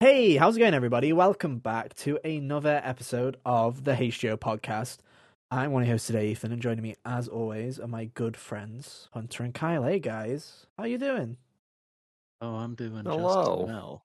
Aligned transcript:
Hey, 0.00 0.36
how's 0.36 0.56
it 0.56 0.60
going, 0.60 0.74
everybody? 0.74 1.12
Welcome 1.12 1.58
back 1.58 1.92
to 1.96 2.20
another 2.24 2.80
episode 2.84 3.36
of 3.44 3.82
the 3.82 3.94
HGO 3.94 4.36
podcast. 4.36 4.98
I'm 5.50 5.72
one 5.72 5.82
of 5.82 5.88
your 5.88 5.94
hosts 5.94 6.06
today, 6.06 6.28
Ethan, 6.28 6.52
and 6.52 6.62
joining 6.62 6.84
me, 6.84 6.94
as 7.04 7.26
always, 7.26 7.80
are 7.80 7.88
my 7.88 8.04
good 8.04 8.36
friends, 8.36 9.08
Hunter 9.12 9.42
and 9.42 9.52
Kyle. 9.52 9.82
Hey, 9.82 9.98
guys, 9.98 10.66
how 10.78 10.84
you 10.84 10.98
doing? 10.98 11.36
Oh, 12.40 12.54
I'm 12.54 12.76
doing 12.76 13.02
Hello. 13.04 13.16
just 13.16 13.66
well. 13.66 14.04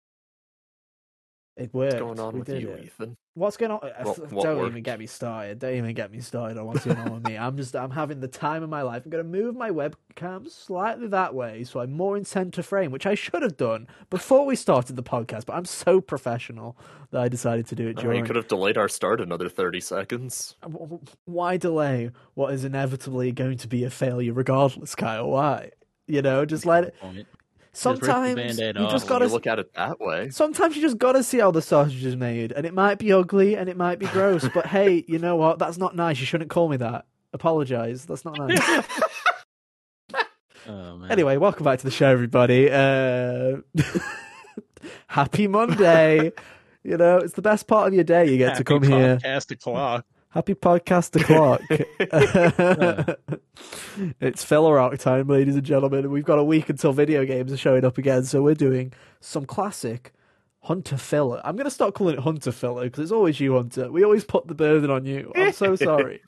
It 1.56 1.72
worked. 1.72 1.94
What's 1.94 2.02
going 2.02 2.20
on 2.20 2.34
We 2.34 2.40
with 2.40 2.50
you, 2.50 2.70
it. 2.72 2.86
Ethan? 2.86 3.16
What's 3.36 3.58
going 3.58 3.72
on? 3.72 3.80
Uh, 3.84 4.04
What- 4.04 4.32
what 4.32 4.44
Don't 4.44 4.66
even 4.66 4.82
get 4.82 4.98
me 4.98 5.06
started. 5.06 5.60
Don't 5.60 5.76
even 5.76 5.94
get 5.94 6.12
me 6.12 6.20
started 6.20 6.58
on 6.58 6.66
what's 6.66 6.84
going 6.84 6.98
on 6.98 7.14
with 7.14 7.28
me. 7.28 7.38
I'm 7.38 7.58
just, 7.58 7.76
I'm 7.76 7.92
having 7.92 8.22
the 8.22 8.28
time 8.28 8.64
of 8.64 8.70
my 8.72 8.82
life. 8.82 9.04
I'm 9.06 9.12
going 9.12 9.24
to 9.24 9.30
move 9.30 9.56
my 9.56 9.70
webcam 9.70 10.50
slightly 10.50 11.08
that 11.10 11.36
way 11.36 11.64
so 11.64 11.80
I'm 11.80 11.92
more 11.92 12.18
in 12.18 12.26
center 12.26 12.64
frame, 12.64 12.90
which 12.90 13.06
I 13.06 13.14
should 13.14 13.44
have 13.44 13.56
done 13.56 13.88
before 14.10 14.48
we 14.48 14.56
started 14.56 14.96
the 14.96 15.04
podcast. 15.04 15.46
But 15.46 15.54
I'm 15.54 15.66
so 15.66 16.02
professional 16.02 16.76
that 17.12 17.22
I 17.22 17.28
decided 17.28 17.68
to 17.68 17.76
do 17.76 17.88
it 17.88 17.98
during. 17.98 18.22
you 18.22 18.26
could 18.26 18.36
have 18.36 18.48
delayed 18.48 18.78
our 18.78 18.90
start 18.90 19.22
another 19.22 19.48
30 19.48 19.80
seconds. 19.80 20.56
Why 21.26 21.58
delay 21.58 22.10
what 22.34 22.52
is 22.54 22.64
inevitably 22.66 23.32
going 23.32 23.58
to 23.60 23.68
be 23.68 23.84
a 23.84 23.92
failure, 23.92 24.34
regardless, 24.34 24.96
Kyle? 24.96 25.30
Why? 25.30 25.70
You 26.08 26.24
know, 26.24 26.46
just 26.46 26.66
let 26.66 26.84
it. 26.86 26.96
Point. 27.74 28.02
rip 28.02 28.02
the 28.02 28.54
Sometimes 28.54 28.60
you 28.60 28.88
just 28.88 29.08
gotta. 29.08 29.26
look 29.26 29.48
at 29.48 29.60
it 29.60 29.74
that 29.74 30.00
way. 30.00 30.30
Sometimes 30.30 30.76
you 30.76 30.82
just 30.82 30.98
gotta 30.98 31.24
see 31.24 31.40
how 31.40 31.52
the 31.52 31.62
sausage 31.62 32.06
is 32.06 32.16
made, 32.16 32.52
and 32.52 32.66
it 32.66 32.74
might 32.74 33.00
be 33.00 33.12
ugly 33.12 33.56
and 33.56 33.68
it 33.68 33.78
might 33.78 33.98
be 33.98 34.06
gross. 34.08 34.48
but 34.54 34.68
hey, 34.68 35.04
you 35.10 35.18
know 35.18 35.36
what? 35.36 35.60
That's 35.60 35.78
not 35.78 35.96
nice. 35.96 36.20
You 36.20 36.26
shouldn't 36.26 36.52
call 36.52 36.70
me 36.70 36.78
that. 36.78 37.06
Apologize. 37.34 38.06
That's 38.06 38.26
not 38.26 38.38
nice. 38.38 38.62
Oh 40.66 40.96
man. 40.96 41.12
anyway, 41.12 41.36
welcome 41.36 41.66
back 41.66 41.80
to 41.80 41.84
the 41.84 41.92
show, 41.92 42.08
everybody. 42.08 42.70
Uh... 42.72 43.58
Happy 45.08 45.48
Monday. 45.48 46.32
You 46.84 46.96
know, 46.96 47.18
it's 47.18 47.34
the 47.34 47.42
best 47.42 47.68
part 47.68 47.90
of 47.90 47.94
your 47.94 48.06
day. 48.06 48.32
You 48.32 48.38
get 48.38 48.52
to 48.52 48.52
Happy 48.52 48.64
come 48.64 48.84
here. 48.84 49.18
Podcast 49.18 49.52
o'clock. 49.52 50.06
Happy 50.34 50.56
podcast 50.56 51.16
o'clock. 51.22 51.62
it's 54.20 54.44
filler 54.44 54.74
rock 54.74 54.98
time, 54.98 55.28
ladies 55.28 55.54
and 55.54 55.64
gentlemen. 55.64 56.10
We've 56.10 56.26
got 56.26 56.40
a 56.40 56.44
week 56.44 56.70
until 56.70 56.92
video 56.92 57.24
games 57.24 57.54
are 57.54 57.58
showing 57.58 57.86
up 57.86 58.00
again, 58.00 58.24
so 58.24 58.42
we're 58.42 58.56
doing 58.56 58.94
some 59.20 59.46
classic 59.46 60.12
Hunter 60.62 60.98
filler. 60.98 61.40
I'm 61.46 61.56
going 61.56 61.66
to 61.66 61.72
start 61.72 61.94
calling 61.94 62.16
it 62.16 62.22
Hunter 62.22 62.52
filler 62.52 62.86
because 62.86 63.04
it's 63.04 63.12
always 63.12 63.40
you, 63.40 63.54
Hunter. 63.54 63.92
We 63.92 64.04
always 64.04 64.24
put 64.24 64.48
the 64.48 64.56
burden 64.56 64.90
on 64.90 65.06
you. 65.06 65.32
I'm 65.36 65.52
so 65.52 65.76
sorry. 65.76 66.22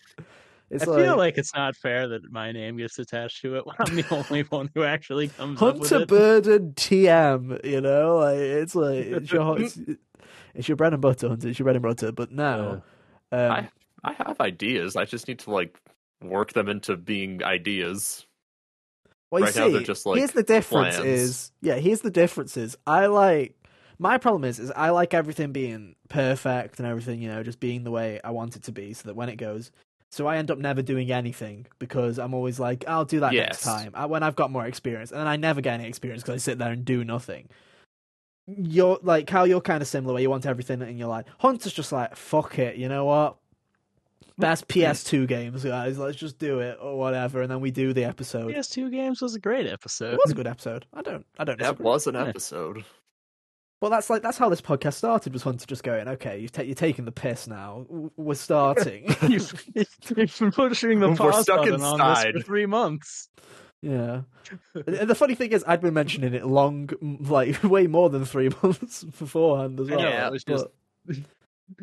It's 0.70 0.88
I 0.88 0.98
feel 0.98 1.18
like 1.18 1.40
it's 1.40 1.56
not 1.56 1.76
fair 1.76 2.08
that 2.10 2.32
my 2.32 2.52
name 2.52 2.78
gets 2.78 3.00
attached 3.00 3.42
to 3.42 3.56
it 3.56 3.66
when 3.66 3.76
I'm 3.80 3.96
the 3.96 4.06
only 4.12 4.44
one 4.44 4.70
who 4.76 4.84
actually 4.84 5.30
comes 5.30 5.60
up 5.60 5.80
with 5.80 5.90
Hunter 5.90 6.04
it. 6.04 6.08
Burden 6.08 6.74
TM. 6.76 7.66
You 7.66 7.82
know, 7.82 8.18
like 8.18 8.38
it's 8.38 8.76
like 8.76 9.06
it's 9.06 9.32
your 9.32 9.60
it's, 9.60 9.80
it's 10.54 10.68
your 10.68 10.76
bread 10.76 10.94
and 10.94 11.02
butter, 11.02 11.28
Hunter. 11.28 11.48
It's 11.48 11.58
your 11.58 11.64
bread 11.64 11.78
and 11.78 11.84
butter. 11.84 12.12
But 12.12 12.32
now, 12.32 12.84
um, 13.32 13.52
I, 13.52 13.70
I 14.06 14.14
have 14.26 14.40
ideas. 14.40 14.96
I 14.96 15.06
just 15.06 15.28
need 15.28 15.40
to, 15.40 15.52
like, 15.52 15.78
work 16.22 16.54
them 16.54 16.70
into 16.70 16.96
being 16.98 17.44
ideas. 17.44 18.26
Well, 19.32 19.42
you 19.42 19.46
Right 19.46 19.54
see, 19.54 19.60
now 19.60 19.70
they're 19.70 19.82
just, 19.82 20.06
like, 20.06 20.18
here's 20.18 20.32
the 20.32 20.44
difference 20.44 20.96
plans. 20.98 21.22
is 21.22 21.52
yeah, 21.62 21.76
here's 21.76 22.02
the 22.02 22.12
difference 22.12 22.56
is 22.58 22.78
I 22.88 23.08
like 23.08 23.56
my 23.98 24.18
problem 24.18 24.44
is 24.46 24.60
is 24.60 24.72
I 24.72 24.92
like 24.92 25.14
everything 25.14 25.52
being 25.52 25.96
perfect 26.10 26.80
and 26.80 26.88
everything, 26.88 27.22
you 27.22 27.28
know, 27.28 27.44
just 27.44 27.60
being 27.60 27.84
the 27.84 27.92
way 27.92 28.22
I 28.24 28.32
want 28.32 28.56
it 28.56 28.64
to 28.64 28.72
be 28.72 28.94
so 28.94 29.08
that 29.08 29.16
when 29.16 29.30
it 29.30 29.38
goes 29.38 29.72
so 30.16 30.28
I 30.28 30.38
end 30.38 30.50
up 30.50 30.58
never 30.58 30.82
doing 30.82 31.12
anything 31.12 31.66
because 31.78 32.20
I'm 32.20 32.34
always 32.34 32.58
like, 32.58 32.86
I'll 32.88 33.04
do 33.04 33.20
that 33.20 33.34
next 33.34 33.64
time 33.64 33.92
uh, 33.94 34.08
when 34.08 34.24
I've 34.24 34.38
got 34.38 34.50
more 34.50 34.66
experience, 34.66 35.12
and 35.12 35.20
then 35.20 35.28
I 35.28 35.36
never 35.36 35.60
get 35.60 35.74
any 35.74 35.90
experience 35.90 36.24
because 36.24 36.36
I 36.36 36.38
sit 36.38 36.58
there 36.58 36.72
and 36.72 36.86
do 36.86 37.04
nothing. 37.04 37.50
You're 38.48 39.00
like 39.02 39.30
how 39.30 39.44
you're 39.44 39.60
kind 39.60 39.82
of 39.82 39.90
similar 39.90 40.14
where 40.14 40.22
you 40.22 40.30
want 40.30 40.46
everything 40.46 40.82
and 40.82 40.98
you're 40.98 41.10
like 41.10 41.26
Hunter's 41.40 41.74
just 41.74 41.92
like 41.92 42.16
fuck 42.16 42.60
it, 42.60 42.78
you 42.78 42.88
know 42.88 43.04
what? 43.04 43.36
Best 44.38 44.68
PS2 44.68 45.28
games, 45.28 45.64
guys. 45.64 45.98
Let's 45.98 46.18
just 46.18 46.38
do 46.38 46.60
it 46.60 46.78
or 46.82 46.98
whatever, 46.98 47.42
and 47.42 47.50
then 47.50 47.62
we 47.62 47.72
do 47.72 47.94
the 47.94 48.04
episode. 48.04 48.54
PS2 48.54 48.92
games 48.92 49.22
was 49.22 49.34
a 49.36 49.40
great 49.40 49.66
episode. 49.66 50.14
It 50.16 50.20
was 50.24 50.32
a 50.32 50.36
good 50.36 50.48
episode. 50.48 50.86
I 50.94 51.02
don't. 51.02 51.26
I 51.40 51.46
don't. 51.46 51.58
That 51.60 51.64
Disagree. 51.78 51.84
was 51.86 52.08
an 52.08 52.16
Yeah. 52.16 52.26
episode. 52.26 52.84
Well, 53.82 53.92
that's 53.92 54.10
like 54.10 54.22
that's 54.22 54.38
how 54.38 54.50
this 54.50 54.62
podcast 54.62 54.96
started. 54.96 55.32
Was 55.34 55.44
Hunter 55.44 55.66
just 55.66 55.84
going, 55.84 56.08
okay, 56.08 56.40
you've 56.40 56.52
ta- 56.52 56.64
you're 56.64 56.76
taking 56.76 57.06
the 57.06 57.12
piss 57.12 57.48
now. 57.48 57.86
We're 58.18 58.34
starting. 58.36 59.06
You've, 59.30 59.66
you've 59.76 60.16
been 60.16 60.52
pushing 60.52 61.00
the 61.02 61.10
We're 61.10 61.16
pause 61.16 61.44
stuck 61.44 61.60
button 61.60 61.82
on 61.82 61.98
this 62.16 62.24
for 62.34 62.40
three 62.42 62.66
months. 62.66 63.30
yeah. 63.82 64.22
And 64.74 65.10
the 65.10 65.16
funny 65.16 65.36
thing 65.36 65.52
is, 65.52 65.64
I'd 65.68 65.82
been 65.82 65.94
mentioning 65.94 66.34
it 66.34 66.46
long, 66.46 66.90
like 67.22 67.62
way 67.64 67.88
more 67.88 68.10
than 68.10 68.26
three 68.26 68.50
months 68.64 69.04
beforehand 69.04 69.80
as 69.80 69.90
well. 69.90 70.00
Yeah, 70.00 70.28
it 70.28 70.32
was 70.32 70.44
just. 70.44 70.66
But 71.06 71.18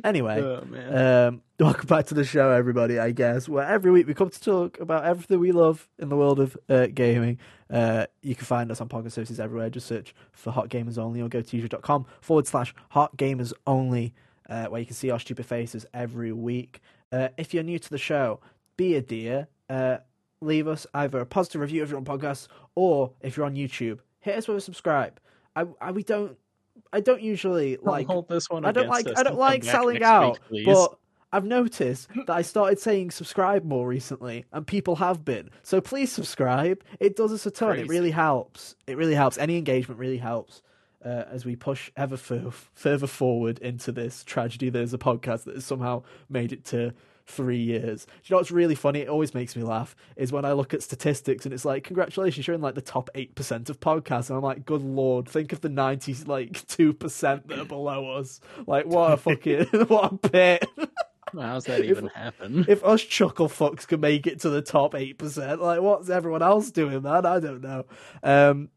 anyway, 0.05 0.41
Oh. 0.41 1.29
Um, 1.29 1.43
welcome 1.61 1.87
back 1.87 2.07
to 2.07 2.15
the 2.15 2.25
show, 2.25 2.51
everybody. 2.51 2.99
I 2.99 3.11
guess 3.13 3.49
where 3.49 3.67
every 3.67 3.91
week 3.91 4.07
we 4.07 4.15
come 4.15 4.31
to 4.31 4.41
talk 4.41 4.81
about 4.81 5.05
everything 5.05 5.41
we 5.41 5.53
love 5.53 5.89
in 5.99 6.09
the 6.09 6.17
world 6.17 6.41
of 6.41 6.57
uh, 6.69 6.87
gaming. 6.93 7.39
Uh, 7.71 8.07
you 8.23 8.35
can 8.35 8.45
find 8.45 8.71
us 8.71 8.81
on 8.81 8.89
podcast 8.89 9.13
services 9.13 9.41
everywhere. 9.41 9.71
Just 9.71 9.87
search 9.87 10.15
for 10.33 10.51
Hot 10.51 10.69
Gamers 10.69 10.99
Only 10.99 11.23
or 11.23 11.29
go 11.29 11.41
to 11.41 11.57
youtube.com 11.57 12.07
forward 12.21 12.47
slash 12.47 12.75
Hot 12.91 13.17
Gamers 13.17 13.53
Only, 13.67 14.15
uh, 14.49 14.67
where 14.67 14.81
you 14.81 14.87
can 14.87 14.95
see 14.97 15.11
our 15.11 15.19
stupid 15.21 15.47
faces 15.47 15.87
every 15.95 16.33
week. 16.33 16.81
Uh, 17.11 17.29
if 17.37 17.55
you're 17.55 17.63
new 17.63 17.79
to 17.79 17.91
the 17.91 17.99
show, 17.99 18.41
be 18.77 18.95
a 18.95 19.01
dear. 19.03 19.49
Uh, 19.71 19.99
leave 20.41 20.67
us 20.69 20.87
either 20.95 21.21
a 21.21 21.27
positive 21.27 21.61
review 21.61 21.83
if 21.83 21.89
you're 21.89 21.99
on 21.99 22.05
podcasts 22.05 22.49
or 22.75 23.13
if 23.21 23.37
you're 23.37 23.47
on 23.47 23.55
YouTube, 23.55 24.01
hit 24.21 24.37
us 24.37 24.49
with 24.49 24.57
a 24.59 24.61
subscribe. 24.61 25.19
I, 25.55 25.67
I 25.81 25.91
we 25.93 26.03
don't. 26.03 26.37
I 26.93 27.01
don't 27.01 27.23
usually 27.23 27.79
like 27.81 28.07
hold 28.07 28.29
this 28.29 28.51
one 28.51 28.65
I 28.65 28.73
don't 28.73 28.89
like 28.89 29.07
I 29.17 29.23
don't 29.23 29.39
like 29.39 29.65
selling 29.65 30.03
out, 30.03 30.39
week, 30.51 30.67
but 30.67 30.97
I've 31.33 31.47
noticed 31.47 32.09
that 32.27 32.31
I 32.31 32.43
started 32.43 32.79
saying 32.79 33.11
subscribe 33.11 33.65
more 33.65 33.87
recently, 33.87 34.45
and 34.53 34.67
people 34.67 34.97
have 34.97 35.25
been. 35.25 35.51
So 35.63 35.81
please 35.81 36.13
subscribe. 36.13 36.85
It 37.01 37.17
does 37.17 37.33
us 37.33 37.47
a 37.47 37.51
ton. 37.51 37.79
It 37.79 37.89
really 37.89 38.11
helps. 38.11 38.77
It 38.87 38.99
really 38.99 39.15
helps. 39.15 39.39
Any 39.39 39.57
engagement 39.57 39.99
really 39.99 40.19
helps 40.19 40.61
uh, 41.05 41.25
as 41.31 41.47
we 41.47 41.57
push 41.57 41.91
ever 41.97 42.19
fur- 42.19 42.51
further 42.75 43.07
forward 43.07 43.59
into 43.61 43.93
this 43.93 44.23
tragedy. 44.25 44.69
There's 44.69 44.93
a 44.93 44.99
podcast 44.99 45.45
that 45.45 45.55
has 45.55 45.65
somehow 45.65 46.03
made 46.29 46.53
it 46.53 46.65
to 46.67 46.93
three 47.33 47.59
years. 47.61 48.05
Do 48.07 48.13
you 48.25 48.35
know 48.35 48.37
what's 48.39 48.51
really 48.51 48.75
funny? 48.75 49.01
It 49.01 49.09
always 49.09 49.35
makes 49.35 49.57
me 49.57 49.63
laugh. 49.63 49.97
Is 50.17 50.33
when 50.33 50.45
I 50.45 50.53
look 50.53 50.75
at 50.75 50.83
statistics 50.83 51.45
and 51.45 51.53
it's 51.55 51.65
like, 51.65 51.85
congratulations, 51.85 52.47
you're 52.47 52.55
in 52.55 52.61
like 52.61 52.75
the 52.75 52.81
top 52.83 53.11
eight 53.15 53.35
percent 53.35 53.71
of 53.71 53.81
podcasts, 53.81 54.29
and 54.31 54.37
I'm 54.37 54.43
like, 54.43 54.65
good 54.65 54.83
lord, 54.83 55.29
think 55.29 55.53
of 55.53 55.61
the 55.61 55.69
ninety 55.69 56.15
like 56.27 56.67
two 56.67 56.93
percent 56.93 57.49
that 57.49 57.59
are 57.59 57.65
below 57.65 58.17
us. 58.17 58.41
Like, 58.67 58.87
what 58.87 59.13
a 59.13 59.17
fucking 59.17 59.65
what 59.89 60.13
a 60.13 60.17
pit. 60.29 60.67
How's 61.35 61.65
that 61.65 61.81
if- 61.81 61.87
even 61.91 62.09
happen? 62.09 62.67
if 62.69 62.85
us 62.85 63.03
chuckle 63.03 63.49
fucks 63.49 63.87
can 63.87 64.01
make 64.01 64.27
it 64.27 64.41
to 64.41 64.51
the 64.51 64.63
top 64.63 64.95
eight 64.95 65.19
percent, 65.19 65.63
like 65.63 65.81
what's 65.81 66.11
everyone 66.11 66.43
else 66.43 66.71
doing, 66.71 67.03
man? 67.03 67.25
I 67.27 67.41
don't 67.41 67.63
know. 67.63 67.85
Um, 68.23 68.69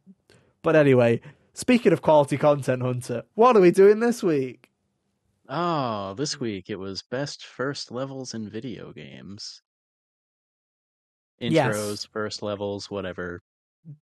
but 0.61 0.75
anyway, 0.75 1.22
speaking 1.53 1.91
of 1.93 2.01
quality 2.01 2.37
content, 2.37 2.81
Hunter, 2.81 3.23
what 3.35 3.55
are 3.57 3.61
we 3.61 3.72
doing 3.72 3.99
this 3.99 4.23
week? 4.23 4.64
Oh, 5.47 6.13
this 6.16 6.39
week 6.39 6.69
it 6.69 6.78
was 6.78 7.03
best 7.03 7.45
first 7.45 7.91
levels 7.91 8.33
in 8.33 8.50
video 8.50 8.91
games. 8.91 9.61
Intros, 11.41 11.51
Yes. 11.51 12.06
first 12.06 12.41
levels, 12.41 12.89
whatever. 12.89 13.41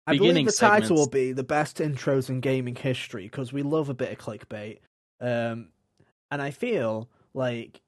I 0.08 0.14
Beginning 0.14 0.46
believe 0.46 0.46
the 0.48 0.52
title 0.54 0.96
will 0.96 1.10
be 1.10 1.34
the 1.34 1.44
best 1.44 1.78
intros 1.78 2.30
in 2.30 2.40
gaming 2.40 2.76
history 2.76 3.24
because 3.24 3.54
we 3.54 3.62
love 3.62 3.90
a 3.90 3.94
bit 3.94 4.12
of 4.12 4.18
clickbait. 4.18 4.80
Um, 5.22 5.70
and 6.32 6.42
I 6.42 6.50
feel 6.50 7.10
like 7.36 7.82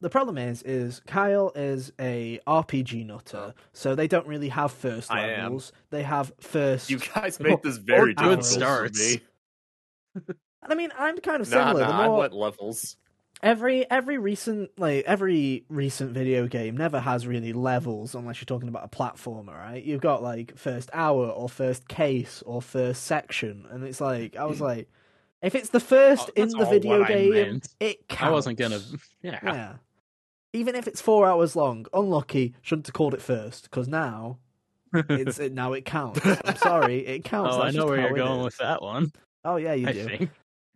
the 0.00 0.08
problem 0.08 0.38
is, 0.38 0.62
is 0.62 1.00
Kyle 1.06 1.52
is 1.54 1.92
a 2.00 2.40
RPG 2.46 3.04
nutter, 3.04 3.52
so 3.72 3.94
they 3.94 4.06
don't 4.08 4.26
really 4.26 4.48
have 4.48 4.72
first 4.72 5.10
levels. 5.10 5.72
They 5.90 6.04
have 6.04 6.32
first. 6.40 6.88
You 6.88 7.00
guys 7.00 7.38
made 7.40 7.62
this 7.62 7.76
very 7.76 8.14
good 8.14 8.42
starts. 8.44 9.16
for 10.66 10.68
me. 10.68 10.72
And 10.72 10.72
I 10.72 10.76
mean, 10.76 10.90
I'm 10.98 11.18
kind 11.18 11.40
of 11.40 11.46
similar. 11.48 11.80
nah, 11.80 11.86
the 11.86 11.94
I 11.94 12.06
more, 12.06 12.18
went 12.18 12.32
levels. 12.34 12.96
every 13.42 13.88
every 13.90 14.18
recent 14.18 14.70
like 14.78 15.04
every 15.04 15.64
recent 15.68 16.12
video 16.12 16.46
game 16.46 16.76
never 16.76 16.98
has 17.00 17.26
really 17.26 17.52
levels 17.52 18.14
unless 18.14 18.40
you're 18.40 18.46
talking 18.46 18.68
about 18.68 18.84
a 18.84 18.88
platformer 18.88 19.56
right 19.56 19.84
you've 19.84 20.00
got 20.00 20.22
like 20.22 20.56
first 20.58 20.90
hour 20.92 21.28
or 21.28 21.48
first 21.48 21.86
case 21.88 22.42
or 22.46 22.60
first 22.60 23.04
section 23.04 23.64
and 23.70 23.84
it's 23.84 24.00
like 24.00 24.34
i 24.34 24.44
was 24.44 24.58
mm. 24.58 24.62
like 24.62 24.88
if 25.40 25.54
it's 25.54 25.68
the 25.68 25.78
first 25.78 26.30
Oh, 26.36 26.42
in 26.42 26.48
the 26.48 26.64
video 26.64 27.04
game 27.04 27.60
it 27.78 28.08
counts 28.08 28.22
I 28.22 28.30
wasn't 28.30 28.58
gonna. 28.58 28.80
Yeah. 29.22 29.38
yeah 29.44 29.72
even 30.52 30.74
if 30.74 30.88
it's 30.88 31.00
four 31.00 31.28
hours 31.28 31.54
long 31.54 31.86
unlucky 31.92 32.54
shouldn't 32.60 32.88
have 32.88 32.94
called 32.94 33.14
it 33.14 33.22
first 33.22 33.64
because 33.70 33.86
now 33.86 34.38
it's 34.92 35.38
it, 35.38 35.52
now 35.52 35.74
it 35.74 35.84
counts 35.84 36.18
i'm 36.44 36.56
sorry 36.70 37.06
it 37.06 37.22
counts 37.22 37.54
oh, 37.54 37.60
I 37.60 37.64
That's 37.66 37.76
know 37.76 37.82
just 37.82 37.90
where 37.90 38.00
you're 38.00 38.16
going 38.16 38.42
with 38.42 38.56
that 38.56 38.82
one. 38.82 39.12
oh 39.44 39.56
yeah 39.56 39.74
you 39.74 39.86
I 39.86 39.92
do 39.92 40.04
think. 40.04 40.30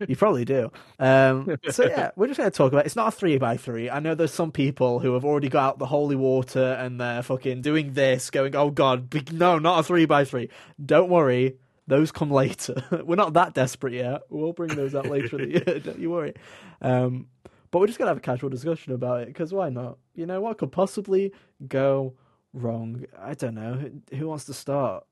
You 0.08 0.16
probably 0.16 0.44
do. 0.44 0.70
Um, 0.99 1.56
so 1.70 1.84
yeah, 1.88 2.10
we're 2.16 2.26
just 2.28 2.38
going 2.38 2.50
to 2.50 2.56
talk 2.56 2.72
about. 2.72 2.84
It. 2.84 2.87
It's 2.87 2.96
not 2.96 3.08
a 3.08 3.10
three 3.10 3.38
by 3.38 3.56
three. 3.56 3.88
I 3.90 4.00
know 4.00 4.14
there's 4.14 4.32
some 4.34 4.52
people 4.52 4.99
who 5.00 5.14
have 5.14 5.25
already 5.25 5.49
got 5.49 5.64
out 5.64 5.78
the 5.78 5.87
holy 5.87 6.16
water 6.16 6.72
and 6.78 7.00
they're 7.00 7.22
fucking 7.22 7.62
doing 7.62 7.93
this, 7.94 8.31
going, 8.31 8.54
"Oh 8.56 8.70
God, 8.70 9.12
no, 9.32 9.58
not 9.58 9.81
a 9.81 9.82
three 9.82 10.04
by 10.06 10.25
three. 10.25 10.49
Don't 10.84 11.10
worry, 11.10 11.56
Those 11.87 12.12
come 12.12 12.31
later. 12.31 12.82
We're 13.04 13.16
not 13.16 13.34
that 13.34 13.54
desperate 13.54 13.94
yet. 13.94 14.22
We'll 14.31 14.52
bring 14.52 14.75
those 14.76 14.94
out 14.94 15.06
later 15.06 15.38
in 15.40 15.50
the 15.50 15.54
year. 15.66 15.81
Don't 15.81 15.99
you 15.99 16.10
worry. 16.10 16.34
Um, 16.81 17.26
but 17.70 17.78
we're 17.81 17.87
just 17.87 17.98
gonna 17.98 18.10
have 18.10 18.19
a 18.19 18.20
casual 18.20 18.50
discussion 18.50 18.93
about 18.93 19.22
it 19.22 19.28
because 19.28 19.52
why 19.52 19.70
not? 19.70 19.96
You 20.14 20.26
know 20.26 20.40
what 20.43 20.58
could 20.58 20.70
possibly 20.72 21.32
go 21.66 22.14
wrong? 22.52 23.05
I 23.19 23.32
don't 23.34 23.55
know. 23.55 23.75
Who- 23.75 24.16
Who 24.16 24.28
wants 24.28 24.44
to 24.46 24.55
start? 24.55 25.05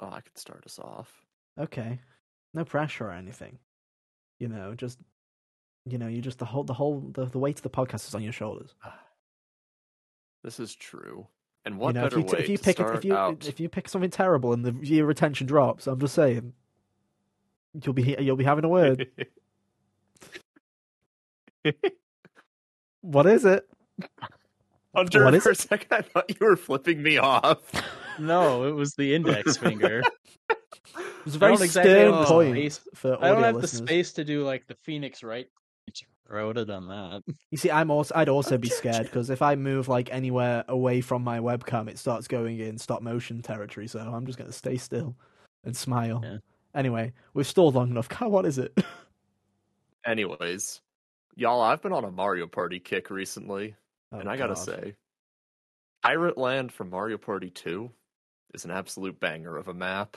Oh, 0.00 0.08
I 0.10 0.20
could 0.22 0.38
start 0.38 0.64
us 0.64 0.78
off. 0.78 1.26
Okay, 1.58 2.00
no 2.54 2.64
pressure 2.64 3.06
or 3.08 3.12
anything. 3.12 3.58
You 4.38 4.48
know, 4.48 4.74
just 4.74 4.98
you 5.86 5.98
know, 5.98 6.06
you 6.08 6.20
just 6.22 6.38
the 6.38 6.44
whole 6.44 6.64
the 6.64 6.74
whole 6.74 7.00
the, 7.12 7.26
the 7.26 7.38
weight 7.38 7.56
of 7.58 7.62
the 7.62 7.70
podcast 7.70 8.06
is 8.08 8.14
on 8.14 8.22
your 8.22 8.32
shoulders. 8.32 8.74
Ah. 8.84 8.98
This 10.42 10.58
is 10.60 10.74
true. 10.74 11.26
And 11.66 11.78
what 11.78 11.88
you 11.94 12.00
know, 12.00 12.06
if 12.06 12.10
better 12.12 12.20
you, 12.20 12.26
way 12.26 12.38
if 12.38 12.48
you 12.48 12.56
to 12.56 12.62
pick 12.62 12.80
it- 12.80 12.82
start 12.82 12.96
if 12.96 13.04
you 13.04 13.14
out? 13.14 13.46
if 13.46 13.60
you 13.60 13.68
pick 13.68 13.88
something 13.88 14.10
terrible 14.10 14.52
and 14.52 14.64
the 14.64 14.74
your 14.82 15.04
retention 15.06 15.46
drops, 15.46 15.86
I'm 15.86 16.00
just 16.00 16.14
saying, 16.14 16.54
you'll 17.82 17.92
be 17.94 18.16
you'll 18.18 18.36
be 18.36 18.44
having 18.44 18.64
a 18.64 18.68
word. 18.68 19.08
what 23.02 23.26
is 23.26 23.44
it? 23.44 23.68
Hunter, 24.94 25.24
What 25.24 25.34
is 25.34 25.42
for 25.44 25.50
it? 25.50 25.58
a 25.58 25.60
second, 25.60 25.88
I 25.92 26.02
thought 26.02 26.30
you 26.30 26.36
were 26.46 26.56
flipping 26.56 27.02
me 27.02 27.18
off. 27.18 27.60
No, 28.18 28.64
it 28.64 28.72
was 28.72 28.92
the 28.96 29.14
index 29.14 29.56
finger. 29.56 30.02
It's 31.26 31.34
a 31.34 31.38
I 31.38 31.40
very 31.40 31.52
don't 31.54 31.62
exactly 31.64 31.92
stern 31.92 32.14
have 32.14 32.26
point 32.26 32.54
space- 32.56 32.80
for 32.94 33.22
I 33.24 33.28
don't 33.28 33.42
have 33.42 33.54
listeners. 33.56 33.80
the 33.80 33.86
space 33.86 34.12
to 34.14 34.24
do 34.24 34.42
like 34.44 34.66
the 34.66 34.74
Phoenix 34.82 35.22
right. 35.22 35.48
I 36.32 36.44
would 36.44 36.54
have 36.56 36.68
done 36.68 36.86
that. 36.86 37.22
You 37.50 37.58
see, 37.58 37.70
I'm 37.72 37.90
also 37.90 38.14
I'd 38.14 38.28
also 38.28 38.56
be 38.56 38.68
scared 38.80 39.02
because 39.02 39.30
if 39.30 39.42
I 39.42 39.56
move 39.56 39.88
like 39.88 40.12
anywhere 40.12 40.64
away 40.68 41.00
from 41.00 41.22
my 41.24 41.40
webcam, 41.40 41.88
it 41.88 41.98
starts 41.98 42.28
going 42.28 42.60
in 42.60 42.78
stop 42.78 43.02
motion 43.02 43.42
territory. 43.42 43.88
So 43.88 43.98
I'm 43.98 44.26
just 44.26 44.38
gonna 44.38 44.52
stay 44.52 44.76
still 44.76 45.16
and 45.64 45.76
smile. 45.76 46.20
Yeah. 46.22 46.38
Anyway, 46.74 47.12
we've 47.34 47.48
stalled 47.48 47.74
long 47.74 47.90
enough. 47.90 48.08
God, 48.18 48.30
what 48.30 48.46
is 48.46 48.58
it? 48.58 48.72
Anyways, 50.06 50.80
y'all, 51.36 51.60
I've 51.60 51.82
been 51.82 51.92
on 51.92 52.04
a 52.04 52.10
Mario 52.10 52.46
Party 52.46 52.78
kick 52.80 53.10
recently, 53.10 53.74
Oh, 54.12 54.18
and 54.20 54.28
I 54.28 54.36
gotta 54.36 54.54
God. 54.54 54.64
say, 54.64 54.94
Pirate 56.02 56.38
Land 56.38 56.72
from 56.72 56.90
Mario 56.90 57.18
Party 57.18 57.50
2 57.50 57.90
is 58.54 58.64
an 58.64 58.70
absolute 58.70 59.18
banger 59.20 59.56
of 59.56 59.68
a 59.68 59.74
map. 59.74 60.16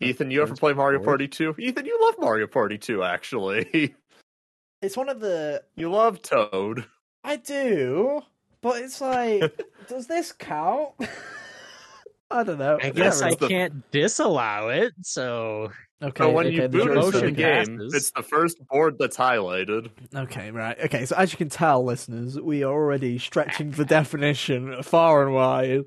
Ethan, 0.00 0.30
you 0.30 0.42
ever 0.42 0.54
play 0.54 0.72
Mario 0.72 0.98
bored. 0.98 1.06
Party 1.06 1.28
2? 1.28 1.54
Ethan, 1.58 1.86
you 1.86 1.98
love 2.02 2.16
Mario 2.18 2.46
Party 2.46 2.76
2, 2.78 3.02
actually. 3.02 3.94
it's 4.82 4.96
one 4.96 5.08
of 5.08 5.20
the 5.20 5.62
you 5.74 5.90
love 5.90 6.20
Toad. 6.22 6.84
I 7.24 7.36
do, 7.36 8.20
but 8.60 8.82
it's 8.82 9.00
like, 9.00 9.58
does 9.88 10.06
this 10.06 10.32
count? 10.32 10.90
I 12.30 12.42
don't 12.42 12.58
know. 12.58 12.78
I 12.82 12.90
guess 12.90 13.20
Yeah, 13.20 13.28
I 13.28 13.34
the- 13.36 13.48
can't 13.48 13.90
disallow 13.90 14.68
it. 14.68 14.92
So 15.02 15.70
Okay, 16.02 16.24
so 16.24 16.30
when 16.30 16.46
okay, 16.48 16.56
you 16.56 16.68
boot 16.68 16.82
into 16.82 16.92
the 16.94 17.00
motion 17.00 17.24
okay. 17.24 17.30
game, 17.32 17.78
passes. 17.78 17.94
it's 17.94 18.10
the 18.10 18.22
first 18.22 18.58
board 18.68 18.96
that's 18.98 19.16
highlighted. 19.16 19.88
Okay, 20.14 20.50
right. 20.50 20.78
Okay, 20.78 21.06
so 21.06 21.16
as 21.16 21.32
you 21.32 21.38
can 21.38 21.48
tell, 21.48 21.82
listeners, 21.82 22.38
we 22.38 22.62
are 22.64 22.72
already 22.72 23.18
stretching 23.18 23.70
the 23.70 23.84
definition 23.86 24.82
far 24.82 25.22
and 25.22 25.34
wide. 25.34 25.84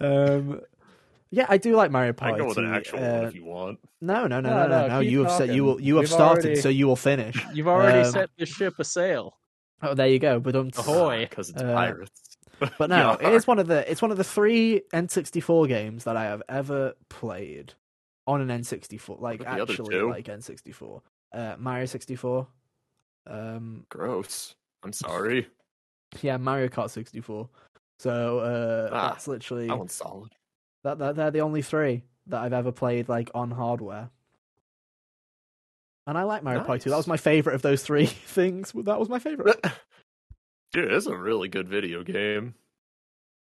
Um, 0.00 0.62
yeah, 1.32 1.46
I 1.48 1.56
do 1.58 1.74
like 1.74 1.90
Mario 1.90 2.10
I 2.10 2.12
Party. 2.12 2.34
can 2.34 2.42
go 2.42 2.48
with 2.48 2.58
an 2.58 2.72
actual 2.72 2.98
uh, 3.00 3.02
one 3.18 3.24
if 3.24 3.34
you 3.34 3.44
want. 3.44 3.78
No, 4.00 4.26
no, 4.28 4.40
no, 4.40 4.50
No, 4.50 4.56
no, 4.56 4.68
no, 4.68 4.80
no, 4.82 4.88
no. 4.88 5.00
You 5.00 5.24
have 5.24 5.32
said 5.32 5.52
you 5.54 5.64
will. 5.64 5.80
You 5.80 5.96
have 5.96 6.02
We've 6.02 6.10
started, 6.10 6.44
already- 6.44 6.60
so 6.60 6.68
you 6.68 6.86
will 6.86 6.94
finish. 6.96 7.36
you've 7.52 7.66
already 7.68 8.06
Um, 8.06 8.12
set 8.12 8.30
the 8.38 8.46
ship 8.46 8.74
a 8.78 8.84
sail. 8.84 9.36
Oh, 9.82 9.94
there 9.94 10.06
you 10.06 10.20
go. 10.20 10.38
But 10.38 10.54
um, 10.54 10.70
Ahoy. 10.78 11.26
Because 11.28 11.50
it's 11.50 11.60
uh, 11.60 11.72
pirates. 11.74 12.20
But 12.78 12.90
no, 12.90 13.16
it 13.20 13.32
is 13.32 13.44
one 13.48 13.58
of 13.58 13.66
the 13.66 13.90
it's 13.90 14.00
one 14.00 14.12
of 14.12 14.16
the 14.18 14.22
three 14.24 14.82
N64 14.94 15.66
games 15.66 16.04
that 16.04 16.16
I 16.16 16.24
have 16.24 16.42
ever 16.48 16.92
played 17.08 17.74
on 18.28 18.40
an 18.40 18.60
N64. 18.60 19.20
Like 19.20 19.40
What 19.40 19.48
are 19.48 19.56
the 19.56 19.62
other 19.62 19.72
actually, 19.72 19.94
two? 19.98 20.08
like 20.10 20.26
N64. 20.26 21.00
Uh, 21.34 21.56
Mario 21.58 21.86
64. 21.86 22.46
Um, 23.26 23.84
Gross. 23.88 24.54
I'm 24.84 24.92
sorry. 25.06 25.48
yeah, 26.20 26.36
Mario 26.36 26.68
Kart 26.68 26.90
64. 26.90 27.48
So 27.98 28.38
uh, 28.40 28.90
Ah, 28.92 29.08
that's 29.10 29.26
literally 29.26 29.66
That 29.68 29.78
one's 29.78 29.94
solid. 29.94 30.30
That, 30.84 30.98
that. 30.98 31.16
They're 31.16 31.30
the 31.30 31.40
only 31.40 31.62
three 31.62 32.02
that 32.26 32.40
I've 32.42 32.52
ever 32.52 32.72
played 32.72 33.08
like 33.08 33.30
on 33.34 33.50
hardware. 33.50 34.10
And 36.06 36.18
I 36.18 36.24
like 36.24 36.42
Mario 36.42 36.64
Party 36.64 36.82
2. 36.84 36.90
That 36.90 36.96
was 36.96 37.06
my 37.06 37.16
favorite 37.16 37.54
of 37.54 37.62
those 37.62 37.82
three 37.82 38.06
things. 38.26 38.72
That 38.74 38.98
was 38.98 39.08
my 39.08 39.18
favorite. 39.18 39.64
Dude, 40.72 40.90
it's 40.90 41.06
a 41.06 41.16
really 41.16 41.48
good 41.48 41.68
video 41.68 42.02
game. 42.02 42.54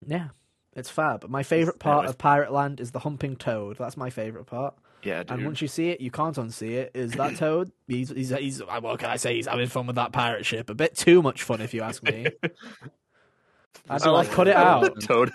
yeah, 0.05 0.27
it's 0.75 0.89
fab. 0.89 1.27
My 1.27 1.43
favorite 1.43 1.79
part 1.79 1.99
Anyways. 2.03 2.11
of 2.11 2.17
Pirate 2.19 2.51
Land 2.53 2.79
is 2.79 2.91
the 2.91 2.99
humping 2.99 3.35
toad. 3.35 3.77
That's 3.77 3.97
my 3.97 4.11
favorite 4.11 4.45
part. 4.45 4.75
Yeah, 5.03 5.23
dude. 5.23 5.31
And 5.31 5.45
once 5.45 5.61
you 5.61 5.67
see 5.67 5.89
it, 5.89 6.01
you 6.01 6.11
can't 6.11 6.35
unsee 6.35 6.73
it. 6.73 6.91
Is 6.93 7.13
that 7.13 7.35
Toad? 7.37 7.71
He's, 7.87 8.09
he's, 8.09 8.29
he's, 8.29 8.61
uh, 8.61 8.79
what 8.81 8.99
can 8.99 9.09
I 9.09 9.15
say? 9.15 9.35
He's 9.35 9.47
having 9.47 9.67
fun 9.67 9.87
with 9.87 9.95
that 9.95 10.11
pirate 10.11 10.45
ship. 10.45 10.69
A 10.69 10.75
bit 10.75 10.95
too 10.95 11.21
much 11.21 11.43
fun, 11.43 11.61
if 11.61 11.73
you 11.73 11.81
ask 11.81 12.03
me. 12.03 12.27
I'd 13.89 14.03
be 14.03 14.09
like, 14.09 14.29
cut 14.31 14.47
it 14.47 14.55
out. 14.55 14.99
Toad. 15.01 15.31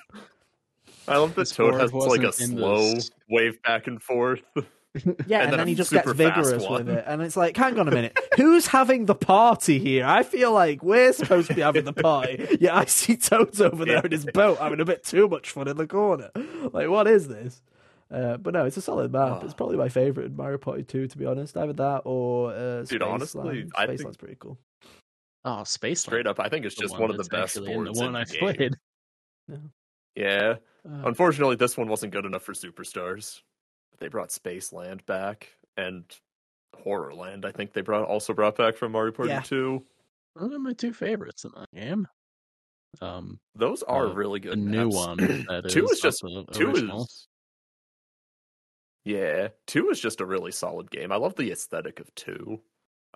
I 1.08 1.16
love 1.18 1.34
that 1.34 1.48
Toad 1.48 1.74
has 1.74 1.92
like 1.92 2.22
a 2.22 2.32
slow 2.32 2.94
this. 2.94 3.10
wave 3.28 3.60
back 3.62 3.86
and 3.86 4.02
forth. 4.02 4.42
Yeah, 4.94 5.06
and 5.06 5.32
and, 5.32 5.52
then 5.52 5.58
then 5.60 5.68
he 5.68 5.74
just 5.74 5.90
gets 5.90 6.12
vigorous 6.12 6.68
with 6.68 6.86
it. 6.90 7.04
And 7.06 7.22
it's 7.22 7.34
like, 7.34 7.56
hang 7.56 7.78
on 7.80 7.88
a 7.88 7.90
minute. 7.90 8.14
Who's 8.36 8.66
having 8.66 9.06
the 9.06 9.14
party 9.14 9.78
here? 9.78 10.04
I 10.04 10.22
feel 10.22 10.52
like 10.52 10.82
we're 10.82 11.14
supposed 11.14 11.48
to 11.48 11.54
be 11.54 11.62
having 11.62 11.84
the 11.86 11.94
party. 11.94 12.46
Yeah, 12.60 12.76
I 12.76 12.84
see 12.84 13.16
Toad's 13.16 13.58
over 13.62 13.86
there 13.86 13.94
Yeah. 13.94 14.02
in 14.04 14.10
his 14.10 14.26
boat 14.26 14.58
having 14.58 14.80
a 14.80 14.84
bit 14.84 15.02
too 15.02 15.28
much 15.28 15.48
fun 15.48 15.66
in 15.66 15.78
the 15.78 15.86
corner. 15.86 16.30
Like, 16.74 16.90
what 16.90 17.06
is 17.08 17.26
this? 17.26 17.62
Uh, 18.10 18.36
but 18.36 18.52
no, 18.52 18.66
it's 18.66 18.76
a 18.76 18.82
solid 18.82 19.10
map. 19.10 19.38
Oh. 19.40 19.44
It's 19.46 19.54
probably 19.54 19.78
my 19.78 19.88
favorite 19.88 20.26
in 20.26 20.36
Mario 20.36 20.58
Party 20.58 20.82
2, 20.82 21.06
to 21.08 21.16
be 21.16 21.24
honest. 21.24 21.56
Either 21.56 21.72
that 21.72 22.02
or 22.04 22.52
uh, 22.52 22.82
Dude, 22.82 23.00
Spaceland. 23.00 23.06
honestly, 23.14 23.70
I 23.74 23.86
think- 23.86 24.00
Spaceland's 24.00 24.18
pretty 24.18 24.36
cool. 24.38 24.58
Oh, 25.46 25.64
space 25.64 26.02
Straight 26.02 26.26
up, 26.26 26.38
I 26.38 26.50
think 26.50 26.66
it's 26.66 26.74
just 26.76 26.98
one 26.98 27.10
of 27.10 27.16
the 27.16 27.24
best 27.24 27.56
in 27.56 27.64
boards 27.64 27.98
the 27.98 28.04
one 28.04 28.14
I 28.14 28.24
the 28.24 28.30
game. 28.34 28.40
played. 28.40 28.74
Yeah. 30.16 30.56
Uh, 30.86 31.02
Unfortunately, 31.06 31.56
this 31.56 31.76
one 31.76 31.88
wasn't 31.88 32.12
good 32.12 32.26
enough 32.26 32.42
for 32.42 32.52
Superstars. 32.54 33.40
But 33.92 34.00
they 34.00 34.08
brought 34.08 34.30
Spaceland 34.30 35.04
back 35.06 35.48
and 35.76 36.04
Horrorland. 36.84 37.44
I 37.44 37.52
think 37.52 37.72
they 37.72 37.82
brought 37.82 38.04
also 38.08 38.32
brought 38.32 38.56
back 38.56 38.76
from 38.76 38.92
Mario 38.92 39.12
Party 39.12 39.30
Yeah. 39.30 39.40
2. 39.42 39.84
those 40.36 40.52
are 40.52 40.58
my 40.58 40.72
two 40.72 40.92
favorites 40.92 41.44
in 41.44 41.52
that 41.56 41.70
game. 41.74 42.06
Um, 43.00 43.38
Those 43.54 43.82
are 43.82 44.06
Uh, 44.08 44.12
really 44.14 44.40
good. 44.40 44.52
the 44.52 44.56
new 44.56 44.88
one 44.88 45.18
is 45.20 45.46
two 45.72 45.86
is 45.86 46.00
just 46.00 46.20
two 46.52 46.70
original. 46.70 47.02
is 47.04 47.28
yeah 49.04 49.48
two 49.66 49.88
is 49.90 49.98
just 50.00 50.20
a 50.20 50.24
really 50.26 50.52
solid 50.52 50.88
game 50.90 51.10
i 51.10 51.16
love 51.16 51.34
the 51.34 51.50
aesthetic 51.50 51.98
of 51.98 52.14
two 52.14 52.60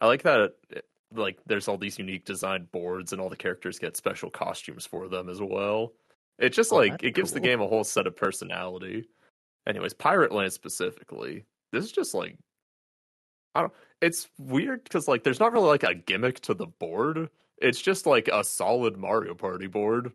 i 0.00 0.06
like 0.06 0.22
that 0.22 0.54
it, 0.70 0.84
like 1.14 1.38
there's 1.46 1.68
all 1.68 1.78
these 1.78 1.98
unique 1.98 2.24
design 2.24 2.66
boards 2.72 3.12
and 3.12 3.20
all 3.20 3.28
the 3.28 3.36
characters 3.36 3.78
get 3.78 3.96
special 3.96 4.28
costumes 4.28 4.84
for 4.84 5.06
them 5.08 5.28
as 5.28 5.40
well 5.40 5.92
it 6.38 6.50
just 6.50 6.72
Oh, 6.72 6.76
like 6.76 7.02
it 7.02 7.14
gives 7.14 7.32
the 7.32 7.40
game 7.40 7.60
a 7.60 7.66
whole 7.66 7.84
set 7.84 8.06
of 8.06 8.16
personality 8.16 9.08
anyways 9.66 9.94
pirate 9.94 10.32
land 10.32 10.52
specifically 10.52 11.44
this 11.72 11.84
is 11.84 11.92
just 11.92 12.14
like 12.14 12.38
i 13.54 13.60
don't 13.62 13.72
it's 14.00 14.28
weird 14.38 14.84
because 14.84 15.08
like 15.08 15.22
there's 15.24 15.40
not 15.40 15.52
really 15.52 15.66
like 15.68 15.82
a 15.82 15.94
gimmick 15.94 16.40
to 16.40 16.54
the 16.54 16.66
board 16.66 17.30
it's 17.58 17.80
just 17.80 18.06
like 18.06 18.28
a 18.28 18.44
solid 18.44 18.96
mario 18.96 19.34
party 19.34 19.66
board 19.66 20.12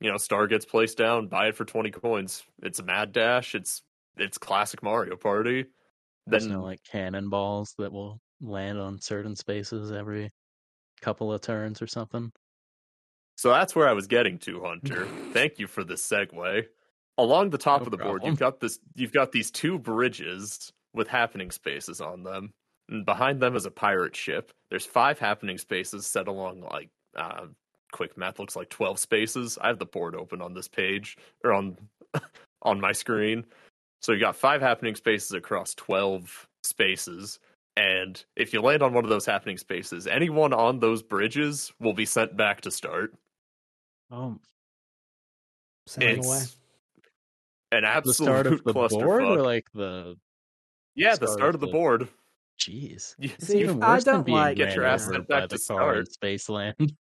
you 0.00 0.10
know, 0.10 0.16
star 0.16 0.46
gets 0.46 0.64
placed 0.64 0.96
down, 0.98 1.26
buy 1.28 1.48
it 1.48 1.56
for 1.56 1.64
twenty 1.64 1.90
coins. 1.90 2.44
It's 2.62 2.78
a 2.78 2.84
mad 2.84 3.12
dash. 3.12 3.54
It's 3.54 3.82
it's 4.16 4.38
classic 4.38 4.82
Mario 4.82 5.16
Party. 5.16 5.66
There's 6.26 6.44
Then 6.44 6.52
no 6.54 6.62
like 6.62 6.82
cannonballs 6.84 7.74
that 7.78 7.92
will 7.92 8.20
land 8.40 8.78
on 8.78 9.00
certain 9.00 9.34
spaces 9.34 9.90
every 9.92 10.30
couple 11.00 11.32
of 11.32 11.40
turns 11.40 11.82
or 11.82 11.86
something. 11.88 12.32
So 13.38 13.50
that's 13.50 13.76
where 13.76 13.88
I 13.88 13.92
was 13.92 14.08
getting 14.08 14.36
to, 14.40 14.62
Hunter. 14.62 15.06
Thank 15.32 15.60
you 15.60 15.68
for 15.68 15.84
the 15.84 15.94
segue. 15.94 16.66
Along 17.18 17.50
the 17.50 17.58
top 17.58 17.82
No 17.82 17.84
of 17.84 17.90
the 17.92 17.96
board, 17.96 18.24
you've 18.24 18.38
got 18.38 18.58
this. 18.58 18.80
You've 18.96 19.12
got 19.12 19.30
these 19.30 19.52
two 19.52 19.78
bridges 19.78 20.72
with 20.92 21.06
happening 21.06 21.52
spaces 21.52 22.00
on 22.00 22.24
them, 22.24 22.52
and 22.88 23.06
behind 23.06 23.40
them 23.40 23.54
is 23.54 23.64
a 23.64 23.70
pirate 23.70 24.16
ship. 24.16 24.50
There's 24.70 24.84
five 24.84 25.20
happening 25.20 25.56
spaces 25.56 26.04
set 26.04 26.26
along 26.26 26.62
like 26.62 26.90
uh, 27.16 27.46
quick 27.92 28.18
math 28.18 28.40
looks 28.40 28.56
like 28.56 28.70
twelve 28.70 28.98
spaces. 28.98 29.56
I 29.60 29.68
have 29.68 29.78
the 29.78 29.86
board 29.86 30.16
open 30.16 30.42
on 30.42 30.52
this 30.52 30.68
page 30.68 31.16
or 31.44 31.52
on 31.52 31.76
on 32.62 32.80
my 32.80 32.90
screen. 32.90 33.44
So 34.02 34.10
you 34.10 34.18
got 34.18 34.34
five 34.34 34.60
happening 34.60 34.96
spaces 34.96 35.30
across 35.32 35.74
twelve 35.74 36.48
spaces. 36.64 37.38
And 37.76 38.24
if 38.34 38.52
you 38.52 38.60
land 38.62 38.82
on 38.82 38.92
one 38.92 39.04
of 39.04 39.10
those 39.10 39.26
happening 39.26 39.58
spaces, 39.58 40.08
anyone 40.08 40.52
on 40.52 40.80
those 40.80 41.04
bridges 41.04 41.72
will 41.78 41.92
be 41.92 42.04
sent 42.04 42.36
back 42.36 42.60
to 42.62 42.72
start. 42.72 43.14
Um, 44.10 44.40
oh, 44.40 44.40
Sailing 45.86 46.24
away. 46.24 46.36
It's 46.38 46.56
an 47.72 47.82
the 47.82 47.88
absolute 47.88 48.14
start 48.14 48.46
of 48.46 48.64
the 48.64 48.72
board 48.72 48.90
clusterfuck. 48.90 49.06
or 49.36 49.42
like 49.42 49.66
the 49.74 50.16
yeah, 50.94 51.10
the 51.10 51.26
start 51.26 51.30
start 51.32 51.48
of 51.50 51.54
of 51.56 51.60
the 51.60 51.66
the- 51.66 51.72
board. 51.72 52.08
jeez. 52.60 53.14
You- 53.18 53.30
It's 53.34 53.46
See, 53.46 53.60
even 53.60 53.82
I 53.82 53.94
worse 53.94 54.04
than 54.04 54.14
don't 54.14 54.26
being 54.26 54.38
like- 54.38 54.56
Get 54.56 54.74
your 54.74 54.84
ran 54.84 54.94
ass 54.94 55.04
sent 55.06 55.28
back 55.28 55.48
to 55.50 55.58
start. 55.58 56.08
Spaceland. 56.08 56.74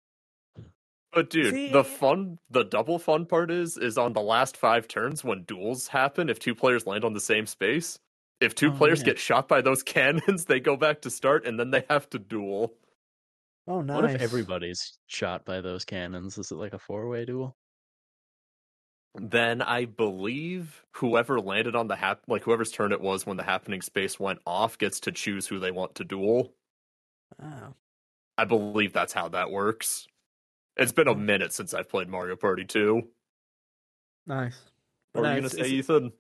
But 1.12 1.28
dude, 1.28 1.52
See- 1.52 1.73
the 1.73 1.83
fun, 1.83 2.38
the 2.50 2.62
double 2.62 3.00
fun 3.00 3.26
part 3.26 3.50
is, 3.50 3.76
is 3.76 3.99
on 3.99 4.12
the 4.12 4.21
last 4.21 4.57
five 4.57 4.87
turns 4.87 5.25
when 5.25 5.42
duels 5.42 5.88
happen. 5.88 6.28
If 6.30 6.38
two 6.38 6.54
players 6.54 6.87
land 6.87 7.04
on 7.04 7.14
the 7.14 7.21
same 7.21 7.47
space, 7.47 7.99
if 8.40 8.54
two 8.54 8.69
Oh, 8.69 8.76
players 8.76 9.00
yeah. 9.00 9.07
get 9.07 9.19
shot 9.19 9.49
by 9.49 9.61
those 9.61 9.83
cannons, 9.95 10.45
they 10.45 10.61
go 10.61 10.76
back 10.76 11.00
to 11.02 11.11
start, 11.11 11.45
and 11.47 11.59
then 11.59 11.73
they 11.73 11.83
have 11.90 12.09
to 12.11 12.21
duel. 12.21 12.75
Oh, 13.67 13.83
nice. 13.83 14.02
What 14.02 14.11
if 14.11 14.21
everybody's 14.21 14.99
shot 15.07 15.45
by 15.45 15.61
those 15.61 15.85
cannons? 15.85 16.38
Is 16.38 16.50
it 16.50 16.57
like 16.57 16.73
a 16.73 16.79
four 16.79 17.09
way 17.09 17.25
duel? 17.25 17.57
Then 19.14 19.61
I 19.61 19.87
believe 19.87 20.85
whoever 20.93 21.40
landed 21.40 21.75
on 21.75 21.88
the 21.88 21.97
hap, 21.97 22.23
like 22.29 22.45
whoever's 22.45 22.71
turn 22.71 22.93
it 22.93 23.00
was 23.00 23.26
when 23.26 23.37
the 23.37 23.43
happening 23.43 23.83
space 23.83 24.21
went 24.21 24.38
off, 24.47 24.79
gets 24.79 25.00
to 25.00 25.12
choose 25.12 25.47
who 25.47 25.59
they 25.59 25.73
want 25.73 25.97
to 25.97 26.05
duel. 26.05 26.52
Oh. 27.43 27.75
I 28.38 28.45
believe 28.45 28.93
that's 28.93 29.12
how 29.12 29.29
that 29.29 29.50
works. 29.50 30.07
It's 30.76 30.93
been 30.93 31.09
a 31.09 31.14
hmm. 31.14 31.26
minute 31.26 31.52
since 31.52 31.75
I've 31.75 31.88
played 31.88 32.09
Mario 32.09 32.37
Party 32.37 32.64
2. 32.64 33.02
Nice. 34.26 34.59
What 35.12 35.23
No, 35.23 35.29
are 35.29 35.35
you 35.35 35.40
gonna 35.40 35.50
say, 35.50 35.69
Ethan? 35.69 36.12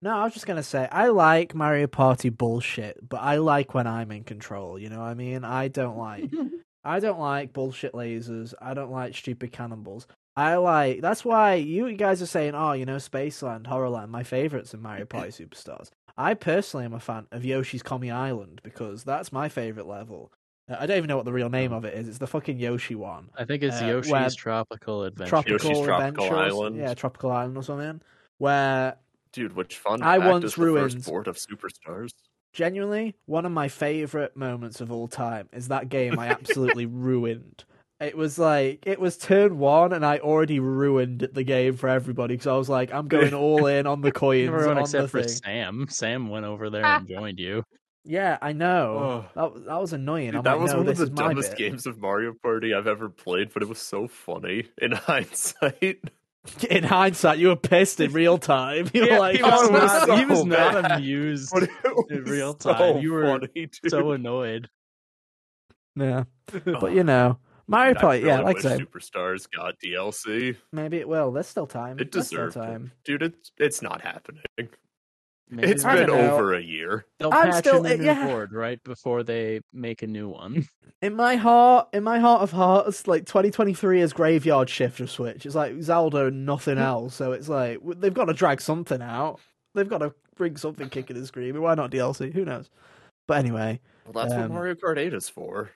No, 0.00 0.16
I 0.16 0.24
was 0.24 0.32
just 0.32 0.46
gonna 0.46 0.62
say 0.62 0.88
I 0.90 1.08
like 1.08 1.54
Mario 1.54 1.86
Party 1.86 2.30
bullshit, 2.30 3.06
but 3.06 3.18
I 3.18 3.36
like 3.36 3.74
when 3.74 3.86
I'm 3.86 4.10
in 4.10 4.24
control. 4.24 4.78
You 4.78 4.88
know 4.88 5.00
what 5.00 5.08
I 5.08 5.14
mean? 5.14 5.44
I 5.44 5.68
don't 5.68 5.98
like 5.98 6.24
I 6.84 7.00
don't 7.00 7.20
like 7.20 7.52
bullshit 7.52 7.92
lasers. 7.92 8.54
I 8.60 8.74
don't 8.74 8.90
like 8.90 9.14
stupid 9.14 9.52
cannonballs. 9.52 10.06
I 10.36 10.56
like 10.56 11.00
that's 11.02 11.24
why 11.24 11.54
you 11.54 11.92
guys 11.94 12.22
are 12.22 12.26
saying, 12.26 12.54
oh, 12.54 12.72
you 12.72 12.86
know, 12.86 12.96
Spaceland, 12.96 13.64
Horrorland, 13.66 14.08
my 14.08 14.22
favorites 14.22 14.72
in 14.74 14.80
Mario 14.80 15.04
Party 15.04 15.28
Superstars. 15.30 15.90
I 16.16 16.34
personally 16.34 16.84
am 16.86 16.94
a 16.94 17.00
fan 17.00 17.26
of 17.32 17.44
Yoshi's 17.44 17.82
Comi 17.82 18.12
Island 18.12 18.60
because 18.62 19.04
that's 19.04 19.32
my 19.32 19.48
favorite 19.48 19.86
level. 19.86 20.32
Uh, 20.70 20.76
I 20.78 20.86
don't 20.86 20.96
even 20.98 21.08
know 21.08 21.16
what 21.16 21.24
the 21.24 21.32
real 21.32 21.48
name 21.50 21.72
of 21.72 21.84
it 21.84 21.94
is. 21.94 22.08
It's 22.08 22.18
the 22.18 22.26
fucking 22.26 22.58
Yoshi 22.58 22.94
one. 22.94 23.30
I 23.36 23.44
think 23.44 23.62
it's 23.62 23.80
Uh, 23.80 23.86
Yoshi's 23.86 24.12
where- 24.12 24.30
Tropical 24.30 25.04
Adventure. 25.04 25.28
Tropical 25.30 25.52
Yoshi's 25.70 25.84
Tropical 25.86 26.24
Adventure 26.24 26.36
Island. 26.36 26.76
Yeah, 26.76 26.94
Tropical 26.94 27.30
Island 27.30 27.56
or 27.58 27.62
something. 27.62 28.00
Where 28.38 28.96
Dude, 29.32 29.54
which 29.54 29.78
fun 29.78 30.02
I 30.02 30.18
fact 30.18 30.30
once 30.30 30.44
is 30.44 30.54
the 30.56 30.62
ruined- 30.62 30.92
first 30.94 31.06
board 31.06 31.26
of 31.28 31.36
Superstars? 31.36 32.10
Genuinely 32.52 33.14
one 33.26 33.46
of 33.46 33.52
my 33.52 33.68
favorite 33.68 34.36
moments 34.36 34.80
of 34.80 34.92
all 34.92 35.08
time 35.08 35.48
is 35.52 35.68
that 35.68 35.88
game 35.88 36.18
I 36.18 36.28
absolutely 36.28 36.86
ruined. 36.86 37.64
It 38.00 38.16
was 38.16 38.38
like 38.38 38.82
it 38.84 38.98
was 38.98 39.16
turn 39.16 39.58
one, 39.58 39.92
and 39.92 40.04
I 40.04 40.18
already 40.18 40.58
ruined 40.58 41.28
the 41.32 41.44
game 41.44 41.76
for 41.76 41.88
everybody 41.88 42.34
because 42.34 42.48
I 42.48 42.56
was 42.56 42.68
like, 42.68 42.92
I'm 42.92 43.06
going 43.06 43.32
all 43.34 43.66
in 43.66 43.86
on 43.86 44.00
the 44.00 44.10
coins 44.10 44.48
Everyone 44.48 44.78
on 44.78 44.82
except 44.82 45.12
the 45.12 45.22
for. 45.22 45.28
Sam. 45.28 45.86
Sam 45.88 46.28
went 46.28 46.44
over 46.44 46.68
there 46.68 46.84
and 46.84 47.06
joined 47.08 47.38
you. 47.38 47.62
Yeah, 48.04 48.38
I 48.42 48.52
know. 48.52 49.26
That 49.36 49.66
that 49.66 49.80
was 49.80 49.92
annoying. 49.92 50.32
Dude, 50.32 50.42
that 50.42 50.52
like, 50.52 50.60
was 50.60 50.72
no, 50.72 50.78
one 50.78 50.88
of 50.88 50.96
the 50.96 51.04
is 51.04 51.10
dumbest 51.10 51.56
games 51.56 51.86
of 51.86 51.98
Mario 51.98 52.34
Party 52.42 52.74
I've 52.74 52.88
ever 52.88 53.08
played, 53.08 53.52
but 53.54 53.62
it 53.62 53.68
was 53.68 53.78
so 53.78 54.08
funny 54.08 54.64
in 54.78 54.90
hindsight. 54.90 56.00
In 56.70 56.82
hindsight, 56.82 57.38
you 57.38 57.48
were 57.48 57.56
pissed 57.56 58.00
in 58.00 58.12
real 58.12 58.36
time. 58.38 58.90
You 58.94 59.02
were 59.02 59.06
Yeah, 59.08 59.18
like, 59.20 59.36
he 59.36 59.42
was, 59.42 59.68
"Oh, 59.68 59.72
not- 59.72 60.08
man." 60.08 60.18
he 60.18 60.24
was 60.24 60.44
not 60.44 60.90
amused 60.92 61.52
was 61.54 61.68
in 62.10 62.24
real 62.24 62.56
so 62.58 62.72
time. 62.72 62.98
You 62.98 63.12
were 63.12 63.38
funny, 63.38 63.68
so 63.88 64.10
annoyed. 64.12 64.68
yeah. 65.94 66.24
But 66.64 66.92
you 66.92 67.04
know, 67.04 67.38
Mario 67.68 67.94
Party. 67.94 68.20
Yeah, 68.26 68.32
really 68.38 68.44
like 68.44 68.56
wish 68.56 68.64
I 68.66 68.76
say, 68.76 68.84
Superstars 68.84 69.46
got 69.56 69.74
DLC. 69.84 70.56
maybe 70.72 70.96
it 70.98 71.08
will. 71.08 71.30
There's 71.30 71.46
still 71.46 71.66
time. 71.66 71.98
It 72.00 72.10
There's 72.10 72.26
still 72.26 72.48
it. 72.48 72.52
time. 72.52 72.92
Dude, 73.04 73.22
it's 73.22 73.52
it's 73.58 73.80
not 73.82 74.00
happening. 74.02 74.42
Maybe 75.54 75.68
It's 75.70 75.84
I 75.84 75.96
been 75.96 76.08
over 76.08 76.54
a 76.54 76.62
year. 76.62 77.04
They'll 77.18 77.30
I'm 77.32 77.50
patch 77.50 77.58
still- 77.66 77.84
in 77.84 77.92
a 77.92 77.96
new 77.98 78.04
yeah. 78.04 78.26
board 78.26 78.52
right 78.54 78.82
before 78.82 79.22
they 79.22 79.60
make 79.72 80.02
a 80.02 80.06
new 80.06 80.28
one. 80.28 80.66
In 81.02 81.16
my 81.16 81.34
heart, 81.34 81.88
in 81.92 82.04
my 82.04 82.20
heart 82.20 82.42
of 82.42 82.52
hearts, 82.52 83.08
like 83.08 83.26
2023 83.26 84.00
is 84.00 84.12
graveyard 84.12 84.70
shift 84.70 85.00
of 85.00 85.10
Switch. 85.10 85.44
It's 85.44 85.56
like 85.56 85.82
Zelda 85.82 86.26
and 86.26 86.46
nothing 86.46 86.78
else. 86.78 87.16
So 87.16 87.32
it's 87.32 87.48
like 87.48 87.80
they've 87.96 88.14
got 88.14 88.26
to 88.26 88.32
drag 88.32 88.60
something 88.60 89.02
out. 89.02 89.40
They've 89.74 89.88
got 89.88 89.98
to 89.98 90.14
bring 90.36 90.56
something 90.56 90.88
kicking 90.88 91.16
and 91.16 91.26
screaming. 91.26 91.60
Why 91.60 91.74
not 91.74 91.90
DLC? 91.90 92.32
Who 92.32 92.44
knows? 92.44 92.70
But 93.26 93.38
anyway, 93.38 93.80
Well, 94.06 94.12
that's 94.22 94.32
Um, 94.32 94.42
what 94.42 94.50
Mario 94.52 94.74
Kart 94.76 94.96
8 94.96 95.12
is 95.12 95.28
for. 95.28 95.70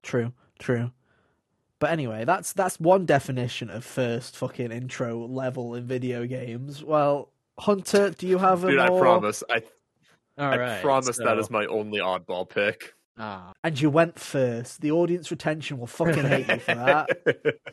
true, 0.00 0.32
true. 0.60 0.92
But 1.80 1.90
anyway, 1.90 2.24
that's 2.24 2.52
that's 2.52 2.78
one 2.78 3.04
definition 3.04 3.68
of 3.68 3.84
first 3.84 4.36
fucking 4.36 4.70
intro 4.70 5.26
level 5.26 5.74
in 5.74 5.86
video 5.88 6.24
games. 6.24 6.84
Well, 6.84 7.31
Hunter, 7.58 8.10
do 8.10 8.26
you 8.26 8.38
have 8.38 8.64
a 8.64 8.70
Dude, 8.70 8.78
I 8.80 8.88
promise. 8.88 9.42
I, 9.50 9.62
All 10.38 10.46
I 10.52 10.56
right, 10.58 10.82
promise 10.82 11.16
that 11.18 11.24
so- 11.26 11.38
is 11.38 11.50
my 11.50 11.66
only 11.66 12.00
oddball 12.00 12.48
pick. 12.48 12.94
Ah, 13.18 13.52
And 13.62 13.78
you 13.80 13.90
went 13.90 14.18
first. 14.18 14.80
The 14.80 14.90
audience 14.90 15.30
retention 15.30 15.78
will 15.78 15.86
fucking 15.86 16.24
hate 16.24 16.48
you 16.48 16.58
for 16.58 16.74
that. 16.74 17.08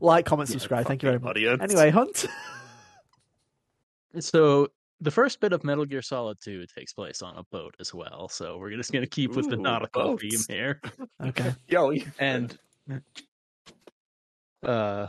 Like, 0.00 0.26
comment, 0.26 0.48
subscribe. 0.48 0.86
Thank 0.86 1.02
you 1.02 1.08
very 1.08 1.18
much. 1.20 1.30
Audience. 1.30 1.62
Anyway, 1.62 1.90
Hunt. 1.90 2.26
So 4.20 4.68
the 5.00 5.10
first 5.10 5.38
bit 5.40 5.52
of 5.52 5.62
Metal 5.64 5.84
Gear 5.84 6.02
Solid 6.02 6.38
2 6.42 6.66
takes 6.66 6.92
place 6.92 7.20
on 7.22 7.36
a 7.36 7.44
boat 7.52 7.74
as 7.78 7.92
well. 7.94 8.28
So 8.28 8.58
we're 8.58 8.74
just 8.74 8.90
going 8.92 9.04
to 9.04 9.08
keep 9.08 9.32
with 9.36 9.48
the 9.50 9.56
nautical 9.56 10.16
boats. 10.16 10.46
theme 10.46 10.56
here. 10.56 10.80
Okay. 11.24 11.54
Yo, 11.68 11.92
And 12.18 12.58
uh 14.64 15.08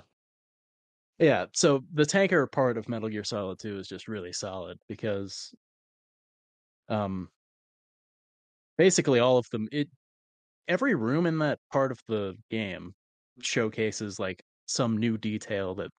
yeah, 1.20 1.46
so 1.54 1.84
the 1.94 2.06
tanker 2.06 2.48
part 2.48 2.78
of 2.78 2.88
Metal 2.90 3.10
Gear 3.10 3.24
Solid 3.24 3.60
2 3.60 3.78
is 3.80 3.88
just 3.88 4.08
really 4.08 4.34
solid 4.34 4.80
because 4.88 5.54
um 6.90 7.30
basically 8.78 9.20
all 9.20 9.38
of 9.38 9.50
them 9.52 9.68
it 9.72 9.90
every 10.68 10.96
room 10.96 11.28
in 11.28 11.40
that 11.40 11.60
part 11.72 11.92
of 11.92 12.00
the 12.08 12.36
game 12.52 12.94
showcases 13.42 14.20
like 14.20 14.44
some 14.68 14.98
new 14.98 15.18
detail 15.18 15.76
that 15.76 15.92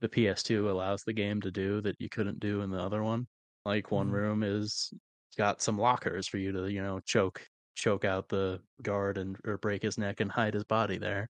the 0.00 0.08
PS2 0.10 0.70
allows 0.70 1.02
the 1.04 1.14
game 1.14 1.40
to 1.42 1.50
do 1.52 1.80
that 1.82 1.96
you 2.00 2.08
couldn't 2.10 2.40
do 2.40 2.62
in 2.62 2.70
the 2.70 2.80
other 2.80 3.02
one. 3.04 3.26
Like 3.66 3.90
one 3.92 4.10
Mhm. 4.10 4.10
room 4.10 4.42
is 4.44 4.92
got 5.38 5.62
some 5.62 5.78
lockers 5.78 6.28
for 6.28 6.38
you 6.38 6.52
to, 6.52 6.70
you 6.72 6.82
know, 6.82 7.00
choke 7.00 7.46
choke 7.76 8.04
out 8.06 8.28
the 8.30 8.62
guard 8.82 9.18
and 9.18 9.38
or 9.46 9.58
break 9.58 9.82
his 9.82 9.98
neck 9.98 10.20
and 10.20 10.32
hide 10.32 10.54
his 10.54 10.64
body 10.64 10.98
there. 10.98 11.28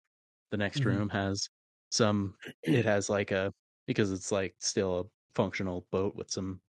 The 0.52 0.58
next 0.58 0.84
Mhm. 0.84 0.86
room 0.86 1.10
has 1.10 1.48
some 1.96 2.34
it 2.62 2.84
has 2.84 3.08
like 3.10 3.30
a 3.32 3.52
because 3.86 4.12
it's 4.12 4.32
like 4.32 4.54
still 4.58 5.00
a 5.00 5.04
functional 5.34 5.86
boat 5.92 6.14
with 6.16 6.30
some 6.30 6.60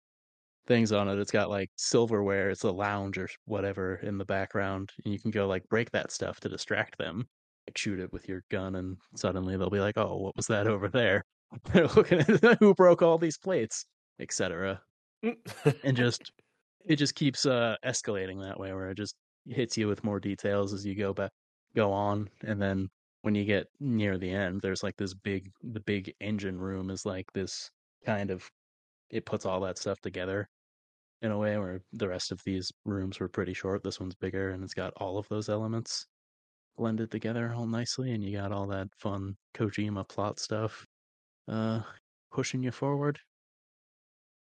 things 0.67 0.91
on 0.91 1.07
it. 1.09 1.19
It's 1.19 1.31
got 1.31 1.49
like 1.49 1.69
silverware, 1.77 2.49
it's 2.49 2.63
a 2.63 2.71
lounge 2.71 3.17
or 3.17 3.29
whatever 3.45 3.95
in 3.97 4.17
the 4.17 4.25
background, 4.25 4.91
and 5.03 5.13
you 5.13 5.19
can 5.19 5.31
go 5.31 5.47
like 5.47 5.67
break 5.69 5.91
that 5.91 6.11
stuff 6.11 6.39
to 6.41 6.49
distract 6.49 6.97
them. 6.97 7.27
Like 7.67 7.77
shoot 7.77 7.99
it 7.99 8.13
with 8.13 8.27
your 8.29 8.43
gun, 8.51 8.75
and 8.75 8.97
suddenly 9.15 9.57
they'll 9.57 9.69
be 9.69 9.79
like, 9.79 9.97
"Oh, 9.97 10.17
what 10.17 10.35
was 10.37 10.47
that 10.47 10.67
over 10.67 10.87
there?" 10.89 11.23
They're 11.73 11.87
looking 11.87 12.19
at 12.19 12.27
who 12.59 12.73
broke 12.75 13.01
all 13.01 13.17
these 13.17 13.37
plates, 13.37 13.85
etc. 14.19 14.81
And 15.23 15.37
just 15.97 16.31
it 16.85 16.97
just 16.97 17.15
keeps 17.15 17.45
uh 17.45 17.75
escalating 17.85 18.41
that 18.41 18.59
way, 18.59 18.73
where 18.73 18.91
it 18.91 18.97
just 18.97 19.15
hits 19.47 19.77
you 19.77 19.87
with 19.87 20.03
more 20.03 20.19
details 20.19 20.73
as 20.73 20.85
you 20.85 20.95
go 20.95 21.13
back, 21.13 21.31
go 21.75 21.91
on, 21.91 22.29
and 22.43 22.61
then 22.61 22.89
when 23.27 23.35
you 23.35 23.43
get 23.43 23.67
near 23.81 24.17
the 24.17 24.31
end, 24.31 24.61
there's 24.61 24.83
like 24.83 24.95
this 24.95 25.13
big, 25.13 25.51
the 25.61 25.81
big 25.81 26.13
engine 26.21 26.57
room 26.57 26.89
is 26.89 27.05
like 27.05 27.25
this 27.33 27.69
kind 28.05 28.31
of, 28.31 28.49
it 29.09 29.25
puts 29.25 29.45
all 29.45 29.59
that 29.59 29.77
stuff 29.77 29.99
together 29.99 30.47
in 31.21 31.31
a 31.31 31.37
way 31.37 31.57
where 31.57 31.81
the 31.91 32.07
rest 32.07 32.31
of 32.31 32.39
these 32.45 32.71
rooms 32.85 33.19
were 33.19 33.27
pretty 33.27 33.53
short. 33.53 33.83
This 33.83 33.99
one's 33.99 34.15
bigger 34.15 34.51
and 34.51 34.63
it's 34.63 34.73
got 34.73 34.93
all 34.95 35.17
of 35.17 35.27
those 35.27 35.49
elements 35.49 36.05
blended 36.77 37.11
together 37.11 37.53
all 37.53 37.67
nicely, 37.67 38.13
and 38.13 38.23
you 38.23 38.37
got 38.37 38.53
all 38.53 38.67
that 38.67 38.87
fun 38.97 39.35
Kojima 39.53 40.07
plot 40.07 40.39
stuff 40.39 40.85
uh, 41.49 41.81
pushing 42.31 42.63
you 42.63 42.71
forward 42.71 43.19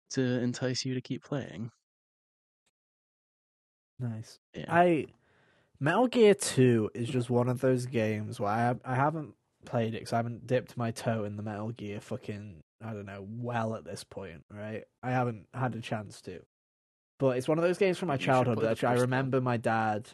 to 0.09 0.23
entice 0.39 0.83
you 0.85 0.95
to 0.95 1.01
keep 1.01 1.23
playing. 1.23 1.69
Nice. 3.99 4.39
Yeah. 4.55 4.65
I 4.69 5.05
Metal 5.81 6.07
Gear 6.07 6.35
Two 6.35 6.91
is 6.93 7.09
just 7.09 7.29
one 7.31 7.49
of 7.49 7.59
those 7.59 7.87
games 7.87 8.39
where 8.39 8.51
I 8.51 8.75
I 8.85 8.95
haven't 8.95 9.33
played 9.65 9.89
it 9.95 9.99
because 9.99 10.13
I 10.13 10.17
haven't 10.17 10.45
dipped 10.47 10.77
my 10.77 10.91
toe 10.91 11.23
in 11.25 11.35
the 11.37 11.43
Metal 11.43 11.71
Gear 11.71 11.99
fucking 11.99 12.61
I 12.83 12.93
don't 12.93 13.05
know 13.07 13.25
well 13.29 13.75
at 13.75 13.83
this 13.83 14.03
point, 14.03 14.43
right? 14.51 14.83
I 15.03 15.09
haven't 15.11 15.47
had 15.53 15.75
a 15.75 15.81
chance 15.81 16.21
to, 16.21 16.41
but 17.19 17.37
it's 17.37 17.47
one 17.47 17.57
of 17.57 17.63
those 17.63 17.79
games 17.79 17.97
from 17.97 18.07
my 18.09 18.13
You 18.15 18.19
childhood 18.19 18.59
that 18.61 18.83
I 18.83 18.93
remember 18.93 19.41
my 19.41 19.57
dad 19.57 20.07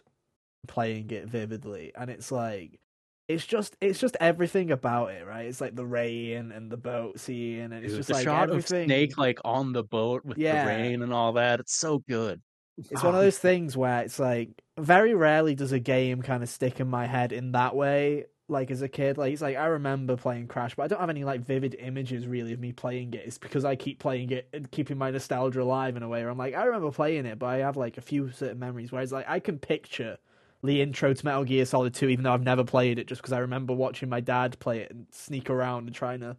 playing 0.67 1.11
it 1.11 1.27
vividly, 1.27 1.91
and 1.95 2.09
it's 2.09 2.31
like 2.31 2.79
it's 3.27 3.45
just 3.45 3.75
it's 3.81 3.99
just 3.99 4.15
everything 4.21 4.71
about 4.71 5.11
it, 5.11 5.25
right? 5.27 5.47
It's 5.47 5.59
like 5.59 5.75
the 5.75 5.85
rain 5.85 6.53
and 6.53 6.71
the 6.71 6.77
boat 6.77 7.19
scene, 7.19 7.73
and 7.73 7.73
it's 7.73 7.87
Dude, 7.93 7.97
just 7.97 8.07
the 8.07 8.13
like 8.15 8.23
shot 8.23 8.49
everything. 8.49 8.83
of 8.83 8.87
Snake 8.87 9.17
like 9.17 9.39
on 9.43 9.73
the 9.73 9.83
boat 9.83 10.23
with 10.23 10.37
Yeah. 10.37 10.63
the 10.63 10.69
rain 10.69 11.01
and 11.03 11.13
all 11.13 11.33
that. 11.33 11.59
It's 11.59 11.75
so 11.77 11.99
good. 12.07 12.41
It's 12.77 13.03
one 13.03 13.15
of 13.15 13.21
those 13.21 13.39
things 13.39 13.75
where 13.75 14.01
it's 14.01 14.19
like 14.19 14.49
very 14.77 15.15
rarely 15.15 15.55
does 15.55 15.71
a 15.71 15.79
game 15.79 16.21
kind 16.21 16.43
of 16.43 16.49
stick 16.49 16.79
in 16.79 16.87
my 16.87 17.07
head 17.07 17.31
in 17.31 17.53
that 17.53 17.75
way. 17.75 18.25
Like 18.49 18.71
as 18.71 18.81
a 18.81 18.87
kid, 18.87 19.17
like 19.17 19.33
it's 19.33 19.41
like 19.41 19.57
I 19.57 19.65
remember 19.65 20.15
playing 20.15 20.47
Crash, 20.47 20.75
but 20.75 20.83
I 20.83 20.87
don't 20.87 21.01
have 21.01 21.09
any 21.09 21.25
like 21.25 21.41
vivid 21.41 21.75
images 21.79 22.27
really 22.27 22.53
of 22.53 22.59
me 22.59 22.71
playing 22.71 23.13
it. 23.13 23.23
It's 23.25 23.37
because 23.37 23.65
I 23.65 23.75
keep 23.75 23.99
playing 23.99 24.31
it 24.31 24.47
and 24.53 24.71
keeping 24.71 24.97
my 24.97 25.11
nostalgia 25.11 25.61
alive 25.61 25.97
in 25.97 26.03
a 26.03 26.07
way. 26.07 26.21
Where 26.21 26.29
I'm 26.29 26.37
like, 26.37 26.55
I 26.55 26.63
remember 26.63 26.91
playing 26.91 27.25
it, 27.25 27.39
but 27.39 27.47
I 27.47 27.57
have 27.57 27.75
like 27.75 27.97
a 27.97 28.01
few 28.01 28.31
certain 28.31 28.59
memories. 28.59 28.91
Whereas 28.91 29.11
like 29.11 29.27
I 29.27 29.39
can 29.39 29.59
picture 29.59 30.17
the 30.63 30.81
intro 30.81 31.13
to 31.13 31.25
Metal 31.25 31.43
Gear 31.43 31.65
Solid 31.65 31.93
2, 31.93 32.07
even 32.07 32.23
though 32.23 32.33
I've 32.33 32.43
never 32.43 32.63
played 32.63 32.99
it, 32.99 33.07
just 33.07 33.21
because 33.21 33.33
I 33.33 33.39
remember 33.39 33.73
watching 33.73 34.07
my 34.07 34.21
dad 34.21 34.57
play 34.59 34.79
it 34.79 34.91
and 34.91 35.07
sneak 35.11 35.49
around 35.49 35.87
and 35.87 35.95
trying 35.95 36.21
to 36.21 36.37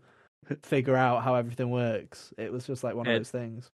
figure 0.62 0.96
out 0.96 1.22
how 1.22 1.34
everything 1.34 1.70
works. 1.70 2.32
It 2.38 2.52
was 2.52 2.66
just 2.66 2.82
like 2.82 2.94
one 2.94 3.06
of 3.06 3.14
those 3.14 3.30
things. 3.30 3.70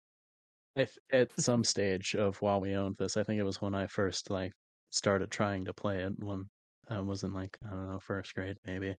If 0.80 0.98
at 1.12 1.30
some 1.40 1.64
stage 1.64 2.16
of 2.16 2.42
while 2.42 2.62
we 2.62 2.76
owned 2.76 2.96
this, 2.98 3.18
I 3.18 3.24
think 3.24 3.40
it 3.40 3.44
was 3.44 3.62
when 3.62 3.76
I 3.76 3.88
first 3.88 4.30
like 4.30 4.54
started 4.92 5.30
trying 5.30 5.66
to 5.66 5.74
play 5.74 6.00
it 6.00 6.14
when 6.20 6.50
I 6.90 7.00
was 7.02 7.24
in 7.24 7.34
like 7.34 7.58
I 7.66 7.70
don't 7.72 7.92
know 7.92 8.00
first 8.00 8.34
grade 8.34 8.58
maybe. 8.66 8.96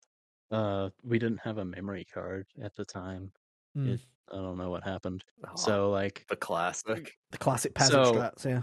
Uh, 0.50 0.90
we 1.02 1.18
didn't 1.18 1.40
have 1.40 1.58
a 1.58 1.64
memory 1.64 2.04
card 2.12 2.46
at 2.62 2.74
the 2.76 2.84
time. 2.84 3.32
Hmm. 3.74 3.90
It, 3.90 4.00
I 4.32 4.36
don't 4.36 4.58
know 4.58 4.70
what 4.70 4.84
happened. 4.84 5.24
Aw, 5.46 5.54
So 5.54 5.90
like 5.90 6.24
the 6.28 6.36
classic. 6.36 7.12
The 7.30 7.38
classic 7.38 7.74
peasant 7.74 8.04
So- 8.06 8.14
strats, 8.14 8.44
yeah. 8.44 8.62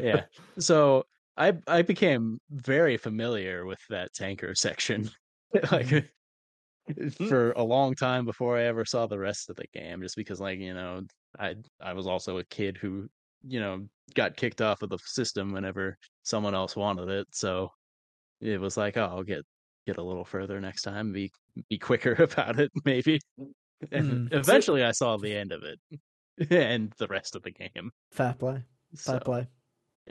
yeah, 0.00 0.24
so 0.58 1.04
I 1.36 1.52
I 1.66 1.82
became 1.82 2.40
very 2.50 2.96
familiar 2.96 3.66
with 3.66 3.80
that 3.90 4.14
tanker 4.14 4.54
section, 4.54 5.10
like 5.72 6.10
for 7.28 7.52
a 7.52 7.62
long 7.62 7.94
time 7.94 8.24
before 8.24 8.56
I 8.56 8.62
ever 8.64 8.84
saw 8.86 9.06
the 9.06 9.18
rest 9.18 9.50
of 9.50 9.56
the 9.56 9.66
game. 9.74 10.00
Just 10.00 10.16
because 10.16 10.40
like 10.40 10.58
you 10.58 10.72
know 10.72 11.02
I 11.38 11.56
I 11.80 11.92
was 11.92 12.06
also 12.06 12.38
a 12.38 12.44
kid 12.44 12.76
who 12.76 13.08
you 13.46 13.60
know 13.60 13.86
got 14.14 14.36
kicked 14.36 14.60
off 14.60 14.82
of 14.82 14.90
the 14.90 14.98
system 15.04 15.52
whenever 15.52 15.96
someone 16.22 16.54
else 16.54 16.76
wanted 16.76 17.08
it, 17.08 17.26
so 17.32 17.70
it 18.40 18.60
was 18.60 18.76
like 18.76 18.96
oh 18.96 19.04
I'll 19.06 19.22
get 19.24 19.42
get 19.86 19.98
a 19.98 20.02
little 20.02 20.24
further 20.24 20.60
next 20.60 20.82
time, 20.82 21.12
be 21.12 21.30
be 21.70 21.78
quicker 21.78 22.12
about 22.22 22.58
it 22.60 22.70
maybe. 22.84 23.20
And 23.92 24.28
Hmm. 24.28 24.34
eventually, 24.36 24.82
I 24.84 24.90
saw 24.92 25.16
the 25.16 25.34
end 25.36 25.52
of 25.52 25.62
it 25.62 25.78
and 26.50 26.92
the 26.98 27.06
rest 27.06 27.36
of 27.36 27.42
the 27.42 27.52
game. 27.52 27.90
Fair 28.10 28.34
play. 28.34 28.64
Fair 28.96 29.14
So, 29.16 29.20
play. 29.20 29.48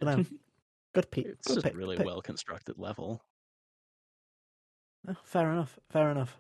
yeah. 0.01 0.23
Good 0.93 1.11
pick. 1.11 1.25
It's 1.27 1.47
good 1.53 1.63
pick, 1.63 1.73
a 1.73 1.77
really 1.77 1.97
well 1.97 2.21
constructed 2.21 2.77
level. 2.79 3.21
Oh, 5.07 5.15
fair 5.23 5.51
enough. 5.51 5.79
Fair 5.89 6.11
enough. 6.11 6.37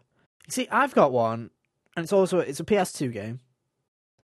See, 0.49 0.67
I've 0.71 0.95
got 0.95 1.11
one, 1.11 1.51
and 1.95 2.03
it's 2.03 2.13
also 2.13 2.39
it's 2.39 2.59
a 2.59 2.63
PS2 2.63 3.11
game, 3.11 3.39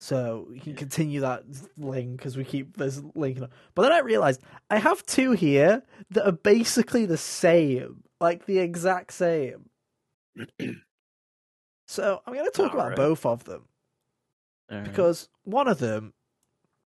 so 0.00 0.46
we 0.48 0.58
can 0.58 0.74
continue 0.74 1.20
that 1.20 1.44
link 1.76 2.16
because 2.16 2.36
we 2.36 2.44
keep 2.44 2.76
this 2.76 3.02
linking 3.14 3.44
up. 3.44 3.52
But 3.74 3.82
then 3.82 3.92
I 3.92 3.98
realized 3.98 4.42
I 4.70 4.78
have 4.78 5.04
two 5.04 5.32
here 5.32 5.82
that 6.10 6.26
are 6.26 6.32
basically 6.32 7.04
the 7.04 7.18
same, 7.18 8.02
like 8.18 8.46
the 8.46 8.58
exact 8.58 9.12
same. 9.12 9.68
so 11.86 12.22
I'm 12.26 12.32
going 12.32 12.46
to 12.46 12.50
talk 12.50 12.72
about 12.72 12.82
Alright. 12.84 12.96
both 12.96 13.26
of 13.26 13.44
them 13.44 13.66
Alright. 14.72 14.88
because 14.88 15.28
one 15.44 15.68
of 15.68 15.78
them 15.78 16.14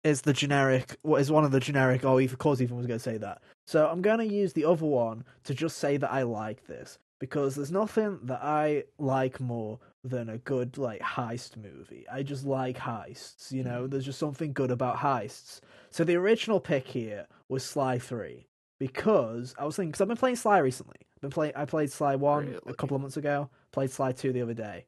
is 0.02 0.23
the 0.23 0.33
generic 0.33 0.97
what 1.02 1.21
is 1.21 1.30
one 1.30 1.45
of 1.45 1.52
the 1.52 1.61
generic 1.61 2.04
oh 2.04 2.19
of 2.19 2.38
course 2.38 2.61
Ethan 2.61 2.76
was 2.76 2.87
going 2.87 2.99
to 2.99 3.02
say 3.02 3.19
that 3.19 3.42
so 3.66 3.87
i'm 3.87 4.00
going 4.00 4.19
to 4.19 4.26
use 4.26 4.54
the 4.54 4.64
other 4.64 4.87
one 4.87 5.25
to 5.45 5.52
just 5.52 5.76
say 5.76 5.99
that 5.99 6.11
i 6.11 6.23
like 6.23 6.66
this 6.66 6.99
because 7.20 7.54
there's 7.54 7.70
nothing 7.70 8.18
that 8.24 8.42
i 8.42 8.82
like 8.98 9.38
more 9.38 9.78
than 10.02 10.28
a 10.28 10.38
good 10.38 10.78
like 10.78 11.00
heist 11.02 11.56
movie. 11.56 12.06
I 12.10 12.22
just 12.22 12.44
like 12.44 12.78
heists 12.78 13.52
you 13.52 13.62
know? 13.62 13.82
Hmm. 13.84 13.90
There's 13.90 14.06
just 14.06 14.18
something 14.18 14.52
good 14.52 14.70
about 14.70 14.96
heists. 14.96 15.60
So 15.90 16.04
the 16.04 16.16
original 16.16 16.58
pick 16.58 16.88
here 16.88 17.26
was 17.48 17.64
sly 17.64 17.98
3 17.98 18.46
because 18.78 19.54
i 19.58 19.64
was 19.64 19.76
thinking 19.76 19.90
because 19.90 20.00
i've 20.00 20.08
been 20.08 20.16
playing 20.16 20.36
sly 20.36 20.58
recently. 20.58 20.96
I've 21.16 21.20
been 21.20 21.30
playing 21.30 21.52
i 21.54 21.64
played 21.64 21.92
sly 21.92 22.16
1 22.16 22.58
a 22.66 22.74
couple 22.74 22.96
of 22.96 23.02
months 23.02 23.16
ago 23.16 23.50
played 23.72 23.90
sly 23.90 24.12
2 24.12 24.32
the 24.32 24.42
other 24.42 24.54
day. 24.54 24.86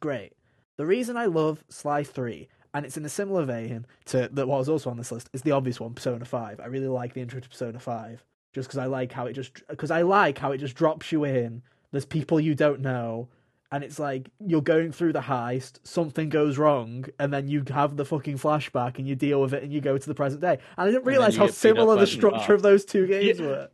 Great. 0.00 0.32
The 0.76 0.86
reason 0.86 1.16
I 1.16 1.26
love 1.26 1.64
Sly 1.68 2.02
3, 2.02 2.48
and 2.72 2.84
it's 2.84 2.96
in 2.96 3.04
a 3.04 3.08
similar 3.08 3.44
vein 3.44 3.86
to 4.06 4.28
that 4.32 4.48
what 4.48 4.58
was 4.58 4.68
also 4.68 4.90
on 4.90 4.96
this 4.96 5.12
list, 5.12 5.30
is 5.32 5.42
the 5.42 5.52
obvious 5.52 5.78
one, 5.78 5.94
Persona 5.94 6.24
5. 6.24 6.60
I 6.60 6.66
really 6.66 6.88
like 6.88 7.14
the 7.14 7.20
intro 7.20 7.40
to 7.40 7.48
Persona 7.48 7.78
5. 7.78 8.24
Just 8.54 8.68
because 8.68 8.78
I 8.78 8.86
like 8.86 9.12
how 9.12 9.26
it 9.26 9.32
just 9.34 9.62
because 9.68 9.90
I 9.90 10.02
like 10.02 10.38
how 10.38 10.52
it 10.52 10.58
just 10.58 10.74
drops 10.76 11.10
you 11.12 11.24
in. 11.24 11.62
There's 11.90 12.04
people 12.06 12.40
you 12.40 12.54
don't 12.54 12.80
know, 12.80 13.28
and 13.72 13.82
it's 13.84 13.98
like 13.98 14.30
you're 14.44 14.62
going 14.62 14.92
through 14.92 15.12
the 15.12 15.20
heist, 15.20 15.80
something 15.82 16.28
goes 16.28 16.56
wrong, 16.56 17.06
and 17.18 17.32
then 17.32 17.48
you 17.48 17.64
have 17.70 17.96
the 17.96 18.04
fucking 18.04 18.38
flashback 18.38 18.98
and 18.98 19.08
you 19.08 19.16
deal 19.16 19.40
with 19.40 19.52
it 19.52 19.62
and 19.64 19.72
you 19.72 19.80
go 19.80 19.98
to 19.98 20.06
the 20.06 20.14
present 20.14 20.40
day. 20.40 20.58
And 20.76 20.88
I 20.88 20.90
didn't 20.92 21.04
realize 21.04 21.36
how 21.36 21.46
get 21.46 21.48
beat 21.48 21.50
up 21.50 21.56
similar 21.56 21.96
the 21.98 22.06
structure 22.06 22.52
mob. 22.52 22.58
of 22.58 22.62
those 22.62 22.84
two 22.84 23.06
games 23.08 23.40
Yeah. 23.40 23.46
were. 23.46 23.68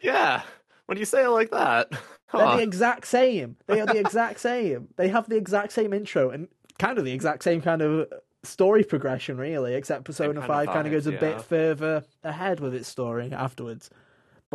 Yeah. 0.00 0.42
When 0.86 0.96
you 0.98 1.04
say 1.04 1.24
it 1.24 1.28
like 1.28 1.50
that. 1.50 1.90
They're 2.32 2.56
the 2.56 2.62
exact 2.62 3.06
same. 3.06 3.56
They 3.66 3.80
are 3.80 3.86
the 3.86 3.98
exact 4.00 4.40
same. 4.40 4.88
They 4.96 5.08
have 5.08 5.28
the 5.28 5.36
exact 5.36 5.72
same 5.72 5.92
intro 5.92 6.30
and 6.30 6.48
kind 6.78 6.98
of 6.98 7.04
the 7.04 7.12
exact 7.12 7.42
same 7.44 7.60
kind 7.62 7.82
of 7.82 8.08
story 8.42 8.84
progression, 8.84 9.36
really, 9.36 9.74
except 9.74 10.04
Persona 10.04 10.34
kind 10.34 10.44
of 10.44 10.46
5 10.46 10.66
kind 10.68 10.86
of 10.86 10.92
goes 10.92 11.06
a 11.06 11.12
bit 11.12 11.40
further 11.42 12.04
ahead 12.24 12.60
with 12.60 12.74
its 12.74 12.88
story 12.88 13.32
afterwards. 13.32 13.90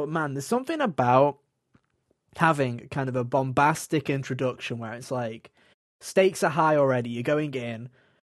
But 0.01 0.09
man, 0.09 0.33
there's 0.33 0.47
something 0.47 0.81
about 0.81 1.37
having 2.35 2.87
kind 2.89 3.07
of 3.07 3.15
a 3.15 3.23
bombastic 3.23 4.09
introduction 4.09 4.79
where 4.79 4.93
it's 4.93 5.11
like 5.11 5.51
stakes 5.99 6.41
are 6.41 6.49
high 6.49 6.75
already, 6.75 7.11
you're 7.11 7.21
going 7.21 7.53
in. 7.53 7.87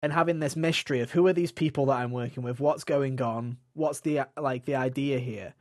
And 0.02 0.12
having 0.12 0.41
this 0.41 0.58
mystery 0.58 0.99
of 0.99 1.12
who 1.12 1.26
are 1.28 1.32
these 1.32 1.54
people 1.54 1.86
that 1.86 1.99
I'm 1.99 2.12
working 2.12 2.43
with, 2.43 2.60
what's 2.60 2.84
going 2.84 3.21
on, 3.21 3.56
what's 3.76 4.02
the 4.02 4.23
like 4.38 4.65
the 4.65 4.76
idea 4.76 5.19
here, 5.19 5.54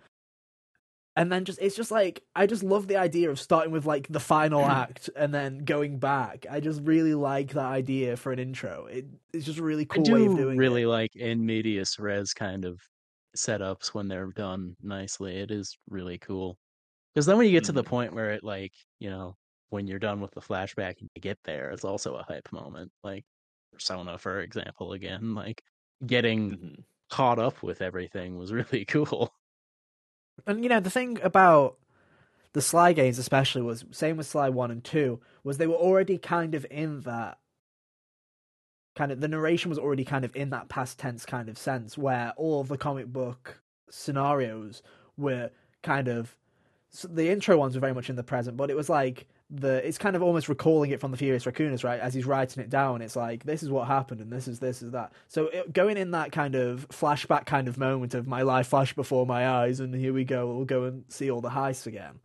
and 1.15 1.31
then 1.31 1.45
just 1.45 1.61
it's 1.63 1.77
just 1.77 1.93
like 1.93 2.25
I 2.35 2.49
just 2.49 2.65
love 2.65 2.89
the 2.89 2.97
idea 2.97 3.31
of 3.31 3.39
starting 3.39 3.71
with 3.71 3.87
like 3.87 4.09
the 4.09 4.19
final 4.19 4.65
act 4.83 5.09
and 5.15 5.33
then 5.33 5.59
going 5.59 6.01
back. 6.01 6.47
I 6.51 6.59
just 6.59 6.81
really 6.83 7.15
like 7.15 7.53
that 7.53 7.67
idea 7.67 8.17
for 8.17 8.33
an 8.33 8.41
intro. 8.41 8.87
It, 8.87 9.07
it's 9.33 9.47
just 9.47 9.61
a 9.61 9.63
really 9.63 9.85
cool 9.85 10.03
do 10.03 10.15
way 10.15 10.27
of 10.27 10.37
doing 10.37 10.57
really 10.59 10.83
it. 10.83 10.89
like 10.89 11.15
in 11.15 11.47
medias 11.47 11.97
res 12.01 12.35
kind 12.35 12.65
of 12.65 12.81
setups 13.37 13.89
when 13.95 14.09
they're 14.09 14.27
done 14.33 14.77
nicely. 14.83 15.37
It 15.39 15.51
is 15.51 15.77
really 15.89 16.19
cool. 16.19 16.59
Because 17.15 17.27
then 17.27 17.39
when 17.39 17.47
you 17.47 17.53
get 17.53 17.65
to 17.65 17.73
the 17.73 17.85
Mhm. 17.85 17.85
point 17.85 18.15
where 18.15 18.33
it 18.33 18.45
like, 18.45 18.75
you 19.01 19.11
know, 19.11 19.37
when 19.71 19.87
you're 19.87 19.99
done 20.01 20.21
with 20.21 20.33
the 20.33 20.41
flashback 20.43 21.01
and 21.01 21.11
you 21.15 21.23
get 21.23 21.39
there, 21.45 21.71
it's 21.71 21.85
also 21.85 22.17
a 22.17 22.25
hype 22.25 22.53
moment. 22.53 22.93
Like 23.05 23.25
Persona, 23.73 24.19
for 24.19 24.41
example, 24.43 24.93
again, 24.95 25.35
like 25.35 25.65
getting 26.07 26.59
Mhm. 26.59 26.85
caught 27.11 27.39
up 27.39 27.63
with 27.63 27.83
everything 27.83 28.39
was 28.39 28.53
really 28.55 28.85
cool. 28.87 29.35
And 30.47 30.63
you 30.63 30.69
know 30.69 30.81
the 30.81 30.91
thing 30.91 31.21
about 31.23 31.79
the 32.55 32.63
Sly 32.63 32.95
games, 32.95 33.19
especially, 33.19 33.63
was 33.63 33.87
same 33.93 34.19
with 34.19 34.29
Sly 34.29 34.51
one 34.51 34.73
and 34.73 34.85
two, 34.85 35.21
was 35.45 35.59
they 35.59 35.69
were 35.69 35.77
already 35.77 36.19
kind 36.19 36.57
of 36.57 36.67
in 36.71 37.03
that 37.03 37.41
kind 38.95 39.11
of 39.13 39.21
the 39.21 39.29
narration 39.29 39.69
was 39.69 39.79
already 39.79 40.05
kind 40.05 40.25
of 40.25 40.35
in 40.37 40.51
that 40.51 40.69
past 40.69 40.99
tense 40.99 41.25
kind 41.25 41.49
of 41.49 41.57
sense 41.57 41.97
where 41.97 42.33
all 42.37 42.61
of 42.61 42.69
the 42.69 42.77
comic 42.79 43.07
book 43.07 43.61
scenarios 43.91 44.83
were 45.17 45.51
kind 45.83 46.09
of 46.09 46.37
so 46.91 47.09
the 47.09 47.31
intro 47.31 47.57
ones 47.57 47.75
were 47.75 47.81
very 47.81 47.95
much 47.95 48.11
in 48.11 48.17
the 48.17 48.23
present, 48.23 48.57
but 48.59 48.69
it 48.71 48.77
was 48.77 48.91
like 48.91 49.27
the 49.49 49.87
it's 49.87 49.97
kind 49.97 50.15
of 50.15 50.23
almost 50.23 50.49
recalling 50.49 50.91
it 50.91 51.01
from 51.01 51.11
the 51.11 51.17
Thievius 51.17 51.51
Raccoonus, 51.51 51.85
right? 51.85 51.99
As 51.99 52.13
he's 52.13 52.27
writing 52.27 52.63
it 52.63 52.69
down, 52.69 53.01
it's 53.01 53.17
like 53.17 53.45
this 53.45 53.63
is 53.63 53.71
what 53.71 53.87
happened, 53.87 54.21
and 54.21 54.31
this 54.31 54.47
is 54.47 54.59
this 54.59 54.83
is 54.83 54.91
that. 54.93 55.13
So 55.29 55.47
it, 55.47 55.73
going 55.73 55.97
in 55.97 56.11
that 56.11 56.33
kind 56.33 56.55
of 56.55 56.87
flashback 56.91 57.47
kind 57.47 57.67
of 57.67 57.79
moment 57.79 58.13
of 58.15 58.27
my 58.27 58.43
life 58.43 58.69
flashed 58.69 58.95
before 58.95 59.25
my 59.27 59.49
eyes, 59.49 59.81
and 59.81 59.95
here 59.95 60.13
we 60.13 60.25
go, 60.25 60.47
we'll 60.55 60.65
go 60.67 60.85
and 60.85 61.05
see 61.09 61.31
all 61.31 61.41
the 61.41 61.51
heists 61.51 61.87
again. 61.87 62.21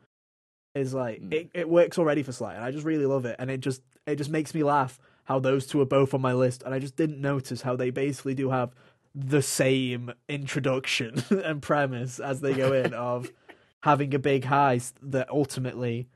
Is 0.76 0.94
like 0.94 1.22
Mm. 1.22 1.34
it, 1.34 1.50
it 1.54 1.70
works 1.70 1.98
already 1.98 2.22
for 2.24 2.34
Sly, 2.34 2.54
and 2.54 2.64
I 2.64 2.72
just 2.72 2.86
really 2.86 3.06
love 3.06 3.26
it, 3.26 3.38
and 3.40 3.50
it 3.50 3.62
just 3.62 3.82
it 4.06 4.18
just 4.18 4.30
makes 4.30 4.54
me 4.54 4.64
laugh 4.64 5.00
how 5.28 5.40
those 5.40 5.68
two 5.68 5.82
are 5.82 5.86
both 5.86 6.14
on 6.14 6.22
my 6.22 6.32
list, 6.32 6.64
and 6.64 6.74
I 6.74 6.80
just 6.80 6.96
didn't 6.96 7.20
notice 7.20 7.62
how 7.62 7.76
they 7.76 7.90
basically 7.90 8.34
do 8.34 8.50
have 8.50 8.74
the 9.14 9.42
same 9.42 10.14
introduction 10.30 11.22
and 11.30 11.62
premise 11.62 12.20
as 12.20 12.40
they 12.40 12.54
go 12.54 12.72
in 12.72 12.94
of 12.94 13.30
having 13.84 14.16
a 14.16 14.20
big 14.20 14.46
heist 14.46 14.94
that 15.02 15.30
ultimately 15.30 16.08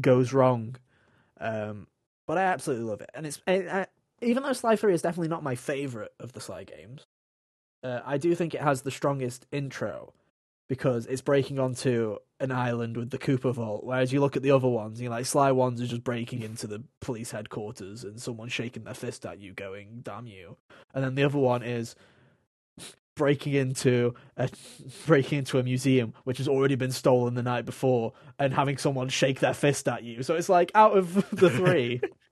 goes 0.00 0.32
wrong. 0.32 0.74
Um, 1.40 1.86
but 2.26 2.38
I 2.38 2.42
absolutely 2.42 2.86
love 2.86 3.00
it, 3.00 3.10
and 3.14 3.24
it's 3.24 3.40
I, 3.46 3.52
I, 3.52 3.86
even 4.20 4.42
though 4.42 4.52
Sly 4.52 4.74
Three 4.74 4.94
is 4.94 5.02
definitely 5.02 5.28
not 5.28 5.44
my 5.44 5.54
favorite 5.54 6.12
of 6.18 6.32
the 6.32 6.40
Sly 6.40 6.64
games, 6.64 7.06
uh, 7.84 8.00
I 8.04 8.18
do 8.18 8.34
think 8.34 8.52
it 8.52 8.62
has 8.62 8.82
the 8.82 8.90
strongest 8.90 9.46
intro 9.52 10.12
because 10.68 11.06
it's 11.06 11.22
breaking 11.22 11.60
onto 11.60 12.16
an 12.40 12.52
island 12.52 12.96
with 12.96 13.10
the 13.10 13.18
Cooper 13.18 13.52
Vault. 13.52 13.84
Whereas 13.84 14.12
you 14.12 14.20
look 14.20 14.36
at 14.36 14.42
the 14.42 14.50
other 14.50 14.68
ones, 14.68 15.00
you 15.00 15.08
know, 15.08 15.14
like 15.14 15.26
Sly 15.26 15.52
ones 15.52 15.80
are 15.80 15.86
just 15.86 16.04
breaking 16.04 16.42
into 16.42 16.66
the 16.66 16.82
police 17.00 17.30
headquarters 17.30 18.04
and 18.04 18.20
someone 18.20 18.48
shaking 18.48 18.84
their 18.84 18.94
fist 18.94 19.24
at 19.24 19.40
you, 19.40 19.52
going 19.52 20.00
"Damn 20.02 20.26
you!" 20.26 20.56
And 20.94 21.04
then 21.04 21.14
the 21.14 21.24
other 21.24 21.38
one 21.38 21.62
is 21.62 21.96
breaking 23.16 23.54
into 23.54 24.14
a 24.36 24.48
breaking 25.06 25.38
into 25.38 25.58
a 25.58 25.62
museum 25.62 26.12
which 26.24 26.38
has 26.38 26.46
already 26.46 26.74
been 26.74 26.92
stolen 26.92 27.34
the 27.34 27.42
night 27.42 27.64
before 27.64 28.12
and 28.38 28.52
having 28.54 28.76
someone 28.76 29.08
shake 29.08 29.40
their 29.40 29.54
fist 29.54 29.88
at 29.88 30.04
you. 30.04 30.22
So 30.22 30.34
it's 30.34 30.48
like 30.48 30.70
out 30.74 30.96
of 30.96 31.14
the 31.30 31.50
three 31.50 32.00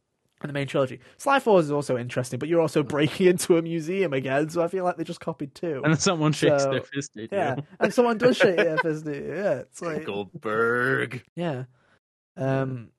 the 0.48 0.52
main 0.54 0.66
trilogy, 0.66 1.00
Sly 1.16 1.38
Fours 1.40 1.66
is 1.66 1.70
also 1.70 1.96
interesting, 1.96 2.38
but 2.38 2.48
you're 2.48 2.60
also 2.60 2.82
breaking 2.82 3.26
into 3.28 3.56
a 3.56 3.62
museum 3.62 4.12
again. 4.12 4.48
So 4.50 4.62
I 4.62 4.68
feel 4.68 4.84
like 4.84 4.96
they 4.96 5.04
just 5.04 5.20
copied 5.20 5.54
two. 5.54 5.80
And 5.84 5.92
then 5.92 5.98
someone 6.00 6.32
shakes 6.32 6.62
So, 6.64 6.70
their 6.70 6.82
fist 6.82 7.16
at 7.16 7.32
Yeah, 7.32 7.56
you. 7.56 7.62
and 7.80 7.92
someone 7.94 8.18
does 8.18 8.36
shake 8.36 8.56
their 8.56 8.78
fist 8.82 9.06
at 9.06 9.14
you. 9.16 9.34
Yeah, 9.34 9.54
it's 9.60 9.80
like 9.82 10.04
Goldberg. 10.04 11.22
yeah. 11.36 11.64
Um, 12.36 12.90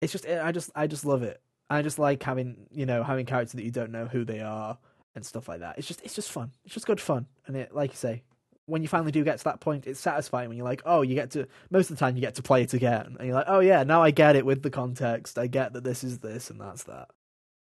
it's 0.00 0.12
just 0.12 0.26
I 0.26 0.52
just 0.52 0.70
I 0.74 0.86
just 0.86 1.04
love 1.04 1.22
it. 1.22 1.40
I 1.70 1.82
just 1.82 1.98
like 1.98 2.22
having 2.22 2.66
you 2.70 2.86
know 2.86 3.02
having 3.02 3.26
characters 3.26 3.52
that 3.52 3.64
you 3.64 3.70
don't 3.70 3.90
know 3.92 4.06
who 4.06 4.24
they 4.24 4.40
are 4.40 4.76
and 5.14 5.24
stuff 5.24 5.48
like 5.48 5.60
that. 5.60 5.78
It's 5.78 5.86
just 5.88 6.02
it's 6.02 6.14
just 6.14 6.30
fun. 6.30 6.50
It's 6.64 6.74
just 6.74 6.86
good 6.86 7.00
fun, 7.00 7.26
and 7.46 7.56
it 7.56 7.74
like 7.74 7.90
you 7.92 7.96
say, 7.96 8.22
when 8.66 8.82
you 8.82 8.88
finally 8.88 9.12
do 9.12 9.22
get 9.24 9.38
to 9.38 9.44
that 9.44 9.60
point, 9.60 9.86
it's 9.86 10.00
satisfying 10.00 10.48
when 10.48 10.56
you're 10.56 10.64
like, 10.66 10.82
oh, 10.84 11.02
you 11.02 11.14
get 11.14 11.30
to 11.32 11.46
most 11.70 11.90
of 11.90 11.96
the 11.96 12.00
time 12.00 12.16
you 12.16 12.20
get 12.20 12.36
to 12.36 12.42
play 12.42 12.62
it 12.62 12.74
again, 12.74 13.16
and 13.18 13.26
you're 13.26 13.36
like, 13.36 13.46
oh 13.48 13.60
yeah, 13.60 13.82
now 13.82 14.02
I 14.02 14.10
get 14.10 14.36
it 14.36 14.46
with 14.46 14.62
the 14.62 14.70
context. 14.70 15.38
I 15.38 15.46
get 15.46 15.72
that 15.74 15.84
this 15.84 16.02
is 16.02 16.18
this 16.18 16.50
and 16.50 16.60
that's 16.60 16.84
that. 16.84 17.08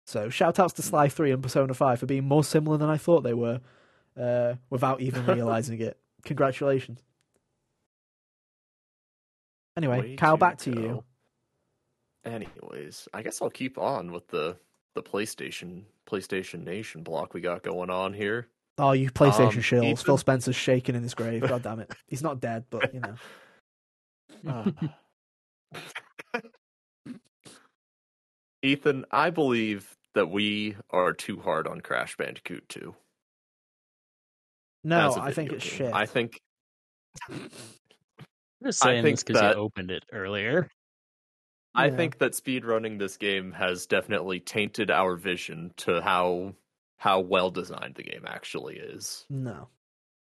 So 0.06 0.28
shout 0.28 0.58
outs 0.58 0.72
to 0.74 0.82
Sly 0.82 1.08
Three 1.08 1.30
and 1.30 1.42
Persona 1.42 1.74
Five 1.74 2.00
for 2.00 2.06
being 2.06 2.24
more 2.24 2.42
similar 2.42 2.78
than 2.78 2.88
I 2.88 2.96
thought 2.96 3.22
they 3.22 3.34
were, 3.34 3.60
uh, 4.18 4.54
without 4.70 5.00
even 5.00 5.26
realizing 5.34 5.80
it. 5.80 5.98
Congratulations. 6.24 7.02
Anyway, 9.76 10.00
Way 10.00 10.16
Kyle, 10.16 10.36
back 10.36 10.58
to 10.58 10.72
go. 10.72 10.80
you. 10.80 11.04
Anyways, 12.24 13.06
I 13.14 13.22
guess 13.22 13.40
I'll 13.40 13.50
keep 13.50 13.78
on 13.78 14.10
with 14.10 14.26
the 14.28 14.56
the 14.94 15.02
PlayStation 15.02 15.82
PlayStation 16.10 16.64
Nation 16.64 17.02
block 17.02 17.34
we 17.34 17.40
got 17.40 17.62
going 17.62 17.90
on 17.90 18.12
here. 18.12 18.48
Oh, 18.78 18.92
you 18.92 19.10
PlayStation 19.10 19.56
Um, 19.56 19.62
shills. 19.62 19.84
Ethan? 19.84 20.04
Phil 20.04 20.16
Spencer's 20.18 20.56
shaking 20.56 20.94
in 20.94 21.02
his 21.02 21.14
grave. 21.14 21.42
God 21.48 21.62
damn 21.62 21.80
it. 21.80 21.92
He's 22.06 22.22
not 22.22 22.40
dead, 22.40 22.64
but 22.70 22.94
you 22.94 23.00
know. 23.00 23.14
Uh, 24.46 24.70
Ethan, 28.62 29.04
I 29.10 29.30
believe 29.30 29.94
that 30.14 30.30
we 30.30 30.76
are 30.90 31.12
too 31.12 31.40
hard 31.40 31.66
on 31.66 31.80
Crash 31.80 32.16
Bandicoot 32.16 32.68
2. 32.68 32.94
No, 34.84 35.14
I 35.20 35.32
think 35.32 35.50
video 35.50 35.56
it's 35.56 35.64
game. 35.68 35.76
shit. 35.78 35.92
I 35.94 36.06
think 36.06 36.40
I'm 37.30 37.50
just 38.64 38.84
I 38.84 39.02
think 39.02 39.16
this 39.16 39.24
because 39.24 39.40
that- 39.40 39.56
you 39.56 39.62
opened 39.62 39.90
it 39.90 40.04
earlier. 40.12 40.68
I 41.74 41.86
Yeah. 41.86 41.96
think 41.96 42.18
that 42.18 42.32
speedrunning 42.32 42.98
this 42.98 43.16
game 43.16 43.52
has 43.52 43.86
definitely 43.86 44.40
tainted 44.40 44.90
our 44.90 45.14
vision 45.16 45.72
to 45.78 46.00
how 46.00 46.54
how 46.98 47.20
well 47.20 47.50
designed 47.50 47.94
the 47.94 48.02
game 48.02 48.24
actually 48.26 48.76
is. 48.76 49.24
No. 49.30 49.68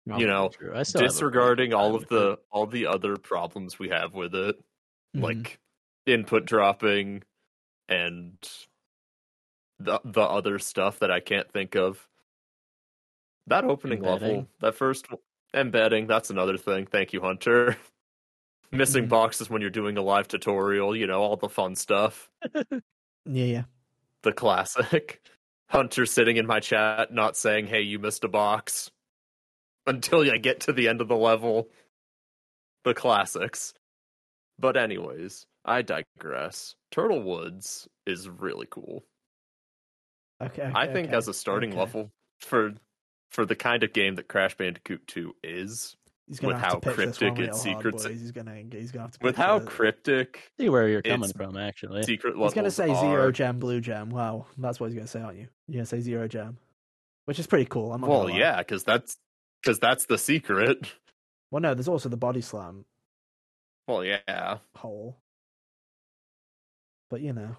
you 0.05 0.27
know. 0.27 0.49
I 0.73 0.83
still 0.83 1.01
have 1.01 1.01
a 1.01 1.03
pretty 1.03 1.07
Disregarding 1.07 1.73
all 1.73 1.95
of 1.95 2.07
the 2.07 2.31
it. 2.33 2.39
all 2.51 2.65
the 2.67 2.85
other 2.87 3.15
problems 3.17 3.77
we 3.79 3.89
have 3.89 4.13
with 4.13 4.33
it, 4.35 4.55
Mhm. 5.15 5.21
like 5.23 5.59
input 6.05 6.45
dropping 6.45 7.23
and 7.87 8.37
the 9.79 9.99
the 10.03 10.21
other 10.21 10.59
stuff 10.59 10.99
that 10.99 11.11
I 11.11 11.19
can't 11.19 11.51
think 11.51 11.75
of. 11.75 12.07
That 13.47 13.63
opening 13.65 14.01
level, 14.01 14.47
that 14.59 14.75
first 14.75 15.07
embedding, 15.53 16.07
that's 16.07 16.29
another 16.29 16.57
thing. 16.57 16.85
Thank 16.85 17.13
you, 17.13 17.21
Hunter. 17.21 17.77
Missing 18.71 19.05
Mhm. 19.05 19.09
boxes 19.09 19.49
when 19.49 19.61
you're 19.61 19.71
doing 19.71 19.97
a 19.97 20.01
live 20.01 20.27
tutorial, 20.27 20.95
you 20.95 21.07
know, 21.07 21.21
all 21.21 21.37
the 21.37 21.49
fun 21.49 21.75
stuff. 21.75 22.29
Yeah, 23.25 23.45
yeah. 23.45 23.63
The 24.23 24.33
classic. 24.33 25.21
Hunter 25.69 26.05
sitting 26.05 26.37
in 26.37 26.47
my 26.47 26.59
chat 26.59 27.13
not 27.13 27.37
saying, 27.37 27.67
"Hey, 27.67 27.81
you 27.81 27.99
missed 27.99 28.23
a 28.23 28.27
box." 28.27 28.91
Until 29.87 30.29
I 30.29 30.37
get 30.37 30.59
to 30.61 30.73
the 30.73 30.87
end 30.87 31.01
of 31.01 31.07
the 31.07 31.15
level. 31.15 31.69
The 32.83 32.93
classics. 32.93 33.73
But 34.57 34.77
anyways, 34.77 35.45
I 35.65 35.81
digress. 35.81 36.75
Turtle 36.91 37.21
Woods 37.21 37.87
is 38.05 38.27
really 38.29 38.67
cool. 38.69 39.05
Okay. 40.41 40.71
I 40.73 40.87
think 40.87 41.09
okay, 41.09 41.17
as 41.17 41.27
a 41.27 41.33
starting 41.33 41.71
okay. 41.71 41.79
level 41.79 42.11
for 42.39 42.73
for 43.29 43.45
the 43.45 43.55
kind 43.55 43.83
of 43.83 43.93
game 43.93 44.15
that 44.15 44.27
Crash 44.27 44.55
Bandicoot 44.55 45.05
2 45.07 45.35
is, 45.43 45.95
He's 46.29 46.39
gonna 46.39 46.53
with 46.53 46.61
have 46.61 46.73
how 46.73 46.79
to 46.79 46.79
pitch 46.81 46.95
this 46.95 47.17
cryptic 47.17 47.33
one 47.39 47.43
its 47.49 47.65
real 47.65 47.73
hard, 47.73 47.83
secrets- 47.83 48.03
boys. 48.07 48.21
He's 48.21 48.31
gonna 48.31 48.55
he's 48.71 48.91
gonna 48.91 49.03
have 49.05 49.11
to 49.13 49.19
with 49.23 49.35
how 49.35 49.57
it. 49.57 49.65
cryptic 49.65 50.51
see 50.59 50.69
where 50.69 50.87
you're 50.87 51.01
coming 51.01 51.33
from, 51.33 51.57
actually. 51.57 52.03
secret 52.03 52.35
He's 52.37 52.53
gonna 52.53 52.69
say 52.71 52.89
are. 52.91 53.01
zero 53.01 53.31
gem, 53.31 53.57
blue 53.59 53.81
gem. 53.81 54.11
Wow, 54.11 54.45
that's 54.57 54.79
what 54.79 54.87
he's 54.91 54.95
gonna 54.95 55.07
say, 55.07 55.21
aren't 55.21 55.39
you? 55.39 55.47
You're 55.67 55.79
gonna 55.79 55.85
say 55.87 56.01
zero 56.01 56.27
gem, 56.27 56.59
which 57.25 57.39
is 57.39 57.47
pretty 57.47 57.65
cool. 57.65 57.91
I'm 57.91 58.01
not 58.01 58.09
Well, 58.11 58.29
yeah, 58.29 58.59
because 58.59 58.83
that's 58.83 59.17
because 59.61 59.79
that's 59.79 60.05
the 60.05 60.17
secret. 60.19 60.87
Well, 61.51 61.61
no, 61.61 61.73
there's 61.73 61.87
also 61.87 62.09
the 62.09 62.15
body 62.17 62.41
slam 62.41 62.85
Well, 63.87 64.03
yeah, 64.05 64.59
hole, 64.75 65.17
but 67.09 67.21
you 67.21 67.33
know, 67.33 67.55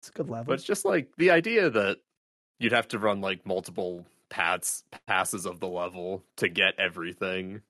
it's 0.00 0.08
a 0.08 0.12
good 0.12 0.30
level. 0.30 0.46
but 0.46 0.54
it's 0.54 0.64
just 0.64 0.84
like 0.86 1.08
the 1.18 1.30
idea 1.30 1.68
that 1.68 1.98
you'd 2.58 2.72
have 2.72 2.88
to 2.88 2.98
run 2.98 3.20
like 3.20 3.44
multiple 3.44 4.06
paths 4.30 4.84
passes 5.06 5.44
of 5.44 5.60
the 5.60 5.68
level 5.68 6.24
to 6.36 6.48
get 6.48 6.78
everything 6.78 7.60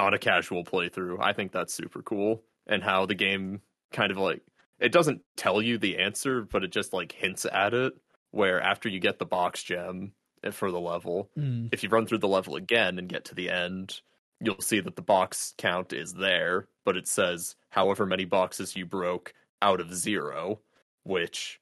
on 0.00 0.14
a 0.14 0.18
casual 0.18 0.64
playthrough. 0.64 1.18
I 1.20 1.32
think 1.32 1.52
that's 1.52 1.74
super 1.74 2.02
cool, 2.02 2.42
and 2.66 2.82
how 2.82 3.06
the 3.06 3.14
game 3.14 3.60
kind 3.92 4.10
of 4.10 4.18
like 4.18 4.42
it 4.78 4.92
doesn't 4.92 5.22
tell 5.36 5.60
you 5.60 5.78
the 5.78 5.98
answer, 5.98 6.42
but 6.42 6.64
it 6.64 6.72
just 6.72 6.92
like 6.92 7.12
hints 7.12 7.46
at 7.50 7.74
it. 7.74 7.94
Where 8.32 8.60
after 8.60 8.88
you 8.88 9.00
get 9.00 9.18
the 9.18 9.26
box 9.26 9.62
gem 9.62 10.12
eh, 10.44 10.50
for 10.50 10.70
the 10.70 10.80
level, 10.80 11.30
Mm, 11.36 11.68
if 11.72 11.82
you 11.82 11.88
run 11.88 12.06
through 12.06 12.18
the 12.18 12.28
level 12.28 12.54
again 12.56 12.98
and 12.98 13.08
get 13.08 13.24
to 13.26 13.34
the 13.34 13.50
end, 13.50 14.00
you'll 14.40 14.60
see 14.60 14.80
that 14.80 14.96
the 14.96 15.02
box 15.02 15.54
count 15.58 15.92
is 15.92 16.14
there, 16.14 16.68
but 16.84 16.96
it 16.96 17.08
says 17.08 17.56
however 17.70 18.06
many 18.06 18.24
boxes 18.24 18.76
you 18.76 18.86
broke 18.86 19.34
out 19.60 19.80
of 19.80 19.92
zero, 19.94 20.60
which 21.02 21.60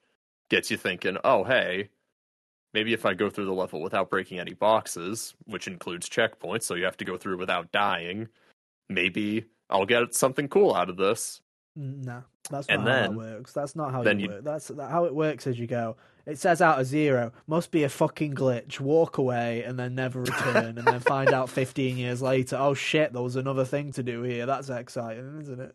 gets 0.51 0.71
you 0.71 0.77
thinking, 0.77 1.17
oh, 1.25 1.43
hey, 1.45 1.89
maybe 2.79 2.93
if 2.93 3.05
I 3.05 3.13
go 3.15 3.29
through 3.29 3.47
the 3.47 3.53
level 3.53 3.81
without 3.83 4.09
breaking 4.09 4.39
any 4.39 4.55
boxes, 4.55 5.35
which 5.47 5.67
includes 5.67 6.09
checkpoints, 6.09 6.63
so 6.63 6.75
you 6.77 6.85
have 6.85 6.97
to 6.99 7.05
go 7.05 7.17
through 7.17 7.37
without 7.39 7.73
dying, 7.73 8.29
maybe 8.89 9.47
I'll 9.69 9.85
get 9.85 10.15
something 10.15 10.47
cool 10.47 10.75
out 10.77 10.89
of 10.89 10.97
this. 10.97 11.41
no, 11.75 12.23
that's 12.51 12.69
not 12.69 12.75
And 12.79 12.83
how 12.83 12.87
then- 12.95 13.11
that 13.11 13.17
works. 13.17 13.53
That's 13.53 13.75
not 13.75 13.91
how 13.93 14.03
then 14.05 14.21
you 14.21 14.27
you- 14.27 14.33
work. 14.33 14.45
That's 14.45 14.69
that, 14.69 14.91
how 14.93 15.07
it 15.07 15.15
works 15.15 15.49
as 15.49 15.59
you 15.59 15.67
go. 15.67 15.97
It 16.25 16.39
says 16.39 16.61
out 16.63 16.79
of 16.81 16.87
zero. 16.87 17.33
Must 17.49 17.71
be 17.73 17.83
a 17.85 17.89
fucking 17.89 18.35
glitch. 18.35 18.79
Walk 18.81 19.19
away 19.19 19.63
and 19.65 19.77
then 19.79 19.95
never 19.97 20.21
return, 20.21 20.79
and 20.79 20.87
then 20.87 21.01
find 21.01 21.33
out 21.33 21.49
15 21.49 21.97
years 21.97 22.23
later. 22.23 22.57
Oh 22.61 22.75
shit, 22.75 23.13
there 23.13 23.23
was 23.23 23.35
another 23.37 23.65
thing 23.65 23.91
to 23.93 24.03
do 24.05 24.23
here. 24.23 24.47
That's 24.47 24.69
exciting, 24.69 25.41
isn't 25.43 25.59
it? 25.61 25.75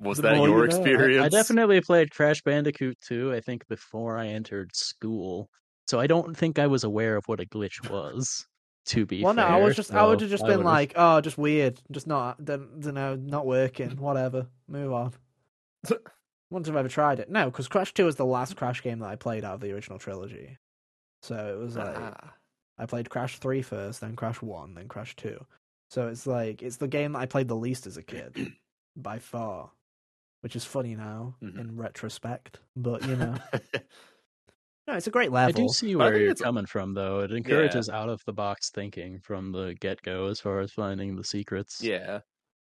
Was 0.00 0.18
The 0.18 0.22
that 0.22 0.36
your 0.36 0.46
you 0.46 0.54
know. 0.54 0.60
I- 0.60 0.62
I 0.62 0.64
experience? 0.66 1.24
I 1.24 1.28
definitely 1.38 1.80
played 1.80 2.10
Crash 2.12 2.42
Bandicoot 2.42 2.98
2, 3.08 3.32
I 3.34 3.40
think, 3.40 3.66
before 3.68 4.16
I 4.16 4.28
entered 4.28 4.76
school. 4.76 5.48
So 5.88 5.98
I 5.98 6.06
don't 6.06 6.36
think 6.36 6.58
I 6.58 6.66
was 6.66 6.84
aware 6.84 7.16
of 7.16 7.26
what 7.28 7.40
a 7.40 7.44
glitch 7.46 7.88
was, 7.90 8.46
to 8.86 9.06
be 9.06 9.22
well, 9.22 9.32
no. 9.34 9.42
I 9.46 9.56
was 9.56 9.74
just, 9.74 9.92
I 9.92 10.06
would 10.06 10.20
have 10.20 10.30
just 10.30 10.44
I 10.44 10.48
been 10.48 10.58
would've- 10.58 10.66
like, 10.66 10.92
oh, 10.96 11.20
just 11.20 11.38
weird, 11.38 11.80
just 11.90 12.06
not, 12.06 12.44
don't, 12.44 12.80
don't 12.80 12.94
know, 12.94 13.16
not 13.16 13.46
working, 13.46 13.96
whatever, 13.96 14.46
move 14.68 14.92
on. 14.92 15.12
Wouldn't 16.50 16.66
have 16.66 16.76
ever 16.76 16.88
tried 16.88 17.20
it. 17.20 17.30
No, 17.30 17.46
because 17.46 17.68
Crash 17.68 17.92
Two 17.92 18.06
was 18.06 18.16
the 18.16 18.24
last 18.24 18.56
Crash 18.56 18.82
game 18.82 19.00
that 19.00 19.08
I 19.10 19.16
played 19.16 19.44
out 19.44 19.54
of 19.56 19.60
the 19.60 19.70
original 19.72 19.98
trilogy. 19.98 20.56
So 21.22 21.34
it 21.36 21.58
was 21.62 21.76
like 21.76 21.94
Ah. 21.94 22.32
I 22.78 22.86
played 22.86 23.10
Crash 23.10 23.38
3 23.38 23.60
first, 23.60 24.00
then 24.00 24.16
Crash 24.16 24.40
One, 24.40 24.72
then 24.74 24.88
Crash 24.88 25.14
Two. 25.16 25.44
So 25.90 26.08
it's 26.08 26.26
like 26.26 26.62
it's 26.62 26.76
the 26.78 26.88
game 26.88 27.12
that 27.12 27.18
I 27.18 27.26
played 27.26 27.48
the 27.48 27.54
least 27.56 27.86
as 27.86 27.98
a 27.98 28.02
kid, 28.02 28.52
by 28.96 29.18
far. 29.18 29.70
Which 30.40 30.56
is 30.56 30.64
funny 30.64 30.94
now 30.96 31.34
Mhm. 31.42 31.58
in 31.60 31.76
retrospect, 31.76 32.60
but 32.76 33.06
you 33.06 33.16
know, 33.16 33.34
no, 34.88 34.94
it's 34.94 35.06
a 35.06 35.10
great 35.10 35.30
level. 35.30 35.62
I 35.62 35.66
do 35.66 35.68
see 35.68 35.94
where 35.94 36.16
you're 36.16 36.30
it's- 36.30 36.40
coming 36.40 36.64
from, 36.64 36.94
though. 36.94 37.20
It 37.20 37.30
encourages 37.30 37.90
out 37.90 38.08
of 38.08 38.24
the 38.24 38.32
box 38.32 38.70
thinking 38.70 39.20
from 39.20 39.52
the 39.52 39.74
get 39.78 40.00
go 40.00 40.28
as 40.28 40.40
far 40.40 40.60
as 40.60 40.72
finding 40.72 41.14
the 41.14 41.24
secrets 41.24 41.82
yeah. 41.82 42.20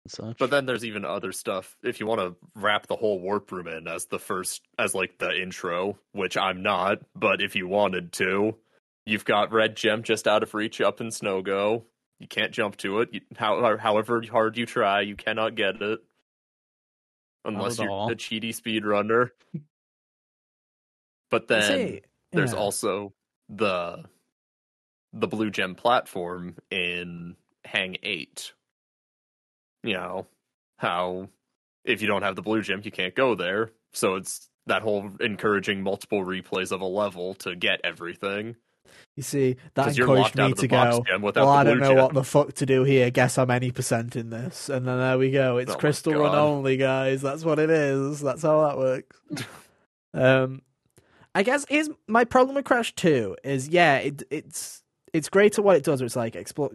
such. 0.09 0.37
But 0.39 0.51
then 0.51 0.67
there's 0.67 0.85
even 0.85 1.07
other 1.07 1.33
stuff. 1.33 1.75
If 1.83 2.01
you 2.01 2.07
want 2.07 2.21
to 2.21 2.37
wrap 2.55 2.87
the 2.87 2.97
whole 2.97 3.19
warp 3.19 3.51
room 3.51 3.67
in 3.67 3.89
as 3.89 4.05
the 4.07 4.19
first, 4.19 4.61
as 4.79 4.95
like 4.95 5.17
the 5.19 5.31
intro, 5.31 5.99
which 6.13 6.37
I'm 6.37 6.63
not, 6.63 6.99
but 7.17 7.41
if 7.41 7.57
you 7.57 7.67
wanted 7.67 8.13
to, 8.15 8.57
you've 9.07 9.25
got 9.25 9.51
Red 9.51 9.75
Gem 9.75 10.03
just 10.03 10.29
out 10.29 10.43
of 10.43 10.53
reach 10.53 10.83
up 10.83 11.01
in 11.01 11.11
Snow 11.11 11.41
Go. 11.41 11.87
You 12.21 12.29
can't 12.29 12.53
jump 12.53 12.77
to 12.79 13.01
it. 13.01 13.09
You, 13.13 13.21
how, 13.39 13.79
however 13.79 14.23
hard 14.31 14.59
you 14.59 14.67
try, 14.67 15.01
you 15.01 15.17
cannot 15.17 15.55
get 15.55 15.81
it. 15.81 16.01
Unless 17.47 17.79
you're 17.79 17.91
all. 17.91 18.11
a 18.11 18.15
cheaty 18.15 18.51
speedrunner. 18.51 19.31
But 21.33 21.49
then 21.49 21.63
see, 21.63 22.01
there's 22.31 22.53
yeah. 22.53 22.59
also 22.59 23.15
the 23.49 24.05
the 25.15 25.27
blue 25.27 25.51
gem 25.51 25.75
platform 25.75 26.57
in 26.71 27.37
hang 27.65 27.97
8 28.03 28.53
you 29.83 29.95
know 29.95 30.27
how 30.77 31.29
if 31.85 32.03
you 32.03 32.09
don't 32.09 32.23
have 32.23 32.37
the 32.37 32.43
blue 32.43 32.63
gem 32.63 32.83
you 32.85 32.91
can't 32.91 33.15
go 33.15 33.35
there 33.35 33.71
so 33.93 34.17
it's 34.17 34.49
that 34.67 34.83
whole 34.83 35.11
encouraging 35.21 35.83
multiple 35.83 36.25
replays 36.25 36.71
of 36.73 36.81
a 36.81 36.87
level 36.87 37.35
to 37.35 37.57
get 37.57 37.81
everything 37.83 38.57
You 39.17 39.23
see, 39.23 39.57
that 39.75 39.97
encouraged 39.97 40.37
me 40.37 40.53
to 40.53 40.69
go. 40.69 41.05
Well, 41.21 41.49
I 41.49 41.65
don't 41.65 41.81
know 41.81 41.89
gem. 41.89 41.97
what 41.97 42.15
the 42.15 42.25
fuck 42.25 42.53
to 42.55 42.67
do 42.67 42.85
here. 42.85 43.11
Guess 43.11 43.39
I'm 43.39 43.51
any 43.51 43.71
percent 43.71 44.17
in 44.17 44.31
this, 44.31 44.69
and 44.69 44.87
then 44.87 44.99
there 44.99 45.19
we 45.19 45.31
go. 45.31 45.59
It's 45.59 45.73
Oh 45.73 45.77
Crystal 45.77 46.15
Run 46.15 46.35
only, 46.35 46.77
guys. 46.77 47.23
That's 47.23 47.45
what 47.45 47.59
it 47.59 47.71
is. 47.71 48.21
That's 48.21 48.43
how 48.43 48.67
that 48.67 48.79
works. 48.79 49.17
um, 50.15 50.63
I 51.35 51.43
guess 51.43 51.65
is 51.71 51.91
my 52.07 52.25
problem 52.25 52.57
with 52.57 52.65
Crash 52.65 52.95
Two 52.95 53.37
is 53.43 53.69
yeah, 53.69 53.99
it, 53.99 54.23
it's 54.31 54.83
it's 55.13 55.29
great 55.29 55.59
at 55.59 55.65
what 55.65 55.77
it 55.77 55.85
does. 55.85 56.01
It's 56.01 56.17
like 56.17 56.37
explore, 56.37 56.71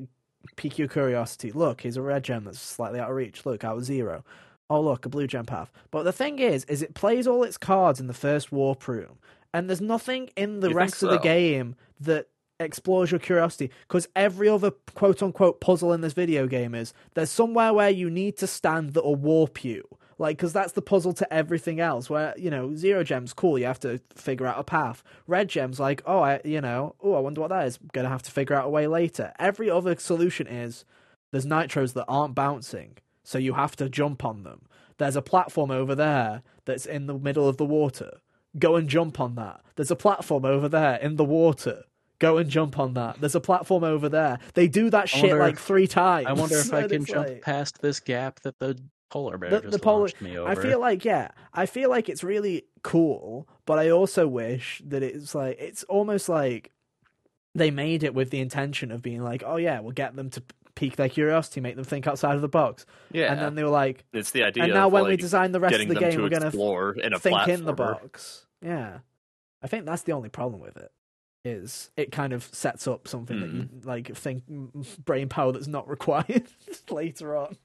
pique 0.55 0.79
your 0.79 0.87
curiosity. 0.87 1.51
Look, 1.51 1.81
here's 1.81 1.97
a 1.97 2.01
red 2.01 2.23
gem 2.23 2.45
that's 2.45 2.59
slightly 2.59 2.99
out 2.99 3.09
of 3.09 3.15
reach. 3.15 3.45
Look, 3.45 3.63
out 3.63 3.77
of 3.77 3.85
zero. 3.85 4.23
Oh 4.69 4.81
look, 4.81 5.05
a 5.05 5.09
blue 5.09 5.27
gem 5.27 5.45
path. 5.45 5.71
But 5.91 6.03
the 6.03 6.11
thing 6.11 6.39
is, 6.39 6.63
is 6.65 6.81
it 6.81 6.93
plays 6.93 7.27
all 7.27 7.43
its 7.43 7.57
cards 7.57 7.99
in 7.99 8.07
the 8.07 8.13
first 8.13 8.51
warp 8.51 8.87
room, 8.87 9.19
and 9.53 9.69
there's 9.69 9.81
nothing 9.81 10.29
in 10.35 10.59
the 10.59 10.69
You 10.69 10.75
rest 10.75 11.03
of 11.03 11.11
the 11.11 11.19
game 11.19 11.75
that 11.99 12.27
explores 12.59 13.11
your 13.11 13.19
curiosity 13.19 13.69
because 13.87 14.07
every 14.15 14.49
other 14.49 14.71
quote 14.95 15.21
unquote 15.21 15.61
puzzle 15.61 15.93
in 15.93 16.01
this 16.01 16.13
video 16.13 16.47
game 16.47 16.73
is 16.73 16.91
there's 17.13 17.29
somewhere 17.29 17.71
where 17.71 17.89
you 17.89 18.09
need 18.09 18.35
to 18.37 18.47
stand 18.47 18.93
that'll 18.93 19.15
warp 19.15 19.63
you 19.63 19.83
like 20.17 20.37
because 20.37 20.53
that's 20.53 20.73
the 20.73 20.81
puzzle 20.81 21.13
to 21.13 21.33
everything 21.33 21.79
else 21.79 22.09
where 22.09 22.33
you 22.37 22.49
know 22.49 22.75
zero 22.75 23.03
gems 23.03 23.33
cool 23.33 23.57
you 23.59 23.65
have 23.65 23.79
to 23.81 23.99
figure 24.15 24.45
out 24.47 24.59
a 24.59 24.63
path. 24.63 25.03
Red 25.27 25.49
gems 25.49 25.79
like 25.79 26.01
oh 26.05 26.19
i 26.21 26.41
you 26.43 26.61
know 26.61 26.95
oh 27.01 27.13
i 27.13 27.19
wonder 27.19 27.41
what 27.41 27.49
that 27.49 27.67
is 27.67 27.79
gonna 27.93 28.09
have 28.09 28.23
to 28.23 28.31
figure 28.31 28.55
out 28.55 28.65
a 28.65 28.69
way 28.69 28.87
later. 28.87 29.33
Every 29.39 29.69
other 29.69 29.95
solution 29.97 30.47
is 30.47 30.85
there's 31.31 31.45
nitros 31.45 31.93
that 31.93 32.05
aren't 32.07 32.35
bouncing 32.35 32.97
so 33.23 33.37
you 33.37 33.53
have 33.53 33.75
to 33.75 33.89
jump 33.89 34.23
on 34.23 34.43
them. 34.43 34.61
There's 34.97 35.15
a 35.17 35.21
platform 35.21 35.69
over 35.69 35.93
there 35.93 36.41
that's 36.65 36.85
in 36.85 37.07
the 37.07 37.17
middle 37.17 37.47
of 37.47 37.57
the 37.57 37.65
water. 37.65 38.19
Go 38.57 38.75
and 38.77 38.87
jump 38.89 39.19
on 39.19 39.35
that. 39.35 39.61
There's 39.75 39.91
a 39.91 39.95
platform 39.95 40.45
over 40.45 40.67
there 40.69 40.95
in 40.95 41.17
the 41.17 41.25
water. 41.25 41.83
Go 42.19 42.37
and 42.37 42.49
jump 42.49 42.79
on 42.79 42.93
that. 42.95 43.19
There's 43.19 43.35
a 43.35 43.39
platform 43.41 43.83
over 43.83 44.09
there. 44.09 44.39
They 44.55 44.67
do 44.67 44.89
that 44.89 45.07
shit 45.07 45.35
like 45.37 45.53
if- 45.55 45.59
three 45.59 45.85
times 45.85 46.25
I 46.27 46.33
wonder 46.33 46.57
if 46.57 46.73
I 46.73 46.87
can 46.87 47.05
jump 47.05 47.27
like- 47.27 47.41
past 47.43 47.81
this 47.81 47.99
gap 47.99 48.39
that 48.39 48.57
the 48.59 48.79
polar 49.09 49.37
bear 49.37 49.49
The- 49.49 49.61
just 49.61 49.71
the 49.71 49.79
polar- 49.79 50.09
me 50.21 50.37
over. 50.37 50.49
I 50.49 50.55
feel 50.55 50.79
like 50.79 51.05
yeah, 51.05 51.29
I 51.53 51.65
feel 51.65 51.89
like 51.89 52.09
it's 52.09 52.23
really 52.23 52.65
cool, 52.83 53.47
but 53.65 53.79
I 53.79 53.89
also 53.89 54.27
wish 54.27 54.81
that 54.85 55.03
it's 55.03 55.33
like 55.35 55.57
it's 55.59 55.83
almost 55.85 56.29
like 56.29 56.71
they 57.55 57.71
made 57.71 58.03
it 58.03 58.13
with 58.13 58.29
the 58.29 58.39
intention 58.39 58.91
of 58.91 59.01
being 59.01 59.23
like, 59.23 59.43
oh 59.45 59.55
yeah, 59.57 59.79
we'll 59.79 59.91
get 59.91 60.15
them 60.15 60.29
to 60.31 60.43
pique 60.75 60.95
their 60.95 61.09
curiosity, 61.09 61.59
make 61.59 61.75
them 61.75 61.83
think 61.85 62.05
outside 62.05 62.35
of 62.35 62.41
the 62.41 62.47
box, 62.47 62.85
Yeah, 63.11 63.31
and 63.31 63.41
then 63.41 63.55
they 63.55 63.63
were 63.63 63.69
like, 63.69 64.03
it's 64.13 64.29
the 64.31 64.43
idea. 64.43 64.63
and 64.65 64.73
now 64.73 64.87
when 64.89 65.05
we 65.05 65.17
design 65.17 65.51
the 65.51 65.59
rest 65.59 65.73
of 65.73 65.87
the 65.87 65.95
game, 65.95 66.11
to 66.11 66.21
we're 66.21 66.29
gonna 66.29 66.51
in 67.03 67.13
a 67.13 67.19
think 67.19 67.47
in 67.47 67.65
the 67.65 67.73
box. 67.73 68.45
Yeah, 68.61 68.99
I 69.63 69.67
think 69.67 69.85
that's 69.85 70.03
the 70.03 70.11
only 70.11 70.29
problem 70.29 70.61
with 70.61 70.77
it. 70.77 70.91
Is 71.43 71.89
it 71.97 72.11
kind 72.11 72.33
of 72.33 72.43
sets 72.53 72.87
up 72.87 73.07
something 73.07 73.39
that 73.39 73.49
you 73.49 73.69
like 73.85 74.15
think 74.15 74.47
mm, 74.49 74.97
brain 75.03 75.29
power 75.29 75.51
that's 75.51 75.67
not 75.67 75.87
required 75.89 76.43
later 76.89 77.37
on. 77.37 77.55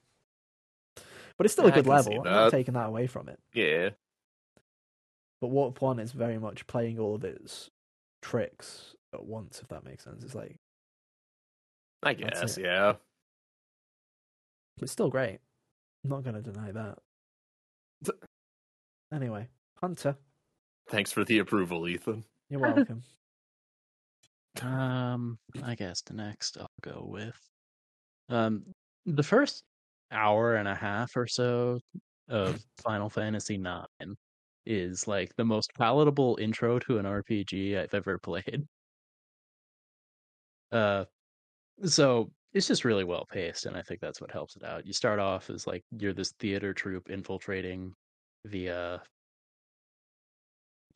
But 1.36 1.46
it's 1.46 1.52
still 1.52 1.64
a 1.64 1.68
Yeah, 1.68 1.74
I 1.74 1.76
good 1.76 1.86
level. 1.86 2.18
I'm 2.20 2.24
not 2.24 2.50
taking 2.50 2.74
that 2.74 2.86
away 2.86 3.06
from 3.06 3.28
it. 3.28 3.38
Yeah, 3.54 3.90
But 5.40 5.48
Warp 5.48 5.80
One 5.80 5.98
is 5.98 6.12
very 6.12 6.38
much 6.38 6.66
playing 6.66 6.98
all 6.98 7.14
of 7.14 7.24
its 7.24 7.70
tricks 8.20 8.94
at 9.14 9.24
once, 9.24 9.60
if 9.60 9.68
that 9.68 9.84
makes 9.84 10.04
sense. 10.04 10.22
It's 10.24 10.34
like 10.34 10.56
I 12.02 12.14
guess. 12.14 12.58
Yeah. 12.58 12.94
it's 14.80 14.92
still 14.92 15.08
great. 15.10 15.38
I'm 16.04 16.10
not 16.10 16.24
gonna 16.24 16.42
deny 16.42 16.72
that. 16.72 16.98
Anyway, 19.12 19.46
Hunter, 19.80 20.16
Thanks 20.88 21.12
for 21.12 21.24
the 21.24 21.38
approval, 21.38 21.86
Ethan. 21.86 22.24
you're 22.50 22.60
welcome. 22.74 23.02
Um, 24.60 25.38
I 25.62 25.74
guess 25.76 26.02
the 26.02 26.14
next 26.14 26.58
I'll 26.58 26.66
go 26.82 27.04
with 27.06 27.38
um 28.28 28.64
the 29.06 29.22
first 29.22 29.62
hour 30.12 30.56
and 30.56 30.68
a 30.68 30.74
half 30.74 31.16
or 31.16 31.26
so 31.26 31.80
of 32.28 32.62
Final 32.82 33.10
Fantasy 33.10 33.56
IX 33.56 34.12
is 34.66 35.08
like 35.08 35.34
the 35.36 35.44
most 35.44 35.72
palatable 35.76 36.38
intro 36.40 36.78
to 36.80 36.98
an 36.98 37.04
RPG 37.06 37.78
I've 37.78 37.94
ever 37.94 38.18
played. 38.18 38.66
Uh, 40.70 41.04
so 41.84 42.30
it's 42.54 42.66
just 42.66 42.84
really 42.84 43.04
well 43.04 43.26
paced, 43.30 43.66
and 43.66 43.76
I 43.76 43.82
think 43.82 44.00
that's 44.00 44.20
what 44.20 44.30
helps 44.30 44.56
it 44.56 44.64
out. 44.64 44.86
You 44.86 44.92
start 44.92 45.18
off 45.18 45.50
as 45.50 45.66
like 45.66 45.82
you're 45.98 46.12
this 46.12 46.32
theater 46.38 46.72
troupe 46.72 47.10
infiltrating 47.10 47.94
the 48.44 48.70
uh 48.70 48.98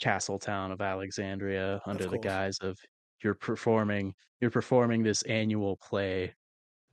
castle 0.01 0.39
town 0.39 0.73
of 0.73 0.81
Alexandria 0.81 1.81
under 1.87 2.07
the 2.07 2.19
guise 2.19 2.59
of 2.59 2.77
you're 3.23 3.35
performing 3.35 4.15
you're 4.41 4.51
performing 4.51 5.03
this 5.03 5.23
annual 5.23 5.79
play 5.79 6.35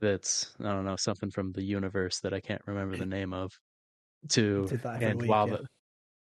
that's 0.04 0.54
I 0.60 0.64
don't 0.64 0.84
know 0.84 0.96
something 0.96 1.30
from 1.30 1.52
the 1.52 1.62
universe 1.62 2.20
that 2.20 2.32
I 2.34 2.40
can't 2.40 2.62
remember 2.66 2.96
the 2.96 3.06
name 3.18 3.32
of 3.32 3.50
to 4.30 4.68
every 4.84 5.06
and 5.06 5.26
while 5.26 5.48
yeah. 5.48 5.56
the 5.56 5.66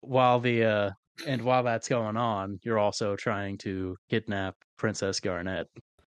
while 0.03 0.41
the 0.41 0.65
uh 0.65 0.91
and 1.27 1.43
while 1.43 1.63
that's 1.63 1.89
going 1.89 2.17
on 2.17 2.59
you're 2.63 2.79
also 2.79 3.17
trying 3.17 3.59
to 3.59 3.97
kidnap 4.09 4.55
Princess 4.79 5.21
Garnet 5.21 5.67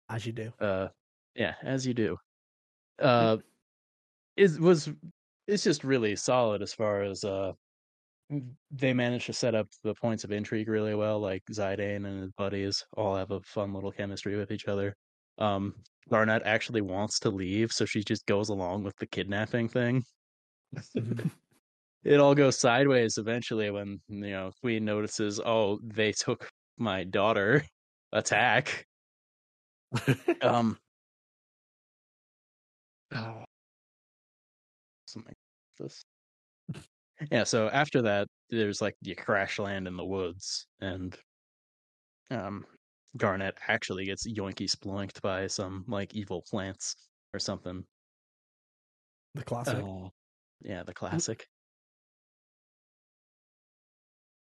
As 0.10 0.26
you 0.26 0.34
do. 0.34 0.52
uh 0.60 0.88
yeah 1.36 1.54
as 1.64 1.88
you 1.88 1.94
do 1.94 2.18
uh 3.02 3.38
it 4.36 4.60
was 4.60 4.90
it's 5.48 5.64
just 5.64 5.84
really 5.84 6.16
solid 6.16 6.62
as 6.62 6.74
far 6.74 7.02
as 7.04 7.24
uh 7.24 7.52
they 8.72 8.94
managed 8.94 9.26
to 9.26 9.34
set 9.34 9.56
up 9.56 9.68
the 9.84 9.96
points 9.96 10.24
of 10.24 10.32
intrigue 10.32 10.68
really 10.68 10.94
well 10.94 11.20
like 11.20 11.44
Zidane 11.52 12.06
and 12.06 12.22
his 12.22 12.32
buddies 12.38 12.84
all 12.96 13.16
have 13.16 13.32
a 13.32 13.42
fun 13.42 13.74
little 13.74 13.92
chemistry 13.92 14.36
with 14.36 14.52
each 14.52 14.68
other 14.68 14.96
um 15.40 15.74
Garnet 16.10 16.44
actually 16.46 16.82
wants 16.82 17.20
to 17.20 17.30
leave 17.30 17.72
so 17.72 17.86
she 17.86 18.04
just 18.04 18.26
goes 18.26 18.50
along 18.50 18.84
with 18.84 18.96
the 18.98 19.08
kidnapping 19.08 19.70
thing. 19.70 20.04
It 22.04 22.20
all 22.20 22.34
goes 22.36 22.58
sideways 22.58 23.18
eventually 23.18 23.70
when 23.72 24.00
you 24.08 24.32
know 24.32 24.52
Queen 24.62 24.86
notices 24.86 25.40
oh 25.46 25.80
they 25.84 26.12
took 26.14 26.50
my 26.78 27.04
daughter. 27.04 27.64
Attack. 28.14 28.86
Um 30.42 30.78
oh, 33.14 33.44
something 35.06 35.30
like 35.30 35.38
this. 35.78 36.04
Yeah 37.32 37.44
so 37.44 37.70
after 37.70 38.02
that 38.04 38.28
there's 38.50 38.82
like 38.82 38.96
you 39.02 39.16
crash 39.16 39.60
land 39.60 39.88
in 39.88 39.98
the 39.98 40.06
woods 40.06 40.68
and 40.80 41.18
um 42.32 42.66
garnet 43.18 43.58
actually 43.68 44.06
gets 44.06 44.28
yoinky 44.28 44.70
sploinked 44.70 45.22
by 45.22 45.48
some 45.48 45.84
like 45.88 46.14
evil 46.14 46.44
plants 46.50 46.96
or 47.34 47.40
something 47.40 47.84
The 49.36 49.42
uh, 49.42 49.44
classic. 49.44 49.78
Oh, 49.78 50.12
yeah, 50.62 50.84
the 50.84 50.94
mm. 50.94 50.96
classic. 50.96 51.48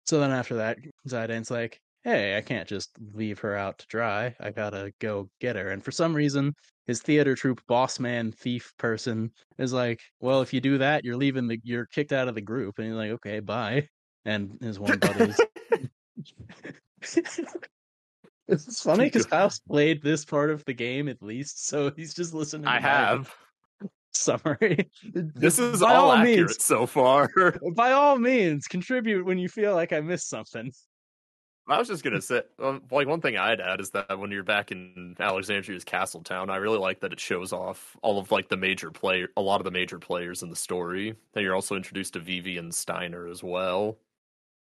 So 0.06 0.20
then 0.20 0.32
after 0.32 0.56
that, 0.56 0.78
Zidane's 1.08 1.52
like, 1.52 1.80
hey, 2.04 2.38
I 2.38 2.42
can't 2.42 2.68
just 2.68 2.92
leave 3.14 3.40
her 3.40 3.56
out 3.56 3.78
to 3.80 3.88
dry. 3.88 4.36
I 4.40 4.52
gotta 4.52 4.92
go 5.00 5.30
get 5.40 5.56
her. 5.56 5.70
And 5.70 5.84
for 5.84 5.92
some 5.92 6.14
reason, 6.14 6.54
his 6.88 7.02
theater 7.02 7.36
troupe 7.36 7.62
boss 7.68 8.00
man 8.00 8.32
thief 8.32 8.74
person 8.78 9.32
is 9.58 9.72
like, 9.72 10.02
well, 10.20 10.42
if 10.42 10.54
you 10.54 10.60
do 10.60 10.78
that, 10.80 11.06
you're 11.06 11.16
leaving 11.16 11.48
the, 11.48 11.60
you're 11.64 11.86
kicked 11.86 12.12
out 12.12 12.28
of 12.28 12.36
the 12.36 12.42
group. 12.42 12.80
And 12.80 12.88
he's 12.88 12.96
like, 12.96 13.12
okay, 13.12 13.40
bye. 13.40 13.88
And 14.26 14.58
his 14.62 14.80
one 14.80 15.00
buddy's. 15.00 15.40
it's 18.52 18.82
funny 18.82 19.06
because 19.06 19.26
Kyle's 19.28 19.60
played 19.60 20.02
this 20.02 20.26
part 20.26 20.50
of 20.50 20.64
the 20.66 20.74
game 20.74 21.08
at 21.08 21.22
least, 21.22 21.68
so 21.68 21.92
he's 21.96 22.14
just 22.14 22.34
listening. 22.34 22.68
I 22.68 22.80
have. 22.80 23.34
summary. 24.14 24.90
This 25.14 25.58
is 25.58 25.80
by 25.80 25.96
all, 25.96 26.10
all 26.10 26.18
accurate 26.18 26.50
means, 26.50 26.64
so 26.64 26.86
far. 26.86 27.32
by 27.76 27.94
all 27.94 28.18
means, 28.18 28.68
contribute 28.68 29.26
when 29.26 29.38
you 29.38 29.48
feel 29.48 29.74
like 29.74 29.94
I 29.94 30.02
missed 30.02 30.30
something. 30.30 30.72
I 31.68 31.78
was 31.78 31.88
just 31.88 32.04
gonna 32.04 32.22
say, 32.22 32.42
um, 32.60 32.82
like 32.92 33.08
one 33.08 33.22
thing 33.22 33.38
I'd 33.38 33.62
add 33.62 33.80
is 33.80 33.92
that 33.92 34.20
when 34.20 34.32
you're 34.32 34.44
back 34.44 34.72
in 34.72 35.16
Alexandria's 35.20 35.86
castle 35.86 36.22
town, 36.22 36.50
I 36.50 36.58
really 36.58 36.80
like 36.80 37.00
that 37.02 37.14
it 37.14 37.20
shows 37.20 37.54
off 37.54 37.96
all 38.02 38.20
of 38.20 38.32
like 38.32 38.50
the 38.50 38.58
major 38.58 38.92
player, 38.92 39.30
a 39.38 39.42
lot 39.42 39.62
of 39.62 39.64
the 39.64 39.72
major 39.72 40.00
players 40.00 40.44
in 40.44 40.50
the 40.50 40.56
story. 40.56 41.16
Then 41.34 41.44
you're 41.44 41.56
also 41.56 41.76
introduced 41.76 42.14
to 42.14 42.20
Vivi 42.20 42.58
and 42.58 42.74
Steiner 42.74 43.28
as 43.28 43.44
well. 43.44 43.98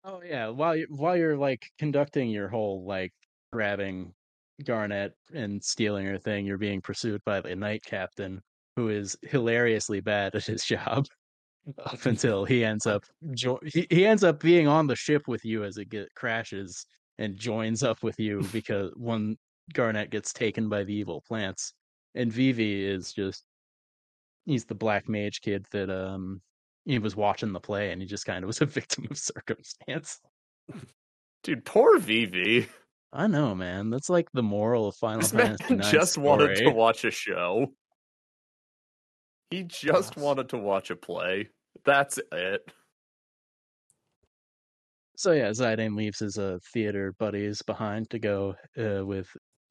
Oh 0.04 0.20
yeah, 0.24 0.48
while 0.48 0.76
you 0.76 0.86
while 0.90 1.16
you're 1.16 1.36
like 1.36 1.70
conducting 1.78 2.28
your 2.28 2.48
whole 2.48 2.84
like 2.84 3.12
grabbing 3.52 4.12
Garnet 4.64 5.14
and 5.34 5.62
stealing 5.62 6.06
her 6.06 6.18
thing, 6.18 6.46
you're 6.46 6.58
being 6.58 6.80
pursued 6.80 7.22
by 7.24 7.40
the 7.40 7.54
knight 7.54 7.84
captain, 7.84 8.40
who 8.76 8.88
is 8.88 9.16
hilariously 9.22 10.00
bad 10.00 10.34
at 10.34 10.44
his 10.44 10.64
job. 10.64 11.06
Up 11.78 12.06
until 12.06 12.44
he 12.44 12.64
ends 12.64 12.86
up 12.86 13.04
jo- 13.34 13.60
he, 13.64 13.86
he 13.88 14.04
ends 14.04 14.24
up 14.24 14.40
being 14.40 14.66
on 14.66 14.88
the 14.88 14.96
ship 14.96 15.28
with 15.28 15.44
you 15.44 15.62
as 15.62 15.76
it 15.76 15.90
get, 15.90 16.12
crashes 16.16 16.86
and 17.18 17.36
joins 17.36 17.84
up 17.84 18.02
with 18.02 18.18
you 18.18 18.42
because 18.52 18.90
one 18.96 19.36
Garnet 19.72 20.10
gets 20.10 20.32
taken 20.32 20.68
by 20.68 20.82
the 20.82 20.92
evil 20.92 21.20
plants, 21.20 21.72
and 22.16 22.32
Vivi 22.32 22.84
is 22.84 23.12
just 23.12 23.44
he's 24.44 24.64
the 24.64 24.74
black 24.74 25.08
mage 25.08 25.40
kid 25.40 25.64
that 25.70 25.88
um 25.88 26.42
he 26.84 26.98
was 26.98 27.14
watching 27.14 27.52
the 27.52 27.60
play 27.60 27.92
and 27.92 28.02
he 28.02 28.08
just 28.08 28.26
kind 28.26 28.42
of 28.42 28.48
was 28.48 28.60
a 28.60 28.66
victim 28.66 29.06
of 29.08 29.16
circumstance. 29.16 30.18
Dude, 31.44 31.64
poor 31.64 31.98
Vivi. 31.98 32.68
I 33.12 33.26
know, 33.26 33.54
man. 33.54 33.90
That's 33.90 34.08
like 34.08 34.28
the 34.32 34.42
moral 34.42 34.88
of 34.88 34.96
Final 34.96 35.20
This 35.20 35.32
man 35.32 35.56
Fantasy 35.58 35.74
IX 35.74 35.90
just 35.90 36.18
wanted 36.18 36.56
to 36.56 36.70
watch 36.70 37.04
a 37.04 37.10
show. 37.10 37.74
He 39.50 39.64
just 39.64 39.84
Yes. 39.84 40.16
wanted 40.16 40.48
to 40.50 40.58
watch 40.58 40.90
a 40.90 40.96
play. 40.96 41.50
That's 41.84 42.18
it. 42.32 42.72
So 45.16 45.32
yeah, 45.32 45.50
Zidane 45.50 45.94
leaves 45.96 46.18
his 46.20 46.38
uh, 46.38 46.58
theater 46.72 47.12
buddies 47.18 47.60
behind 47.62 48.08
to 48.10 48.18
go 48.18 48.54
uh, 48.78 49.04
with 49.04 49.28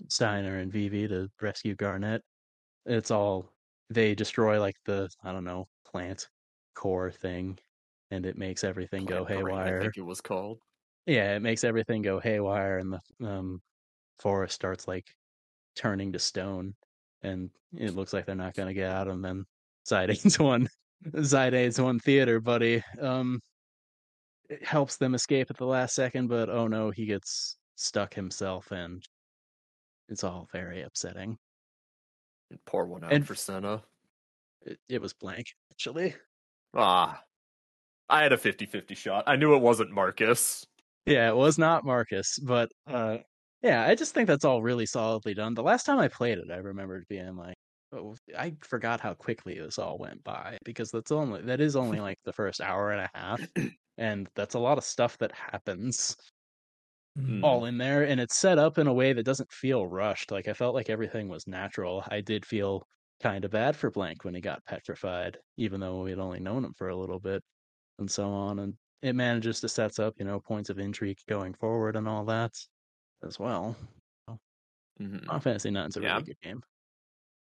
Steiner 0.07 0.59
and 0.59 0.71
Vivi 0.71 1.07
to 1.07 1.29
rescue 1.41 1.75
Garnet. 1.75 2.21
It's 2.85 3.11
all 3.11 3.51
they 3.89 4.15
destroy 4.15 4.59
like 4.59 4.75
the 4.85 5.09
I 5.23 5.31
don't 5.31 5.43
know 5.43 5.65
plant 5.85 6.27
core 6.75 7.11
thing, 7.11 7.57
and 8.11 8.25
it 8.25 8.37
makes 8.37 8.63
everything 8.63 9.05
go 9.05 9.25
Plant 9.25 9.43
Brain, 9.43 9.57
I 9.59 9.63
haywire. 9.65 9.81
think 9.81 9.97
it 9.97 10.01
was 10.01 10.21
called. 10.21 10.59
Yeah, 11.05 11.35
it 11.35 11.41
makes 11.41 11.63
everything 11.63 12.01
go 12.01 12.19
haywire, 12.19 12.77
and 12.77 12.93
the 12.93 13.27
um, 13.27 13.61
forest 14.19 14.55
starts 14.55 14.87
like 14.87 15.07
turning 15.75 16.11
to 16.13 16.19
stone, 16.19 16.75
and 17.23 17.49
it 17.75 17.95
looks 17.95 18.13
like 18.13 18.25
they're 18.25 18.35
not 18.35 18.55
going 18.55 18.67
to 18.67 18.73
get 18.73 18.89
out. 18.91 19.07
And 19.07 19.23
then 19.23 19.45
Zidane 19.89 20.39
one, 20.43 20.67
Zidane's 21.07 21.79
one 21.81 21.99
theater 21.99 22.39
buddy. 22.39 22.83
Um, 22.99 23.39
it 24.49 24.63
helps 24.63 24.97
them 24.97 25.15
escape 25.15 25.49
at 25.49 25.57
the 25.57 25.65
last 25.65 25.95
second, 25.95 26.27
but 26.27 26.49
oh 26.49 26.67
no, 26.67 26.91
he 26.91 27.05
gets 27.05 27.57
stuck 27.75 28.13
himself, 28.13 28.71
and 28.71 29.03
it's 30.09 30.23
all 30.23 30.47
very 30.51 30.81
upsetting. 30.83 31.37
And 32.49 32.59
pour 32.65 32.85
one 32.85 33.03
out 33.03 33.13
And- 33.13 33.25
for 33.25 33.35
Cinna. 33.35 33.81
It, 34.63 34.77
it 34.87 35.01
was 35.01 35.13
blank 35.13 35.47
actually. 35.71 36.13
Ah. 36.75 37.23
I 38.09 38.21
had 38.21 38.33
a 38.33 38.37
50 38.37 38.67
50 38.67 38.93
shot. 38.93 39.23
I 39.25 39.37
knew 39.37 39.55
it 39.55 39.61
wasn't 39.61 39.89
Marcus. 39.89 40.67
Yeah, 41.05 41.29
it 41.29 41.35
was 41.35 41.57
not 41.57 41.83
Marcus, 41.85 42.37
but 42.39 42.71
uh 42.87 43.19
yeah, 43.63 43.85
I 43.87 43.93
just 43.95 44.13
think 44.13 44.27
that's 44.27 44.45
all 44.45 44.61
really 44.63 44.85
solidly 44.87 45.33
done. 45.35 45.53
The 45.53 45.61
last 45.63 45.85
time 45.85 45.99
I 45.99 46.07
played 46.07 46.39
it, 46.39 46.49
I 46.51 46.57
remembered 46.57 47.05
being 47.07 47.35
like, 47.35 47.55
oh, 47.91 48.15
I 48.35 48.55
forgot 48.61 48.99
how 49.01 49.13
quickly 49.13 49.59
this 49.59 49.77
all 49.79 49.99
went 49.99 50.23
by 50.23 50.57
because 50.63 50.89
that's 50.91 51.11
only 51.11 51.41
that 51.43 51.61
is 51.61 51.75
only 51.75 51.99
like 51.99 52.17
the 52.25 52.33
first 52.33 52.61
hour 52.61 52.91
and 52.91 53.01
a 53.01 53.17
half, 53.17 53.41
and 53.97 54.29
that's 54.35 54.55
a 54.55 54.59
lot 54.59 54.77
of 54.77 54.83
stuff 54.83 55.17
that 55.19 55.31
happens 55.31 56.15
Mm. 57.15 57.41
all 57.41 57.65
in 57.65 57.77
there, 57.77 58.03
and 58.03 58.19
it's 58.21 58.37
set 58.37 58.57
up 58.59 58.77
in 58.77 58.87
a 58.87 58.93
way 58.93 59.13
that 59.13 59.23
doesn't 59.23 59.51
feel 59.51 59.87
rushed. 59.87 60.31
Like 60.31 60.47
I 60.47 60.53
felt 60.53 60.75
like 60.75 60.89
everything 60.89 61.27
was 61.29 61.47
natural. 61.47 62.03
I 62.07 62.21
did 62.21 62.45
feel 62.45 62.83
kind 63.21 63.45
of 63.45 63.51
bad 63.51 63.75
for 63.75 63.91
Blank 63.91 64.23
when 64.23 64.35
he 64.35 64.41
got 64.41 64.63
petrified, 64.65 65.39
even 65.57 65.79
though 65.79 66.03
we 66.03 66.11
had 66.11 66.19
only 66.19 66.39
known 66.39 66.65
him 66.65 66.73
for 66.77 66.89
a 66.89 66.95
little 66.97 67.19
bit, 67.19 67.43
and 67.99 68.11
so 68.11 68.29
on. 68.31 68.59
And 68.59 68.77
it 69.01 69.15
manages 69.15 69.61
to 69.61 69.69
sets 69.69 69.99
up, 69.99 70.15
you 70.19 70.25
know, 70.25 70.39
points 70.39 70.69
of 70.69 70.79
intrigue 70.79 71.19
going 71.27 71.53
forward 71.55 71.95
and 71.95 72.07
all 72.07 72.25
that 72.25 72.53
as 73.23 73.39
well. 73.39 73.77
Mhm. 74.99 75.25
Final 75.27 75.41
Fantasy 75.41 75.69
IX's 75.69 75.97
a 75.97 76.01
Yeah. 76.01 76.03
really 76.03 76.23
good 76.23 76.39
game. 76.41 76.63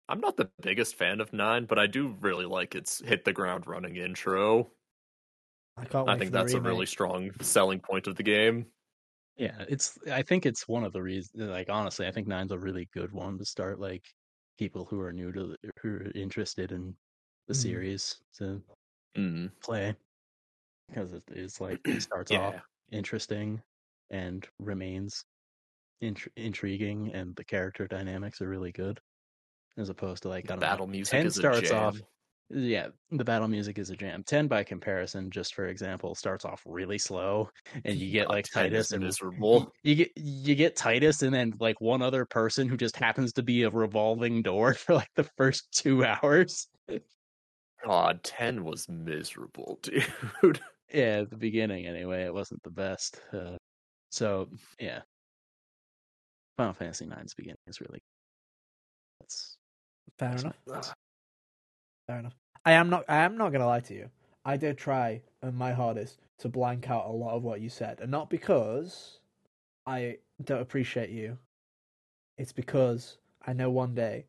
I'm 0.09 0.19
not 0.19 0.35
the 0.37 0.51
biggest 0.61 0.95
fan 0.95 1.21
of 1.21 1.31
9, 1.33 1.65
but 1.65 1.79
I 1.79 1.87
do 1.87 2.09
really 2.19 2.45
like 2.45 2.75
its 2.75 2.99
hit 3.05 3.23
the 3.25 3.33
ground 3.33 3.67
running 3.67 3.95
intro. 3.97 4.71
I 5.77 5.85
can't 5.85 6.07
I 6.07 6.15
think 6.15 6.31
that's 6.31 6.53
a 6.53 6.61
really 6.61 6.85
strong 6.87 7.31
selling 7.41 7.79
point 7.81 8.07
of 8.07 8.15
the 8.15 8.23
game. 8.23 8.71
Yeah, 9.35 9.65
it's. 9.69 9.97
I 10.07 10.23
think 10.23 10.45
it's 10.45 10.67
one 10.67 10.83
of 10.83 10.93
the 10.93 11.01
reasons. 11.03 11.49
Like 11.49 11.69
honestly, 11.69 12.07
I 12.07 12.11
think 12.11 12.27
Nine's 12.27 12.51
a 12.51 12.57
really 12.59 12.85
good 12.91 13.11
one 13.11 13.37
to 13.37 13.45
start 13.45 13.79
like 13.79 14.07
people 14.57 14.85
who 14.85 14.99
are 14.99 15.13
new 15.13 15.31
to 15.31 15.47
the, 15.61 15.71
who 15.81 15.89
are 15.97 16.11
interested 16.15 16.71
in 16.71 16.97
the 17.47 17.53
Mhm. 17.53 17.87
series 17.93 18.19
to 18.37 18.63
Mm. 19.15 19.51
play 19.61 19.95
because 20.89 21.13
it 21.13 21.23
is 21.29 21.59
like 21.61 21.79
it 21.85 22.01
starts 22.01 22.31
off 22.31 22.55
interesting 22.91 23.61
and 24.09 24.47
remains 24.59 25.25
int- 26.01 26.27
intriguing, 26.35 27.11
and 27.13 27.35
the 27.35 27.43
character 27.43 27.87
dynamics 27.87 28.41
are 28.41 28.47
really 28.49 28.71
good, 28.71 28.99
as 29.77 29.89
opposed 29.89 30.23
to 30.23 30.29
like 30.29 30.45
I 30.45 30.47
The 30.47 30.53
don't 30.53 30.59
know, 30.61 30.67
battle 30.67 30.87
music 30.87 31.11
10 31.11 31.25
is 31.27 31.37
a 31.37 31.39
starts 31.39 31.71
off 31.71 32.01
yeah 32.49 32.87
the 33.11 33.25
battle 33.25 33.49
music 33.49 33.77
is 33.77 33.89
a 33.89 33.95
jam 33.97 34.23
10 34.23 34.47
by 34.47 34.63
comparison 34.63 35.29
just 35.29 35.53
for 35.53 35.65
example 35.67 36.15
starts 36.15 36.45
off 36.45 36.63
really 36.65 36.97
slow 36.97 37.49
and 37.83 37.97
you 37.97 38.09
get 38.09 38.27
God, 38.27 38.31
oh, 38.31 38.35
like 38.35 38.45
Tidus 38.47 38.93
and 38.93 39.03
miserable. 39.03 39.69
you 39.83 39.95
get 39.95 40.11
you 40.15 40.55
get 40.55 40.77
Tidus 40.77 41.23
and 41.23 41.33
then 41.33 41.53
like 41.59 41.81
one 41.81 42.01
other 42.01 42.23
person 42.23 42.69
who 42.69 42.77
just 42.77 42.95
happens 42.95 43.33
to 43.33 43.43
be 43.43 43.63
a 43.63 43.69
revolving 43.69 44.41
door 44.43 44.73
for 44.75 44.93
like 44.95 45.09
the 45.17 45.25
first 45.37 45.67
two 45.73 46.05
hours 46.05 46.69
God, 47.83 48.23
10 48.23 48.63
was 48.63 48.87
miserable, 48.89 49.79
dude. 49.83 50.59
Yeah 50.93 51.19
at 51.21 51.29
the 51.29 51.37
beginning 51.37 51.85
anyway 51.85 52.23
it 52.23 52.33
wasn't 52.33 52.61
the 52.63 52.71
best 52.71 53.21
uh, 53.33 53.57
so 54.09 54.47
yeah 54.79 55.01
final 56.57 56.73
fantasy 56.73 57.05
9's 57.05 57.33
beginning 57.33 57.57
is 57.67 57.81
really 57.81 57.99
that's 59.19 59.57
Fair 60.17 60.29
that's 60.31 60.43
enough. 60.43 60.95
Fair 62.07 62.19
enough. 62.19 62.35
I 62.65 62.71
am 62.73 62.89
not. 62.89 63.05
I 63.07 63.17
am 63.17 63.37
not 63.37 63.51
gonna 63.51 63.67
lie 63.67 63.81
to 63.81 63.93
you. 63.93 64.09
I 64.45 64.57
did 64.57 64.77
try 64.77 65.21
uh, 65.43 65.51
my 65.51 65.73
hardest 65.73 66.19
to 66.39 66.49
blank 66.49 66.89
out 66.89 67.05
a 67.05 67.11
lot 67.11 67.35
of 67.35 67.43
what 67.43 67.61
you 67.61 67.69
said, 67.69 67.99
and 68.01 68.09
not 68.09 68.29
because 68.29 69.19
I 69.85 70.17
don't 70.43 70.61
appreciate 70.61 71.09
you. 71.09 71.37
It's 72.37 72.53
because 72.53 73.17
I 73.45 73.53
know 73.53 73.69
one 73.69 73.93
day, 73.93 74.25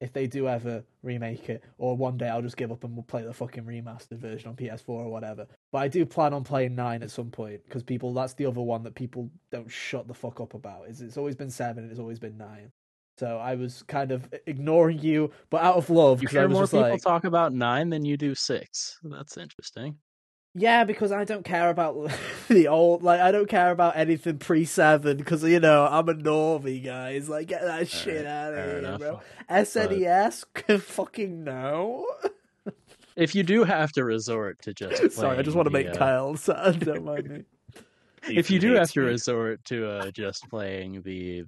if 0.00 0.12
they 0.12 0.26
do 0.26 0.48
ever 0.48 0.82
remake 1.02 1.48
it, 1.48 1.62
or 1.78 1.96
one 1.96 2.16
day 2.16 2.28
I'll 2.28 2.42
just 2.42 2.56
give 2.56 2.72
up 2.72 2.84
and 2.84 2.94
we'll 2.94 3.02
play 3.02 3.22
the 3.22 3.34
fucking 3.34 3.64
remastered 3.64 4.18
version 4.18 4.48
on 4.48 4.56
PS4 4.56 4.88
or 4.88 5.10
whatever. 5.10 5.46
But 5.72 5.78
I 5.78 5.88
do 5.88 6.06
plan 6.06 6.32
on 6.32 6.42
playing 6.42 6.74
nine 6.74 7.02
at 7.02 7.10
some 7.10 7.30
point 7.30 7.62
because 7.64 7.82
people. 7.82 8.12
That's 8.14 8.34
the 8.34 8.46
other 8.46 8.60
one 8.60 8.82
that 8.84 8.94
people 8.94 9.30
don't 9.52 9.70
shut 9.70 10.08
the 10.08 10.14
fuck 10.14 10.40
up 10.40 10.54
about. 10.54 10.88
Is 10.88 11.00
it's 11.00 11.16
always 11.16 11.36
been 11.36 11.50
seven 11.50 11.84
and 11.84 11.90
it's 11.90 12.00
always 12.00 12.18
been 12.18 12.36
nine. 12.36 12.72
So 13.18 13.36
I 13.36 13.54
was 13.54 13.82
kind 13.82 14.12
of 14.12 14.32
ignoring 14.46 14.98
you, 15.00 15.30
but 15.50 15.60
out 15.60 15.76
of 15.76 15.90
love 15.90 16.22
you 16.22 16.28
hear 16.28 16.48
more 16.48 16.64
people 16.64 16.80
like, 16.80 17.02
talk 17.02 17.24
about 17.24 17.52
nine 17.52 17.90
than 17.90 18.02
you 18.02 18.16
do 18.16 18.34
six 18.34 18.98
that's 19.04 19.36
interesting 19.36 19.94
Yeah, 20.54 20.82
because 20.82 21.12
I 21.12 21.24
don't 21.24 21.44
care 21.44 21.70
about 21.70 22.10
the 22.48 22.68
old. 22.68 23.02
Like, 23.02 23.20
I 23.20 23.30
don't 23.30 23.48
care 23.48 23.70
about 23.70 23.96
anything 23.96 24.38
pre 24.38 24.64
seven 24.64 25.16
because 25.16 25.44
you 25.44 25.60
know 25.60 25.86
I'm 25.88 26.08
a 26.08 26.14
normie, 26.14 26.84
guys. 26.84 27.28
Like, 27.28 27.48
get 27.48 27.62
that 27.62 27.88
shit 27.88 28.26
out 28.26 28.54
of 28.54 28.64
here, 28.64 28.78
enough. 28.78 29.00
bro. 29.00 29.20
SNES, 29.48 30.80
fucking 30.80 31.44
no. 31.44 32.06
if 33.16 33.34
you 33.34 33.42
do 33.42 33.62
have 33.64 33.92
to 33.92 34.04
resort 34.04 34.60
to 34.62 34.74
just 34.74 35.12
Sorry, 35.12 35.38
I 35.38 35.42
just 35.42 35.56
want 35.56 35.66
to 35.66 35.72
make 35.72 35.88
uh, 35.88 35.94
Kyle 35.94 36.36
sad. 36.36 36.80
Don't 36.80 37.04
mind 37.04 37.30
me. 37.30 37.44
if 38.28 38.50
you 38.50 38.58
do 38.58 38.74
have 38.74 38.90
to 38.92 39.02
resort 39.02 39.64
to 39.66 39.88
uh, 39.88 40.10
just 40.10 40.48
playing 40.50 41.02
the 41.02 41.44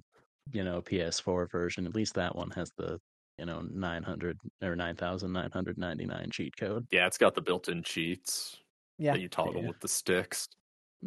you 0.53 0.63
know 0.63 0.81
PS4 0.81 1.51
version, 1.51 1.85
at 1.85 1.93
least 1.93 2.13
that 2.13 2.37
one 2.37 2.51
has 2.51 2.71
the 2.77 3.01
you 3.37 3.45
know 3.45 3.63
900 3.69 4.39
or 4.61 4.75
9999 4.75 6.29
cheat 6.31 6.55
code 6.55 6.85
Yeah, 6.91 7.07
it's 7.07 7.17
got 7.17 7.33
the 7.33 7.41
built 7.41 7.67
in 7.67 7.81
cheats 7.81 8.59
Yeah, 8.97 9.13
that 9.13 9.19
you 9.21 9.27
toggle 9.29 9.61
Yeah. 9.61 9.67
with 9.69 9.79
the 9.79 9.87
sticks. 9.87 10.47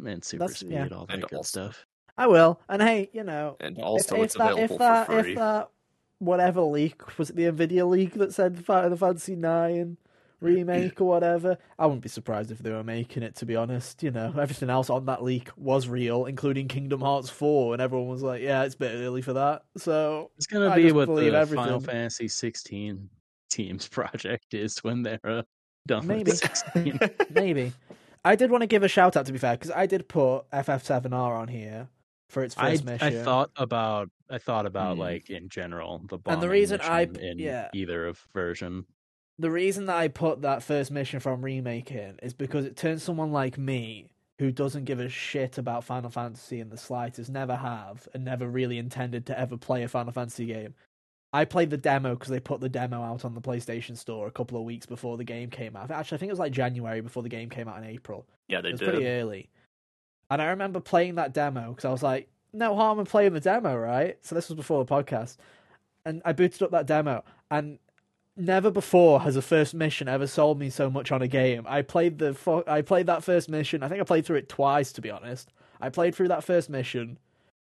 and 0.05 0.23
super 0.23 0.41
That's- 0.43 0.59
speed, 0.59 0.71
yeah. 0.73 0.87
all 0.91 1.07
that 1.07 1.13
And 1.15 1.23
good 1.23 1.37
also- 1.37 1.69
stuff. 1.69 1.85
I 2.19 2.27
will. 2.27 2.59
And 2.69 2.81
hey, 2.83 3.09
you 3.13 3.23
know, 3.23 3.57
And 3.59 3.79
also, 3.79 4.15
if 4.17 4.23
it's 4.25 4.33
that, 4.35 4.51
available 4.53 4.73
if 4.75 4.79
that, 4.79 5.05
for 5.07 5.23
free. 5.23 5.31
if 5.31 5.37
that, 5.39 5.69
whatever 6.19 6.61
leak 6.61 7.17
was 7.17 7.29
it 7.31 7.35
the 7.35 7.43
Nvidia 7.43 7.87
leak 7.89 8.13
that 8.13 8.33
said 8.33 8.63
Final 8.65 8.95
Fantasy 8.97 9.35
Nine 9.35 9.97
remake 10.39 10.99
or 11.01 11.05
whatever? 11.05 11.57
I 11.79 11.85
wouldn't 11.87 12.03
be 12.03 12.09
surprised 12.09 12.51
if 12.51 12.59
they 12.59 12.71
were 12.71 12.83
making 12.83 13.23
it. 13.23 13.35
To 13.37 13.45
be 13.47 13.55
honest, 13.55 14.03
you 14.03 14.11
know, 14.11 14.33
everything 14.39 14.69
else 14.69 14.89
on 14.91 15.05
that 15.05 15.23
leak 15.23 15.49
was 15.57 15.87
real, 15.87 16.25
including 16.25 16.67
Kingdom 16.67 17.01
Hearts 17.01 17.29
Four, 17.31 17.73
and 17.73 17.81
everyone 17.81 18.07
was 18.09 18.21
like, 18.23 18.41
"Yeah, 18.43 18.63
it's 18.63 18.75
a 18.75 18.79
bit 18.79 18.91
early 18.95 19.21
for 19.23 19.33
that." 19.33 19.63
So 19.77 20.29
It's 20.37 20.45
gonna 20.47 20.69
I 20.69 20.75
be 20.75 20.83
just 20.83 20.95
what 20.95 21.05
believe 21.07 21.31
the 21.33 21.39
everything. 21.39 21.65
Final 21.65 21.79
Fantasy 21.79 22.27
16 22.27 23.09
team's 23.49 23.87
project 23.87 24.53
is 24.53 24.77
when 24.83 25.01
they're 25.03 25.19
uh, 25.23 25.41
done 25.87 26.05
Maybe. 26.07 26.31
maybe 27.31 27.73
I 28.25 28.35
did 28.35 28.51
want 28.51 28.61
to 28.61 28.67
give 28.67 28.83
a 28.83 28.87
shout 28.87 29.15
out 29.17 29.25
to 29.25 29.31
be 29.31 29.37
fair 29.39 29.53
because 29.55 29.71
I 29.71 29.85
did 29.85 30.07
put 30.07 30.49
FF7R 30.51 31.11
on 31.39 31.47
here 31.47 31.87
for 32.29 32.43
its 32.43 32.55
first 32.55 32.83
I 32.83 32.91
mission. 32.91 33.07
I 33.19 33.23
thought 33.23 33.51
about 33.55 34.09
I 34.29 34.37
thought 34.37 34.65
about 34.65 34.95
Hmm. 34.95 35.01
like 35.01 35.29
in 35.29 35.49
general 35.49 36.01
the 36.07 36.19
And 36.25 36.41
the 36.41 36.49
reason 36.49 36.81
I- 36.81 37.03
in 37.03 37.39
yeah. 37.39 37.69
either 37.73 38.05
of 38.05 38.27
version. 38.33 38.85
the 39.39 39.49
reason 39.51 39.85
that 39.85 39.95
I 39.95 40.07
put 40.09 40.41
that 40.41 40.61
first 40.63 40.91
mission 40.91 41.19
from 41.19 41.43
remake 41.43 41.91
in 41.91 42.19
is 42.21 42.33
because 42.33 42.65
it 42.65 42.75
turns 42.75 43.03
someone 43.03 43.31
like 43.31 43.57
me 43.57 44.09
who 44.39 44.51
doesn't 44.51 44.85
give 44.85 44.99
a 44.99 45.09
shit 45.09 45.57
about 45.57 45.83
Final 45.83 46.09
Fantasy 46.11 46.59
in 46.59 46.69
the 46.69 46.77
slightest, 46.77 47.29
never 47.31 47.55
have, 47.55 48.07
and 48.13 48.23
never 48.23 48.47
really 48.47 48.77
intended 48.77 49.25
to 49.27 49.39
ever 49.39 49.57
play 49.57 49.81
a 49.83 49.87
Final 49.87 50.11
Fantasy 50.13 50.45
game. 50.45 50.75
I 51.37 51.45
played 51.45 51.69
the 51.69 51.77
demo 51.77 52.15
because 52.15 52.29
they 52.29 52.39
put 52.39 52.61
the 52.61 52.67
demo 52.67 53.03
out 53.03 53.23
on 53.23 53.35
the 53.35 53.41
PlayStation 53.41 53.95
Store 53.95 54.25
a 54.25 54.31
couple 54.31 54.57
of 54.57 54.63
weeks 54.63 54.87
before 54.87 55.17
the 55.17 55.23
game 55.23 55.51
came 55.51 55.75
out. 55.75 55.91
Actually, 55.91 56.15
I 56.15 56.19
think 56.19 56.29
it 56.29 56.33
was 56.33 56.39
like 56.39 56.51
January 56.51 56.99
before 56.99 57.21
the 57.21 57.29
game 57.29 57.47
came 57.47 57.67
out 57.67 57.77
in 57.77 57.83
April. 57.83 58.25
Yeah, 58.47 58.61
they 58.61 58.69
it 58.69 58.71
was 58.71 58.79
did. 58.79 58.89
pretty 58.89 59.07
early. 59.07 59.51
And 60.31 60.41
I 60.41 60.47
remember 60.47 60.79
playing 60.79 61.13
that 61.15 61.35
demo 61.35 61.69
because 61.69 61.85
I 61.85 61.91
was 61.91 62.01
like, 62.01 62.27
no 62.53 62.75
harm 62.75 62.99
in 62.99 63.05
playing 63.05 63.33
the 63.33 63.39
demo, 63.39 63.77
right? 63.77 64.17
So 64.21 64.33
this 64.33 64.49
was 64.49 64.55
before 64.55 64.83
the 64.83 64.91
podcast. 64.91 65.37
And 66.07 66.23
I 66.25 66.33
booted 66.33 66.63
up 66.63 66.71
that 66.71 66.87
demo, 66.87 67.23
and 67.51 67.77
never 68.35 68.71
before 68.71 69.21
has 69.21 69.35
a 69.35 69.41
first 69.43 69.75
mission 69.75 70.07
ever 70.07 70.25
sold 70.25 70.57
me 70.57 70.71
so 70.71 70.89
much 70.89 71.11
on 71.11 71.21
a 71.21 71.27
game. 71.27 71.65
I 71.67 71.83
played 71.83 72.17
the 72.17 72.33
fu- 72.33 72.63
I 72.65 72.81
played 72.81 73.05
that 73.05 73.23
first 73.23 73.47
mission. 73.47 73.83
I 73.83 73.89
think 73.89 74.01
I 74.01 74.05
played 74.05 74.25
through 74.25 74.37
it 74.37 74.49
twice, 74.49 74.91
to 74.93 75.01
be 75.01 75.11
honest. 75.11 75.53
I 75.79 75.89
played 75.89 76.15
through 76.15 76.29
that 76.29 76.43
first 76.43 76.67
mission, 76.67 77.19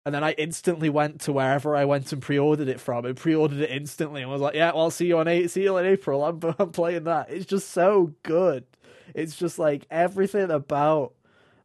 and 0.05 0.15
then 0.15 0.23
I 0.23 0.31
instantly 0.33 0.89
went 0.89 1.21
to 1.21 1.33
wherever 1.33 1.75
I 1.75 1.85
went 1.85 2.11
and 2.13 2.21
pre-ordered 2.21 2.67
it 2.67 2.79
from, 2.79 3.05
and 3.05 3.17
pre-ordered 3.17 3.59
it 3.59 3.69
instantly, 3.69 4.21
and 4.21 4.31
was 4.31 4.41
like, 4.41 4.55
"Yeah, 4.55 4.71
well, 4.71 4.83
I'll 4.83 4.91
see 4.91 5.07
you 5.07 5.17
on 5.19 5.27
eight, 5.27 5.51
see 5.51 5.63
you 5.63 5.77
in 5.77 5.85
April." 5.85 6.23
I'm 6.23 6.39
I'm 6.59 6.71
playing 6.71 7.03
that. 7.05 7.29
It's 7.29 7.45
just 7.45 7.69
so 7.71 8.13
good. 8.23 8.65
It's 9.13 9.35
just 9.35 9.59
like 9.59 9.85
everything 9.89 10.51
about 10.51 11.13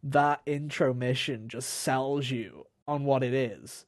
that 0.02 0.42
intro 0.46 0.92
mission 0.92 1.48
just 1.48 1.68
sells 1.70 2.30
you 2.30 2.66
on 2.86 3.04
what 3.04 3.22
it 3.22 3.34
is. 3.34 3.84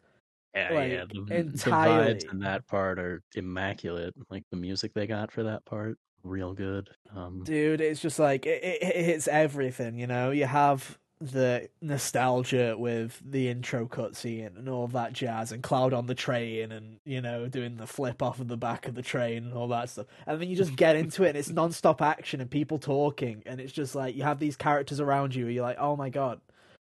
Yeah, 0.54 0.72
Like, 0.72 0.92
yeah. 0.92 1.04
The, 1.10 1.36
entirely. 1.36 2.14
the 2.14 2.20
vibes 2.20 2.32
in 2.32 2.38
that 2.40 2.66
part 2.66 2.98
are 2.98 3.22
immaculate. 3.34 4.14
Like 4.30 4.44
the 4.50 4.56
music 4.56 4.94
they 4.94 5.06
got 5.06 5.30
for 5.30 5.42
that 5.42 5.64
part, 5.66 5.98
real 6.22 6.54
good. 6.54 6.88
Um, 7.14 7.42
dude 7.44 7.80
it's 7.80 8.00
just 8.00 8.18
like 8.18 8.46
it, 8.46 8.62
it, 8.62 8.82
it 8.82 9.04
hits 9.04 9.28
everything 9.28 9.98
you 9.98 10.06
know 10.06 10.30
you 10.30 10.44
have 10.44 10.98
the 11.20 11.68
nostalgia 11.80 12.76
with 12.78 13.20
the 13.24 13.48
intro 13.48 13.86
cutscene 13.86 14.56
and 14.58 14.68
all 14.68 14.86
that 14.88 15.12
jazz, 15.12 15.50
and 15.52 15.62
Cloud 15.62 15.92
on 15.92 16.06
the 16.06 16.14
train, 16.14 16.72
and 16.72 16.98
you 17.04 17.20
know 17.20 17.48
doing 17.48 17.76
the 17.76 17.86
flip 17.86 18.22
off 18.22 18.40
of 18.40 18.48
the 18.48 18.56
back 18.56 18.86
of 18.86 18.94
the 18.94 19.02
train 19.02 19.44
and 19.44 19.54
all 19.54 19.68
that 19.68 19.88
stuff. 19.88 20.06
And 20.26 20.40
then 20.40 20.48
you 20.48 20.56
just 20.56 20.76
get 20.76 20.96
into 20.96 21.24
it, 21.24 21.30
and 21.30 21.38
it's 21.38 21.50
non-stop 21.50 22.02
action 22.02 22.40
and 22.40 22.50
people 22.50 22.78
talking, 22.78 23.42
and 23.46 23.60
it's 23.60 23.72
just 23.72 23.94
like 23.94 24.14
you 24.14 24.24
have 24.24 24.38
these 24.38 24.56
characters 24.56 25.00
around 25.00 25.34
you. 25.34 25.46
And 25.46 25.54
you're 25.54 25.64
like, 25.64 25.78
oh 25.78 25.96
my 25.96 26.10
god, 26.10 26.40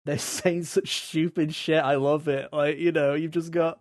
they're 0.05 0.19
saying 0.19 0.65
such 0.65 1.07
stupid 1.09 1.55
shit. 1.55 1.83
I 1.83 1.97
love 1.97 2.29
it. 2.29 2.53
Like 2.53 2.79
you 2.79 2.93
know, 2.93 3.15
you've 3.15 3.33
just 3.33 3.51
got 3.51 3.81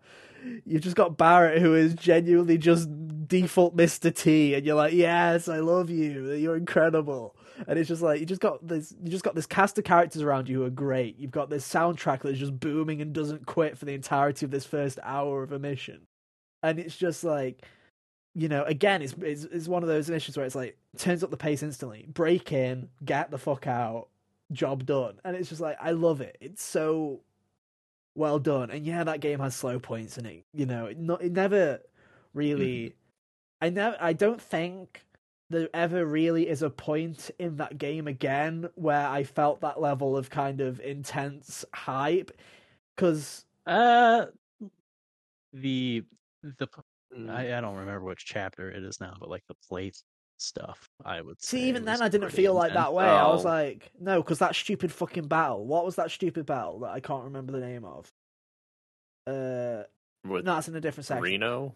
you've 0.65 0.83
just 0.83 0.95
got 0.95 1.17
Barret 1.17 1.61
who 1.61 1.75
is 1.75 1.93
genuinely 1.93 2.57
just 2.57 2.89
default 3.27 3.77
Mr. 3.77 4.13
T, 4.13 4.55
and 4.55 4.65
you're 4.65 4.75
like, 4.75 4.93
yes, 4.93 5.47
I 5.47 5.59
love 5.59 5.89
you. 5.89 6.31
You're 6.33 6.57
incredible. 6.57 7.35
And 7.67 7.77
it's 7.77 7.87
just 7.87 8.01
like 8.01 8.19
you 8.19 8.25
just 8.25 8.41
got 8.41 8.65
this 8.67 8.93
you 9.03 9.09
just 9.09 9.23
got 9.23 9.35
this 9.35 9.45
cast 9.45 9.77
of 9.77 9.83
characters 9.83 10.21
around 10.21 10.49
you 10.49 10.59
who 10.59 10.65
are 10.65 10.69
great. 10.69 11.17
You've 11.17 11.31
got 11.31 11.49
this 11.49 11.67
soundtrack 11.67 12.21
that's 12.21 12.39
just 12.39 12.59
booming 12.59 13.01
and 13.01 13.13
doesn't 13.13 13.45
quit 13.45 13.77
for 13.77 13.85
the 13.85 13.93
entirety 13.93 14.45
of 14.45 14.51
this 14.51 14.65
first 14.65 14.99
hour 15.03 15.43
of 15.43 15.51
a 15.51 15.59
mission. 15.59 16.07
And 16.63 16.79
it's 16.79 16.97
just 16.97 17.23
like 17.23 17.63
you 18.35 18.47
know, 18.47 18.63
again, 18.63 19.01
it's, 19.01 19.13
it's 19.21 19.43
it's 19.45 19.67
one 19.67 19.83
of 19.83 19.89
those 19.89 20.09
missions 20.09 20.37
where 20.37 20.45
it's 20.45 20.55
like 20.55 20.77
turns 20.97 21.23
up 21.23 21.31
the 21.31 21.37
pace 21.37 21.63
instantly, 21.63 22.05
break 22.07 22.51
in, 22.51 22.89
get 23.03 23.31
the 23.31 23.37
fuck 23.37 23.67
out, 23.67 24.07
job 24.51 24.85
done, 24.85 25.19
and 25.25 25.35
it's 25.35 25.49
just 25.49 25.61
like 25.61 25.77
I 25.81 25.91
love 25.91 26.21
it. 26.21 26.37
It's 26.39 26.63
so 26.63 27.21
well 28.15 28.39
done, 28.39 28.69
and 28.69 28.85
yeah, 28.85 29.03
that 29.03 29.19
game 29.19 29.39
has 29.39 29.55
slow 29.55 29.79
points, 29.79 30.17
and 30.17 30.27
it 30.27 30.45
you 30.53 30.65
know 30.65 30.85
it, 30.85 30.97
not, 30.97 31.21
it 31.21 31.31
never 31.31 31.81
really. 32.33 32.79
Mm-hmm. 32.79 32.95
I 33.61 33.69
never. 33.69 33.97
I 33.99 34.13
don't 34.13 34.41
think 34.41 35.05
there 35.49 35.69
ever 35.73 36.05
really 36.05 36.47
is 36.47 36.61
a 36.61 36.69
point 36.69 37.31
in 37.39 37.57
that 37.57 37.77
game 37.77 38.07
again 38.07 38.69
where 38.75 39.07
I 39.07 39.23
felt 39.23 39.61
that 39.61 39.79
level 39.81 40.15
of 40.15 40.29
kind 40.29 40.61
of 40.61 40.79
intense 40.81 41.65
hype, 41.73 42.31
because 42.95 43.45
Uh, 43.65 44.27
the 45.53 46.03
the 46.43 46.67
Mm. 47.11 47.27
I, 47.31 47.57
I 47.57 47.61
don't 47.61 47.75
remember 47.75 48.01
which 48.05 48.23
chapter 48.23 48.69
it 48.69 48.83
is 48.83 49.01
now, 49.01 49.15
but 49.19 49.29
like 49.29 49.43
the 49.47 49.55
plate 49.67 49.99
stuff, 50.37 50.87
I 51.03 51.21
would 51.21 51.41
See, 51.41 51.57
say 51.61 51.63
even 51.69 51.83
then, 51.83 52.03
I 52.03 52.07
didn't 52.07 52.27
pretty 52.27 52.35
feel 52.43 52.53
like 52.53 52.69
intense. 52.69 52.85
that 52.85 52.93
way. 52.93 53.05
I 53.05 53.27
was 53.29 53.45
Oh. 53.45 53.49
like, 53.49 53.91
no, 53.99 54.21
because 54.21 54.37
that 54.37 54.53
stupid 54.55 54.91
fucking 54.91 55.27
battle. 55.27 55.65
What 55.65 55.85
was 55.85 55.95
that 55.95 56.11
stupid 56.11 56.45
battle 56.45 56.81
that 56.81 56.91
I 56.91 56.99
can't 56.99 57.23
remember 57.23 57.51
the 57.51 57.61
name 57.61 57.83
of? 57.83 58.13
Uh, 59.25 59.83
with 60.23 60.45
no, 60.45 60.59
it's 60.59 60.67
in 60.67 60.75
a 60.75 60.81
different 60.81 61.07
section. 61.07 61.23
Reno. 61.23 61.75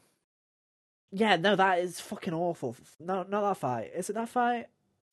Yeah, 1.16 1.36
no, 1.36 1.56
that 1.56 1.80
is 1.80 2.00
fucking 2.00 2.34
awful. 2.34 2.76
No, 3.00 3.24
not 3.30 3.42
that 3.42 3.58
fight. 3.58 3.92
Is 3.96 4.10
it 4.10 4.14
that 4.14 4.30
fight? 4.30 4.66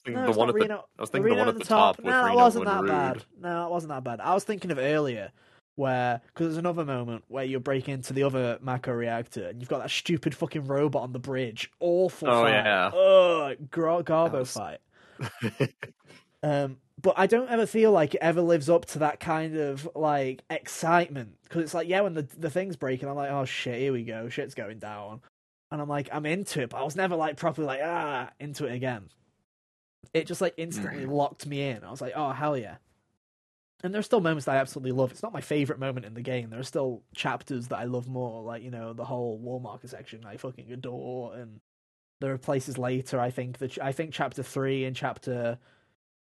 No, 0.06 0.32
the 0.32 0.38
one 0.38 0.48
at 0.48 0.54
the 0.54 0.72
I 0.72 1.00
was 1.00 1.10
thinking 1.10 1.28
the 1.30 1.36
Reno 1.36 1.38
one 1.40 1.48
at 1.48 1.54
the 1.54 1.58
the 1.58 1.64
top 1.66 1.98
with 1.98 2.06
No, 2.06 2.24
that 2.24 2.34
wasn't 2.34 2.64
that 2.64 2.86
bad. 2.86 3.24
No, 3.38 3.66
it 3.66 3.70
wasn't 3.70 3.90
that 3.90 4.02
bad. 4.02 4.20
I 4.20 4.32
was 4.32 4.44
thinking 4.44 4.70
of 4.70 4.78
earlier 4.78 5.30
where 5.76 6.22
because 6.26 6.46
there's 6.46 6.56
another 6.56 6.86
moment 6.86 7.24
where 7.28 7.44
you 7.44 7.60
break 7.60 7.86
into 7.88 8.14
the 8.14 8.22
other 8.22 8.58
Mako 8.62 8.92
reactor 8.92 9.48
and 9.48 9.60
you've 9.60 9.68
got 9.68 9.80
that 9.82 9.90
stupid 9.90 10.34
fucking 10.34 10.64
robot 10.66 11.02
on 11.02 11.12
the 11.12 11.18
bridge. 11.18 11.70
Awful. 11.80 12.28
Fight. 12.28 12.34
Oh, 12.34 12.42
fight. 12.44 12.52
yeah. 12.64 12.90
Oh, 12.94 13.54
Gar- 13.70 14.02
Garbo 14.02 14.32
was- 14.40 14.52
fight. 14.52 14.78
Um, 16.42 16.78
but 17.02 17.14
I 17.18 17.26
don't 17.26 17.50
ever 17.50 17.66
feel 17.66 17.92
like 17.92 18.14
it 18.14 18.20
ever 18.22 18.40
lives 18.40 18.70
up 18.70 18.86
to 18.86 19.00
that 19.00 19.20
kind 19.20 19.56
of 19.56 19.88
like 19.94 20.42
excitement 20.48 21.36
because 21.42 21.62
it's 21.62 21.74
like 21.74 21.88
yeah, 21.88 22.00
when 22.00 22.14
the 22.14 22.22
the 22.38 22.50
thing's 22.50 22.76
breaking, 22.76 23.08
I'm 23.08 23.14
like, 23.16 23.30
oh 23.30 23.44
shit, 23.44 23.78
here 23.78 23.92
we 23.92 24.04
go, 24.04 24.28
shit's 24.28 24.54
going 24.54 24.78
down, 24.78 25.20
and 25.70 25.80
I'm 25.80 25.88
like, 25.88 26.08
I'm 26.12 26.26
into 26.26 26.62
it, 26.62 26.70
but 26.70 26.78
I 26.78 26.82
was 26.82 26.96
never 26.96 27.16
like 27.16 27.36
properly 27.36 27.66
like 27.66 27.80
ah 27.82 28.30
into 28.40 28.66
it 28.66 28.74
again. 28.74 29.08
It 30.12 30.26
just 30.26 30.40
like 30.40 30.54
instantly 30.56 31.06
locked 31.06 31.46
me 31.46 31.62
in. 31.68 31.84
I 31.84 31.90
was 31.90 32.00
like, 32.00 32.14
oh 32.16 32.32
hell 32.32 32.56
yeah. 32.56 32.76
And 33.82 33.94
there's 33.94 34.06
still 34.06 34.20
moments 34.20 34.44
that 34.44 34.56
I 34.56 34.58
absolutely 34.58 34.92
love. 34.92 35.10
It's 35.10 35.22
not 35.22 35.32
my 35.32 35.40
favorite 35.40 35.78
moment 35.78 36.04
in 36.04 36.14
the 36.14 36.20
game. 36.20 36.50
There 36.50 36.60
are 36.60 36.64
still 36.64 37.02
chapters 37.14 37.68
that 37.68 37.78
I 37.78 37.84
love 37.84 38.08
more, 38.08 38.42
like 38.42 38.62
you 38.62 38.70
know 38.70 38.92
the 38.92 39.04
whole 39.04 39.38
Wall 39.38 39.60
Market 39.60 39.90
section 39.90 40.24
I 40.26 40.36
fucking 40.36 40.70
adore, 40.70 41.34
and 41.34 41.60
there 42.20 42.32
are 42.32 42.38
places 42.38 42.76
later. 42.76 43.20
I 43.20 43.30
think 43.30 43.58
that 43.58 43.78
I 43.78 43.92
think 43.92 44.12
chapter 44.12 44.42
three 44.42 44.84
and 44.84 44.94
chapter 44.96 45.58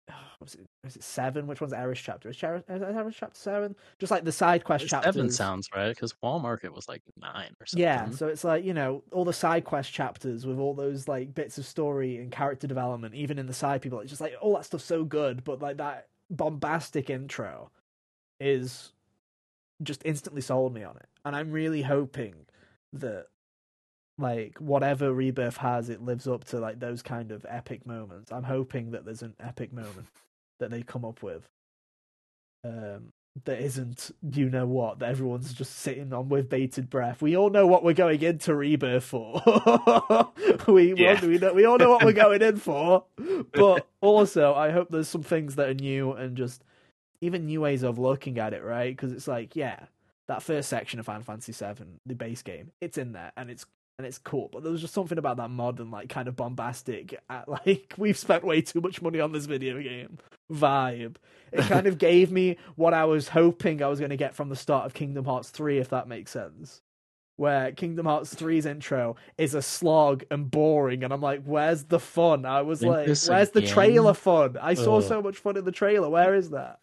was 0.40 0.56
it 0.56 0.69
was 0.84 0.96
it 0.96 1.04
seven? 1.04 1.46
Which 1.46 1.60
one's 1.60 1.74
Aerith's 1.74 2.02
chapter? 2.02 2.30
Is 2.30 2.38
is 2.38 2.42
Aerith's 2.42 3.18
chapter 3.18 3.40
seven? 3.40 3.76
Just 4.00 4.12
like 4.12 4.24
the 4.24 4.32
side 4.32 4.64
quest 4.64 4.88
chapters. 4.88 5.16
Seven 5.16 5.30
sounds 5.30 5.68
right 5.76 5.90
because 5.90 6.14
Wall 6.22 6.40
Market 6.40 6.74
was 6.74 6.88
like 6.88 7.02
nine 7.20 7.54
or 7.60 7.66
something. 7.66 7.84
Yeah, 7.84 8.10
so 8.12 8.28
it's 8.28 8.44
like 8.44 8.64
you 8.64 8.74
know 8.74 9.04
all 9.12 9.26
the 9.26 9.34
side 9.34 9.66
quest 9.66 9.92
chapters 9.92 10.46
with 10.46 10.58
all 10.58 10.74
those 10.74 11.08
like 11.08 11.36
bits 11.36 11.58
of 11.58 11.66
story 11.66 12.18
and 12.18 12.32
character 12.32 12.66
development, 12.66 13.14
even 13.14 13.38
in 13.38 13.48
the 13.48 13.54
side 13.54 13.82
people. 13.82 14.00
It's 14.00 14.10
just 14.10 14.22
like 14.22 14.36
all 14.42 14.56
that 14.56 14.66
stuff's 14.66 14.86
so 14.86 15.04
good, 15.04 15.44
but 15.44 15.62
like 15.62 15.78
that 15.78 16.08
bombastic 16.30 17.10
intro 17.10 17.72
is 18.40 18.94
just 19.84 20.02
instantly 20.06 20.42
sold 20.42 20.74
me 20.74 20.84
on 20.84 20.96
it, 20.96 21.08
and 21.26 21.36
I'm 21.36 21.52
really 21.52 21.82
hoping 21.82 22.36
that 22.94 23.26
like 24.18 24.58
whatever 24.60 25.14
rebirth 25.14 25.58
has, 25.58 25.90
it 25.90 26.02
lives 26.02 26.26
up 26.26 26.46
to 26.46 26.60
like 26.60 26.80
those 26.80 27.02
kind 27.02 27.34
of 27.34 27.46
epic 27.50 27.86
moments. 27.86 28.32
I'm 28.32 28.44
hoping 28.44 28.92
that 28.92 29.04
there's 29.04 29.24
an 29.24 29.36
epic 29.42 29.74
moment 29.74 30.08
that 30.60 30.72
they 30.72 30.82
come 30.84 31.06
up 31.06 31.24
with. 31.24 31.48
Um, 32.64 33.10
that 33.46 33.60
isn't 33.62 34.12
you 34.34 34.50
know 34.50 34.66
what 34.66 35.00
that 35.00 35.10
everyone's 35.10 35.54
just 35.54 35.76
sitting 35.78 36.12
on 36.12 36.30
with 36.30 36.50
bated 36.50 36.90
breath. 36.90 37.22
We 37.22 37.38
all 37.38 37.50
know 37.50 37.68
what 37.68 37.84
we're 37.84 37.94
going 37.94 38.22
into 38.22 38.54
rebirth 38.54 39.04
for. 39.04 39.42
we 40.68 40.94
Yeah. 40.96 41.24
we 41.26 41.38
know, 41.38 41.54
we 41.54 41.66
all 41.66 41.78
know 41.78 41.90
what 41.90 42.04
we're 42.04 42.12
going 42.28 42.42
in 42.42 42.58
for. 42.58 43.06
But 43.54 43.88
also, 44.02 44.54
I 44.56 44.72
hope 44.72 44.90
there's 44.90 45.08
some 45.08 45.24
things 45.24 45.56
that 45.56 45.70
are 45.70 45.74
new 45.74 46.12
and 46.14 46.36
just 46.36 46.64
even 47.22 47.46
new 47.46 47.62
ways 47.62 47.84
of 47.84 47.98
looking 48.00 48.40
at 48.40 48.54
it, 48.54 48.64
right? 48.64 48.96
Because 48.96 49.12
it's 49.14 49.28
like, 49.28 49.56
yeah, 49.56 49.86
that 50.28 50.44
first 50.44 50.70
section 50.70 51.00
of 51.00 51.06
Final 51.06 51.24
Fantasy 51.24 51.52
VII, 51.54 51.86
the 52.06 52.16
base 52.16 52.42
game, 52.42 52.72
it's 52.82 52.98
in 52.98 53.14
there 53.14 53.32
and 53.38 53.50
it's 53.50 53.66
and 54.00 54.08
it's 54.08 54.18
cool. 54.18 54.50
But 54.52 54.64
there 54.64 54.72
was 54.72 54.80
just 54.80 54.94
something 54.94 55.18
about 55.18 55.38
that 55.38 55.50
modern, 55.50 55.92
like 55.92 56.08
kind 56.08 56.30
of 56.30 56.36
bombastic, 56.38 57.14
uh, 57.30 57.34
at, 57.34 57.50
like 57.68 57.94
we've 57.98 58.18
spent 58.18 58.46
way 58.46 58.62
too 58.62 58.80
much 58.80 59.02
money 59.02 59.20
on 59.20 59.34
this 59.34 59.46
video 59.46 59.80
game 59.80 60.18
vibe. 60.52 61.18
It 61.52 61.62
kind 61.66 61.86
of 61.86 61.98
gave 62.00 62.32
me 62.32 62.58
what 62.78 62.94
I 62.94 63.04
was 63.04 63.28
hoping 63.28 63.84
I 63.84 63.88
was 63.88 64.00
going 64.00 64.10
to 64.10 64.18
get 64.18 64.36
from 64.36 64.48
the 64.48 64.56
start 64.56 64.86
of 64.86 64.94
Kingdom 64.94 65.26
Hearts 65.26 65.50
3, 65.50 65.80
if 65.80 65.90
that 65.90 66.08
makes 66.08 66.32
sense. 66.32 66.82
Where 67.36 67.74
Kingdom 67.74 68.06
Hearts 68.06 68.34
3's 68.36 68.66
intro 68.66 69.18
is 69.38 69.54
a 69.54 69.62
slog 69.62 70.24
and 70.32 70.50
boring, 70.50 71.04
and 71.04 71.12
I'm 71.12 71.22
like, 71.22 71.44
where's 71.44 71.84
the 71.84 72.00
fun? 72.00 72.46
I 72.46 72.62
was 72.62 72.80
Think 72.80 72.92
like, 72.92 73.08
where's 73.08 73.50
the 73.50 73.62
trailer 73.62 74.14
fun? 74.14 74.58
I 74.62 74.76
saw 74.76 75.00
Ugh. 75.00 75.04
so 75.04 75.22
much 75.22 75.38
fun 75.38 75.58
in 75.58 75.66
the 75.66 75.72
trailer. 75.74 76.10
Where 76.10 76.36
is 76.36 76.52
that? 76.52 76.80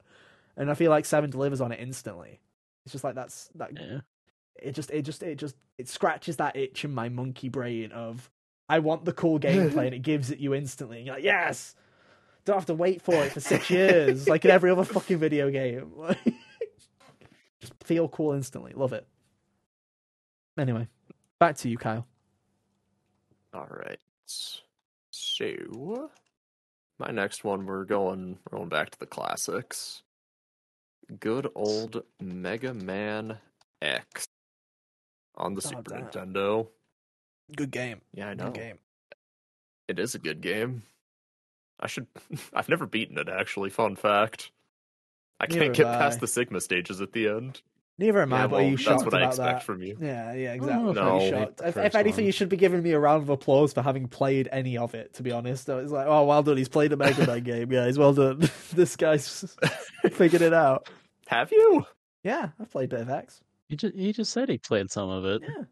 And 0.55 0.71
I 0.71 0.75
feel 0.75 0.91
like 0.91 1.07
Seven 1.07 1.31
delivers 1.31 1.63
on 1.63 1.73
it 1.73 1.81
instantly. 1.81 2.41
It's 2.85 2.93
just 2.93 3.05
like 3.05 3.15
that's 3.15 3.49
that. 3.57 3.71
Yeah. 3.75 4.01
It 4.63 4.73
just, 4.73 4.91
it 4.91 5.03
just, 5.03 5.23
it 5.23 5.37
just, 5.37 5.57
it 5.79 5.89
scratches 5.89 6.37
that 6.37 6.57
itch 6.57 6.85
in 6.85 6.93
my 6.93 7.09
monkey 7.09 7.49
brain 7.49 7.93
of 7.93 8.31
I 8.69 8.81
want 8.81 9.05
the 9.05 9.13
cool 9.13 9.39
gameplay, 9.39 9.87
and 9.87 9.95
it 9.95 10.03
gives 10.03 10.31
it 10.31 10.39
you 10.39 10.55
instantly. 10.55 10.99
And 10.99 11.07
you're 11.07 11.15
like, 11.15 11.25
yes, 11.25 11.75
don't 12.45 12.57
have 12.57 12.67
to 12.67 12.75
wait 12.75 13.03
for 13.03 13.15
it 13.15 13.33
for 13.33 13.41
six 13.41 13.71
years 13.71 14.29
like 14.29 14.45
in 14.45 14.51
every 14.51 14.71
other 14.71 14.85
fucking 14.85 15.19
video 15.19 15.51
game. 15.51 15.93
Just 17.61 17.73
feel 17.85 18.09
cool 18.09 18.33
instantly. 18.33 18.73
Love 18.75 18.93
it. 18.93 19.07
Anyway, 20.59 20.89
back 21.39 21.57
to 21.59 21.69
you, 21.69 21.77
Kyle. 21.77 22.07
All 23.55 23.69
right. 23.69 23.99
So, 25.11 26.11
my 26.99 27.11
next 27.11 27.45
one, 27.45 27.67
we're 27.67 27.85
going 27.85 28.39
we're 28.51 28.59
going 28.59 28.69
back 28.69 28.91
to 28.91 28.99
the 28.99 29.07
classics. 29.07 30.03
Good 31.21 31.49
old 31.55 32.03
Mega 32.21 32.75
Man 32.75 33.39
X 33.81 34.27
on 35.37 35.55
the 35.55 35.63
Oh, 35.65 35.69
Super 35.69 35.83
damn. 35.91 36.05
Nintendo. 36.07 36.69
Good 37.57 37.71
game. 37.71 38.01
Yeah, 38.15 38.29
I 38.29 38.35
know. 38.35 38.45
Good 38.47 38.55
game. 38.55 38.79
It 39.89 39.99
is 39.99 40.15
a 40.15 40.19
good 40.19 40.41
game. 40.41 40.83
I 41.79 41.87
should. 41.87 42.07
I've 42.55 42.69
never 42.69 42.87
beaten 42.87 43.19
it. 43.19 43.29
Actually, 43.29 43.71
fun 43.71 43.97
fact. 43.97 44.51
I 45.39 45.47
Neither 45.47 45.61
can't 45.67 45.77
get 45.77 45.87
have 45.87 46.01
past 46.01 46.17
I. 46.17 46.21
the 46.21 46.27
Sigma 46.29 46.61
stages 46.61 47.01
at 47.01 47.13
the 47.13 47.29
end. 47.29 47.61
Neither 47.99 48.21
am 48.23 48.33
I, 48.33 48.41
Yeah, 48.41 48.47
but 48.49 48.57
are 48.57 48.63
you 48.63 48.69
well, 48.69 48.77
shocked 48.77 49.01
that's 49.01 49.05
what 49.13 49.23
I 49.23 49.27
expect 49.27 49.59
that? 49.61 49.63
from 49.65 49.83
you. 49.83 49.97
Yeah, 50.01 50.33
yeah, 50.35 50.51
Oh, 50.51 50.55
exactly. 50.55 50.93
no. 50.93 51.19
No. 51.19 51.31
shocked. 51.31 51.61
If, 51.65 51.77
if 51.79 51.95
anything, 51.95 52.25
one. 52.25 52.27
you 52.27 52.33
should 52.33 52.49
be 52.51 52.57
giving 52.59 52.83
me 52.83 52.93
a 52.93 52.99
round 52.99 53.23
of 53.23 53.31
applause 53.31 53.73
for 53.73 53.81
having 53.81 54.07
played 54.09 54.49
any 54.53 54.77
of 54.77 54.95
it. 54.95 55.15
To 55.15 55.23
be 55.23 55.33
honest, 55.33 55.67
it's 55.69 55.93
like, 55.93 56.07
oh, 56.07 56.25
well 56.25 56.43
done. 56.43 56.59
He's 56.59 56.69
played 56.69 56.93
a 56.93 56.97
Mega 56.97 57.27
Man 57.27 57.41
game. 57.45 57.73
Yeah, 57.73 57.87
he's 57.87 57.99
well 57.99 58.13
done. 58.13 58.51
this 58.75 58.97
guy's 58.97 59.57
figured 60.13 60.43
it 60.43 60.53
out. 60.53 60.89
Have 61.29 61.51
you? 61.53 61.87
Yeah, 62.23 62.49
I've 62.61 62.71
played 62.71 62.91
Bit 62.91 63.01
of 63.01 63.09
X. 63.11 63.41
He 63.69 63.77
just 63.77 63.95
he 63.97 64.13
just 64.13 64.33
said 64.33 64.49
he 64.49 64.59
played 64.59 64.91
some 64.91 65.09
of 65.09 65.25
it. 65.25 65.43
Yeah, 65.43 65.65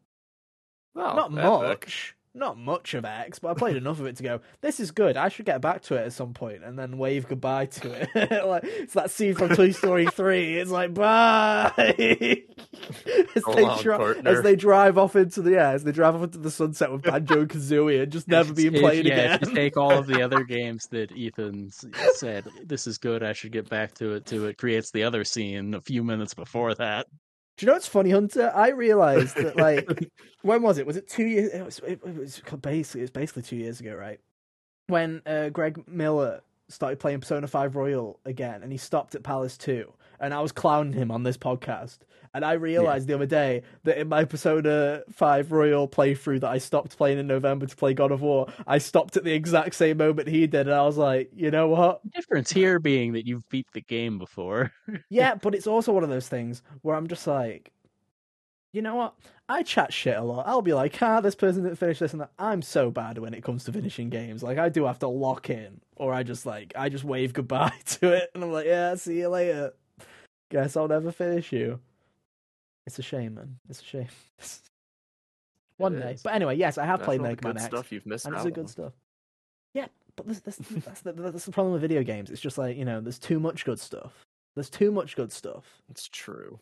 Oh, 0.97 1.15
not 1.15 1.27
epic. 1.33 1.35
much, 1.35 2.17
not 2.35 2.57
much 2.59 2.95
of 2.95 3.05
X, 3.05 3.39
but 3.41 3.49
I 3.51 3.55
played 3.55 3.77
enough 3.77 3.99
of 4.01 4.07
it 4.07 4.17
to 4.17 4.23
go, 4.23 4.41
this 4.61 4.79
is 4.81 4.91
good. 4.93 5.17
I 5.17 5.29
should 5.29 5.47
get 5.47 5.61
back 5.61 5.83
to 5.83 5.95
it 5.97 6.07
at 6.07 6.13
some 6.13 6.35
point 6.35 6.63
and 6.65 6.79
then 6.79 6.99
wave 6.99 7.29
goodbye 7.29 7.67
to 7.67 7.93
it. 8.15 8.45
like 8.47 8.63
it's 8.65 8.95
that 8.95 9.11
scene 9.11 9.35
from 9.35 9.51
Toy 9.57 9.71
Story 9.73 10.07
3. 10.07 10.59
It's 10.59 10.71
like 10.71 10.95
bye 10.95 11.73
as, 13.37 13.43
So 13.45 13.53
they 13.55 13.63
long, 13.63 13.83
dri- 13.83 14.23
as 14.25 14.43
they 14.43 14.55
drive 14.57 14.99
off 14.99 15.17
into 15.17 15.43
the 15.43 15.53
yeah, 15.53 15.71
as 15.71 15.83
they 15.85 15.93
drive 15.93 16.15
off 16.15 16.23
into 16.25 16.39
the 16.39 16.51
sunset 16.51 16.91
with 16.93 17.03
Banjo 17.03 17.41
and 17.41 17.49
Kazooie 17.49 18.03
and 18.03 18.13
just 18.13 18.29
never 18.29 18.53
being 18.53 18.75
If- 18.75 18.81
played 18.81 19.07
yeah, 19.07 19.15
again. 19.15 19.39
If 19.43 19.49
you 19.49 19.55
take 19.55 19.77
all 19.77 19.93
of 19.93 20.07
the 20.07 20.23
other 20.23 20.45
games 20.45 20.87
that 20.93 21.11
Ethan 21.13 21.71
said, 22.15 22.45
this 22.65 22.87
is 22.87 22.99
good, 22.99 23.23
I 23.25 23.33
should 23.33 23.53
get 23.53 23.69
back 23.69 23.95
to 23.95 24.15
it, 24.15 24.27
to 24.27 24.47
it 24.47 24.59
creates 24.59 24.91
the 24.93 25.03
other 25.05 25.25
scene 25.25 25.75
a 25.75 25.81
few 25.81 26.03
minutes 26.05 26.35
before 26.35 26.75
that. 26.77 27.07
Do 27.57 27.65
you 27.65 27.69
know 27.69 27.75
what's 27.75 27.87
funny, 27.87 28.11
Hunter? 28.11 28.51
I 28.55 28.71
realized 28.71 29.37
that 29.37 29.57
like 29.57 30.11
when 30.43 30.63
was 30.63 30.79
it? 30.79 30.87
Was 30.87 30.97
it 30.97 31.09
two 31.09 31.25
years? 31.25 31.53
It 31.53 31.65
was, 31.65 31.79
it, 31.81 32.01
it 32.05 32.17
was 32.17 32.43
basically 32.61 33.01
it 33.01 33.05
was 33.05 33.11
basically 33.11 33.43
two 33.43 33.57
years 33.57 33.81
ago, 33.81 33.95
right? 33.95 34.21
When 34.89 35.23
uh, 35.25 35.51
Greg 35.51 35.87
Miller 35.89 36.43
started 36.69 36.99
playing 36.99 37.21
Persona 37.21 37.47
Five 37.47 37.77
Royal 37.77 38.19
again, 38.25 38.63
and 38.63 38.73
he 38.73 38.79
stopped 38.79 39.15
at 39.15 39.23
Palace 39.23 39.57
Two, 39.57 39.93
and 40.21 40.35
I 40.35 40.41
was 40.41 40.53
clowning 40.53 40.93
him 40.93 41.11
on 41.11 41.23
this 41.23 41.37
podcast, 41.37 41.99
and 42.35 42.45
I 42.45 42.55
realized 42.55 43.07
the 43.07 43.15
other 43.15 43.27
day 43.27 43.63
that 43.85 43.99
in 43.99 44.09
my 44.09 44.25
Persona 44.25 45.03
Five 45.13 45.53
Royal 45.53 45.89
playthrough 45.89 46.41
that 46.41 46.51
I 46.51 46.59
stopped 46.59 46.97
playing 46.97 47.19
in 47.19 47.27
November 47.27 47.67
to 47.67 47.77
play 47.77 47.95
God 47.95 48.11
of 48.11 48.23
War, 48.23 48.49
I 48.67 48.79
stopped 48.79 49.17
at 49.17 49.25
the 49.25 49.33
exact 49.33 49.75
same 49.75 49.99
moment 49.99 50.29
he 50.29 50.47
did, 50.47 50.67
and 50.67 50.75
I 50.75 50.83
was 50.83 50.97
like, 50.97 51.31
you 51.35 51.51
know 51.51 51.69
what? 51.69 52.03
The 52.03 52.11
difference 52.11 52.51
here 52.51 52.79
being 52.79 53.13
that 53.13 53.27
you've 53.27 53.49
beat 53.49 53.67
the 53.73 53.81
game 53.83 54.19
before. 54.19 54.73
Yeah, 55.09 55.35
but 55.37 55.55
it's 55.55 55.67
also 55.67 55.93
one 55.93 56.03
of 56.03 56.11
those 56.11 56.29
things 56.29 56.63
where 56.83 56.97
I'm 56.97 57.07
just 57.07 57.27
like, 57.27 57.73
you 58.73 58.83
know 58.83 58.97
what? 58.97 59.15
I 59.49 59.63
chat 59.63 59.93
shit 59.93 60.17
a 60.17 60.23
lot. 60.23 60.49
I'll 60.49 60.63
be 60.63 60.73
like, 60.73 61.01
ah, 61.01 61.21
this 61.21 61.37
person 61.37 61.63
didn't 61.63 61.79
finish 61.79 62.01
this 62.01 62.13
and 62.13 62.23
that. 62.23 62.33
I'm 62.39 62.63
so 62.63 62.91
bad 62.91 63.19
when 63.19 63.35
it 63.35 63.45
comes 63.45 63.65
to 63.65 63.73
finishing 63.73 64.11
games. 64.11 64.43
Like, 64.43 64.59
I 64.59 64.69
do 64.69 64.85
have 64.87 64.99
to 65.01 65.09
lock 65.09 65.51
in, 65.51 65.81
or 65.97 66.13
I 66.13 66.25
just 66.25 66.45
like, 66.47 66.73
I 66.77 66.89
just 66.89 67.05
wave 67.05 67.33
goodbye 67.33 67.73
to 67.87 68.13
it, 68.13 68.31
and 68.35 68.43
I'm 68.43 68.51
like, 68.53 68.67
yeah, 68.67 68.95
see 68.97 69.19
you 69.19 69.29
later. 69.29 69.73
Guess 70.51 70.77
I'll 70.77 70.89
never 70.89 71.11
finish 71.13 71.53
you. 71.53 71.81
It's 72.87 72.99
a 72.99 73.03
shame, 73.03 73.35
man. 73.35 73.59
It's 73.69 73.81
a 73.81 73.85
shame. 73.85 74.09
One 75.79 75.97
It 75.97 76.01
day, 76.01 76.13
is. 76.13 76.23
but 76.23 76.35
anyway, 76.35 76.57
yes, 76.57 76.79
I 76.79 76.85
have 76.85 77.01
That's 77.01 77.07
played 77.07 77.21
Mega 77.23 77.47
Man 77.49 77.57
X, 77.57 77.65
stuff 77.67 77.91
you've 77.91 78.07
missed 78.07 78.27
and 78.27 78.35
it's 78.37 78.45
a 78.45 78.51
good 78.51 78.69
stuff. 78.71 78.93
Yeah, 79.73 79.87
but 80.15 80.29
this, 80.29 80.39
this, 80.41 80.57
that's 80.57 81.01
the 81.01 81.13
that's 81.13 81.45
the 81.47 81.51
problem 81.51 81.73
with 81.73 81.83
video 81.83 82.05
games. 82.05 82.31
It's 82.31 82.41
just 82.41 82.59
like 82.59 82.77
you 82.77 82.85
know, 82.85 83.01
there's 83.01 83.19
too 83.19 83.41
much 83.41 83.65
good 83.65 83.81
stuff. 83.81 84.13
There's 84.55 84.71
too 84.71 84.93
much 84.93 85.17
good 85.17 85.33
stuff. 85.33 85.83
It's 85.91 86.07
true. 86.09 86.61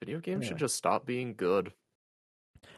Video 0.00 0.20
games 0.20 0.42
Anyway. 0.42 0.48
should 0.48 0.58
just 0.58 0.76
stop 0.76 1.06
being 1.06 1.34
good. 1.36 1.72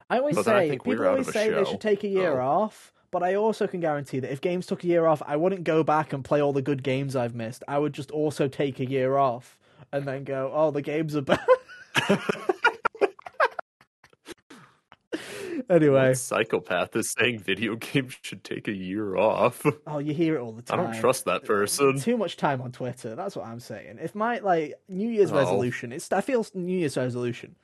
I 0.08 0.18
always 0.18 0.36
But 0.36 0.48
I 0.48 0.62
say 0.64 0.68
think 0.70 0.84
people 0.84 1.06
always 1.06 1.30
say 1.30 1.50
they 1.50 1.64
should 1.66 1.80
take 1.80 2.02
a 2.04 2.08
year 2.08 2.40
Oh. 2.40 2.46
off, 2.48 2.92
but 3.10 3.22
I 3.22 3.34
also 3.34 3.66
can 3.66 3.80
guarantee 3.80 4.20
that 4.20 4.32
if 4.32 4.40
games 4.40 4.64
took 4.66 4.84
a 4.84 4.86
year 4.86 5.04
off, 5.06 5.20
I 5.26 5.36
wouldn't 5.36 5.64
go 5.64 5.82
back 5.82 6.14
and 6.14 6.24
play 6.24 6.40
all 6.40 6.54
the 6.54 6.62
good 6.62 6.82
games 6.82 7.14
I've 7.14 7.34
missed. 7.34 7.62
I 7.68 7.78
would 7.78 7.92
just 7.92 8.10
also 8.10 8.48
take 8.48 8.80
a 8.80 8.86
year 8.88 9.16
off 9.18 9.58
and 9.92 10.06
then 10.06 10.24
go, 10.24 10.50
"Oh, 10.54 10.70
the 10.70 10.82
games 10.82 11.14
are 11.16 11.22
bad." 11.22 11.38
anyway, 15.70 16.08
What 16.08 16.18
psychopath 16.18 16.96
is 16.96 17.12
saying 17.12 17.38
video 17.40 17.76
games 17.76 18.16
should 18.22 18.42
take 18.44 18.68
a 18.68 18.72
year 18.72 19.16
off. 19.16 19.64
oh, 19.86 19.98
you 19.98 20.12
hear 20.14 20.36
it 20.36 20.40
all 20.40 20.52
the 20.52 20.62
time. 20.62 20.80
I 20.80 20.82
don't 20.84 21.00
trust 21.00 21.24
that 21.26 21.44
person. 21.44 21.98
Too 21.98 22.16
much 22.16 22.36
time 22.36 22.60
on 22.60 22.72
Twitter. 22.72 23.14
That's 23.14 23.36
what 23.36 23.46
I'm 23.46 23.60
saying. 23.60 23.98
If 24.02 24.14
my 24.14 24.38
like 24.38 24.74
New 24.88 25.08
Year's 25.08 25.32
Oh. 25.32 25.36
resolution, 25.36 25.92
it's 25.92 26.10
I 26.12 26.20
feel 26.20 26.44
New 26.54 26.78
Year's 26.78 26.96
resolution. 26.96 27.56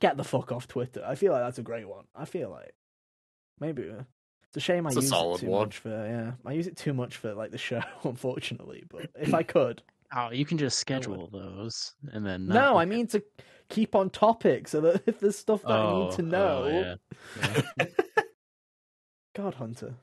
Get 0.00 0.16
the 0.16 0.24
fuck 0.24 0.52
off 0.52 0.66
Twitter. 0.68 1.04
I 1.06 1.14
feel 1.14 1.32
like 1.32 1.42
that's 1.42 1.58
a 1.58 1.62
great 1.62 1.88
one. 1.88 2.04
I 2.14 2.24
feel 2.24 2.50
like 2.50 2.74
maybe 3.60 3.88
uh, 3.90 4.02
it's 4.48 4.56
a 4.56 4.60
shame 4.60 4.86
It's 4.86 4.96
I 4.96 5.00
a 5.00 5.02
use 5.02 5.12
it 5.12 5.40
too 5.40 5.50
one. 5.50 5.66
much 5.66 5.78
for 5.78 5.88
yeah. 5.90 6.32
I 6.44 6.52
use 6.52 6.66
it 6.66 6.76
too 6.76 6.92
much 6.94 7.16
for 7.16 7.34
like 7.34 7.50
the 7.50 7.58
show, 7.58 7.80
unfortunately. 8.04 8.84
But 8.88 9.10
if 9.18 9.34
I 9.34 9.42
could, 9.42 9.82
Oh, 10.16 10.30
you 10.30 10.44
can 10.44 10.58
just 10.58 10.78
schedule 10.78 11.28
those 11.32 11.94
and 12.12 12.24
then 12.24 12.46
no, 12.46 12.76
I 12.76 12.84
mean 12.84 13.06
to 13.08 13.22
keep 13.68 13.94
on 13.94 14.10
topic 14.10 14.68
so 14.68 14.80
that 14.82 15.02
if 15.06 15.18
there's 15.20 15.36
stuff 15.38 15.62
that 15.62 15.70
I 15.72 15.78
Oh, 15.82 16.04
need 16.04 16.16
to 16.16 16.22
oh, 16.22 16.24
know, 16.24 16.96
yeah. 17.42 17.62
Yeah. 17.78 17.86
God 19.34 19.54
Hunter. 19.54 19.94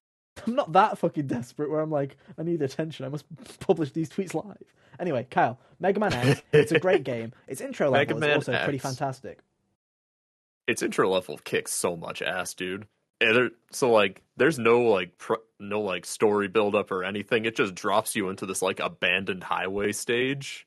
I'm 0.45 0.55
not 0.55 0.72
that 0.74 0.97
fucking 0.97 1.28
desperate 1.28 1.70
where 1.70 1.82
I'm 1.82 1.91
like, 1.91 2.18
I 2.38 2.43
need 2.43 2.62
attention. 2.62 3.05
I 3.05 3.09
must 3.09 3.26
publish 3.59 3.91
these 3.91 4.09
tweets 4.09 4.34
live. 4.34 4.57
Anyway, 4.99 5.28
Kyle, 5.30 5.59
Mega 5.80 5.99
Man 5.99 6.14
X. 6.14 6.41
it's 6.51 6.72
a 6.72 6.80
great 6.80 7.03
game. 7.03 7.32
Its 7.47 7.62
intro 7.62 7.91
Mega 7.91 8.14
level 8.14 8.18
is 8.18 8.47
Man 8.47 8.55
also 8.57 8.64
pretty 8.64 8.78
fantastic. 8.80 9.39
its 10.68 10.82
intro 10.82 11.09
level 11.09 11.38
kicks 11.43 11.72
so 11.74 11.95
much 11.95 12.22
ass, 12.22 12.53
dude. 12.53 12.88
So 13.72 13.91
like, 13.91 14.22
there's 14.38 14.59
no 14.59 14.82
like, 14.82 15.17
pr- 15.17 15.36
no 15.59 15.82
like 15.82 16.05
story 16.05 16.47
build 16.47 16.76
up 16.76 16.91
or 16.91 17.03
anything. 17.03 17.45
It 17.45 17.55
just 17.55 17.76
drops 17.76 18.15
you 18.15 18.30
into 18.30 18.45
this 18.45 18.61
like 18.61 18.80
abandoned 18.80 19.43
highway 19.43 19.91
stage 19.91 20.65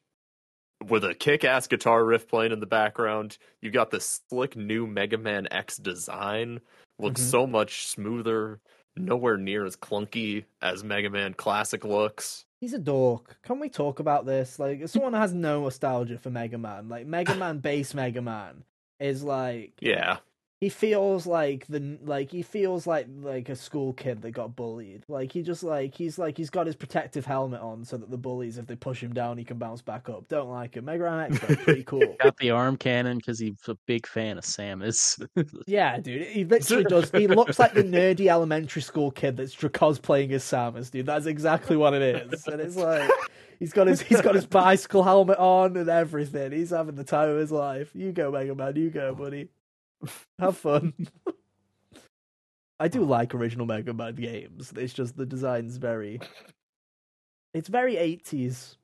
with 0.89 1.05
a 1.05 1.15
kick 1.15 1.45
ass 1.45 1.67
guitar 1.67 2.05
riff 2.05 2.29
playing 2.29 2.53
in 2.53 2.61
the 2.61 2.67
background. 2.67 3.39
You 3.61 3.71
got 3.71 3.91
this 3.91 4.21
slick 4.29 4.57
new 4.57 4.87
Mega 4.87 5.19
Man 5.19 5.49
X 5.51 5.77
design. 5.77 6.61
Looks 6.99 7.21
Mhm. 7.23 7.31
so 7.31 7.47
much 7.47 7.87
smoother. 7.89 8.61
Nowhere 8.97 9.37
near 9.37 9.65
as 9.65 9.77
clunky 9.77 10.45
as 10.63 10.85
Mega 10.85 11.11
Man 11.11 11.35
Classic 11.35 11.85
looks. 11.85 12.45
He's 12.61 12.73
a 12.75 12.79
dork. 12.79 13.37
Can 13.43 13.59
we 13.59 13.69
talk 13.69 13.99
about 13.99 14.25
this? 14.25 14.59
Like, 14.61 14.87
someone 14.89 15.13
has 15.15 15.35
no 15.35 15.63
nostalgia 15.63 16.17
for 16.19 16.31
Mega 16.31 16.57
Man, 16.59 16.89
like 16.89 17.05
Mega 17.07 17.35
Man 17.35 17.59
base 17.59 17.93
Mega 17.95 18.23
Man 18.23 18.63
is 19.01 19.25
like 19.25 19.73
Yeah, 19.81 20.19
he 20.61 20.69
feels 20.69 21.27
like 21.27 21.67
the 21.67 21.99
like 22.05 22.31
he 22.31 22.43
feels 22.43 22.87
like 22.87 23.07
like 23.21 23.49
a 23.49 23.57
school 23.57 23.93
kid 23.93 24.23
that 24.23 24.31
got 24.31 24.55
bullied. 24.55 25.05
Like 25.09 25.33
he 25.33 25.43
just 25.43 25.63
like 25.63 25.95
he's 25.95 26.19
like 26.19 26.37
he's 26.37 26.49
got 26.49 26.67
his 26.67 26.77
protective 26.77 27.27
helmet 27.27 27.61
on 27.61 27.85
so 27.85 27.97
that 27.97 28.11
the 28.11 28.17
bullies, 28.17 28.57
if 28.57 28.67
they 28.67 28.77
push 28.77 29.03
him 29.03 29.13
down, 29.13 29.37
he 29.37 29.45
can 29.45 29.59
bounce 29.59 29.83
back 29.83 30.09
up. 30.09 30.29
Don't 30.29 30.49
like 30.49 30.77
it. 30.77 30.85
Mega 30.85 31.05
Man 31.05 31.33
X 31.33 31.57
pretty 31.65 31.83
cool. 31.87 32.17
Got 32.23 32.37
the 32.39 32.51
arm 32.51 32.77
cannon 32.77 33.19
because 33.19 33.39
he's 33.39 33.57
a 33.69 33.77
big 33.87 34.07
fan 34.07 34.39
of 34.39 34.45
Samus. 34.45 35.25
Yeah, 35.67 35.99
dude, 35.99 36.29
he 36.29 36.45
literally 36.45 36.85
does. 36.85 37.11
He 37.11 37.27
looks 37.27 37.59
like 37.59 37.75
the 37.75 37.83
nerdy 37.83 38.29
elementary 38.29 38.83
school 38.83 39.11
kid 39.11 39.37
that's 39.37 39.55
cosplaying 39.55 40.31
as 40.33 40.43
Samus, 40.45 40.91
dude. 40.91 41.07
That's 41.07 41.27
exactly 41.27 41.77
what 41.77 41.95
it 41.95 42.03
is, 42.03 42.47
and 42.47 42.61
it's 42.61 42.77
like 42.77 43.11
he's 43.59 43.73
got 43.73 43.87
his 43.87 44.01
he's 44.01 44.21
got 44.21 44.35
his 44.35 44.47
bicycle 44.47 45.03
helmet 45.03 45.39
on 45.39 45.77
and 45.77 45.89
everything. 45.89 46.53
He's 46.53 46.71
having 46.71 46.95
the 46.95 47.05
time 47.05 47.31
of 47.31 47.39
his 47.39 47.53
life. 47.53 47.91
You 47.95 48.13
go, 48.13 48.31
Mega 48.31 48.55
Man. 48.55 48.77
You 48.77 48.91
go, 48.91 49.15
buddy. 49.15 49.49
Have 50.39 50.57
fun. 50.57 50.93
I 52.81 52.89
do 52.89 53.05
like 53.05 53.35
original 53.35 53.67
Mega 53.67 53.95
Man 53.95 54.15
games. 54.15 54.73
It's 54.77 54.93
just 54.93 55.17
the 55.17 55.27
design's 55.27 55.77
very. 55.77 56.21
It's 57.53 57.69
very 57.69 57.97
eighties. 57.97 58.77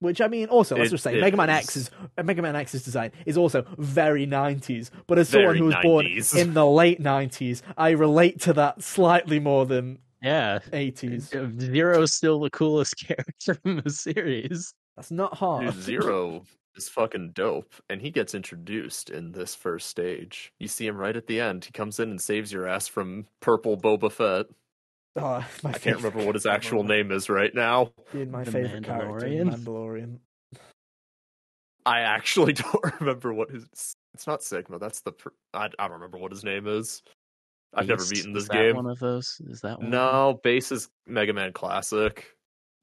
Which 0.00 0.20
I 0.20 0.28
mean, 0.28 0.48
also 0.48 0.76
let's 0.76 0.88
It- 0.88 0.90
just 0.92 1.04
say, 1.04 1.16
it 1.16 1.20
Mega 1.20 1.36
Man 1.36 1.48
X 1.48 1.76
is. 1.76 1.86
X's 1.88 2.10
uh, 2.18 2.22
Mega 2.22 2.42
Man 2.42 2.54
X's 2.56 2.82
design 2.84 3.12
is 3.24 3.38
also 3.38 3.64
very 3.78 4.26
nineties. 4.26 4.90
But 5.06 5.18
as 5.18 5.28
someone 5.28 5.56
who 5.56 5.64
was 5.64 5.76
born 5.82 6.06
in 6.06 6.54
the 6.54 6.66
late 6.66 7.00
nineties, 7.00 7.62
I 7.78 7.90
relate 7.90 8.40
to 8.42 8.52
that 8.54 8.82
slightly 8.82 9.38
more 9.40 9.64
than 9.64 9.98
yeah. 10.22 10.58
eighties. 10.72 11.32
Zero's 11.58 12.14
still 12.14 12.40
the 12.40 12.50
coolest 12.50 12.96
character 13.06 13.58
in 13.64 13.82
the 13.84 13.90
series. 13.90 14.74
That's 14.96 15.10
not 15.10 15.34
hard. 15.34 15.66
Dude, 15.66 15.82
Zero 15.82 16.42
is 16.76 16.88
fucking 16.88 17.32
dope, 17.32 17.74
and 17.88 18.00
he 18.00 18.10
gets 18.10 18.34
introduced 18.34 19.10
in 19.10 19.32
this 19.32 19.54
first 19.54 19.88
stage. 19.88 20.52
You 20.58 20.68
see 20.68 20.86
him 20.86 20.96
right 20.96 21.16
at 21.16 21.26
the 21.26 21.40
end. 21.40 21.64
He 21.64 21.72
comes 21.72 21.98
in 22.00 22.10
and 22.10 22.20
saves 22.20 22.52
your 22.52 22.66
ass 22.66 22.86
from 22.88 23.26
Purple 23.40 23.76
Boba 23.76 24.10
Fett. 24.12 24.46
Oh, 25.16 25.46
my 25.62 25.70
I 25.70 25.78
can't 25.78 25.96
remember 25.96 26.24
what 26.24 26.34
his 26.34 26.46
actual 26.46 26.80
ever. 26.80 26.88
name 26.88 27.10
is 27.12 27.28
right 27.28 27.54
now. 27.54 27.90
Dude, 28.12 28.30
my 28.30 28.44
The 28.44 28.52
favorite 28.52 28.84
character 28.84 29.26
Mandalorian? 29.26 29.54
Mandalorian. 29.54 30.18
I 31.84 32.00
actually 32.00 32.52
don't 32.54 33.00
remember 33.00 33.32
what 33.32 33.50
his. 33.50 33.66
It's 34.14 34.26
not 34.26 34.42
Sigma. 34.42 34.78
That's 34.78 35.00
the. 35.02 35.12
pr- 35.12 35.28
I, 35.54 35.66
I 35.78 35.84
don't 35.88 35.92
remember 35.92 36.18
what 36.18 36.32
his 36.32 36.44
name 36.44 36.66
is. 36.66 37.02
I've 37.74 37.86
never 37.88 38.00
Beast, 38.02 38.12
beaten 38.14 38.36
is 38.36 38.44
this 38.44 38.48
that 38.48 38.54
game. 38.54 38.76
One 38.76 38.86
of 38.86 38.98
those 38.98 39.40
is 39.48 39.60
that 39.60 39.80
one? 39.80 39.90
No, 39.90 40.40
base 40.42 40.72
is 40.72 40.88
Mega 41.06 41.32
Man 41.32 41.52
Classic. 41.52 42.26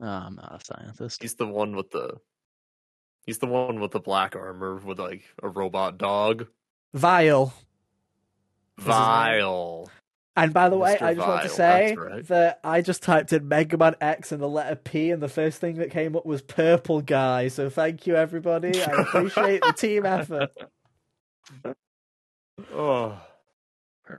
Oh, 0.01 0.05
I'm 0.07 0.35
not 0.35 0.61
a 0.61 0.63
scientist. 0.63 1.21
He's 1.21 1.35
the 1.35 1.47
one 1.47 1.75
with 1.75 1.89
the. 1.91 2.15
He's 3.25 3.37
the 3.37 3.47
one 3.47 3.79
with 3.79 3.91
the 3.91 3.99
black 3.99 4.35
armor 4.35 4.77
with 4.77 4.99
like 4.99 5.23
a 5.41 5.47
robot 5.47 5.97
dog. 5.97 6.47
Vile. 6.93 7.53
Vile. 8.77 9.89
And 10.35 10.51
by 10.51 10.69
the 10.69 10.77
way, 10.77 10.97
I 10.99 11.13
just 11.13 11.27
want 11.27 11.43
to 11.43 11.49
say 11.49 11.95
right. 11.95 12.27
that 12.27 12.59
I 12.63 12.81
just 12.81 13.03
typed 13.03 13.33
in 13.33 13.47
Mega 13.47 13.77
Man 13.77 13.95
X 14.01 14.31
and 14.31 14.41
the 14.41 14.49
letter 14.49 14.75
P, 14.75 15.11
and 15.11 15.21
the 15.21 15.29
first 15.29 15.61
thing 15.61 15.75
that 15.75 15.91
came 15.91 16.15
up 16.15 16.25
was 16.25 16.41
Purple 16.41 17.01
Guy. 17.01 17.49
So 17.49 17.69
thank 17.69 18.07
you, 18.07 18.15
everybody. 18.15 18.81
I 18.83 18.91
appreciate 19.01 19.61
the 19.61 19.73
team 19.73 20.07
effort. 20.07 20.51
Oh, 22.73 23.21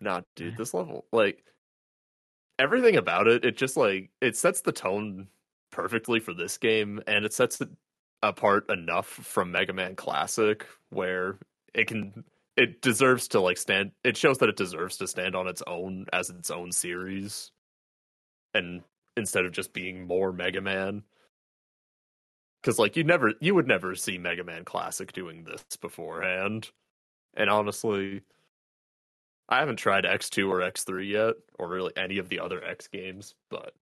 nah, 0.00 0.20
dude, 0.36 0.56
this 0.56 0.72
level, 0.72 1.04
like 1.12 1.42
everything 2.60 2.96
about 2.96 3.26
it, 3.26 3.44
it 3.44 3.56
just 3.56 3.76
like 3.76 4.10
it 4.20 4.36
sets 4.36 4.60
the 4.60 4.72
tone 4.72 5.26
perfectly 5.72 6.20
for 6.20 6.32
this 6.32 6.58
game, 6.58 7.02
and 7.08 7.24
it 7.24 7.32
sets 7.32 7.60
it 7.60 7.70
apart 8.28 8.70
enough 8.70 9.06
from 9.06 9.52
Mega 9.52 9.72
Man 9.72 9.96
Classic 9.96 10.66
where 10.90 11.38
it 11.74 11.86
can 11.86 12.24
it 12.56 12.80
deserves 12.80 13.28
to 13.28 13.40
like 13.40 13.58
stand. 13.58 13.92
It 14.04 14.16
shows 14.16 14.38
that 14.38 14.48
it 14.48 14.56
deserves 14.56 14.96
to 14.98 15.08
stand 15.08 15.34
on 15.34 15.48
its 15.48 15.62
own 15.66 16.06
as 16.12 16.30
its 16.30 16.50
own 16.50 16.72
series, 16.72 17.50
and 18.52 18.82
instead 19.16 19.44
of 19.44 19.52
just 19.52 19.72
being 19.72 20.06
more 20.06 20.32
Mega 20.32 20.60
Man. 20.60 21.02
Because 22.62 22.78
like 22.78 22.96
you 22.96 23.04
never, 23.04 23.34
you 23.40 23.54
would 23.54 23.66
never 23.66 23.94
see 23.94 24.18
Mega 24.18 24.44
Man 24.44 24.64
Classic 24.64 25.12
doing 25.12 25.44
this 25.44 25.64
beforehand, 25.80 26.70
and 27.34 27.50
honestly, 27.50 28.22
I 29.48 29.58
haven't 29.58 29.76
tried 29.76 30.06
X 30.06 30.30
two 30.30 30.50
or 30.50 30.62
X 30.62 30.84
three 30.84 31.12
yet, 31.12 31.34
or 31.58 31.68
really 31.68 31.92
any 31.96 32.18
of 32.18 32.28
the 32.28 32.40
other 32.40 32.62
X 32.64 32.86
games, 32.86 33.34
but 33.50 33.74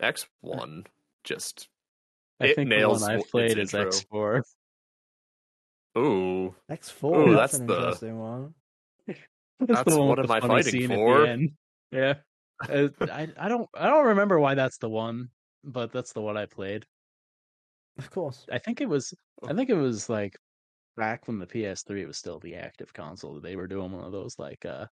X 0.00 0.26
one 0.40 0.84
mm. 0.84 0.86
just 1.24 1.68
I 2.42 2.46
It 2.48 2.56
think 2.56 2.68
nails 2.68 3.00
the 3.00 3.06
one 3.06 3.16
I've 3.18 3.30
played 3.30 3.58
is 3.58 3.72
intro. 3.74 3.90
X4. 3.90 4.42
ooh 5.98 6.54
X 6.68 6.88
four. 6.90 7.18
Ooh, 7.28 7.34
that's, 7.34 7.52
that's 7.52 7.60
an 7.60 7.66
the- 7.66 7.76
interesting 7.78 8.18
one. 8.18 8.54
That's, 9.60 9.84
That's 9.84 9.92
the 9.92 9.98
one 10.00 10.08
what 10.08 10.18
am 10.18 10.30
I 10.30 10.40
fighting 10.40 10.88
for? 10.88 11.24
Yeah, 11.92 12.14
Uh, 12.68 12.88
I 13.02 13.28
I 13.38 13.48
don't 13.48 13.68
I 13.74 13.86
don't 13.86 14.06
remember 14.06 14.40
why 14.40 14.54
that's 14.56 14.78
the 14.78 14.88
one, 14.88 15.28
but 15.62 15.92
that's 15.92 16.12
the 16.12 16.20
one 16.20 16.36
I 16.36 16.46
played. 16.46 16.84
Of 17.98 18.10
course. 18.10 18.44
I 18.50 18.58
think 18.58 18.80
it 18.80 18.88
was 18.88 19.14
I 19.46 19.52
think 19.54 19.70
it 19.70 19.74
was 19.76 20.08
like 20.08 20.34
back 20.96 21.28
when 21.28 21.38
the 21.38 21.46
PS3 21.46 22.06
was 22.08 22.16
still 22.18 22.40
the 22.40 22.56
active 22.56 22.92
console. 22.92 23.38
They 23.40 23.54
were 23.54 23.68
doing 23.68 23.92
one 23.92 24.04
of 24.04 24.10
those 24.10 24.36
like 24.38 24.64
uh 24.64 24.86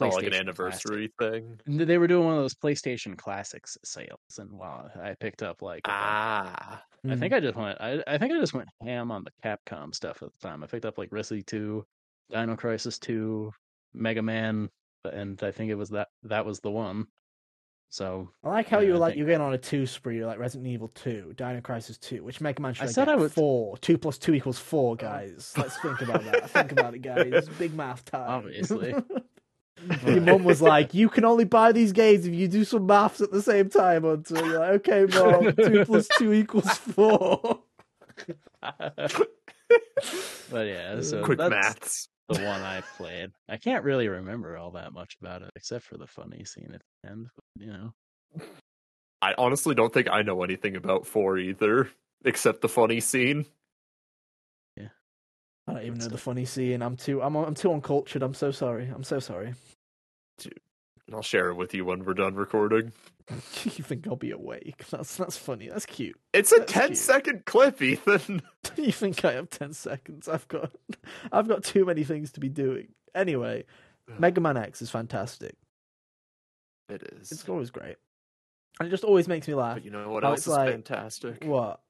oh, 0.00 0.08
like 0.08 0.26
an 0.26 0.34
anniversary 0.34 1.12
thing. 1.18 1.58
Classic- 1.66 1.86
They 1.86 1.98
were 1.98 2.06
doing 2.06 2.24
one 2.26 2.34
of 2.34 2.40
those 2.40 2.54
PlayStation 2.54 3.16
Classics 3.16 3.76
sales, 3.84 4.18
and 4.38 4.50
wow, 4.52 4.88
I 5.02 5.14
picked 5.14 5.42
up 5.42 5.60
like 5.62 5.82
Ah, 5.86 6.82
I 7.04 7.08
Mm. 7.08 7.18
think 7.18 7.32
I 7.34 7.40
just 7.40 7.56
went. 7.56 7.80
I, 7.80 8.02
I 8.06 8.16
think 8.18 8.32
I 8.32 8.38
just 8.38 8.54
went 8.54 8.68
ham 8.82 9.10
on 9.10 9.24
the 9.24 9.32
Capcom 9.44 9.94
stuff 9.94 10.22
at 10.22 10.30
the 10.32 10.48
time. 10.48 10.62
I 10.62 10.66
picked 10.66 10.84
up 10.84 10.98
like 10.98 11.10
Resi 11.10 11.44
Two, 11.44 11.84
Dino 12.30 12.56
Crisis 12.56 12.98
Two, 12.98 13.52
Mega 13.92 14.22
Man, 14.22 14.68
and 15.04 15.42
I 15.42 15.50
think 15.50 15.70
it 15.70 15.74
was 15.74 15.90
that 15.90 16.08
that 16.24 16.46
was 16.46 16.60
the 16.60 16.70
one. 16.70 17.06
So 17.90 18.30
I 18.42 18.48
like 18.48 18.68
how 18.68 18.78
Yeah, 18.78 18.86
you 18.86 18.90
were 18.92 18.96
I 18.96 19.00
like 19.00 19.10
think- 19.10 19.18
you're 19.18 19.26
going 19.26 19.42
on 19.42 19.52
a 19.52 19.58
two 19.58 19.84
spree, 19.84 20.16
you're 20.16 20.26
like 20.26 20.38
Resident 20.38 20.66
Evil 20.66 20.88
two, 20.94 21.34
Dino 21.36 21.60
Crisis 21.60 21.98
two, 21.98 22.24
which 22.24 22.40
Mega 22.40 22.62
Man 22.62 22.72
should 22.72 22.84
I 22.84 22.86
said 22.86 23.04
get 23.06 23.12
I 23.12 23.16
was 23.16 23.34
four. 23.34 23.76
Two 23.78 23.98
plus 23.98 24.16
two 24.16 24.32
equals 24.32 24.58
four, 24.58 24.96
guys. 24.96 25.52
Let's 25.58 25.78
think 25.80 26.00
about 26.00 26.24
that. 26.24 26.48
think 26.50 26.72
about 26.72 26.94
it, 26.94 26.98
guys. 27.02 27.48
Big 27.58 27.74
math 27.74 28.04
time. 28.06 28.30
Obviously. 28.30 28.94
Your 30.06 30.20
mum 30.20 30.44
was 30.44 30.62
like, 30.62 30.94
"You 30.94 31.08
can 31.08 31.24
only 31.24 31.44
buy 31.44 31.72
these 31.72 31.92
games 31.92 32.26
if 32.26 32.34
you 32.34 32.46
do 32.48 32.64
some 32.64 32.86
maths 32.86 33.20
at 33.20 33.30
the 33.32 33.42
same 33.42 33.68
time." 33.68 34.04
Until 34.04 34.46
you're 34.46 34.58
like, 34.58 34.88
"Okay, 34.88 35.06
mom, 35.18 35.54
two 35.56 35.84
plus 35.84 36.08
two 36.18 36.32
equals 36.42 36.68
four. 36.78 37.60
but 40.50 40.66
yeah, 40.66 41.00
so 41.00 41.24
quick 41.24 41.38
that's 41.38 41.50
maths. 41.50 42.08
the 42.28 42.34
one 42.44 42.60
I 42.60 42.82
played. 42.96 43.30
I 43.48 43.56
can't 43.56 43.84
really 43.84 44.08
remember 44.08 44.56
all 44.56 44.72
that 44.72 44.92
much 44.92 45.16
about 45.20 45.42
it 45.42 45.50
except 45.56 45.84
for 45.84 45.96
the 45.96 46.06
funny 46.06 46.44
scene 46.44 46.70
at 46.74 46.82
the 47.02 47.10
end. 47.10 47.26
But, 47.34 47.64
you 47.64 47.72
know, 47.72 47.92
I 49.20 49.34
honestly 49.38 49.74
don't 49.74 49.92
think 49.92 50.08
I 50.10 50.22
know 50.22 50.42
anything 50.42 50.76
about 50.76 51.06
four 51.06 51.38
either, 51.38 51.88
except 52.24 52.60
the 52.60 52.68
funny 52.68 53.00
scene. 53.00 53.46
I 55.66 55.74
don't 55.74 55.84
even 55.84 55.98
know 55.98 56.08
the 56.08 56.18
funny 56.18 56.44
scene. 56.44 56.82
I'm 56.82 56.96
too. 56.96 57.22
I'm. 57.22 57.36
I'm 57.36 57.54
too 57.54 57.72
uncultured. 57.72 58.22
I'm 58.22 58.34
so 58.34 58.50
sorry. 58.50 58.90
I'm 58.92 59.04
so 59.04 59.20
sorry. 59.20 59.54
Dude, 60.38 60.58
I'll 61.12 61.22
share 61.22 61.50
it 61.50 61.54
with 61.54 61.72
you 61.72 61.84
when 61.84 62.04
we're 62.04 62.14
done 62.14 62.34
recording. 62.34 62.92
you 63.30 63.70
think 63.70 64.08
I'll 64.08 64.16
be 64.16 64.32
awake? 64.32 64.84
That's 64.90 65.16
that's 65.16 65.36
funny. 65.36 65.68
That's 65.68 65.86
cute. 65.86 66.18
It's 66.32 66.50
a 66.50 66.56
That's 66.58 66.72
10 66.72 66.86
cute. 66.88 66.98
second 66.98 67.44
clip, 67.46 67.80
Ethan. 67.80 68.42
you 68.76 68.90
think 68.90 69.24
I 69.24 69.34
have 69.34 69.48
ten 69.50 69.72
seconds? 69.72 70.26
I've 70.28 70.48
got. 70.48 70.72
I've 71.30 71.46
got 71.46 71.62
too 71.62 71.84
many 71.84 72.02
things 72.02 72.32
to 72.32 72.40
be 72.40 72.48
doing. 72.48 72.88
Anyway, 73.14 73.64
Mega 74.18 74.40
Man 74.40 74.56
X 74.56 74.82
is 74.82 74.90
fantastic. 74.90 75.54
It 76.88 77.02
is. 77.20 77.30
It's 77.30 77.48
always 77.48 77.70
great, 77.70 77.96
and 78.80 78.88
it 78.88 78.90
just 78.90 79.04
always 79.04 79.28
makes 79.28 79.46
me 79.46 79.54
laugh. 79.54 79.76
But 79.76 79.84
you 79.84 79.92
know 79.92 80.08
what 80.10 80.24
else 80.24 80.38
it's 80.40 80.46
is 80.48 80.52
like- 80.54 80.70
fantastic? 80.72 81.44
What? 81.44 81.80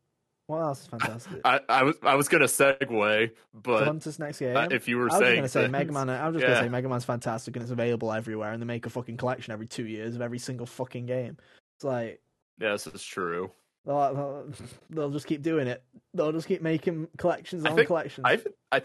What 0.52 0.60
else 0.64 0.82
is 0.82 0.86
fantastic? 0.88 1.40
I, 1.46 1.60
I 1.68 1.82
was 1.82 1.96
I 2.02 2.14
was 2.14 2.28
gonna 2.28 2.44
segue, 2.44 3.30
but 3.54 3.84
Hunter's 3.84 4.18
next 4.18 4.38
game. 4.40 4.54
uh, 4.54 4.68
if 4.70 4.86
you 4.86 4.98
were 4.98 5.04
I 5.04 5.06
was 5.06 5.12
just 5.14 5.22
saying 5.22 5.36
gonna 5.36 5.48
say 5.48 5.60
things- 5.62 5.72
Mega 5.72 5.92
Man. 5.92 6.10
I 6.10 6.26
was 6.28 6.34
just 6.34 6.42
Yeah. 6.42 6.54
gonna 6.54 6.66
say 6.66 6.68
Mega 6.68 6.88
Man's 6.90 7.04
fantastic 7.06 7.56
and 7.56 7.62
it's 7.62 7.72
available 7.72 8.12
everywhere, 8.12 8.52
and 8.52 8.60
they 8.60 8.66
make 8.66 8.84
a 8.84 8.90
fucking 8.90 9.16
collection 9.16 9.52
every 9.52 9.66
two 9.66 9.86
years 9.86 10.14
of 10.14 10.20
every 10.20 10.38
single 10.38 10.66
fucking 10.66 11.06
game. 11.06 11.38
It's 11.76 11.84
like 11.84 12.20
yes, 12.60 12.86
it's 12.86 13.02
true. 13.02 13.50
they'll, 13.86 14.14
they'll, 14.14 14.52
they'll 14.90 15.10
just 15.10 15.26
keep 15.26 15.40
doing 15.40 15.68
it. 15.68 15.82
They'll 16.12 16.32
just 16.32 16.46
keep 16.48 16.60
making 16.60 17.08
collections 17.16 17.64
I 17.64 17.70
on 17.70 17.76
think- 17.76 17.86
collections. 17.86 18.26
I 18.26 18.42
I 18.70 18.82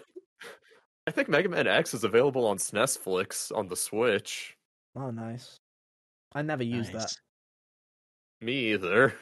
I 1.06 1.12
think 1.12 1.28
Mega 1.28 1.50
Man 1.50 1.68
X 1.68 1.94
is 1.94 2.06
available 2.06 2.48
on 2.48 2.58
SNESflix 2.58 3.54
on 3.54 3.68
the 3.68 3.76
Switch. 3.76 4.56
Oh, 4.96 5.12
nice. 5.12 5.58
I 6.34 6.42
never 6.44 6.64
used 6.64 6.94
that. 6.94 7.14
Me 8.42 8.72
either. 8.74 9.14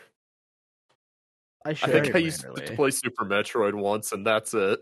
I 1.66 1.70
I 1.72 1.74
think 1.74 2.08
I 2.08 2.12
Very 2.12 2.24
used 2.26 2.42
to 2.42 2.52
rarely. 2.52 2.76
play 2.76 2.92
Super 2.92 3.26
Metroid 3.26 3.74
once, 3.74 4.12
and 4.12 4.26
that's 4.26 4.54
it. 4.54 4.80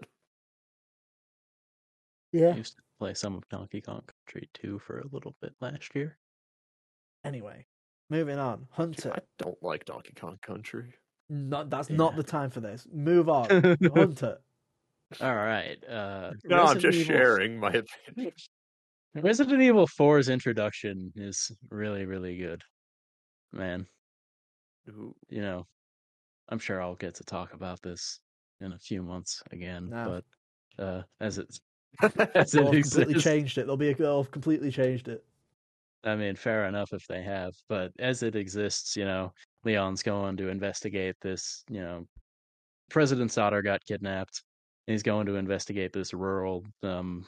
yeah. 2.32 2.50
I 2.50 2.56
used 2.58 2.76
to 2.76 2.84
play 3.00 3.14
some 3.14 3.36
of 3.36 3.48
Donkey 3.50 3.82
Kong 3.82 4.02
Country 4.28 4.50
2 4.56 4.80
for 4.80 5.00
a 5.00 5.08
little 5.12 5.36
bit 5.42 5.54
last 5.62 5.96
year. 5.96 6.18
Anyway, 7.24 7.66
moving 8.10 8.38
on. 8.38 8.60
Dude, 8.60 8.68
Hunter. 8.72 9.14
I 9.16 9.20
don't 9.40 9.62
like 9.62 9.86
Donkey 9.86 10.14
Kong 10.20 10.38
Country. 10.42 10.94
Not 11.30 11.70
that's 11.70 11.90
not 11.90 12.16
the 12.16 12.24
time 12.24 12.50
for 12.50 12.60
this. 12.60 12.86
Move 12.94 13.30
on. 13.30 13.50
Hunter. 13.96 14.40
All 15.22 15.36
right. 15.36 15.78
Uh, 15.88 16.32
No, 16.44 16.64
I'm 16.64 16.80
just 16.80 16.98
Evil- 17.00 17.16
sharing 17.16 17.60
my 17.60 17.70
opinion. 17.72 18.34
Resident 19.16 19.62
Evil 19.62 19.88
4's 19.88 20.28
introduction 20.28 21.14
is 21.16 21.52
really, 21.70 22.06
really 22.06 22.36
good. 22.36 22.64
Man, 23.52 23.86
Ooh, 24.90 25.16
you 25.30 25.42
know, 25.42 25.68
I'm 26.50 26.60
sure 26.60 26.82
I'll 26.82 26.96
get 26.96 27.16
to 27.16 27.24
talk 27.24 27.54
about 27.54 27.82
this 27.82 28.20
in 28.62 28.74
a 28.74 28.78
few 28.78 29.02
months 29.02 29.42
again, 29.52 29.90
No. 29.90 30.22
but 30.78 30.84
uh, 30.84 31.02
as 31.20 31.38
it's 31.38 31.60
as 32.36 32.56
it 32.56 32.64
have 32.64 32.72
completely 32.72 33.16
changed 33.16 33.58
it. 33.58 33.68
They'll 33.68 33.78
be 33.78 33.94
they'll 33.94 34.26
completely 34.26 34.72
changed 34.72 35.08
it. 35.08 35.24
I 36.04 36.16
mean, 36.16 36.36
fair 36.36 36.66
enough 36.66 36.92
if 36.92 37.08
they 37.08 37.22
have, 37.24 37.54
but 37.70 37.92
as 38.00 38.24
it 38.24 38.36
exists, 38.36 38.96
you 38.96 39.06
know, 39.06 39.32
Leon's 39.64 40.04
going 40.04 40.36
to 40.38 40.50
investigate 40.50 41.16
this. 41.22 41.64
You 41.70 41.82
know, 41.82 42.08
President's 42.90 43.36
daughter 43.36 43.62
got 43.62 43.86
kidnapped. 43.86 44.44
And 44.88 44.94
he's 44.94 45.04
going 45.04 45.26
to 45.28 45.36
investigate 45.36 45.94
this 45.94 46.14
rural, 46.14 46.66
um, 46.84 47.26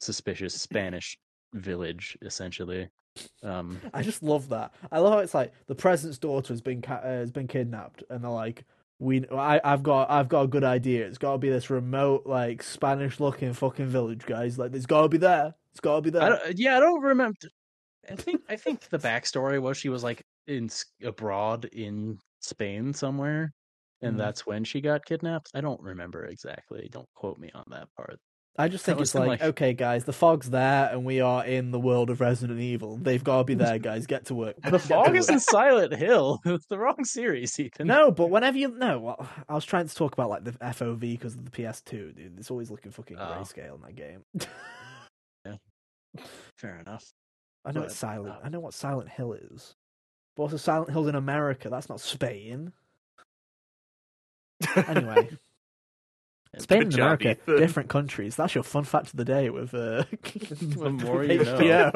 suspicious 0.00 0.58
Spanish 0.58 1.18
village, 1.52 2.16
essentially. 2.22 2.88
Um, 3.42 3.80
I 3.94 4.02
just 4.02 4.22
love 4.22 4.48
that. 4.50 4.74
I 4.92 4.98
love 4.98 5.12
how 5.14 5.18
it's 5.20 5.34
like 5.34 5.52
the 5.66 5.74
president's 5.74 6.18
daughter 6.18 6.52
has 6.52 6.60
been 6.60 6.82
ca- 6.82 7.00
uh, 7.02 7.08
has 7.08 7.30
been 7.32 7.46
kidnapped, 7.48 8.02
and 8.10 8.22
they're 8.22 8.30
like, 8.30 8.64
"We, 8.98 9.26
I, 9.30 9.60
I've 9.64 9.82
got, 9.82 10.10
I've 10.10 10.28
got 10.28 10.42
a 10.42 10.48
good 10.48 10.64
idea. 10.64 11.06
It's 11.06 11.18
got 11.18 11.32
to 11.32 11.38
be 11.38 11.48
this 11.50 11.70
remote, 11.70 12.26
like 12.26 12.62
Spanish-looking 12.62 13.52
fucking 13.54 13.86
village, 13.88 14.24
guys. 14.26 14.58
Like, 14.58 14.72
there's 14.72 14.86
got 14.86 15.02
to 15.02 15.08
be 15.08 15.18
there. 15.18 15.54
It's 15.72 15.80
got 15.80 15.96
to 15.96 16.02
be 16.02 16.10
there." 16.10 16.22
I 16.44 16.52
yeah, 16.56 16.76
I 16.76 16.80
don't 16.80 17.02
remember. 17.02 17.36
I 18.10 18.16
think 18.16 18.42
I 18.48 18.56
think 18.56 18.88
the 18.88 18.98
backstory 19.00 19.60
was 19.60 19.76
she 19.76 19.88
was 19.90 20.02
like 20.04 20.22
in 20.46 20.70
abroad 21.04 21.66
in 21.66 22.18
Spain 22.40 22.92
somewhere, 22.94 23.52
and 24.02 24.16
Mhm. 24.16 24.18
that's 24.18 24.46
when 24.46 24.64
she 24.64 24.80
got 24.80 25.04
kidnapped. 25.04 25.50
I 25.54 25.60
don't 25.60 25.80
remember 25.82 26.24
exactly. 26.26 26.88
Don't 26.90 27.08
quote 27.14 27.38
me 27.38 27.50
on 27.54 27.64
that 27.70 27.88
part. 27.96 28.18
I 28.60 28.66
just 28.68 28.84
think 28.84 29.00
it's 29.00 29.14
like, 29.14 29.28
like- 29.28 29.42
okay, 29.42 29.72
guys, 29.72 30.04
the 30.04 30.12
fog's 30.12 30.50
there, 30.50 30.88
and 30.90 31.04
we 31.04 31.20
are 31.20 31.44
in 31.46 31.70
the 31.70 31.78
world 31.78 32.10
of 32.10 32.20
Resident 32.20 32.58
Evil. 32.58 32.96
They've 32.96 33.22
got 33.22 33.38
to 33.38 33.44
be 33.44 33.54
there, 33.54 33.78
guys. 33.78 34.06
Get 34.08 34.24
to 34.26 34.34
work. 34.34 34.56
The 34.60 34.80
fog 34.80 35.14
is 35.14 35.28
in 35.30 35.38
Silent 35.38 35.94
Hill. 35.94 36.40
It's 36.44 36.66
the 36.66 36.78
wrong 36.78 37.04
series, 37.04 37.58
Ethan. 37.60 37.86
No, 37.86 38.10
but 38.10 38.30
whenever 38.30 38.58
you 38.58 38.68
no, 38.68 38.98
well, 38.98 39.28
I 39.48 39.54
was 39.54 39.64
trying 39.64 39.86
to 39.86 39.94
talk 39.94 40.12
about 40.12 40.28
like 40.28 40.42
the 40.44 40.52
FOV 40.52 40.98
because 41.00 41.34
of 41.34 41.44
the 41.44 41.50
PS2, 41.52 42.16
dude. 42.16 42.34
It's 42.38 42.50
always 42.50 42.70
looking 42.70 42.90
fucking 42.90 43.16
Oh. 43.16 43.22
grayscale 43.22 43.76
in 43.76 43.82
that 43.82 43.94
game. 43.94 44.24
Yeah, 45.46 45.54
fair 46.56 46.80
enough. 46.80 47.12
I 47.64 47.70
know 47.72 47.80
But, 47.82 47.90
it's 47.90 47.96
Silent. 47.96 48.34
um, 48.34 48.40
I 48.42 48.48
know 48.48 48.60
what 48.60 48.74
Silent 48.74 49.08
Hill 49.10 49.34
is. 49.34 49.74
But 50.36 50.42
also, 50.44 50.56
Silent 50.56 50.90
Hill's 50.90 51.06
in 51.08 51.14
America. 51.14 51.68
That's 51.68 51.88
not 51.88 52.00
Spain. 52.00 52.72
Anyway, 54.76 55.30
Spain 56.56 56.82
and 56.82 56.94
America, 56.94 57.30
Ethan. 57.32 57.58
different 57.58 57.88
countries. 57.88 58.36
That's 58.36 58.54
your 58.54 58.64
fun 58.64 58.84
fact 58.84 59.08
of 59.08 59.16
the 59.16 59.24
day 59.24 59.50
with 59.50 59.74
uh, 59.74 60.04
The 60.22 60.90
more 60.90 61.24
you 61.24 61.44
know. 61.44 61.92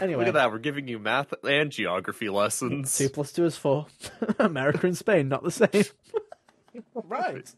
Anyway. 0.00 0.18
look 0.20 0.28
at 0.28 0.34
that. 0.34 0.52
We're 0.52 0.58
giving 0.58 0.86
you 0.88 0.98
math 0.98 1.32
and 1.44 1.70
geography 1.70 2.28
lessons. 2.28 2.96
Two 2.96 3.08
plus 3.08 3.32
two 3.32 3.44
is 3.44 3.56
four. 3.56 3.86
America 4.38 4.86
and 4.86 4.96
Spain, 4.96 5.28
not 5.28 5.42
the 5.42 5.50
same. 5.50 5.84
right. 6.94 7.52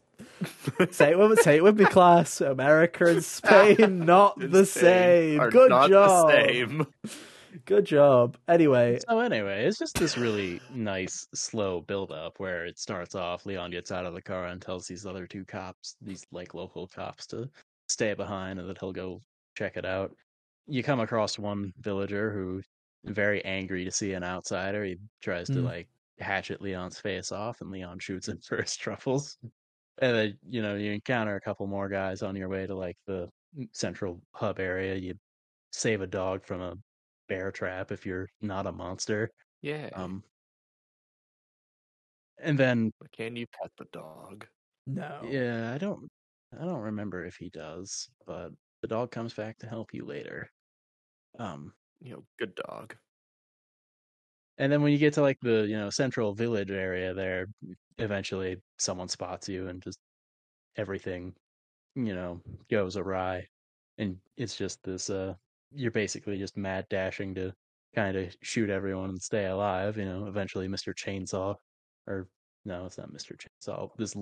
Say 0.91 1.11
it 1.11 1.19
with 1.19 1.39
say 1.41 1.57
it 1.57 1.63
with 1.63 1.77
me, 1.79 1.85
class. 1.85 2.41
America 2.41 3.05
and 3.05 3.23
Spain, 3.23 3.99
not 4.05 4.39
the 4.39 4.59
Insane. 4.59 5.39
same. 5.39 5.49
Good 5.49 5.69
not 5.69 5.89
job. 5.89 6.29
The 6.31 6.47
same. 6.47 6.87
Good 7.65 7.85
job. 7.85 8.37
Anyway, 8.47 8.99
So 9.07 9.19
anyway, 9.19 9.65
it's 9.65 9.79
just 9.79 9.97
this 9.97 10.17
really 10.17 10.59
nice 10.73 11.27
slow 11.33 11.81
build 11.81 12.11
up 12.11 12.39
where 12.39 12.65
it 12.65 12.77
starts 12.77 13.15
off. 13.15 13.45
Leon 13.45 13.71
gets 13.71 13.91
out 13.91 14.05
of 14.05 14.13
the 14.13 14.21
car 14.21 14.47
and 14.47 14.61
tells 14.61 14.85
these 14.85 15.05
other 15.05 15.25
two 15.25 15.45
cops, 15.45 15.95
these 16.01 16.25
like 16.31 16.53
local 16.53 16.87
cops, 16.87 17.25
to 17.27 17.49
stay 17.87 18.13
behind 18.13 18.59
and 18.59 18.69
that 18.69 18.77
he'll 18.79 18.91
go 18.91 19.21
check 19.57 19.77
it 19.77 19.85
out. 19.85 20.13
You 20.67 20.83
come 20.83 20.99
across 20.99 21.39
one 21.39 21.73
villager 21.79 22.31
who 22.31 22.61
very 23.05 23.43
angry 23.45 23.85
to 23.85 23.91
see 23.91 24.13
an 24.13 24.23
outsider. 24.23 24.83
He 24.83 24.97
tries 25.21 25.47
to 25.47 25.53
Mm. 25.59 25.63
like 25.63 25.87
hatchet 26.19 26.61
Leon's 26.61 26.99
face 26.99 27.31
off, 27.31 27.61
and 27.61 27.71
Leon 27.71 27.99
shoots 27.99 28.27
him 28.27 28.39
for 28.47 28.61
his 28.61 28.75
truffles. 28.75 29.37
And 29.99 30.15
then 30.15 30.37
you 30.47 30.61
know 30.61 30.75
you 30.75 30.91
encounter 30.91 31.35
a 31.35 31.41
couple 31.41 31.65
more 31.67 31.87
guys 31.87 32.21
on 32.21 32.35
your 32.35 32.49
way 32.49 32.67
to 32.67 32.75
like 32.75 32.97
the 33.07 33.29
central 33.71 34.21
hub 34.33 34.59
area. 34.59 34.95
You 34.95 35.13
save 35.71 36.01
a 36.01 36.07
dog 36.07 36.45
from 36.45 36.61
a 36.61 36.73
bear 37.27 37.51
trap 37.51 37.91
if 37.91 38.05
you're 38.05 38.27
not 38.41 38.67
a 38.67 38.71
monster. 38.71 39.29
Yeah. 39.61 39.89
Um, 39.93 40.23
and 42.37 42.57
then 42.59 42.91
But 42.99 43.11
can 43.11 43.35
you 43.35 43.47
pet 43.47 43.71
the 43.77 43.85
dog? 43.85 44.47
no. 44.85 45.21
yeah, 45.29 45.73
I 45.73 45.77
don't, 45.77 46.09
I 46.53 46.65
don't 46.65 46.81
remember 46.81 47.25
if 47.25 47.35
he 47.37 47.49
does, 47.49 48.09
but 48.25 48.51
the 48.81 48.87
dog 48.87 49.11
comes 49.11 49.33
back 49.33 49.57
to 49.59 49.69
help 49.69 49.93
you 49.93 50.05
later. 50.05 50.49
Um, 51.39 51.75
You 51.99 52.11
know, 52.13 52.27
good 52.39 52.55
dog. 52.55 52.97
and 54.57 54.71
then 54.71 54.81
when 54.81 54.91
you 54.91 54.97
get 54.97 55.13
to 55.13 55.21
like 55.21 55.37
the 55.41 55.67
you 55.67 55.75
know 55.77 55.89
central 55.89 56.33
village 56.33 56.71
area, 56.71 57.13
there 57.13 57.47
eventually 57.97 58.61
someone 58.79 59.07
spots 59.09 59.47
you 59.49 59.67
and 59.67 59.81
just 59.83 59.99
everything, 60.77 61.35
you 61.95 62.15
know, 62.15 62.41
goes 62.69 62.97
awry, 62.97 63.47
and 63.99 64.21
it's 64.37 64.57
just 64.57 64.83
this. 64.83 65.09
uh 65.11 65.35
You're 65.71 65.91
basically 65.91 66.37
just 66.37 66.57
mad 66.57 66.85
dashing 66.89 67.35
to 67.35 67.53
kind 67.95 68.17
of 68.17 68.35
shoot 68.41 68.69
everyone 68.69 69.09
and 69.09 69.21
stay 69.21 69.45
alive. 69.45 69.97
You 69.97 70.05
know, 70.05 70.27
eventually 70.27 70.67
Mr. 70.67 70.93
Chainsaw, 70.93 71.55
or 72.07 72.29
no, 72.65 72.85
it's 72.85 72.97
not 72.97 73.11
Mr. 73.11 73.35
Chainsaw. 73.37 73.89
This 73.97 74.15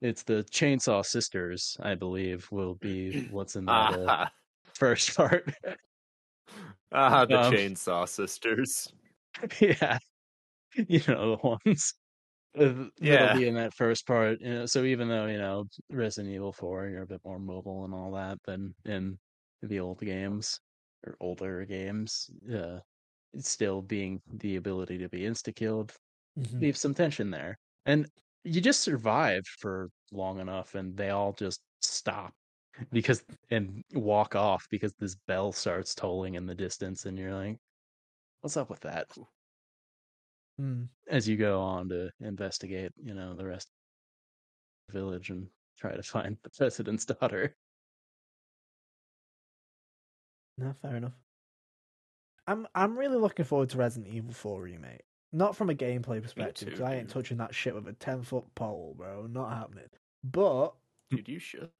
it's 0.00 0.22
the 0.22 0.44
Chainsaw 0.52 1.04
Sisters, 1.04 1.76
I 1.80 1.94
believe, 1.94 2.46
will 2.50 2.74
be 2.76 3.26
what's 3.30 3.56
in 3.56 3.64
that 3.66 3.98
uh, 3.98 4.26
first 4.74 5.16
part. 5.16 5.52
ah 6.92 7.24
the 7.24 7.38
Um, 7.40 7.52
Chainsaw 7.52 8.08
Sisters. 8.08 8.92
yeah, 9.60 9.98
you 10.74 11.00
know 11.08 11.36
the 11.36 11.58
ones. 11.64 11.94
Uh, 12.58 12.88
Yeah. 13.00 13.26
That'll 13.26 13.40
be 13.40 13.48
in 13.48 13.54
that 13.56 13.74
first 13.74 14.06
part. 14.06 14.40
You 14.40 14.50
know, 14.54 14.66
so 14.66 14.84
even 14.84 15.08
though 15.08 15.26
you 15.26 15.38
know 15.38 15.64
Resident 15.90 16.34
Evil 16.34 16.52
Four, 16.52 16.88
you're 16.88 17.02
a 17.02 17.06
bit 17.06 17.20
more 17.24 17.38
mobile 17.38 17.84
and 17.84 17.94
all 17.94 18.12
that 18.12 18.38
than 18.44 18.74
in 18.84 19.18
the 19.62 19.80
old 19.80 20.00
games 20.00 20.60
or 21.06 21.16
older 21.20 21.64
games, 21.64 22.30
uh, 22.52 22.80
still 23.38 23.82
being 23.82 24.22
the 24.28 24.56
ability 24.56 24.98
to 24.98 25.08
be 25.10 25.20
insta 25.22 25.54
killed 25.54 25.94
Mhm. 26.36 26.62
leaves 26.62 26.80
some 26.80 26.94
tension 26.94 27.30
there. 27.30 27.58
And 27.86 28.08
you 28.44 28.60
just 28.60 28.82
survive 28.82 29.44
for 29.46 29.90
long 30.12 30.40
enough 30.40 30.74
and 30.74 30.96
they 30.96 31.10
all 31.10 31.32
just 31.32 31.62
stop 31.82 32.34
because 32.92 33.24
and 33.50 33.84
walk 33.94 34.36
off 34.36 34.66
because 34.70 34.94
this 34.98 35.16
bell 35.28 35.52
starts 35.52 35.94
tolling 35.94 36.34
in 36.36 36.46
the 36.46 36.54
distance 36.54 37.06
and 37.06 37.18
you're 37.18 37.34
like, 37.34 37.58
what's 38.42 38.56
up 38.58 38.70
with 38.70 38.80
that? 38.80 39.16
Mm. 40.60 40.88
As 41.08 41.26
you 41.28 41.36
go 41.36 41.60
on 41.60 41.88
to 41.90 42.12
investigate, 42.20 42.92
you 42.96 43.14
know, 43.14 43.34
the 43.34 43.46
rest 43.46 43.68
of 44.88 44.94
the 44.94 44.98
village 45.00 45.30
and 45.30 45.50
try 45.76 45.94
to 45.96 46.02
find 46.02 46.38
the 46.42 46.50
president's 46.56 47.04
daughter. 47.04 47.56
No, 50.58 50.74
fair 50.82 50.96
enough. 50.96 51.14
I'm 52.46 52.66
I'm 52.74 52.98
really 52.98 53.16
looking 53.16 53.44
forward 53.44 53.70
to 53.70 53.78
Resident 53.78 54.12
Evil 54.12 54.32
4 54.32 54.60
remake. 54.60 55.02
Not 55.32 55.56
from 55.56 55.68
a 55.70 55.74
gameplay 55.74 56.22
perspective, 56.22 56.66
because 56.66 56.80
I 56.80 56.96
ain't 56.96 57.10
touching 57.10 57.36
that 57.36 57.54
shit 57.54 57.74
with 57.74 57.86
a 57.86 57.92
ten 57.92 58.22
foot 58.22 58.44
pole, 58.54 58.94
bro. 58.96 59.26
Not 59.26 59.52
happening. 59.56 59.84
But 60.24 60.72
Dude, 61.10 61.28
you 61.28 61.38
should. 61.38 61.70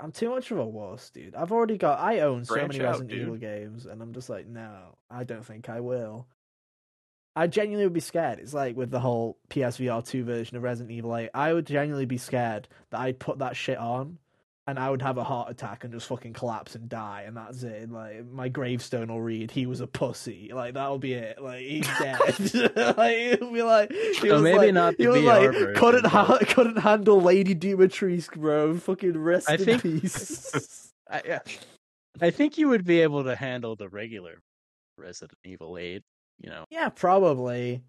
I'm 0.00 0.12
too 0.12 0.30
much 0.30 0.50
of 0.50 0.58
a 0.58 0.64
wuss, 0.66 1.10
dude. 1.10 1.34
I've 1.34 1.52
already 1.52 1.78
got. 1.78 2.00
I 2.00 2.20
own 2.20 2.44
so 2.44 2.54
Branch 2.54 2.72
many 2.72 2.84
out, 2.84 2.92
Resident 2.92 3.10
dude. 3.10 3.22
Evil 3.22 3.36
games, 3.36 3.86
and 3.86 4.02
I'm 4.02 4.12
just 4.12 4.28
like, 4.28 4.46
no, 4.46 4.96
I 5.10 5.24
don't 5.24 5.44
think 5.44 5.68
I 5.68 5.80
will. 5.80 6.26
I 7.34 7.46
genuinely 7.46 7.84
would 7.84 7.92
be 7.92 8.00
scared. 8.00 8.38
It's 8.38 8.54
like 8.54 8.76
with 8.76 8.90
the 8.90 9.00
whole 9.00 9.38
PSVR 9.50 10.04
two 10.06 10.24
version 10.24 10.56
of 10.56 10.62
Resident 10.62 10.90
Evil 10.90 11.14
8. 11.14 11.30
I 11.34 11.52
would 11.52 11.66
genuinely 11.66 12.06
be 12.06 12.16
scared 12.16 12.66
that 12.90 13.00
I'd 13.00 13.18
put 13.18 13.40
that 13.40 13.56
shit 13.56 13.76
on, 13.76 14.18
and 14.68 14.78
I 14.78 14.90
would 14.90 15.02
have 15.02 15.16
a 15.16 15.22
heart 15.24 15.50
attack 15.50 15.84
and 15.84 15.92
just 15.92 16.08
fucking 16.08 16.32
collapse 16.32 16.74
and 16.74 16.88
die, 16.88 17.22
and 17.26 17.36
that's 17.36 17.62
it. 17.62 17.90
Like 17.90 18.26
my 18.30 18.48
gravestone 18.48 19.08
will 19.08 19.20
read, 19.20 19.50
"He 19.50 19.66
was 19.66 19.80
a 19.80 19.86
pussy." 19.86 20.50
Like 20.52 20.74
that'll 20.74 20.98
be 20.98 21.12
it. 21.14 21.40
Like 21.40 21.60
he's 21.60 21.86
dead. 21.98 22.74
like 22.96 23.14
it'll 23.16 23.52
be 23.52 23.62
like 23.62 23.92
he 23.92 24.14
So 24.28 24.34
was 24.34 24.42
maybe 24.42 24.58
like, 24.58 24.74
not 24.74 24.94
he 24.98 25.06
was 25.06 25.22
like 25.22 25.52
version, 25.52 25.74
couldn't 25.76 26.06
ha- 26.06 26.26
but- 26.40 26.48
couldn't 26.48 26.78
handle 26.78 27.20
Lady 27.20 27.54
Dimitrescu, 27.54 28.36
bro. 28.36 28.76
Fucking 28.78 29.16
rest 29.16 29.48
I 29.48 29.54
in 29.54 29.64
think- 29.64 29.82
peace. 29.82 30.92
I, 31.08 31.22
yeah. 31.24 31.38
I 32.20 32.30
think 32.30 32.58
you 32.58 32.68
would 32.68 32.84
be 32.84 33.02
able 33.02 33.24
to 33.24 33.36
handle 33.36 33.76
the 33.76 33.88
regular 33.88 34.40
Resident 34.98 35.38
Evil 35.44 35.76
8, 35.78 36.02
you 36.40 36.50
know. 36.50 36.64
yeah, 36.70 36.88
probably. 36.88 37.82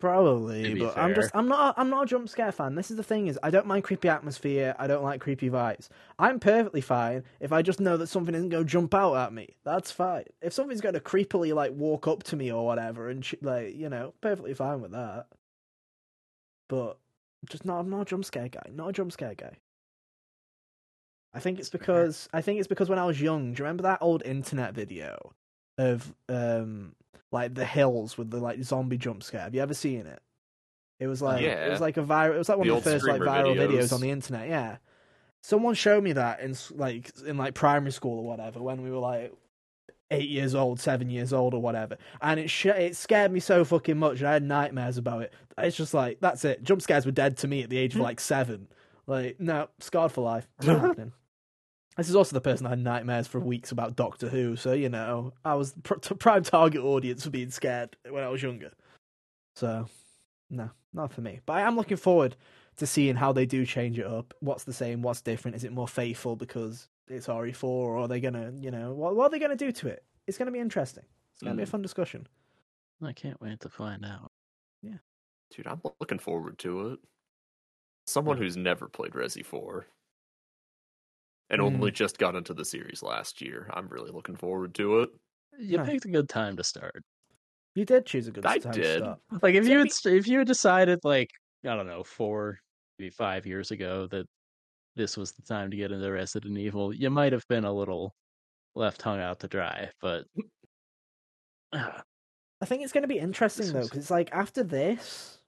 Probably, 0.00 0.76
but 0.76 0.96
I'm 0.96 1.14
just 1.14 1.30
I'm 1.34 1.46
not 1.46 1.74
I'm 1.76 1.90
not 1.90 2.04
a 2.04 2.06
jump 2.06 2.30
scare 2.30 2.52
fan. 2.52 2.74
This 2.74 2.90
is 2.90 2.96
the 2.96 3.02
thing 3.02 3.26
is 3.26 3.38
I 3.42 3.50
don't 3.50 3.66
mind 3.66 3.84
creepy 3.84 4.08
atmosphere. 4.08 4.74
I 4.78 4.86
don't 4.86 5.04
like 5.04 5.20
creepy 5.20 5.50
vibes. 5.50 5.90
I'm 6.18 6.40
perfectly 6.40 6.80
fine 6.80 7.22
if 7.38 7.52
I 7.52 7.60
just 7.60 7.80
know 7.80 7.98
that 7.98 8.06
something 8.06 8.34
isn't 8.34 8.48
going 8.48 8.64
to 8.64 8.70
jump 8.70 8.94
out 8.94 9.16
at 9.16 9.34
me. 9.34 9.56
That's 9.62 9.90
fine. 9.90 10.24
If 10.40 10.54
something's 10.54 10.80
going 10.80 10.94
to 10.94 11.00
creepily 11.00 11.54
like 11.54 11.72
walk 11.72 12.08
up 12.08 12.22
to 12.24 12.36
me 12.36 12.50
or 12.50 12.64
whatever 12.64 13.10
and 13.10 13.26
like 13.42 13.76
you 13.76 13.90
know 13.90 14.14
perfectly 14.22 14.54
fine 14.54 14.80
with 14.80 14.92
that. 14.92 15.26
But 16.68 16.96
just 17.50 17.66
not 17.66 17.80
I'm 17.80 17.90
not 17.90 18.00
a 18.00 18.04
jump 18.06 18.24
scare 18.24 18.48
guy. 18.48 18.70
Not 18.72 18.88
a 18.88 18.92
jump 18.94 19.12
scare 19.12 19.34
guy. 19.34 19.58
I 21.34 21.40
think 21.40 21.58
it's 21.58 21.68
because 21.68 22.26
I 22.32 22.40
think 22.40 22.58
it's 22.58 22.68
because 22.68 22.88
when 22.88 22.98
I 22.98 23.04
was 23.04 23.20
young, 23.20 23.52
do 23.52 23.58
you 23.58 23.64
remember 23.64 23.82
that 23.82 23.98
old 24.00 24.22
internet 24.24 24.72
video 24.72 25.34
of 25.80 26.14
um 26.28 26.94
like 27.32 27.54
the 27.54 27.64
hills 27.64 28.18
with 28.18 28.30
the 28.30 28.38
like 28.38 28.62
zombie 28.62 28.98
jump 28.98 29.22
scare? 29.22 29.40
Have 29.42 29.54
you 29.54 29.62
ever 29.62 29.74
seen 29.74 30.06
it? 30.06 30.20
It 30.98 31.06
was 31.06 31.22
like 31.22 31.42
it 31.42 31.70
was 31.70 31.80
like 31.80 31.96
a 31.96 32.02
viral. 32.02 32.34
It 32.34 32.38
was 32.38 32.48
like 32.48 32.58
one 32.58 32.68
The 32.68 32.74
of 32.74 32.84
the 32.84 32.90
first 32.90 33.06
like 33.06 33.20
viral 33.22 33.56
videos. 33.56 33.84
videos. 33.84 33.92
on 33.92 34.00
the 34.00 34.10
internet. 34.10 34.48
Yeah, 34.48 34.76
someone 35.42 35.74
showed 35.74 36.04
me 36.04 36.12
that 36.12 36.40
in 36.40 36.54
like 36.74 37.10
in 37.26 37.36
like 37.38 37.54
primary 37.54 37.92
school 37.92 38.18
or 38.18 38.24
whatever 38.24 38.60
when 38.60 38.82
we 38.82 38.90
were 38.90 38.98
like 38.98 39.32
eight 40.10 40.28
years 40.28 40.54
old, 40.54 40.78
seven 40.80 41.08
years 41.08 41.32
old 41.32 41.54
or 41.54 41.62
whatever, 41.62 41.96
and 42.20 42.38
it 42.40 42.50
sh- 42.50 42.66
it 42.66 42.96
scared 42.96 43.32
me 43.32 43.40
so 43.40 43.64
fucking 43.64 43.96
much. 43.96 44.18
And 44.18 44.28
I 44.28 44.32
had 44.34 44.42
nightmares 44.42 44.98
about 44.98 45.22
it. 45.22 45.32
It's 45.56 45.76
just 45.76 45.94
like 45.94 46.18
that's 46.20 46.44
it. 46.44 46.62
Jump 46.64 46.82
scares 46.82 47.06
were 47.06 47.12
dead 47.12 47.36
to 47.38 47.48
me 47.48 47.62
at 47.62 47.70
the 47.70 47.78
age 47.78 47.94
of 47.94 48.02
like 48.02 48.20
seven. 48.20 48.68
Like 49.06 49.40
no, 49.40 49.68
scarred 49.78 50.12
for 50.12 50.22
life. 50.22 50.46
Not 52.00 52.06
happening. 52.06 52.06
This 52.06 52.08
is 52.10 52.16
also 52.16 52.34
the 52.34 52.40
person 52.40 52.66
I 52.66 52.70
had 52.70 52.78
nightmares 52.78 53.26
for 53.26 53.40
weeks 53.40 53.72
about 53.72 53.96
Doctor 53.96 54.28
Who, 54.28 54.56
so 54.56 54.72
you 54.72 54.88
know 54.88 55.32
I 55.44 55.54
was 55.54 55.74
pr- 55.82 55.94
t- 55.94 56.14
prime 56.14 56.42
target 56.42 56.82
audience 56.82 57.24
for 57.24 57.30
being 57.30 57.50
scared 57.50 57.96
when 58.08 58.24
I 58.24 58.28
was 58.28 58.42
younger. 58.42 58.72
So, 59.56 59.86
no, 60.48 60.70
not 60.92 61.12
for 61.12 61.20
me. 61.20 61.40
But 61.46 61.54
I 61.54 61.60
am 61.62 61.76
looking 61.76 61.96
forward 61.96 62.36
to 62.76 62.86
seeing 62.86 63.16
how 63.16 63.32
they 63.32 63.44
do 63.46 63.66
change 63.66 63.98
it 63.98 64.06
up. 64.06 64.32
What's 64.40 64.64
the 64.64 64.72
same? 64.72 65.02
What's 65.02 65.20
different? 65.20 65.56
Is 65.56 65.64
it 65.64 65.72
more 65.72 65.88
faithful 65.88 66.36
because 66.36 66.88
it's 67.08 67.26
RE4, 67.26 67.64
or 67.64 67.98
are 67.98 68.08
they 68.08 68.20
gonna, 68.20 68.52
you 68.58 68.70
know, 68.70 68.94
what, 68.94 69.16
what 69.16 69.26
are 69.26 69.30
they 69.30 69.38
gonna 69.38 69.56
do 69.56 69.72
to 69.72 69.88
it? 69.88 70.04
It's 70.26 70.38
gonna 70.38 70.52
be 70.52 70.60
interesting. 70.60 71.04
It's 71.34 71.42
gonna 71.42 71.56
be 71.56 71.62
a 71.62 71.66
Mm. 71.66 71.70
fun 71.70 71.82
discussion. 71.82 72.26
I 73.02 73.12
can't 73.12 73.40
wait 73.40 73.60
to 73.60 73.68
find 73.68 74.04
out. 74.04 74.30
Yeah, 74.82 74.98
dude, 75.50 75.66
I'm 75.66 75.80
looking 76.00 76.18
forward 76.18 76.58
to 76.60 76.92
it. 76.92 77.00
Someone 78.06 78.36
Yeah. 78.36 78.44
who's 78.44 78.56
never 78.56 78.88
played 78.88 79.12
Resi 79.12 79.44
4 79.44 79.86
and 81.50 81.60
Mm. 81.60 81.66
only 81.66 81.90
just 81.90 82.18
got 82.18 82.34
into 82.36 82.54
the 82.54 82.64
series 82.64 83.02
last 83.02 83.40
year. 83.40 83.68
I'm 83.74 83.88
really 83.88 84.10
looking 84.10 84.36
forward 84.36 84.74
to 84.76 85.00
it. 85.00 85.10
You 85.58 85.78
Nice. 85.78 85.90
picked 85.90 86.04
a 86.06 86.08
good 86.10 86.28
time 86.28 86.56
to 86.56 86.64
start. 86.64 87.02
You 87.74 87.84
did 87.84 88.06
choose 88.06 88.26
a 88.28 88.32
good 88.32 88.46
I 88.46 88.58
time 88.58 88.72
did. 88.72 88.98
to 89.00 89.18
start. 89.28 89.42
Like 89.42 89.54
if 89.54 89.64
So 89.64 89.70
you 89.70 89.78
had 89.78 89.92
st- 89.92 90.16
if 90.16 90.26
you 90.28 90.38
had 90.38 90.46
decided 90.46 91.00
like 91.04 91.30
I 91.64 91.74
don't 91.76 91.86
know 91.86 92.02
four 92.04 92.58
maybe 92.98 93.10
five 93.10 93.46
years 93.46 93.70
ago 93.70 94.06
that 94.08 94.26
this 94.96 95.16
was 95.16 95.32
the 95.32 95.42
time 95.42 95.70
to 95.70 95.76
get 95.76 95.92
into 95.92 96.10
Resident 96.10 96.56
Evil, 96.58 96.92
you 96.94 97.10
might 97.10 97.32
have 97.32 97.46
been 97.48 97.64
a 97.64 97.72
little 97.72 98.12
left 98.74 99.02
hung 99.02 99.20
out 99.20 99.40
to 99.40 99.48
dry. 99.48 99.90
But 100.00 100.26
I 101.72 102.66
think 102.66 102.82
it's 102.82 102.92
going 102.92 103.02
to 103.02 103.08
be 103.08 103.18
interesting 103.18 103.66
This 103.66 103.72
though, 103.72 103.82
because 103.84 103.98
it's 103.98 104.10
like 104.10 104.30
after 104.32 104.62
this, 104.62 105.38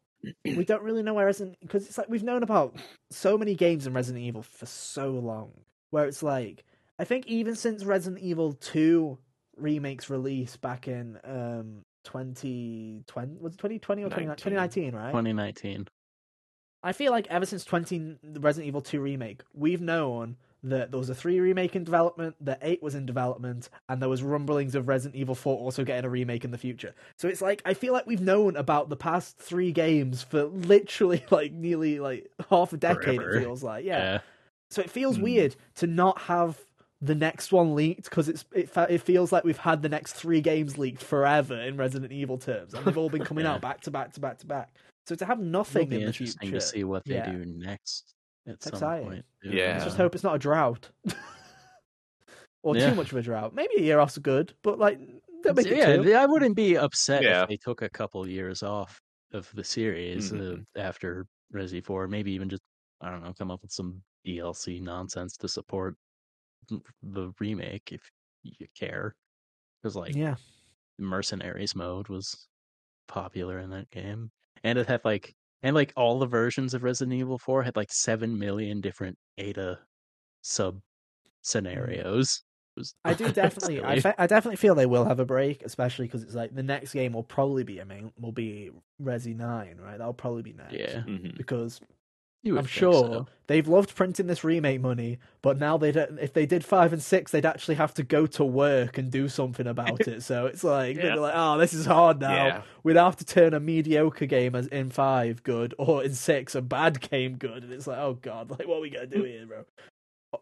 we 0.45 0.65
don't 0.65 0.83
really 0.83 1.03
know 1.03 1.15
where 1.15 1.27
Resident 1.27 1.59
because 1.61 1.87
it's 1.87 1.99
like 1.99 2.09
we've 2.09 2.23
known 2.23 2.43
about 2.43 2.77
so 3.11 3.37
many 3.37 3.55
games 3.55 3.87
in 3.87 3.93
Resident 3.93 4.25
Evil 4.25 4.43
for 4.43 4.67
so 4.67 5.11
long. 5.11 5.53
Where 5.93 6.07
it's 6.07 6.23
like 6.23 6.65
I 6.99 7.05
think 7.05 7.27
even 7.29 7.55
since 7.55 7.85
Resident 7.85 8.21
Evil 8.23 8.55
Two 8.55 9.19
remakes 9.57 10.11
release 10.11 10.57
back 10.57 10.89
in 10.89 11.19
um 11.25 11.85
2020 12.05 13.39
was 13.39 13.53
it 13.53 13.59
2020 13.59 14.03
or 14.03 14.07
2019, 14.07 14.27
19. 14.27 14.91
2019 14.91 14.95
right 14.95 15.11
2019. 15.11 15.89
I 16.83 16.93
feel 16.93 17.13
like 17.13 17.29
ever 17.29 17.47
since 17.47 17.65
20 17.65 18.17
the 18.25 18.41
Resident 18.41 18.67
Evil 18.67 18.81
2 18.81 19.01
remake, 19.01 19.43
we've 19.55 19.81
known 19.81 20.37
that 20.65 20.91
there 20.91 20.99
was 20.99 21.11
a 21.11 21.15
three 21.15 21.41
remake 21.41 21.75
in 21.75 21.85
development, 21.85 22.37
that 22.41 22.59
eight 22.63 22.83
was 22.83 22.95
in 22.95 23.05
development, 23.05 23.69
and 23.89 24.01
there 24.01 24.09
was 24.09 24.23
rumblings 24.23 24.75
of 24.75 24.89
Resident 24.89 25.17
Evil 25.17 25.35
Four 25.35 25.59
also 25.59 25.85
getting 25.85 26.05
a 26.05 26.09
remake 26.09 26.45
in 26.45 26.51
the 26.51 26.59
future. 26.59 26.95
So 27.17 27.29
it's 27.29 27.43
like 27.43 27.63
I 27.65 27.75
feel 27.75 27.93
like 27.93 28.07
we've 28.07 28.21
known 28.21 28.57
about 28.57 28.89
the 28.89 28.97
past 28.97 29.39
three 29.39 29.73
games 29.73 30.23
for 30.23 30.45
literally 30.45 31.25
like 31.31 31.53
nearly 31.53 32.01
like 32.01 32.31
half 32.49 32.73
a 32.73 32.77
decade. 32.77 33.17
Forever. 33.17 33.37
It 33.37 33.43
feels 33.43 33.63
like, 33.63 33.85
yeah. 33.85 33.99
Yeah. 33.99 34.19
So 34.73 34.81
it 34.83 34.91
feels 34.91 35.17
Hmm. 35.17 35.23
weird 35.23 35.57
to 35.77 35.87
not 35.87 36.19
have 36.23 36.59
the 37.01 37.15
next 37.15 37.53
one 37.53 37.75
leaked 37.75 38.05
because 38.05 38.29
it's 38.29 38.45
it, 38.55 38.71
fe- 38.71 38.87
it 38.89 39.03
feels 39.03 39.33
like 39.33 39.45
we've 39.45 39.59
had 39.59 39.83
the 39.83 39.89
next 39.89 40.13
three 40.15 40.41
games 40.41 40.79
leaked 40.79 41.03
forever 41.03 41.61
in 41.61 41.77
Resident 41.77 42.13
Evil 42.13 42.39
terms, 42.39 42.73
and 42.75 42.85
they've 42.85 42.97
all 42.97 43.11
been 43.11 43.25
coming 43.25 43.45
Yeah. 43.47 43.55
out 43.55 43.61
back 43.61 43.81
to 43.83 43.91
back 43.91 44.13
to 44.15 44.21
back 44.21 44.39
to 44.39 44.47
back. 44.47 44.75
So 45.07 45.15
to 45.17 45.25
have 45.27 45.39
It'll 45.41 45.51
nothing 45.51 45.89
be 45.89 45.97
in 45.97 46.01
the 46.03 46.07
interesting 46.07 46.49
future, 46.51 46.61
to 46.61 46.67
see 46.67 46.85
what 46.85 47.05
they 47.05 47.15
Yeah. 47.17 47.31
do 47.33 47.45
next 47.45 48.15
at 48.47 48.55
It's 48.55 48.65
some 48.67 48.75
exciting. 48.75 49.09
point. 49.09 49.25
Yeah. 49.43 49.73
let's 49.73 49.85
just 49.85 49.97
hope 49.97 50.15
it's 50.15 50.25
not 50.25 50.37
a 50.37 50.39
drought 50.39 50.89
or 52.63 52.77
Yeah. 52.77 52.91
too 52.91 52.97
much 52.97 53.11
of 53.13 53.19
a 53.19 53.23
drought. 53.23 53.55
Maybe 53.55 53.75
a 53.79 53.83
year 53.83 53.99
off's 53.99 54.19
good, 54.19 54.55
but 54.63 54.79
like 54.79 54.99
don't 55.43 55.57
make 55.57 55.67
it 55.67 55.77
yeah, 55.77 55.97
two. 55.97 56.05
th- 56.05 56.15
I 56.15 56.27
wouldn't 56.27 56.55
be 56.57 56.77
upset 56.79 57.23
Yeah. 57.25 57.43
if 57.43 57.49
they 57.49 57.57
took 57.57 57.83
a 57.83 57.89
couple 57.91 58.27
years 58.29 58.63
off 58.63 59.01
of 59.33 59.51
the 59.55 59.65
series 59.65 60.31
Mm-hmm. 60.31 60.43
Mhm. 60.43 60.67
uh, 60.77 60.81
after 60.81 61.27
Resi 61.53 61.85
Four. 61.85 62.07
Maybe 62.07 62.33
even 62.33 62.49
just 62.49 62.63
I 63.01 63.11
don't 63.11 63.25
know, 63.25 63.35
come 63.37 63.51
up 63.51 63.61
with 63.63 63.73
some 63.73 64.01
DLC 64.27 64.81
nonsense 64.81 65.37
to 65.39 65.49
support 65.49 65.95
the 67.03 67.33
remake 67.41 67.91
if 67.93 68.01
you 68.43 68.67
care. 68.79 69.15
Because 69.83 69.97
like 69.97 70.15
yeah, 70.15 70.37
mercenaries 70.99 71.75
mode 71.75 72.09
was 72.09 72.49
popular 73.09 73.59
in 73.59 73.71
that 73.71 73.91
game, 73.91 74.31
and 74.63 74.79
it 74.79 74.87
had 74.87 75.05
like 75.05 75.35
and 75.63 75.75
like 75.75 75.93
all 75.97 76.19
the 76.19 76.27
versions 76.27 76.75
of 76.75 76.83
Resident 76.83 77.19
Evil 77.19 77.39
Four 77.39 77.63
had 77.63 77.77
like 77.77 77.93
seven 77.93 78.39
million 78.39 78.81
different 78.81 79.17
Ada 79.39 79.79
sub 80.43 80.81
scenarios. 81.43 82.43
I 83.05 83.15
do 83.15 83.29
definitely. 83.33 83.83
I, 83.83 84.01
fe- 84.01 84.15
I 84.19 84.27
definitely 84.27 84.57
feel 84.57 84.75
they 84.75 84.87
will 84.87 85.05
have 85.05 85.21
a 85.21 85.25
break, 85.25 85.63
especially 85.63 86.07
because 86.07 86.23
it's 86.23 86.35
like 86.35 86.55
the 86.55 86.63
next 86.63 86.93
game 86.93 87.13
will 87.13 87.23
probably 87.23 87.65
be 87.65 87.81
a 87.81 87.85
main 87.85 88.13
will 88.19 88.33
be 88.33 88.71
Resi 89.03 89.37
Nine, 89.37 89.79
right? 89.83 89.99
That'll 89.99 90.15
probably 90.15 90.43
be 90.43 90.53
next. 90.55 90.73
yeah, 90.75 91.03
Mhm. 91.07 91.37
because 91.37 91.81
you 91.81 91.87
would 91.89 91.97
I'm 92.45 92.67
sure 92.67 92.93
so. 92.93 93.27
they've 93.47 93.69
loved 93.69 93.95
printing 93.95 94.27
this 94.27 94.43
remake 94.43 94.81
money, 94.81 95.19
but 95.43 95.59
now 95.59 95.77
they 95.79 95.93
don't. 95.93 96.19
If 96.19 96.33
they 96.33 96.45
did 96.45 96.65
five 96.65 96.93
and 96.93 97.01
six, 97.03 97.31
they'd 97.31 97.47
actually 97.47 97.77
have 97.77 97.95
to 97.95 98.03
go 98.03 98.27
to 98.27 98.45
work 98.45 98.99
and 98.99 99.11
do 99.13 99.29
something 99.29 99.67
about 99.67 100.01
it. 100.09 100.23
So 100.25 100.47
it's 100.47 100.65
like 100.65 100.97
Yeah. 100.97 101.03
they're 101.03 101.17
like, 101.17 101.35
oh, 101.37 101.59
this 101.59 101.73
is 101.73 101.87
hard 101.87 102.21
now. 102.21 102.47
Yeah. 102.47 102.63
We'd 102.83 102.97
have 102.97 103.17
to 103.17 103.25
turn 103.25 103.55
a 103.55 103.61
mediocre 103.61 104.27
game 104.27 104.55
as 104.57 104.67
in 104.67 104.91
five 104.91 105.43
good, 105.45 105.75
or 105.79 106.03
in 106.03 106.15
six 106.15 106.55
a 106.57 106.63
bad 106.63 107.01
game 107.11 107.37
good, 107.37 107.63
and 107.63 107.73
it's 107.73 107.87
like, 107.87 107.99
oh 107.99 108.19
god, 108.21 108.51
like 108.51 108.67
what 108.67 108.79
are 108.79 108.81
we 108.81 108.91
gonna 108.91 109.07
do 109.07 109.23
here, 109.23 109.47
bro? 109.47 109.65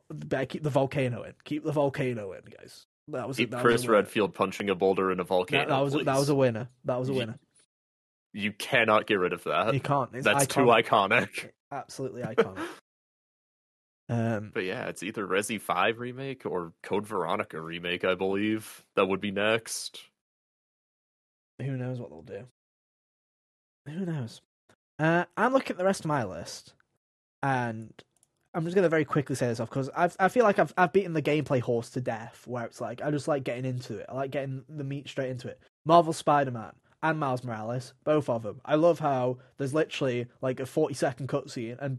Better 0.08 0.46
keep 0.46 0.62
the 0.62 0.70
volcano 0.70 1.22
in. 1.24 1.34
Keep 1.44 1.64
the 1.64 1.72
volcano 1.72 2.32
in, 2.32 2.42
guys. 2.58 2.86
That 3.08 3.26
was 3.26 3.36
Keep 3.38 3.50
that 3.50 3.60
Chris 3.60 3.82
was. 3.82 3.88
Redfield 3.88 4.34
punching 4.34 4.70
a 4.70 4.74
boulder 4.74 5.10
in 5.10 5.18
a 5.20 5.24
volcano. 5.24 5.64
That, 5.64 5.68
that 5.68 5.80
was 5.80 5.92
that 6.04 6.16
was 6.18 6.28
a 6.28 6.34
winner. 6.34 6.68
That 6.84 6.98
was 6.98 7.08
a 7.08 7.12
winner. 7.12 7.38
You 8.32 8.52
cannot 8.52 9.06
get 9.06 9.16
rid 9.18 9.32
of 9.32 9.42
that. 9.44 9.74
You 9.74 9.80
can't. 9.80 10.10
It's 10.14 10.24
That's 10.24 10.46
too 10.46 10.60
iconic. 10.60 11.50
Absolutely 11.72 12.22
iconic. 12.22 12.58
Um, 14.08 14.50
But 14.52 14.64
yeah, 14.64 14.86
it's 14.88 15.04
either 15.04 15.24
Resi 15.24 15.60
5 15.60 16.00
remake 16.00 16.44
or 16.44 16.72
Code 16.82 17.06
Veronica 17.06 17.60
remake, 17.60 18.04
I 18.04 18.16
believe. 18.16 18.84
That 18.96 19.06
would 19.06 19.20
be 19.20 19.30
next. 19.30 20.00
who 21.60 21.76
knows 21.76 22.00
what 22.00 22.10
they'll 22.10 22.22
do? 22.22 22.46
Who 23.86 24.04
knows? 24.04 24.40
Uh, 24.98 25.26
I'm 25.36 25.52
looking 25.52 25.70
at 25.70 25.78
the 25.78 25.84
rest 25.84 26.00
of 26.00 26.06
my 26.06 26.24
list, 26.24 26.74
and 27.44 27.92
I'm 28.52 28.64
just 28.64 28.74
gonna 28.74 28.88
very 28.88 29.04
quickly 29.04 29.36
say 29.36 29.46
this 29.46 29.60
off 29.60 29.70
because 29.70 29.88
I 29.96 30.10
I 30.18 30.28
feel 30.28 30.42
like 30.44 30.58
I've 30.58 30.74
I've 30.76 30.92
beaten 30.92 31.12
the 31.12 31.22
gameplay 31.22 31.60
horse 31.60 31.90
to 31.90 32.00
death. 32.00 32.42
Where 32.48 32.64
it's 32.64 32.80
like 32.80 33.00
I 33.00 33.12
just 33.12 33.28
like 33.28 33.44
getting 33.44 33.64
into 33.64 33.96
it. 33.98 34.06
I 34.08 34.14
like 34.14 34.32
getting 34.32 34.64
the 34.68 34.82
meat 34.84 35.08
straight 35.08 35.30
into 35.30 35.46
it. 35.48 35.60
Marvel 35.86 36.12
Spider-Man 36.12 36.72
and 37.02 37.18
Miles 37.18 37.42
Morales, 37.44 37.94
both 38.04 38.28
of 38.28 38.42
them. 38.42 38.60
I 38.64 38.74
love 38.74 38.98
how 38.98 39.38
there's 39.56 39.72
literally 39.74 40.26
like 40.42 40.60
a 40.60 40.66
40 40.66 40.94
second 40.94 41.28
cutscene 41.28 41.78
and 41.80 41.98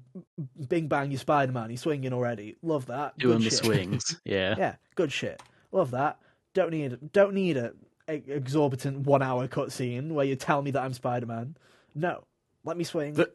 bing 0.70 0.88
bang, 0.88 1.12
you 1.12 1.18
Spider-Man, 1.18 1.70
he's 1.72 1.82
swinging 1.82 2.14
already. 2.14 2.58
Love 2.62 2.86
that. 2.88 3.18
Good 3.18 3.28
doing 3.28 3.40
the 3.40 3.50
shit. 3.50 3.54
swings. 3.54 4.22
Yeah. 4.26 4.56
Yeah, 4.58 4.76
good 4.96 5.12
shit. 5.12 5.42
Love 5.72 5.92
that. 5.92 6.20
Don't 6.54 6.72
need 6.72 7.12
don't 7.14 7.34
need 7.34 7.58
a, 7.58 7.74
a 8.08 8.16
exorbitant 8.28 9.00
one 9.08 9.22
hour 9.22 9.48
cutscene 9.48 10.12
where 10.12 10.26
you 10.26 10.36
tell 10.36 10.62
me 10.62 10.72
that 10.72 10.84
I'm 10.84 10.94
Spider 10.94 11.26
Man. 11.26 11.56
No, 11.96 12.24
let 12.64 12.78
me 12.78 12.84
swing. 12.84 13.14
The- 13.14 13.32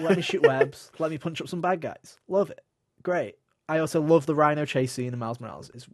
let 0.00 0.16
me 0.16 0.22
shoot 0.22 0.42
webs. 0.46 0.90
Let 0.98 1.10
me 1.10 1.18
punch 1.18 1.40
up 1.40 1.48
some 1.48 1.60
bad 1.60 1.80
guys. 1.80 2.18
Love 2.28 2.50
it. 2.50 2.60
Great. 3.02 3.36
I 3.68 3.78
also 3.78 4.00
love 4.00 4.24
the 4.26 4.34
Rhino 4.34 4.64
chase 4.64 4.92
scene 4.92 5.12
in 5.12 5.18
Miles 5.18 5.40
Morales. 5.40 5.70
It's 5.74 5.88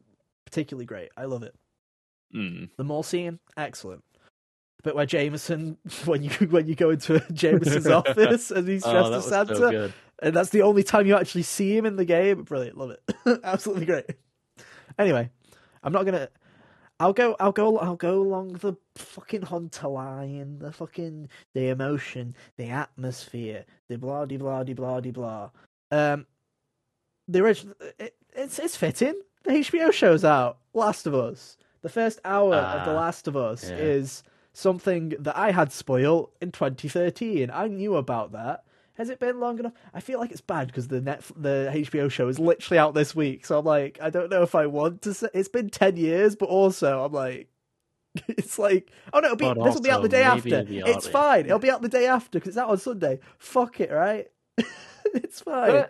particularly 0.44 0.84
great. 0.86 1.10
I 1.16 1.24
love 1.24 1.42
it. 1.42 1.54
Mm. 2.34 2.68
The 2.76 2.84
mall 2.84 3.02
scene, 3.02 3.38
excellent. 3.56 4.04
But 4.82 4.94
where 4.94 5.06
Jameson, 5.06 5.76
when 6.04 6.22
you 6.22 6.30
when 6.48 6.66
you 6.66 6.74
go 6.74 6.90
into 6.90 7.20
Jameson's 7.32 7.86
office 7.88 8.50
and 8.50 8.66
he's 8.68 8.84
Oh, 8.84 8.92
dressed 8.92 9.10
that 9.10 9.16
as 9.18 9.48
Santa, 9.48 9.56
so 9.56 9.92
and 10.22 10.34
that's 10.34 10.50
the 10.50 10.62
only 10.62 10.82
time 10.82 11.06
you 11.06 11.16
actually 11.16 11.42
see 11.42 11.76
him 11.76 11.86
in 11.86 11.96
the 11.96 12.04
game. 12.04 12.42
Brilliant, 12.42 12.76
love 12.78 12.90
it, 12.90 13.40
absolutely 13.44 13.86
great. 13.86 14.06
Anyway, 14.98 15.30
I'm 15.82 15.92
not 15.92 16.04
gonna. 16.04 16.28
I'll 16.98 17.14
go. 17.14 17.34
I'll 17.40 17.52
go. 17.52 17.78
I'll 17.78 17.96
go 17.96 18.20
along 18.20 18.54
the 18.54 18.74
fucking 18.96 19.42
hunter 19.42 19.88
line, 19.88 20.58
the 20.58 20.70
fucking 20.72 21.30
the 21.54 21.68
emotion, 21.68 22.34
the 22.58 22.68
atmosphere, 22.68 23.64
the 23.88 23.96
blah 23.96 24.26
de 24.26 24.36
blah 24.36 24.62
de 24.64 24.74
blah 24.74 25.00
de 25.00 25.10
blah. 25.10 25.50
Um, 25.90 26.26
the 27.26 27.40
original. 27.42 27.74
It, 27.98 28.14
it's 28.34 28.58
it's 28.58 28.76
fitting. 28.76 29.14
The 29.44 29.52
HBO 29.52 29.90
show's 29.92 30.24
out. 30.24 30.58
Last 30.74 31.06
of 31.06 31.14
Us. 31.14 31.56
The 31.80 31.88
first 31.88 32.20
hour 32.26 32.54
of 32.54 32.84
The 32.84 32.90
Ah, 32.92 32.94
Last 32.94 33.26
of 33.26 33.36
Us 33.38 33.70
yeah. 33.70 33.76
is 33.76 34.22
something 34.52 35.10
that 35.18 35.36
I 35.36 35.50
had 35.52 35.72
spoiled 35.72 36.30
in 36.40 36.52
2013. 36.52 37.50
I 37.52 37.68
knew 37.68 37.96
about 37.96 38.32
that. 38.32 38.64
Has 38.94 39.08
it 39.08 39.18
been 39.18 39.40
long 39.40 39.58
enough? 39.58 39.72
I 39.94 40.00
feel 40.00 40.18
like 40.18 40.30
it's 40.30 40.42
bad 40.42 40.66
because 40.66 40.88
the 40.88 41.00
net 41.00 41.22
the 41.34 41.70
HBO 41.72 42.10
show 42.10 42.28
is 42.28 42.38
literally 42.38 42.78
out 42.78 42.92
this 42.92 43.14
week. 43.14 43.46
So 43.46 43.58
I'm 43.58 43.64
like, 43.64 43.98
I 44.02 44.10
don't 44.10 44.30
know 44.30 44.42
if 44.42 44.54
I 44.54 44.66
want 44.66 45.02
to 45.02 45.14
say 45.14 45.28
it's 45.32 45.48
been 45.48 45.70
ten 45.70 45.96
years, 45.96 46.36
but 46.36 46.50
also 46.50 47.02
I'm 47.04 47.12
like, 47.12 47.48
it's 48.28 48.58
like, 48.58 48.90
oh 49.14 49.20
no, 49.20 49.26
it'll 49.26 49.36
be 49.36 49.46
But 49.46 49.64
this 49.64 49.74
will 49.74 49.80
be 49.80 49.90
out 49.90 50.02
the 50.02 50.08
day 50.08 50.22
after. 50.22 50.64
the 50.64 50.82
It's 50.86 51.06
fine. 51.06 51.46
It'll 51.46 51.58
be 51.58 51.70
out 51.70 51.80
the 51.80 51.88
day 51.88 52.06
after 52.06 52.38
because 52.38 52.50
it's 52.50 52.58
out 52.58 52.68
on 52.68 52.76
Sunday. 52.76 53.20
Fuck 53.38 53.80
it, 53.80 53.90
right? 53.90 54.26
it's 55.14 55.40
fine. 55.40 55.86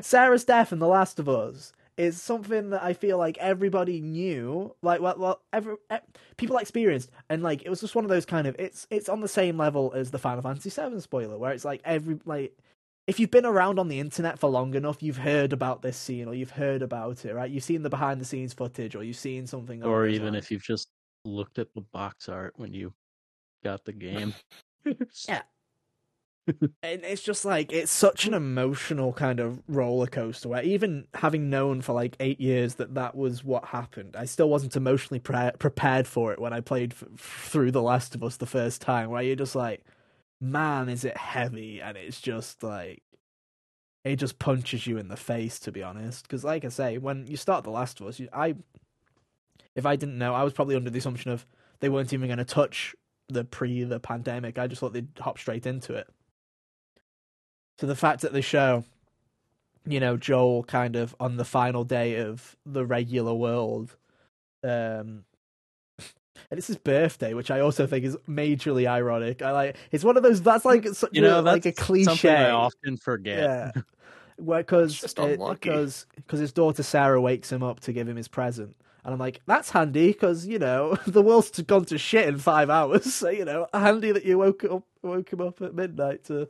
Sarah's 0.00 0.44
death 0.44 0.72
in 0.72 0.78
The 0.78 0.86
Last 0.88 1.18
of 1.18 1.28
Us 1.28 1.72
is 1.96 2.20
something 2.20 2.70
that 2.70 2.82
I 2.82 2.92
feel 2.92 3.18
like 3.18 3.38
everybody 3.38 4.00
knew, 4.00 4.74
like 4.82 5.00
well, 5.00 5.16
well 5.18 5.42
every, 5.52 5.76
people 6.36 6.58
experienced, 6.58 7.10
and 7.28 7.42
like 7.42 7.62
it 7.62 7.70
was 7.70 7.80
just 7.80 7.94
one 7.94 8.04
of 8.04 8.10
those 8.10 8.26
kind 8.26 8.46
of 8.46 8.56
it's 8.58 8.86
it's 8.90 9.08
on 9.08 9.20
the 9.20 9.28
same 9.28 9.56
level 9.56 9.92
as 9.94 10.10
the 10.10 10.18
Final 10.18 10.42
Fantasy 10.42 10.70
VII 10.70 11.00
spoiler, 11.00 11.38
where 11.38 11.52
it's 11.52 11.64
like 11.64 11.80
every 11.84 12.18
like 12.24 12.56
if 13.06 13.20
you've 13.20 13.30
been 13.30 13.44
around 13.44 13.78
on 13.78 13.88
the 13.88 14.00
internet 14.00 14.38
for 14.38 14.48
long 14.48 14.74
enough, 14.74 15.02
you've 15.02 15.18
heard 15.18 15.52
about 15.52 15.82
this 15.82 15.96
scene 15.96 16.26
or 16.26 16.34
you've 16.34 16.50
heard 16.50 16.82
about 16.82 17.24
it, 17.24 17.34
right? 17.34 17.50
You've 17.50 17.64
seen 17.64 17.82
the 17.82 17.90
behind 17.90 18.20
the 18.20 18.24
scenes 18.24 18.54
footage 18.54 18.96
or 18.96 19.04
you've 19.04 19.16
seen 19.16 19.46
something, 19.46 19.84
Or 19.84 20.06
even 20.06 20.34
if 20.34 20.50
you've 20.50 20.62
just 20.62 20.88
looked 21.24 21.58
at 21.58 21.68
the 21.74 21.82
box 21.92 22.28
art 22.28 22.54
when 22.56 22.72
you 22.72 22.92
got 23.62 23.84
the 23.84 23.92
game. 23.92 24.34
Yeah. 25.26 25.40
And 26.46 27.02
it's 27.04 27.22
just 27.22 27.44
like 27.44 27.72
it's 27.72 27.90
such 27.90 28.26
an 28.26 28.34
emotional 28.34 29.12
kind 29.12 29.40
of 29.40 29.62
roller 29.66 30.06
coaster 30.06 30.48
where 30.48 30.62
even 30.62 31.06
having 31.14 31.48
known 31.48 31.80
for 31.80 31.92
like 31.94 32.16
eight 32.20 32.40
years 32.40 32.74
that 32.74 32.94
that 32.94 33.14
was 33.16 33.42
what 33.42 33.64
happened 33.64 34.14
i 34.14 34.26
still 34.26 34.48
wasn't 34.50 34.76
emotionally 34.76 35.18
pre- 35.18 35.50
prepared 35.58 36.06
for 36.06 36.32
it 36.32 36.38
when 36.38 36.52
i 36.52 36.60
played 36.60 36.92
f- 36.92 37.04
through 37.18 37.70
the 37.70 37.80
last 37.80 38.14
of 38.14 38.22
us 38.22 38.36
the 38.36 38.46
first 38.46 38.82
time 38.82 39.08
where 39.08 39.22
you're 39.22 39.36
just 39.36 39.56
like 39.56 39.82
man 40.44 40.88
is 40.88 41.04
it 41.04 41.16
heavy? 41.16 41.80
And 41.80 41.96
it's 41.96 42.20
just 42.20 42.62
like 42.62 43.02
it 44.04 44.16
just 44.16 44.38
punches 44.38 44.86
you 44.86 44.98
in 44.98 45.08
the 45.08 45.16
face 45.16 45.58
to 45.60 45.72
be 45.72 45.82
honest. 45.82 46.24
Because 46.24 46.44
like 46.44 46.64
i 46.64 46.68
say 46.68 46.98
when 46.98 47.26
you 47.26 47.36
start 47.36 47.64
the 47.64 47.70
last 47.70 48.00
of 48.00 48.06
us 48.06 48.20
you, 48.20 48.28
i 48.32 48.54
if 49.74 49.86
i 49.86 49.96
didn't 49.96 50.18
know 50.18 50.34
i 50.34 50.44
was 50.44 50.52
probably 50.52 50.76
under 50.76 50.90
the 50.90 50.98
assumption 50.98 51.30
of 51.30 51.46
they 51.80 51.88
weren't 51.88 52.12
even 52.12 52.28
going 52.28 52.38
to 52.38 52.44
touch 52.44 52.94
the 53.28 53.44
pre 53.44 53.84
the 53.84 53.98
pandemic. 54.00 54.58
I 54.58 54.66
just 54.66 54.80
thought 54.80 54.92
they'd 54.92 55.08
hop 55.18 55.38
straight 55.38 55.66
into 55.66 55.94
it 55.94 56.08
so 57.78 57.86
the 57.86 57.96
fact 57.96 58.20
that 58.22 58.32
they 58.32 58.40
show, 58.40 58.84
you 59.86 60.00
know, 60.00 60.16
Joel 60.16 60.64
kind 60.64 60.96
of 60.96 61.14
on 61.20 61.36
the 61.36 61.44
final 61.44 61.84
day 61.84 62.16
of 62.20 62.56
the 62.64 62.84
regular 62.86 63.34
world, 63.34 63.96
um, 64.62 65.24
and 66.50 66.58
it's 66.58 66.68
his 66.68 66.76
birthday, 66.76 67.34
which 67.34 67.50
I 67.50 67.60
also 67.60 67.86
think 67.86 68.04
is 68.04 68.16
majorly 68.28 68.86
ironic. 68.86 69.42
I 69.42 69.50
like 69.52 69.76
it's 69.92 70.04
one 70.04 70.16
of 70.16 70.22
those 70.22 70.40
that's 70.42 70.64
like 70.64 70.86
such 70.88 71.10
You 71.12 71.22
know, 71.22 71.40
a, 71.40 71.42
like 71.42 71.66
a 71.66 71.72
cliche. 71.72 72.30
I 72.30 72.50
often 72.50 72.96
forget. 72.96 73.38
Yeah. 73.38 73.70
Because 74.36 74.90
It's 74.94 75.00
just 75.00 75.18
unlucky. 75.20 75.68
because 75.70 76.06
because 76.16 76.40
his 76.40 76.52
daughter 76.52 76.82
Sarah 76.82 77.20
wakes 77.20 77.52
him 77.52 77.62
up 77.62 77.78
to 77.80 77.92
give 77.92 78.08
him 78.08 78.16
his 78.16 78.26
present, 78.26 78.74
and 79.04 79.12
I'm 79.14 79.20
like, 79.20 79.40
that's 79.46 79.70
handy 79.70 80.08
because 80.08 80.44
you 80.44 80.58
know 80.58 80.96
the 81.06 81.22
world's 81.22 81.50
gone 81.62 81.84
to 81.84 81.98
shit 81.98 82.26
in 82.26 82.38
five 82.38 82.68
hours, 82.68 83.14
so 83.14 83.28
you 83.30 83.44
know 83.44 83.68
handy 83.72 84.10
that 84.10 84.24
you 84.24 84.38
woke 84.38 84.64
up 84.64 84.82
woke 85.02 85.32
him 85.32 85.40
up 85.40 85.62
at 85.62 85.76
midnight 85.76 86.24
to 86.24 86.48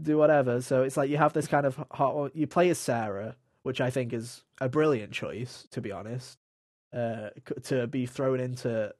do 0.00 0.18
whatever. 0.18 0.60
So 0.60 0.82
it's 0.82 0.96
like 0.96 1.10
you 1.10 1.16
have 1.16 1.32
this 1.32 1.46
kind 1.46 1.66
of 1.66 1.82
hot. 1.90 2.34
You 2.34 2.46
play 2.46 2.68
as 2.70 2.78
Sarah, 2.78 3.36
which 3.62 3.80
I 3.80 3.90
think 3.90 4.12
is 4.12 4.44
a 4.60 4.68
brilliant 4.68 5.12
choice, 5.12 5.66
to 5.70 5.80
be 5.80 5.92
honest. 5.92 6.38
Uh, 6.94 7.30
to 7.64 7.86
be 7.86 8.06
thrown 8.06 8.40
into 8.40 8.94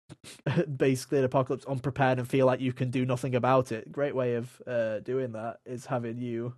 basically 0.76 1.18
an 1.18 1.24
apocalypse 1.24 1.64
unprepared 1.66 2.18
and 2.18 2.28
feel 2.28 2.46
like 2.46 2.60
you 2.60 2.72
can 2.72 2.90
do 2.90 3.04
nothing 3.04 3.34
about 3.34 3.72
it. 3.72 3.92
Great 3.92 4.14
way 4.14 4.34
of 4.34 4.60
uh, 4.66 5.00
doing 5.00 5.32
that 5.32 5.58
is 5.64 5.86
having 5.86 6.18
you 6.18 6.54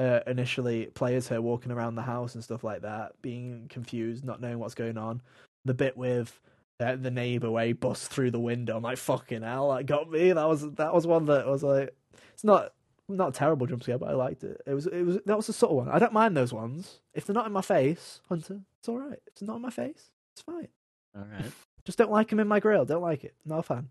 uh, 0.00 0.20
initially 0.26 0.86
play 0.86 1.14
as 1.16 1.28
her 1.28 1.40
walking 1.40 1.72
around 1.72 1.94
the 1.94 2.02
house 2.02 2.34
and 2.34 2.42
stuff 2.42 2.64
like 2.64 2.82
that, 2.82 3.12
being 3.22 3.66
confused, 3.68 4.24
not 4.24 4.40
knowing 4.40 4.58
what's 4.58 4.74
going 4.74 4.98
on. 4.98 5.22
The 5.64 5.74
bit 5.74 5.96
with 5.96 6.40
uh, 6.80 6.96
the 6.96 7.10
neighbor 7.10 7.48
he 7.62 7.72
busts 7.72 8.08
through 8.08 8.32
the 8.32 8.40
window, 8.40 8.76
I'm 8.76 8.82
like, 8.82 8.98
fucking 8.98 9.42
hell, 9.42 9.72
that 9.74 9.86
got 9.86 10.10
me. 10.10 10.32
That 10.32 10.48
was 10.48 10.68
that 10.72 10.92
was 10.92 11.06
one 11.06 11.26
that 11.26 11.46
was 11.46 11.62
like, 11.62 11.94
it's 12.32 12.44
not 12.44 12.72
not 13.08 13.30
a 13.30 13.32
terrible 13.32 13.66
jump 13.66 13.82
scare, 13.82 13.98
but 13.98 14.08
I 14.08 14.14
liked 14.14 14.44
it. 14.44 14.60
It 14.66 14.74
was 14.74 14.86
it 14.86 15.02
was 15.02 15.18
that 15.26 15.36
was 15.36 15.48
a 15.48 15.52
subtle 15.52 15.76
one. 15.76 15.88
I 15.88 15.98
don't 15.98 16.12
mind 16.12 16.36
those 16.36 16.52
ones 16.52 17.00
if 17.12 17.26
they're 17.26 17.34
not 17.34 17.46
in 17.46 17.52
my 17.52 17.62
face, 17.62 18.20
Hunter. 18.28 18.60
It's 18.78 18.88
all 18.88 18.98
right. 18.98 19.18
If 19.26 19.32
it's 19.34 19.42
not 19.42 19.56
in 19.56 19.62
my 19.62 19.70
face, 19.70 20.10
it's 20.32 20.42
fine. 20.42 20.68
All 21.16 21.26
right. 21.30 21.52
Just 21.84 21.98
don't 21.98 22.10
like 22.10 22.32
him 22.32 22.40
in 22.40 22.48
my 22.48 22.60
grill. 22.60 22.86
Don't 22.86 23.02
like 23.02 23.24
it. 23.24 23.34
Not 23.44 23.58
a 23.58 23.62
fan. 23.62 23.88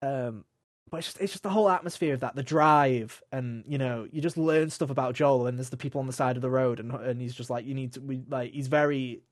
Um, 0.00 0.44
but 0.90 0.98
it's 0.98 1.06
just 1.08 1.20
it's 1.20 1.32
just 1.32 1.42
the 1.42 1.50
whole 1.50 1.68
atmosphere 1.70 2.14
of 2.14 2.20
that, 2.20 2.34
the 2.36 2.42
drive, 2.42 3.22
and 3.32 3.64
you 3.66 3.78
know, 3.78 4.06
you 4.10 4.20
just 4.20 4.36
learn 4.36 4.68
stuff 4.68 4.90
about 4.90 5.14
Joel, 5.14 5.46
and 5.46 5.58
there's 5.58 5.70
the 5.70 5.76
people 5.76 6.00
on 6.00 6.06
the 6.06 6.12
side 6.12 6.36
of 6.36 6.42
the 6.42 6.50
road, 6.50 6.80
and 6.80 6.92
and 6.92 7.20
he's 7.20 7.34
just 7.34 7.50
like, 7.50 7.64
you 7.64 7.74
need 7.74 7.94
to, 7.94 8.00
we 8.00 8.22
like, 8.28 8.52
he's 8.52 8.68
very, 8.68 9.22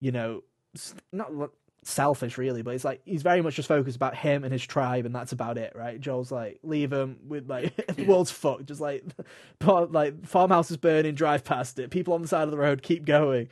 you 0.00 0.12
know, 0.12 0.42
not 1.12 1.32
selfish 1.84 2.38
really, 2.38 2.62
but 2.62 2.74
it's 2.74 2.84
like 2.84 3.00
he's 3.04 3.22
very 3.22 3.40
much 3.40 3.54
just 3.54 3.68
focused 3.68 3.96
about 3.96 4.14
him 4.16 4.44
and 4.44 4.52
his 4.52 4.64
tribe, 4.64 5.06
and 5.06 5.14
that's 5.14 5.32
about 5.32 5.58
it, 5.58 5.72
right? 5.74 6.00
Joel's 6.00 6.30
like, 6.30 6.58
leave 6.62 6.92
him 6.92 7.18
with 7.26 7.48
like 7.48 7.74
the 7.96 8.04
world's 8.04 8.30
fucked, 8.30 8.66
just 8.66 8.80
like, 8.80 9.04
like 9.64 10.26
farmhouse 10.26 10.70
is 10.70 10.76
burning, 10.76 11.14
drive 11.14 11.44
past 11.44 11.78
it, 11.78 11.90
people 11.90 12.14
on 12.14 12.22
the 12.22 12.28
side 12.28 12.44
of 12.44 12.50
the 12.50 12.58
road, 12.58 12.82
keep 12.82 13.04
going. 13.04 13.48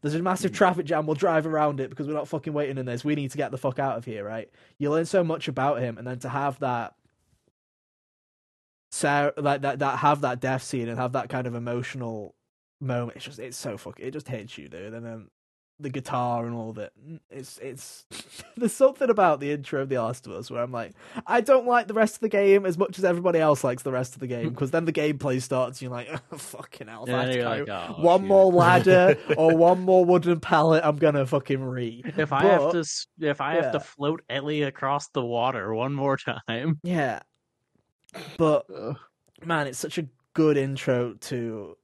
There's 0.00 0.14
a 0.14 0.22
massive 0.22 0.52
mm. 0.52 0.56
traffic 0.56 0.86
jam. 0.86 1.06
We'll 1.06 1.16
drive 1.16 1.46
around 1.46 1.80
it 1.80 1.90
because 1.90 2.06
we're 2.06 2.14
not 2.14 2.28
fucking 2.28 2.52
waiting 2.52 2.78
in 2.78 2.86
this. 2.86 3.04
We 3.04 3.16
need 3.16 3.32
to 3.32 3.36
get 3.36 3.50
the 3.50 3.58
fuck 3.58 3.80
out 3.80 3.98
of 3.98 4.04
here, 4.04 4.24
right? 4.24 4.48
You 4.78 4.90
learn 4.90 5.06
so 5.06 5.24
much 5.24 5.48
about 5.48 5.80
him, 5.80 5.98
and 5.98 6.06
then 6.06 6.20
to 6.20 6.28
have 6.28 6.58
that, 6.60 6.94
Sarah, 8.92 9.32
like 9.36 9.62
that, 9.62 9.80
that 9.80 9.98
have 9.98 10.20
that 10.20 10.40
death 10.40 10.62
scene 10.62 10.88
and 10.88 10.98
have 10.98 11.12
that 11.12 11.28
kind 11.28 11.46
of 11.46 11.54
emotional 11.54 12.34
moment. 12.80 13.16
It's 13.16 13.24
just, 13.24 13.38
it's 13.40 13.56
so 13.56 13.76
fucking. 13.76 14.06
It 14.06 14.12
just 14.12 14.28
hits 14.28 14.56
you, 14.56 14.68
dude. 14.68 14.94
And 14.94 15.04
then 15.04 15.28
the 15.80 15.90
guitar 15.90 16.44
and 16.44 16.54
all 16.54 16.70
of 16.70 16.78
it. 16.78 16.92
It's, 17.30 17.58
it's. 17.58 18.04
there's 18.56 18.72
something 18.72 19.08
about 19.10 19.40
the 19.40 19.52
intro 19.52 19.82
of 19.82 19.88
The 19.88 19.98
Last 19.98 20.26
of 20.26 20.32
Us 20.32 20.50
where 20.50 20.62
I'm 20.62 20.72
like, 20.72 20.92
I 21.26 21.40
don't 21.40 21.66
like 21.66 21.86
the 21.86 21.94
rest 21.94 22.16
of 22.16 22.20
the 22.20 22.28
game 22.28 22.66
as 22.66 22.76
much 22.76 22.98
as 22.98 23.04
everybody 23.04 23.38
else 23.38 23.62
likes 23.62 23.82
the 23.82 23.92
rest 23.92 24.14
of 24.14 24.20
the 24.20 24.26
game 24.26 24.48
because 24.54 24.70
then 24.70 24.84
the 24.86 24.92
gameplay 24.92 25.40
starts. 25.40 25.80
And 25.80 25.82
you're 25.82 25.92
like, 25.92 26.08
oh, 26.32 26.36
fucking 26.36 26.88
hell. 26.88 27.04
if 27.06 27.14
I 27.14 27.22
And 27.22 27.22
have 27.22 27.30
to 27.32 27.38
you're 27.38 27.48
carry 27.48 27.60
like, 27.64 27.96
oh, 27.98 28.02
one 28.02 28.20
shoot. 28.22 28.26
more 28.26 28.52
ladder 28.52 29.18
or 29.36 29.56
one 29.56 29.80
more 29.80 30.04
wooden 30.04 30.40
pallet, 30.40 30.82
I'm 30.84 30.96
gonna 30.96 31.26
fucking 31.26 31.62
re. 31.62 32.02
If 32.16 32.32
I 32.32 32.44
have 32.44 32.72
to, 32.72 32.84
if 33.20 33.40
I 33.40 33.54
have 33.54 33.72
to 33.72 33.80
float 33.80 34.22
Ellie 34.28 34.62
across 34.62 35.08
the 35.08 35.24
water 35.24 35.72
one 35.74 35.94
more 35.94 36.16
time, 36.16 36.80
Yeah. 36.82 37.20
But 38.36 38.66
man, 39.44 39.66
it's 39.66 39.78
such 39.78 39.98
a 39.98 40.06
good 40.34 40.56
intro 40.56 41.14
to 41.14 41.76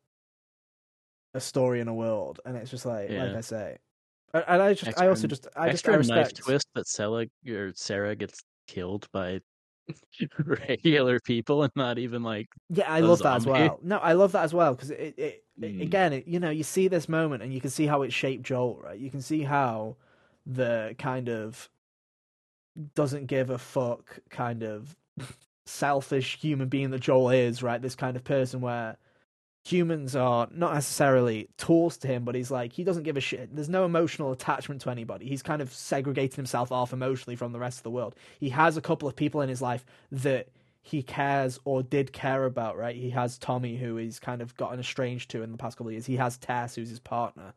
a 1.35 1.41
story 1.41 1.81
in 1.81 1.89
a 1.89 1.95
world, 1.95 2.41
and 2.45 2.57
it's 2.57 2.71
just 2.71 2.87
like, 2.87 3.11
like 3.11 3.35
I 3.37 3.41
say, 3.41 3.79
and 4.35 4.63
I 4.63 4.75
just, 4.75 4.99
I 5.01 5.09
also 5.09 5.27
just, 5.27 5.47
I 5.57 5.71
just, 5.71 5.89
I 5.89 5.95
extra 5.95 6.17
knife 6.17 6.35
twist 6.35 6.67
that 6.75 6.87
Sarah 6.87 7.27
or 7.49 7.73
Sarah 7.75 8.17
gets 8.17 8.43
killed 8.67 9.07
by 9.13 9.41
regular 10.45 11.21
people 11.21 11.63
and 11.63 11.73
not 11.77 11.99
even 11.99 12.23
like 12.23 12.49
Yeah, 12.71 12.91
i 12.91 13.01
love 13.01 13.21
that 13.23 13.37
as 13.37 13.47
well. 13.47 13.79
No, 13.83 13.99
I 13.99 14.15
love 14.15 14.33
that 14.33 14.45
as 14.45 14.55
well 14.55 14.75
because 14.75 14.91
it, 14.91 15.15
it, 15.17 15.17
it 15.19 15.41
Mm. 15.61 15.81
again, 15.81 16.13
it, 16.13 16.27
you 16.27 16.41
know, 16.41 16.51
you 16.51 16.65
see 16.65 16.89
this 16.89 17.09
moment 17.09 17.41
and 17.45 17.55
you 17.55 17.61
can 17.61 17.71
see 17.71 17.87
how 17.87 18.03
it 18.03 18.13
shaped 18.13 18.43
Joel, 18.43 18.81
right? 18.83 18.99
You 18.99 19.09
can 19.09 19.23
see 19.23 19.43
how 19.43 19.95
the 20.45 20.97
kind 20.99 21.29
of 21.29 21.71
doesn't 22.97 23.27
give 23.27 23.51
a 23.51 23.59
fuck 23.59 24.19
kind 24.31 24.65
of 24.65 24.97
selfish 25.65 26.39
human 26.41 26.69
being 26.69 26.91
that 26.91 27.01
Joel 27.01 27.31
is, 27.31 27.63
right? 27.63 27.81
This 27.81 27.95
kind 27.95 28.17
of 28.17 28.25
person 28.25 28.61
where 28.61 28.97
humans 29.65 30.15
are 30.15 30.49
not 30.53 30.75
necessarily 30.75 31.49
tools 31.57 31.97
to 31.99 32.09
him, 32.09 32.25
but 32.25 32.35
he's 32.35 32.51
like 32.51 32.73
he 32.73 32.85
doesn't 32.85 33.05
give 33.05 33.17
a 33.17 33.21
shit. 33.21 33.55
There's 33.55 33.69
no 33.69 33.85
emotional 33.85 34.33
attachment 34.33 34.83
to 34.83 34.91
anybody. 34.91 35.27
He's 35.27 35.43
kind 35.43 35.63
of 35.63 35.73
segregating 35.73 36.37
himself 36.37 36.71
off 36.71 36.93
emotionally 36.93 37.37
from 37.37 37.53
the 37.53 37.59
rest 37.59 37.79
of 37.79 37.83
the 37.85 37.91
world. 37.91 38.15
He 38.39 38.51
has 38.51 38.77
a 38.77 38.83
couple 38.83 39.09
of 39.09 39.17
people 39.17 39.41
in 39.41 39.49
his 39.49 39.63
life 39.63 39.85
that 40.13 40.49
he 40.83 41.03
cares 41.03 41.59
or 41.65 41.83
did 41.83 42.13
care 42.13 42.45
about, 42.45 42.77
right? 42.77 42.95
He 42.95 43.11
has 43.11 43.39
Tommy, 43.39 43.77
who 43.77 43.97
he's 43.97 44.19
kind 44.19 44.43
of 44.43 44.55
gotten 44.57 44.79
estranged 44.79 45.31
to 45.31 45.43
in 45.43 45.51
the 45.51 45.57
past 45.57 45.79
couple 45.79 45.89
of 45.89 45.95
years. 45.95 46.05
He 46.07 46.17
has 46.17 46.37
Tess, 46.37 46.75
who's 46.75 46.91
his 46.91 47.01
partner. 47.01 47.55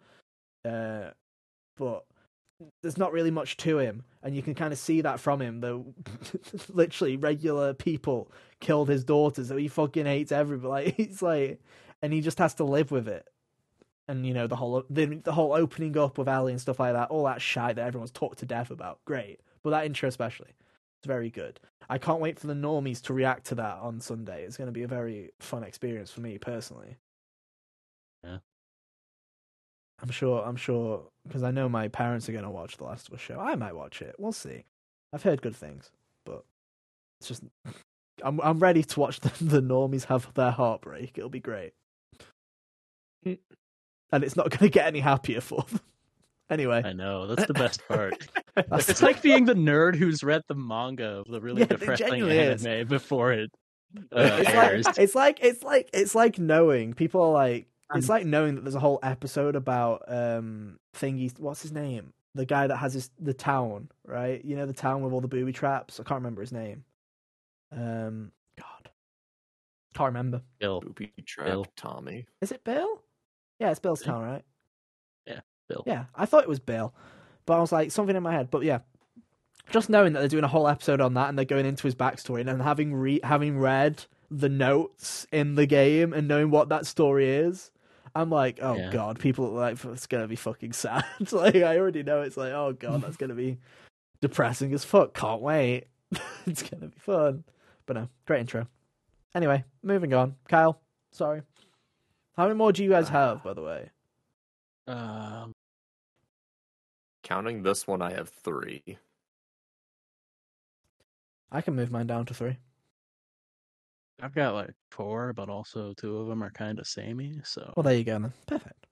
Uh, 0.64 1.12
but 1.78 2.06
there's 2.82 2.98
not 2.98 3.12
really 3.12 3.32
much 3.32 3.58
to 3.58 3.80
him, 3.80 4.06
and 4.24 4.34
you 4.34 4.42
can 4.42 4.56
kind 4.56 4.72
of 4.72 4.80
see 4.80 5.02
that 5.02 5.20
from 5.20 5.42
him. 5.42 5.60
The 5.60 5.84
literally 6.70 7.18
regular 7.18 7.74
people 7.74 8.32
killed 8.62 8.88
his 8.88 9.04
daughters, 9.04 9.50
so 9.50 9.58
he 9.58 9.68
fucking 9.68 10.06
hates 10.06 10.32
everybody. 10.32 10.86
Like 10.86 10.96
he's 10.98 11.22
like, 11.22 11.60
and 12.02 12.14
he 12.14 12.22
just 12.22 12.40
has 12.40 12.54
to 12.56 12.64
live 12.64 12.92
with 12.92 13.08
it. 13.08 13.28
And 14.08 14.26
you 14.26 14.34
know 14.34 14.48
the 14.48 14.56
whole 14.56 14.84
the 14.90 15.06
the 15.06 15.34
whole 15.34 15.54
opening 15.54 15.98
up 15.98 16.18
with 16.18 16.30
Ellie 16.30 16.54
and 16.54 16.62
stuff 16.62 16.80
like 16.80 16.94
that, 16.94 17.10
all 17.10 17.26
that 17.26 17.42
shite 17.42 17.76
that 17.76 17.88
everyone's 17.88 18.12
talked 18.12 18.40
to 18.40 18.46
death 18.46 18.72
about. 18.72 19.00
Great, 19.06 19.42
but 19.64 19.72
that 19.72 19.86
intro 19.86 20.08
especially, 20.08 20.56
it's 21.00 21.08
very 21.08 21.30
good. 21.30 21.60
I 21.90 21.98
can't 21.98 22.22
wait 22.22 22.40
for 22.40 22.48
the 22.48 22.54
normies 22.54 23.02
to 23.04 23.14
react 23.14 23.48
to 23.48 23.56
that 23.56 23.80
on 23.80 24.00
Sunday. 24.00 24.44
It's 24.44 24.58
going 24.58 24.68
to 24.68 24.74
be 24.74 24.84
a 24.84 24.88
very 24.88 25.32
fun 25.40 25.64
experience 25.64 26.12
for 26.12 26.22
me 26.22 26.38
personally. 26.38 26.98
Yeah. 28.24 28.38
I'm 30.02 30.12
sure. 30.12 30.44
I'm 30.46 30.56
sure 30.58 31.04
because 31.26 31.44
I 31.44 31.52
know 31.52 31.70
my 31.70 31.88
parents 31.88 32.30
are 32.30 32.34
going 32.34 32.44
to 32.44 32.50
watch 32.50 32.78
the 32.78 32.84
Last 32.84 33.08
of 33.08 33.14
Us 33.14 33.22
show. 33.22 33.40
I 33.40 33.56
might 33.56 33.76
watch 33.76 34.02
it. 34.02 34.16
We'll 34.18 34.32
see. 34.32 34.66
I've 35.14 35.24
heard 35.24 35.42
good 35.42 35.56
things, 35.56 35.92
but 36.26 36.44
it's 37.20 37.30
just 37.30 37.44
I'm 38.24 38.40
I'm 38.42 38.60
ready 38.60 38.84
to 38.84 39.00
watch 39.00 39.20
the, 39.22 39.44
the 39.44 39.62
normies 39.62 40.06
have 40.06 40.34
their 40.34 40.52
heartbreak. 40.52 41.18
It'll 41.18 41.30
be 41.30 41.40
great, 41.40 41.74
and 44.12 44.24
it's 44.24 44.36
not 44.36 44.50
going 44.50 44.60
to 44.60 44.70
get 44.70 44.88
any 44.88 45.00
happier 45.00 45.42
for 45.42 45.64
them. 45.70 45.80
Anyway, 46.50 46.82
I 46.86 46.94
know 46.94 47.28
that's 47.28 47.46
the 47.46 47.54
best 47.54 47.86
part. 47.90 48.26
it's 48.56 49.02
like 49.02 49.22
being 49.22 49.44
the 49.44 49.54
nerd 49.54 49.96
who's 49.98 50.24
read 50.24 50.44
the 50.48 50.56
manga 50.56 51.18
of 51.18 51.28
the 51.28 51.42
really 51.42 51.60
Yeah, 51.60 51.66
it 51.72 51.80
depressing 51.82 52.08
genuinely 52.08 52.38
is. 52.40 52.66
anime 52.66 52.88
before 52.88 53.34
it 53.34 53.52
uh, 54.14 54.38
it's 54.40 54.50
airs. 54.50 54.86
like 54.86 54.98
it's 54.98 55.14
like 55.16 55.40
it's 55.42 55.62
like 55.64 55.90
it's 55.94 56.16
like 56.16 56.40
knowing 56.40 56.94
people 56.94 57.22
are 57.22 57.34
like 57.34 57.68
it's 57.96 58.08
like 58.08 58.26
knowing 58.26 58.56
that 58.56 58.62
there's 58.62 58.76
a 58.76 58.80
whole 58.80 58.98
episode 59.04 59.58
about 59.58 60.04
um 60.08 60.80
thingy 60.96 61.38
what's 61.38 61.62
his 61.64 61.74
name 61.74 62.14
the 62.34 62.46
guy 62.46 62.66
that 62.66 62.78
has 62.78 62.94
his 62.94 63.10
the 63.20 63.34
town 63.34 63.90
right 64.06 64.46
you 64.46 64.56
know 64.56 64.66
the 64.66 64.72
town 64.72 65.02
with 65.02 65.12
all 65.12 65.20
the 65.20 65.28
booby 65.28 65.52
traps 65.52 66.00
i 66.00 66.04
can't 66.04 66.20
remember 66.20 66.40
his 66.40 66.54
name 66.54 66.86
um 67.74 68.32
god 68.58 68.90
can't 69.96 70.08
remember 70.08 70.42
Bill, 70.60 70.80
Booby 70.80 71.12
trap 71.26 71.48
Bill. 71.48 71.66
Tommy. 71.76 72.26
is 72.42 72.54
it 72.54 72.64
bill 72.64 73.02
yeah 73.60 73.70
it's 73.72 73.80
bill's 73.80 74.02
town 74.02 74.22
right 74.24 74.44
Yeah, 75.26 75.40
Bill. 75.70 75.84
yeah 75.86 76.06
i 76.16 76.26
thought 76.26 76.44
it 76.44 76.50
was 76.50 76.60
bill 76.60 76.94
but 77.46 77.58
i 77.58 77.60
was 77.60 77.72
like 77.72 77.92
something 77.92 78.16
in 78.16 78.24
my 78.24 78.32
head 78.34 78.50
but 78.52 78.64
yeah 78.64 78.80
just 79.72 79.90
knowing 79.90 80.14
that 80.14 80.20
they're 80.20 80.28
doing 80.30 80.44
a 80.44 80.48
whole 80.50 80.68
episode 80.68 81.02
on 81.02 81.14
that 81.16 81.28
and 81.30 81.38
they're 81.38 81.46
going 81.46 81.66
into 81.66 81.84
his 81.84 81.96
backstory 81.96 82.40
and 82.40 82.48
then 82.50 82.60
having 82.60 82.94
re- 82.94 83.20
having 83.24 83.58
read 83.60 84.06
the 84.32 84.48
notes 84.50 85.28
in 85.32 85.56
the 85.56 85.66
game 85.66 86.14
and 86.14 86.28
knowing 86.28 86.50
what 86.52 86.70
that 86.70 86.86
story 86.86 87.30
is, 87.30 87.72
I'm 88.16 88.30
like, 88.30 88.60
oh 88.62 88.76
Yeah. 88.78 88.92
god, 88.92 89.20
people 89.20 89.46
are 89.48 89.72
like 89.72 89.84
it's 89.86 90.08
gonna 90.08 90.28
be 90.28 90.36
fucking 90.38 90.72
sad. 90.74 91.04
like 91.34 91.56
I 91.58 91.78
already 91.78 92.02
know 92.04 92.22
it's 92.22 92.38
like, 92.38 92.54
oh 92.54 92.74
god, 92.80 93.02
that's 93.02 93.18
gonna 93.18 93.36
be 93.36 93.58
depressing 94.22 94.74
as 94.74 94.86
fuck. 94.86 95.14
Can't 95.14 95.42
wait. 95.42 95.88
it's 96.46 96.64
gonna 96.64 96.88
be 96.88 97.00
fun. 97.00 97.44
But 97.86 97.96
no, 97.98 98.10
great 98.26 98.40
intro. 98.42 98.68
Anyway, 99.36 99.66
moving 99.84 100.14
on. 100.14 100.36
Kyle, 100.48 100.80
sorry. 101.12 101.42
How 102.38 102.44
many 102.44 102.56
more 102.56 102.72
do 102.72 102.84
you 102.84 102.90
guys 102.92 103.10
have, 103.10 103.44
by 103.44 103.54
the 103.54 103.64
way? 103.64 103.90
Um, 104.88 105.54
Counting 107.24 107.64
this 107.64 107.88
one, 107.88 108.02
I 108.02 108.14
have 108.14 108.30
three. 108.30 108.98
I 111.52 111.62
can 111.62 111.76
move 111.76 111.92
mine 111.92 112.08
down 112.08 112.26
to 112.28 112.34
three. 112.34 112.58
I've 114.22 114.36
got 114.36 114.54
like 114.54 114.72
four, 114.92 115.34
but 115.34 115.50
also 115.50 115.94
two 115.94 116.18
of 116.18 116.28
them 116.28 116.44
are 116.44 116.52
kind 116.52 116.80
of 116.80 116.88
samey. 116.88 117.42
So 117.44 117.74
Well, 117.76 117.84
there 117.84 117.96
you 117.96 118.04
go 118.04 118.20
then. 118.20 118.34
Perfect. 118.48 118.86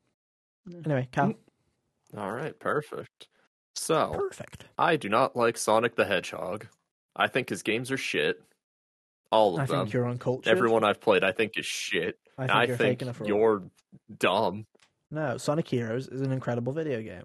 Anyway, 0.84 1.08
Cal. 1.12 1.34
All 2.18 2.32
right, 2.32 2.58
perfect. 2.60 3.28
So, 3.76 4.14
Perfect. 4.18 4.66
I 4.78 4.96
do 4.96 5.10
not 5.10 5.36
like 5.36 5.58
Sonic 5.58 5.96
the 5.96 6.06
Hedgehog. 6.06 6.68
I 7.16 7.28
think 7.28 7.50
his 7.50 7.62
games 7.62 7.92
are 7.92 7.98
shit. 7.98 8.42
All 9.32 9.56
of 9.56 9.62
I 9.62 9.66
them. 9.66 9.80
think 9.86 9.94
you're 9.94 10.08
uncultured. 10.08 10.48
Everyone 10.48 10.84
I've 10.86 11.02
played, 11.02 11.24
I 11.26 11.34
think, 11.34 11.58
is 11.58 11.66
shit. 11.66 12.18
I 12.38 12.48
think 12.48 12.56
I 12.56 12.64
you're 12.66 12.78
think 12.78 13.00
faking 13.00 13.08
it 13.10 13.16
for 13.16 13.26
you're 13.26 13.64
dumb. 14.20 14.66
No, 15.12 15.38
Sonic 15.38 15.68
Heroes 15.68 16.08
is 16.08 16.22
an 16.22 16.32
incredible 16.32 16.74
video 16.74 17.02
game. 17.02 17.24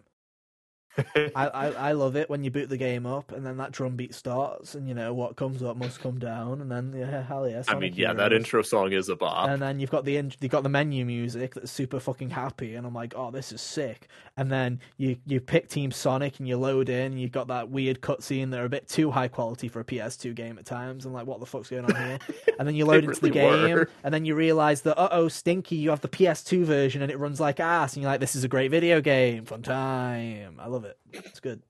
I, 1.15 1.31
I, 1.35 1.67
I 1.69 1.93
love 1.93 2.17
it 2.17 2.29
when 2.29 2.45
you 2.45 2.51
boot 2.51 2.69
the 2.69 2.77
game 2.77 3.07
up 3.07 3.33
and 3.33 3.47
then 3.47 3.57
that 3.59 3.73
drum 3.73 3.97
beat 3.97 4.15
starts 4.15 4.75
and 4.75 4.89
you 4.89 4.95
know 4.95 5.15
what 5.15 5.37
comes 5.37 5.63
up 5.63 5.77
must 5.77 6.01
come 6.01 6.19
down 6.19 6.61
and 6.61 6.71
then 6.71 6.93
yeah 6.97 7.23
hell 7.23 7.49
yeah. 7.49 7.63
I 7.69 7.79
mean, 7.79 7.95
yeah, 7.95 8.13
that 8.13 8.33
intro 8.33 8.63
song 8.63 8.93
is 8.93 9.09
a 9.09 9.17
bop. 9.17 9.49
And 9.49 9.61
then 9.61 9.81
you've 9.81 9.91
got 9.91 10.05
the 10.05 10.17
in- 10.17 10.33
you've 10.41 10.51
got 10.51 10.63
the 10.63 10.69
menu 10.69 11.05
music 11.05 11.55
that's 11.55 11.71
super 11.71 12.01
fucking 12.01 12.31
happy, 12.31 12.75
and 12.75 12.87
I'm 12.87 12.95
like, 12.95 13.15
oh, 13.17 13.31
this 13.31 13.53
is 13.53 13.61
sick. 13.61 14.09
And 14.37 14.51
then 14.51 14.81
you 14.97 15.17
you 15.27 15.41
pick 15.41 15.69
Team 15.69 15.91
Sonic 15.91 16.39
and 16.39 16.49
you 16.49 16.57
load 16.57 16.89
in, 16.89 17.13
and 17.13 17.21
you've 17.21 17.33
got 17.33 17.49
that 17.49 17.71
weird 17.71 18.01
cutscene 18.01 18.51
that 18.51 18.61
are 18.61 18.65
a 18.65 18.69
bit 18.69 18.89
too 18.89 19.11
high 19.11 19.29
quality 19.29 19.69
for 19.69 19.81
a 19.81 19.85
PS2 19.85 20.35
game 20.35 20.59
at 20.59 20.67
times. 20.67 21.07
I'm 21.07 21.13
like, 21.13 21.27
what 21.27 21.41
the 21.41 21.47
fuck's 21.47 21.71
going 21.71 21.85
on 21.85 21.95
here? 21.95 22.19
and 22.59 22.67
then 22.67 22.75
you 22.75 22.85
load 22.85 23.05
into 23.05 23.21
the 23.21 23.31
game, 23.31 23.71
were. 23.71 23.91
and 24.05 24.13
then 24.13 24.25
you 24.25 24.35
realize 24.35 24.83
that 24.83 24.99
uh 24.99 25.09
oh, 25.13 25.29
Stinky, 25.29 25.77
you 25.77 25.91
have 25.91 26.01
the 26.01 26.09
PS2 26.09 26.65
version, 26.65 27.03
and 27.03 27.11
it 27.11 27.19
runs 27.19 27.41
like 27.41 27.61
ass, 27.61 27.95
and 27.95 28.03
you're 28.03 28.11
like, 28.11 28.21
this 28.21 28.35
is 28.35 28.45
a 28.45 28.49
great 28.49 28.71
video 28.71 29.01
game, 29.01 29.45
fun 29.45 29.63
time. 29.63 30.57
I 30.59 30.67
love 30.67 30.80
it. 30.85 30.99
It's 31.13 31.41
good. 31.41 31.63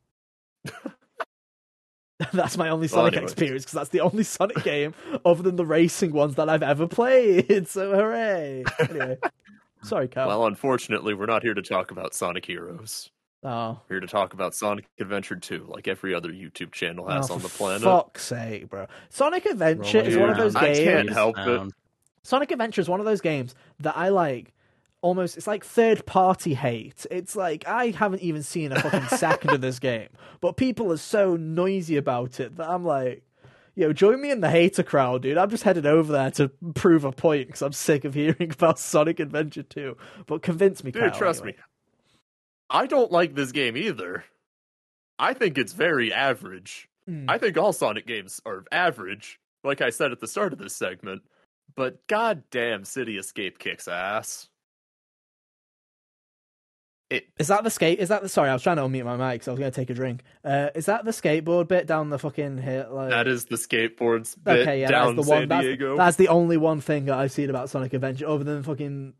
that's 2.32 2.56
my 2.56 2.68
only 2.68 2.88
Sonic 2.88 3.14
anyways. 3.14 3.32
experience 3.32 3.64
because 3.64 3.74
that's 3.74 3.88
the 3.90 4.00
only 4.00 4.24
Sonic 4.24 4.62
game 4.62 4.94
other 5.24 5.42
than 5.42 5.56
the 5.56 5.64
racing 5.64 6.12
ones 6.12 6.34
that 6.34 6.48
I've 6.48 6.62
ever 6.62 6.86
played. 6.86 7.50
So 7.70 7.94
hooray! 7.94 8.64
Anyway, 8.78 9.18
sorry, 9.82 10.08
Cal. 10.08 10.26
Well, 10.26 10.46
unfortunately, 10.46 11.14
we're 11.14 11.26
not 11.26 11.42
here 11.42 11.54
to 11.54 11.62
talk 11.62 11.90
about 11.90 12.14
Sonic 12.14 12.44
Heroes. 12.46 13.10
oh, 13.44 13.80
We're 13.88 13.96
here 13.96 14.00
to 14.00 14.06
talk 14.06 14.32
about 14.32 14.54
Sonic 14.54 14.86
Adventure 14.98 15.36
2, 15.36 15.66
like 15.68 15.86
every 15.88 16.14
other 16.14 16.30
YouTube 16.30 16.72
channel 16.72 17.06
has 17.08 17.30
oh, 17.30 17.34
on 17.34 17.42
the 17.42 17.48
planet. 17.48 17.82
Fuck's 17.82 18.24
sake, 18.24 18.68
bro! 18.68 18.86
Sonic 19.08 19.46
Adventure 19.46 20.00
is 20.00 20.16
one 20.16 20.30
of 20.30 20.36
those 20.36 20.54
games. 20.54 20.78
I 20.78 20.84
can't 20.84 21.10
help 21.10 21.38
it. 21.38 21.72
Sonic 22.22 22.50
Adventure 22.50 22.80
is 22.80 22.88
one 22.88 23.00
of 23.00 23.06
those 23.06 23.20
games 23.20 23.54
that 23.80 23.96
I 23.96 24.08
like. 24.08 24.52
Almost, 25.02 25.38
it's 25.38 25.46
like 25.46 25.64
third 25.64 26.04
party 26.04 26.52
hate. 26.54 27.06
It's 27.10 27.34
like 27.34 27.66
I 27.66 27.90
haven't 27.90 28.20
even 28.20 28.42
seen 28.42 28.72
a 28.72 28.80
fucking 28.80 29.08
second 29.16 29.50
of 29.50 29.60
this 29.62 29.78
game, 29.78 30.08
but 30.40 30.56
people 30.56 30.92
are 30.92 30.98
so 30.98 31.36
noisy 31.36 31.96
about 31.96 32.38
it 32.38 32.56
that 32.56 32.68
I'm 32.68 32.84
like, 32.84 33.22
yo, 33.74 33.92
join 33.94 34.20
me 34.20 34.30
in 34.30 34.40
the 34.40 34.50
hater 34.50 34.82
crowd, 34.82 35.22
dude. 35.22 35.38
I'm 35.38 35.48
just 35.48 35.62
headed 35.62 35.86
over 35.86 36.12
there 36.12 36.30
to 36.32 36.50
prove 36.74 37.04
a 37.04 37.12
point 37.12 37.46
because 37.46 37.62
I'm 37.62 37.72
sick 37.72 38.04
of 38.04 38.12
hearing 38.12 38.50
about 38.52 38.78
Sonic 38.78 39.20
Adventure 39.20 39.62
2. 39.62 39.96
But 40.26 40.42
convince 40.42 40.84
me, 40.84 40.90
Dude, 40.90 41.02
Kyle, 41.02 41.10
trust 41.12 41.40
anyway. 41.42 41.56
me. 41.56 41.62
I 42.68 42.86
don't 42.86 43.10
like 43.10 43.34
this 43.34 43.52
game 43.52 43.76
either. 43.76 44.24
I 45.18 45.34
think 45.34 45.56
it's 45.58 45.72
very 45.72 46.12
average. 46.12 46.88
Mm. 47.08 47.24
I 47.28 47.38
think 47.38 47.56
all 47.56 47.72
Sonic 47.72 48.06
games 48.06 48.40
are 48.44 48.64
average, 48.70 49.40
like 49.64 49.80
I 49.80 49.90
said 49.90 50.12
at 50.12 50.20
the 50.20 50.28
start 50.28 50.52
of 50.52 50.58
this 50.58 50.76
segment. 50.76 51.22
But 51.74 52.06
goddamn, 52.06 52.84
City 52.84 53.16
Escape 53.16 53.58
kicks 53.58 53.88
ass. 53.88 54.48
It 57.10 57.28
Is 57.38 57.48
that 57.48 57.64
the 57.64 57.70
skate? 57.70 57.98
Is 57.98 58.08
that 58.08 58.22
the? 58.22 58.28
Sorry, 58.28 58.48
I 58.48 58.52
was 58.52 58.62
trying 58.62 58.76
to 58.76 58.82
unmute 58.82 59.04
my 59.04 59.16
mic 59.16 59.40
because 59.40 59.48
I 59.48 59.50
was 59.50 59.58
going 59.58 59.72
to 59.72 59.74
take 59.74 59.90
a 59.90 59.94
drink. 59.94 60.22
Uh, 60.44 60.68
is 60.76 60.86
that 60.86 61.04
the 61.04 61.10
skateboard 61.10 61.66
bit 61.66 61.86
down 61.86 62.08
the 62.08 62.18
fucking 62.20 62.58
hill? 62.58 62.88
Like... 62.92 63.10
that 63.10 63.26
is 63.26 63.46
the 63.46 63.56
skateboards 63.56 64.36
bit 64.42 64.60
Okay, 64.60 64.80
yeah, 64.80 64.88
down 64.88 65.16
that's 65.16 65.26
the 65.26 65.30
one. 65.30 65.40
San 65.40 65.48
That's, 65.48 65.64
Diego. 65.64 65.96
that's 65.96 66.16
the 66.16 66.28
only 66.28 66.56
one 66.56 66.80
thing 66.80 67.06
that 67.06 67.18
I've 67.18 67.32
seen 67.32 67.50
about 67.50 67.68
Sonic 67.68 67.92
Adventure, 67.92 68.28
other 68.28 68.44
than 68.44 68.62
fucking 68.62 69.14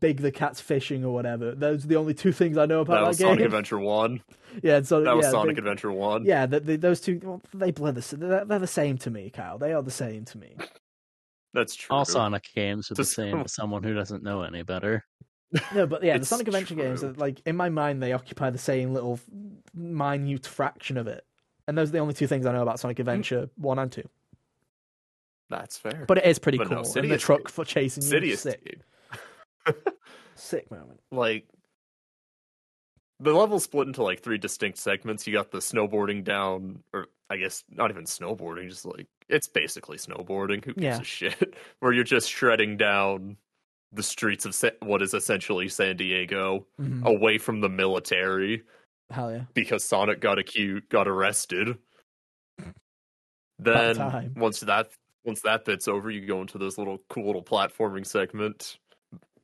Big 0.00 0.20
the 0.20 0.32
Cat's 0.32 0.60
fishing 0.60 1.04
or 1.04 1.14
whatever. 1.14 1.54
Those 1.54 1.84
are 1.84 1.88
the 1.88 1.96
only 1.96 2.14
two 2.14 2.32
things 2.32 2.58
I 2.58 2.66
know 2.66 2.80
about 2.80 2.94
that 2.94 3.00
that, 3.00 3.08
was 3.08 3.18
game. 3.18 3.28
Sonic 3.28 3.44
Adventure 3.44 3.78
One. 3.78 4.22
Yeah, 4.62 4.76
and 4.76 4.86
Sonic, 4.86 5.06
That 5.06 5.16
was 5.16 5.24
yeah, 5.24 5.30
Sonic 5.30 5.48
Big- 5.54 5.58
Adventure 5.60 5.92
One. 5.92 6.26
Yeah, 6.26 6.44
the, 6.44 6.60
the, 6.60 6.76
those 6.76 7.00
two, 7.00 7.18
well, 7.22 7.40
they 7.54 7.70
blend 7.70 7.96
the. 7.96 8.16
They're, 8.16 8.44
they're 8.44 8.58
the 8.58 8.66
same 8.66 8.98
to 8.98 9.10
me, 9.10 9.30
Kyle. 9.30 9.56
They 9.56 9.72
are 9.72 9.82
the 9.82 9.90
same 9.90 10.26
to 10.26 10.36
me. 10.36 10.56
That's 11.54 11.74
true. 11.74 11.96
All 11.96 12.04
Sonic 12.04 12.44
games 12.54 12.90
are 12.90 12.94
the 12.94 13.04
same 13.04 13.42
to 13.42 13.48
someone 13.48 13.82
who 13.82 13.94
doesn't 13.94 14.22
know 14.22 14.42
any 14.42 14.62
better. 14.62 15.06
No, 15.74 15.86
but 15.86 16.02
yeah, 16.02 16.18
the 16.18 16.24
Sonic 16.24 16.48
Adventure 16.48 16.74
games, 16.74 17.04
are, 17.04 17.12
like 17.12 17.42
in 17.46 17.56
my 17.56 17.68
mind, 17.68 18.02
they 18.02 18.12
occupy 18.12 18.50
the 18.50 18.58
same 18.58 18.94
little 18.94 19.20
minute 19.74 20.46
fraction 20.46 20.96
of 20.96 21.06
it. 21.06 21.24
And 21.68 21.76
those 21.78 21.90
are 21.90 21.92
the 21.92 21.98
only 21.98 22.14
two 22.14 22.26
things 22.26 22.46
I 22.46 22.52
know 22.52 22.62
about 22.62 22.80
Sonic 22.80 22.96
hmm. 22.96 23.02
Adventure 23.02 23.50
one 23.56 23.78
and 23.78 23.90
two. 23.92 24.08
That's 25.50 25.76
fair. 25.76 26.04
But 26.08 26.18
it 26.18 26.24
is 26.26 26.38
pretty 26.38 26.58
But 26.58 26.70
no, 26.70 26.76
cool. 26.76 26.84
City 26.84 27.08
and 27.08 27.14
the 27.14 27.18
truck 27.18 27.48
for 27.48 27.64
chasing 27.64 28.02
you, 28.22 28.36
sick, 28.36 28.80
sick 30.34 30.70
moment. 30.70 31.00
like 31.10 31.46
the 33.20 33.32
level 33.32 33.60
split 33.60 33.86
into 33.86 34.02
like 34.02 34.20
three 34.22 34.38
distinct 34.38 34.78
segments. 34.78 35.26
You 35.26 35.34
got 35.34 35.50
the 35.50 35.58
snowboarding 35.58 36.24
down, 36.24 36.82
or 36.92 37.06
I 37.30 37.36
guess 37.36 37.62
not 37.70 37.90
even 37.90 38.04
snowboarding, 38.04 38.68
just 38.68 38.84
like 38.86 39.06
it's 39.28 39.46
basically 39.46 39.98
snowboarding. 39.98 40.64
Who 40.64 40.72
gives 40.74 40.84
Yeah. 40.84 41.00
a 41.00 41.04
shit? 41.04 41.54
Where 41.80 41.92
you're 41.92 42.02
just 42.04 42.30
shredding 42.30 42.78
down 42.78 43.36
the 43.92 44.02
streets 44.02 44.44
of 44.46 44.54
Sa- 44.54 44.70
what 44.80 45.02
is 45.02 45.12
essentially 45.14 45.68
San 45.68 45.96
Diego, 45.96 46.66
Mhm. 46.80 47.04
away 47.04 47.38
from 47.38 47.60
the 47.60 47.68
military 47.68 48.62
Hell 49.10 49.30
yeah. 49.30 49.44
because 49.54 49.84
Sonic 49.84 50.20
got 50.20 50.38
acute, 50.38 50.88
got 50.88 51.06
arrested. 51.08 51.76
Then 53.58 54.32
once 54.36 54.60
that 54.60 54.88
once 55.24 55.42
that 55.42 55.64
bit's 55.64 55.86
over, 55.86 56.10
you 56.10 56.26
go 56.26 56.40
into 56.40 56.58
this 56.58 56.78
little 56.78 56.98
cool 57.08 57.26
little 57.26 57.44
platforming 57.44 58.06
segment 58.06 58.78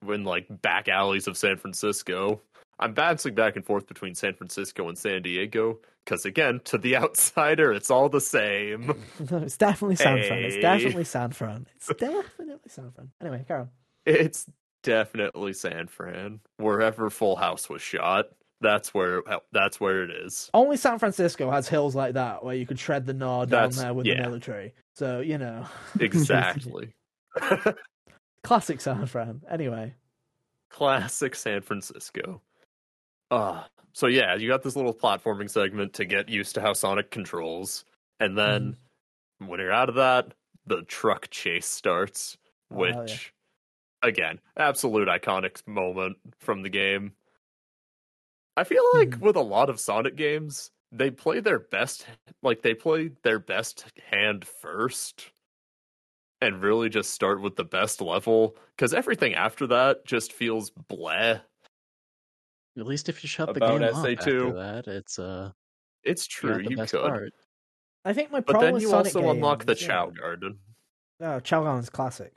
in 0.06 0.24
like 0.24 0.46
back 0.62 0.88
alleys 0.88 1.26
of 1.28 1.36
San 1.36 1.56
Francisco. 1.56 2.40
I'm 2.80 2.94
bouncing 2.94 3.34
back 3.34 3.56
and 3.56 3.64
forth 3.64 3.86
between 3.86 4.14
San 4.14 4.34
Francisco 4.34 4.88
and 4.88 4.96
San 4.96 5.22
Diego 5.22 5.80
because 6.04 6.24
again, 6.24 6.60
to 6.64 6.78
the 6.78 6.96
outsider, 7.02 7.72
it's 7.72 7.90
all 7.90 8.08
the 8.08 8.20
same. 8.20 9.04
No, 9.30 9.38
it's 9.38 9.56
definitely 9.56 9.96
San 9.96 10.22
Fran. 10.22 10.38
It's 10.44 10.56
definitely 10.56 11.04
San 11.04 11.30
Fran. 11.32 11.66
It's 11.76 11.86
definitely 11.88 12.56
San 12.68 12.90
Fran. 12.92 13.10
Anyway, 13.20 13.44
Carol. 13.46 13.68
It's 14.08 14.46
definitely 14.82 15.52
San 15.52 15.86
Fran. 15.88 16.40
Wherever 16.56 17.10
Full 17.10 17.36
House 17.36 17.68
was 17.68 17.82
shot, 17.82 18.26
that's 18.60 18.92
where 18.94 19.22
that's 19.52 19.78
where 19.80 20.02
it 20.02 20.10
is. 20.10 20.50
Only 20.54 20.76
San 20.76 20.98
Francisco 20.98 21.50
has 21.50 21.68
hills 21.68 21.94
like 21.94 22.14
that 22.14 22.44
where 22.44 22.54
you 22.54 22.66
could 22.66 22.78
shred 22.78 23.06
the 23.06 23.12
gnaw 23.14 23.44
down 23.44 23.48
That's- 23.70 23.76
there 23.78 23.94
with 23.94 24.06
yeah. 24.06 24.14
the 24.16 24.22
military. 24.22 24.72
So, 24.94 25.20
you 25.20 25.38
know. 25.38 25.66
Exactly. 26.00 26.94
Classic 28.42 28.80
San 28.80 29.06
Fran. 29.06 29.42
Anyway. 29.50 29.94
Classic 30.70 31.34
San 31.34 31.60
Francisco. 31.60 32.40
Uh 33.30 33.62
so 33.92 34.06
yeah, 34.06 34.34
you 34.36 34.48
got 34.48 34.62
this 34.62 34.76
little 34.76 34.94
platforming 34.94 35.50
segment 35.50 35.92
to 35.94 36.04
get 36.04 36.28
used 36.28 36.54
to 36.54 36.60
how 36.60 36.72
Sonic 36.72 37.10
controls. 37.10 37.84
And 38.20 38.36
then 38.38 38.76
Mm-hmm. 39.40 39.46
when 39.50 39.60
you're 39.60 39.72
out 39.72 39.88
of 39.88 39.94
that, 39.96 40.34
the 40.66 40.82
truck 40.82 41.30
chase 41.30 41.66
starts, 41.66 42.36
Oh, 42.72 42.76
which 42.76 43.32
again, 44.02 44.40
absolute 44.56 45.08
iconic 45.08 45.66
moment 45.66 46.16
from 46.38 46.62
the 46.62 46.68
game. 46.68 47.12
I 48.56 48.64
feel 48.64 48.82
like 48.94 49.10
Mhm. 49.10 49.20
with 49.20 49.36
a 49.36 49.40
lot 49.40 49.70
of 49.70 49.78
Sonic 49.80 50.16
games, 50.16 50.70
they 50.90 51.10
play 51.10 51.40
their 51.40 51.58
best 51.58 52.06
like 52.42 52.62
they 52.62 52.74
play 52.74 53.08
their 53.22 53.38
best 53.38 53.86
hand 54.10 54.46
first 54.46 55.30
and 56.40 56.62
really 56.62 56.88
just 56.88 57.10
start 57.10 57.40
with 57.40 57.56
the 57.56 57.64
best 57.64 58.00
level 58.00 58.56
cuz 58.76 58.94
everything 58.94 59.34
after 59.34 59.66
that 59.66 60.04
just 60.06 60.32
feels 60.32 60.70
bleh. 60.70 61.42
At 62.76 62.86
least 62.86 63.08
if 63.08 63.22
you 63.22 63.28
shut 63.28 63.52
the 63.54 63.60
game 63.60 63.82
off 63.82 63.90
SA2. 64.04 64.18
after 64.18 64.52
that, 64.54 64.86
it's 64.88 65.18
uh 65.18 65.52
It's 66.04 66.26
you 66.26 66.30
true, 66.48 66.62
the 66.62 66.70
you 66.70 66.76
best 66.76 66.92
could. 66.92 67.02
part. 67.08 67.34
I 68.04 68.12
think 68.12 68.30
my 68.30 68.40
But 68.40 68.52
problem 68.52 68.74
then 68.74 68.80
you 68.82 68.88
Sonic 68.88 69.14
also 69.14 69.30
unlock 69.30 69.60
the 69.66 69.74
games- 69.74 69.80
Chao 69.86 70.10
Garden. 70.10 70.60
Oh, 71.20 71.40
Chao 71.40 71.62
Garden's 71.64 71.90
classic. 71.90 72.32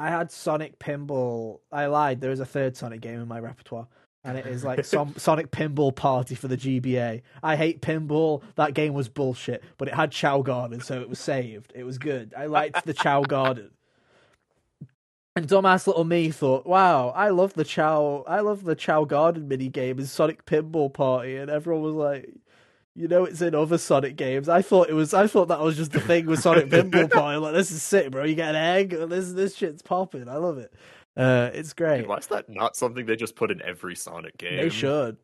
I 0.00 0.08
had 0.08 0.32
Sonic 0.32 0.78
Pinball. 0.78 1.60
I 1.70 1.86
lied. 1.86 2.22
There 2.22 2.30
is 2.30 2.40
a 2.40 2.46
third 2.46 2.74
Sonic 2.74 3.02
game 3.02 3.20
in 3.20 3.28
my 3.28 3.38
repertoire, 3.38 3.86
and 4.24 4.38
it 4.38 4.46
is 4.46 4.64
like 4.64 4.82
some 4.86 5.14
Sonic 5.18 5.50
Pinball 5.50 5.94
Party 5.94 6.34
for 6.34 6.48
the 6.48 6.56
GBA. 6.56 7.20
I 7.42 7.56
hate 7.56 7.82
pinball. 7.82 8.42
That 8.54 8.72
game 8.72 8.94
was 8.94 9.10
bullshit, 9.10 9.62
but 9.76 9.88
it 9.88 9.94
had 9.94 10.10
Chao 10.10 10.40
Garden, 10.40 10.80
so 10.80 11.02
it 11.02 11.08
was 11.10 11.18
saved. 11.18 11.72
It 11.76 11.84
was 11.84 11.98
good. 11.98 12.32
I 12.34 12.46
liked 12.46 12.86
the 12.86 12.94
Chao 12.94 13.22
Garden. 13.22 13.72
And 15.36 15.46
dumbass 15.46 15.86
little 15.86 16.04
me 16.04 16.30
thought, 16.30 16.64
"Wow, 16.64 17.10
I 17.10 17.28
love 17.28 17.52
the 17.52 17.64
Chao. 17.64 18.24
I 18.26 18.40
love 18.40 18.64
the 18.64 18.74
Chao 18.74 19.04
Garden 19.04 19.48
mini 19.48 19.68
game 19.68 19.98
in 19.98 20.06
Sonic 20.06 20.46
Pinball 20.46 20.92
Party," 20.92 21.36
and 21.36 21.50
everyone 21.50 21.82
was 21.82 21.94
like. 21.94 22.34
You 22.96 23.06
know 23.08 23.24
it's 23.24 23.40
in 23.40 23.54
other 23.54 23.78
Sonic 23.78 24.16
games. 24.16 24.48
I 24.48 24.62
thought 24.62 24.90
it 24.90 24.94
was. 24.94 25.14
I 25.14 25.26
thought 25.26 25.48
that 25.48 25.60
was 25.60 25.76
just 25.76 25.92
the 25.92 26.00
thing 26.00 26.26
with 26.26 26.40
Sonic 26.40 26.66
Pinball 26.70 27.10
Party. 27.10 27.38
Like 27.38 27.54
this 27.54 27.70
is 27.70 27.82
sick, 27.82 28.10
bro. 28.10 28.24
You 28.24 28.34
get 28.34 28.50
an 28.50 28.56
egg. 28.56 28.90
This 28.90 29.32
this 29.32 29.54
shit's 29.56 29.82
popping. 29.82 30.28
I 30.28 30.36
love 30.36 30.58
it. 30.58 30.72
Uh, 31.16 31.50
it's 31.54 31.72
great. 31.72 31.98
Dude, 31.98 32.08
why 32.08 32.16
is 32.16 32.26
that 32.28 32.48
not 32.48 32.76
something 32.76 33.06
they 33.06 33.16
just 33.16 33.36
put 33.36 33.50
in 33.50 33.62
every 33.62 33.94
Sonic 33.94 34.36
game? 34.38 34.56
They 34.56 34.68
should. 34.70 35.16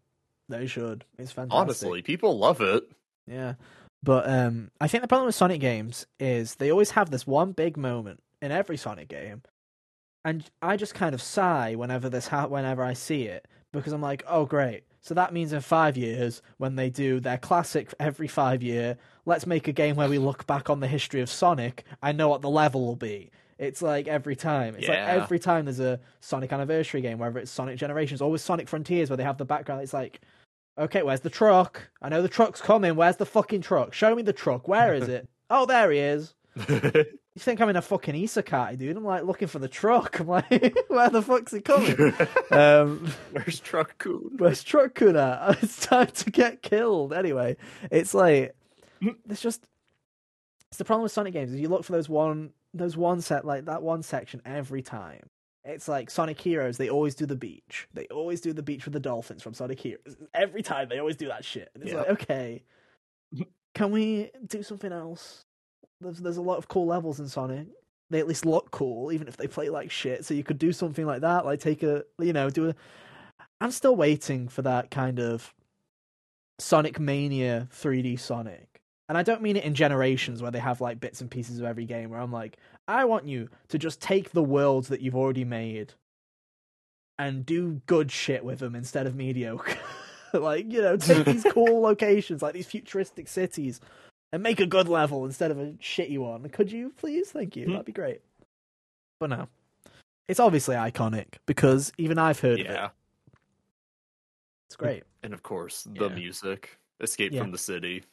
They 0.49 0.67
should. 0.67 1.05
It's 1.19 1.33
fantastic. 1.33 1.61
Honestly, 1.61 2.03
people 2.03 2.39
love 2.39 2.61
it. 2.61 2.85
Yeah. 3.27 3.55
But 4.03 4.29
um 4.29 4.71
I 4.81 4.87
think 4.87 5.03
the 5.03 5.09
problem 5.09 5.27
with 5.27 5.35
Sonic 5.35 5.61
games 5.61 6.07
is 6.21 6.55
they 6.57 6.71
always 6.71 6.93
have 6.93 7.11
this 7.11 7.27
one 7.27 7.53
big 7.53 7.77
moment 7.77 8.23
in 8.41 8.53
every 8.53 8.77
Sonic 8.77 9.09
game. 9.09 9.43
And 10.25 10.45
I 10.63 10.77
just 10.77 10.95
kind 10.95 11.15
of 11.15 11.23
sigh 11.23 11.75
whenever 11.75 12.09
this 12.09 12.29
ha- 12.29 12.47
whenever 12.47 12.83
I 12.85 12.93
see 12.93 13.25
it 13.25 13.47
because 13.73 13.93
I'm 13.93 14.03
like, 14.03 14.23
"Oh 14.29 14.45
great. 14.45 14.85
So 15.07 15.15
that 15.15 15.33
means 15.33 15.53
in 15.53 15.61
5 15.61 15.97
years 15.97 16.43
when 16.59 16.75
they 16.75 16.91
do 16.91 17.21
their 17.21 17.39
classic 17.39 17.95
every 18.01 18.27
5 18.27 18.61
year, 18.61 18.99
let's 19.25 19.47
make 19.47 19.69
a 19.69 19.73
game 19.73 19.95
where 19.95 20.09
we 20.09 20.19
look 20.19 20.49
back 20.49 20.69
on 20.69 20.81
the 20.81 20.89
history 20.89 21.21
of 21.21 21.31
Sonic. 21.31 21.85
I 22.03 22.11
know 22.11 22.29
what 22.29 22.43
the 22.43 22.51
level 22.51 22.85
will 22.85 22.97
be." 22.97 23.31
It's 23.57 23.81
like 23.81 24.09
every 24.09 24.35
time. 24.35 24.75
It's 24.75 24.89
Yeah. 24.89 25.05
like 25.07 25.23
every 25.23 25.39
time 25.39 25.67
there's 25.67 25.79
a 25.79 26.01
Sonic 26.19 26.53
anniversary 26.53 27.03
game, 27.03 27.19
whether 27.19 27.39
it's 27.39 27.53
Sonic 27.53 27.79
Generations 27.79 28.21
or 28.21 28.33
with 28.33 28.41
Sonic 28.41 28.67
Frontiers 28.69 29.09
where 29.09 29.17
they 29.17 29.23
have 29.23 29.39
the 29.39 29.45
background. 29.45 29.83
It's 29.83 29.95
like 29.95 30.21
Okay, 30.79 31.03
where's 31.05 31.21
the 31.21 31.31
truck? 31.31 31.89
I 32.03 32.09
know 32.09 32.21
the 32.21 32.29
truck's 32.29 32.61
coming. 32.61 32.97
Where's 32.97 33.17
the 33.17 33.25
fucking 33.27 33.63
truck? 33.63 33.95
Show 33.95 34.15
me 34.17 34.23
the 34.23 34.33
truck. 34.33 34.67
Where 34.67 34.93
is 34.93 35.09
it? 35.09 35.29
oh, 35.51 35.67
there 35.67 35.91
he 35.93 36.01
is. 36.01 36.35
You 37.37 37.41
think 37.41 37.61
I'm 37.61 37.69
in 37.69 37.77
a 37.77 37.83
fucking 37.83 38.15
isekai, 38.15 38.79
dude? 38.79 38.97
I'm 38.97 39.05
like 39.05 39.25
looking 39.25 39.47
for 39.47 39.59
the 39.59 39.69
truck. 39.69 40.19
I'm 40.21 40.27
like, 40.27 40.49
where 40.89 41.11
the 41.11 41.21
fuck's 41.21 41.53
it 41.53 41.67
coming? 41.67 42.15
um, 42.51 43.13
Where's 43.31 43.61
Truck 43.61 43.99
Kun? 43.99 44.37
where's 44.39 44.63
truck 44.65 44.95
Kun 44.95 45.17
at? 45.19 45.63
It's 45.63 45.85
time 45.85 46.07
to 46.07 46.31
get 46.31 46.63
killed. 46.63 47.13
Anyway, 47.13 47.59
it's 47.91 48.15
like 48.15 48.57
it's 49.29 49.43
just 49.43 49.69
it's 50.71 50.79
the 50.79 50.85
problem 50.87 51.03
with 51.03 51.13
Sonic 51.13 51.35
games 51.35 51.53
is 51.53 51.61
you 51.61 51.69
look 51.69 51.85
for 51.85 51.93
those 51.93 52.09
one 52.09 52.53
those 52.73 52.97
one 52.97 53.21
set 53.21 53.45
like 53.45 53.67
that 53.67 53.83
one 53.83 54.03
section 54.03 54.41
every 54.47 54.81
time. 54.81 55.29
It's 55.63 55.89
like 55.89 56.09
Sonic 56.11 56.41
Heroes. 56.41 56.79
They 56.79 56.89
always 56.89 57.15
do 57.15 57.27
the 57.27 57.37
beach. 57.37 57.87
They 57.93 58.07
always 58.07 58.41
do 58.41 58.55
the 58.55 58.63
beach 58.63 58.87
with 58.87 58.95
the 58.95 59.01
dolphins 59.01 59.43
from 59.43 59.53
Sonic 59.53 59.81
Heroes. 59.81 60.17
Every 60.33 60.63
time 60.63 60.89
they 60.89 61.01
always 61.01 61.17
do 61.17 61.29
that 61.29 61.45
shit. 61.45 61.69
And 61.75 61.83
it's 61.83 61.93
Yeah. 61.93 61.99
like 61.99 62.09
okay, 62.11 62.63
can 63.75 63.91
we 63.91 64.31
do 64.47 64.63
something 64.63 64.91
else? 64.93 65.45
There's 66.01 66.19
there's 66.19 66.37
a 66.37 66.43
lot 66.43 66.59
of 66.59 66.69
cool 66.69 66.87
levels 66.87 67.21
in 67.21 67.29
Sonic. 67.29 67.67
They 68.11 68.21
at 68.21 68.29
least 68.29 68.47
look 68.47 68.71
cool, 68.71 69.11
even 69.13 69.27
if 69.27 69.37
they 69.37 69.49
play 69.49 69.69
like 69.69 69.91
shit. 69.91 70.25
So 70.25 70.35
you 70.35 70.45
could 70.45 70.59
do 70.59 70.73
something 70.73 71.07
like 71.07 71.23
that, 71.23 71.45
like 71.45 71.61
take 71.61 71.83
a 71.83 72.05
you 72.19 72.33
know 72.33 72.51
do 72.51 72.71
a. 72.71 72.75
I'm 73.61 73.71
still 73.71 73.97
waiting 73.97 74.49
for 74.49 74.63
that 74.63 74.91
kind 74.91 75.19
of 75.19 75.55
Sonic 76.59 76.99
Mania 76.99 77.69
3D 77.73 78.19
Sonic. 78.19 78.81
And 79.09 79.17
I 79.17 79.23
don't 79.23 79.43
mean 79.43 79.57
it 79.57 79.65
in 79.65 79.75
generations 79.75 80.43
where 80.43 80.51
they 80.51 80.59
have 80.59 80.81
like 80.81 81.01
bits 81.01 81.21
and 81.21 81.31
pieces 81.31 81.59
of 81.59 81.65
every 81.65 81.85
game 81.85 82.11
where 82.11 82.21
I'm 82.21 82.33
like, 82.33 82.59
I 82.89 83.05
want 83.05 83.27
you 83.27 83.49
to 83.69 83.79
just 83.79 84.01
take 84.01 84.33
the 84.33 84.43
worlds 84.43 84.89
that 84.89 85.01
you've 85.01 85.17
already 85.17 85.45
made 85.45 85.95
and 87.19 87.47
do 87.47 87.81
good 87.87 88.11
shit 88.11 88.45
with 88.45 88.59
them 88.59 88.75
instead 88.75 89.07
of 89.07 89.15
mediocre. 89.15 89.79
like, 90.33 90.71
you 90.73 90.83
know, 90.83 90.97
take 90.97 91.25
these 91.25 91.47
cool 91.51 91.81
locations, 91.81 92.43
like 92.43 92.55
these 92.55 92.67
futuristic 92.67 93.29
cities, 93.29 93.81
and 94.33 94.43
make 94.43 94.61
a 94.61 94.67
good 94.67 94.89
level 94.89 95.25
instead 95.25 95.51
of 95.51 95.59
a 95.59 95.67
shitty 95.81 96.19
one. 96.19 96.49
Could 96.49 96.71
you 96.73 96.93
please? 96.97 97.31
Thank 97.31 97.57
you. 97.57 97.65
Hmm. 97.67 97.71
That'd 97.73 97.87
be 97.87 97.93
great. 97.93 98.21
But 99.21 99.31
no. 99.31 99.49
It's 100.29 100.41
obviously 100.41 100.75
iconic 100.77 101.27
because 101.47 101.93
even 101.99 102.19
I've 102.19 102.41
heard 102.41 102.61
of 102.61 102.67
it. 102.67 102.73
Yeah. 102.73 102.89
It's 104.69 104.77
great. 104.77 105.05
And 105.23 105.33
of 105.33 105.43
course, 105.43 105.85
the 105.85 106.09
Yeah. 106.09 106.15
music. 106.15 106.79
Escape 107.01 107.33
Yeah. 107.33 107.43
from 107.43 107.53
the 107.53 107.59
City. 107.59 108.05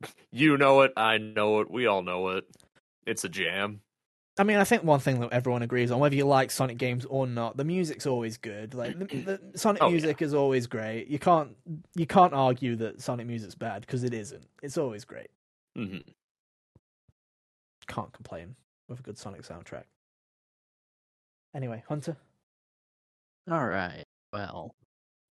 You 0.30 0.58
know 0.58 0.82
it, 0.82 0.92
I 0.96 1.16
know 1.18 1.60
it, 1.60 1.70
we 1.70 1.86
all 1.86 2.02
know 2.02 2.28
it. 2.30 2.44
It's 3.06 3.24
a 3.24 3.28
jam. 3.28 3.80
I 4.36 4.42
mean, 4.42 4.56
I 4.56 4.64
think 4.64 4.82
one 4.82 4.98
thing 4.98 5.20
that 5.20 5.32
everyone 5.32 5.62
agrees 5.62 5.92
on, 5.92 6.00
whether 6.00 6.16
you 6.16 6.24
like 6.26 6.50
Sonic 6.50 6.76
games 6.76 7.04
or 7.04 7.24
not, 7.26 7.56
the 7.56 7.64
music's 7.64 8.04
always 8.06 8.36
good. 8.36 8.74
Like 8.74 8.98
the, 8.98 9.04
the 9.04 9.40
Sonic 9.54 9.80
Oh, 9.82 9.86
yeah. 9.86 9.92
music 9.92 10.22
is 10.22 10.34
always 10.34 10.66
great. 10.66 11.06
You 11.06 11.20
can't 11.20 11.56
you 11.94 12.06
can't 12.06 12.34
argue 12.34 12.74
that 12.76 13.00
Sonic 13.00 13.26
music's 13.28 13.54
bad 13.54 13.82
because 13.82 14.02
it 14.02 14.12
isn't. 14.12 14.44
It's 14.62 14.76
always 14.76 15.04
great. 15.04 15.28
Mm-hmm. 15.78 15.98
Can't 17.86 18.12
complain 18.12 18.56
with 18.88 19.00
a 19.00 19.02
good 19.02 19.18
Sonic 19.18 19.42
soundtrack. 19.42 19.84
Anyway, 21.54 21.84
Hunter. 21.88 22.16
All 23.50 23.66
right. 23.66 24.04
Well, 24.32 24.74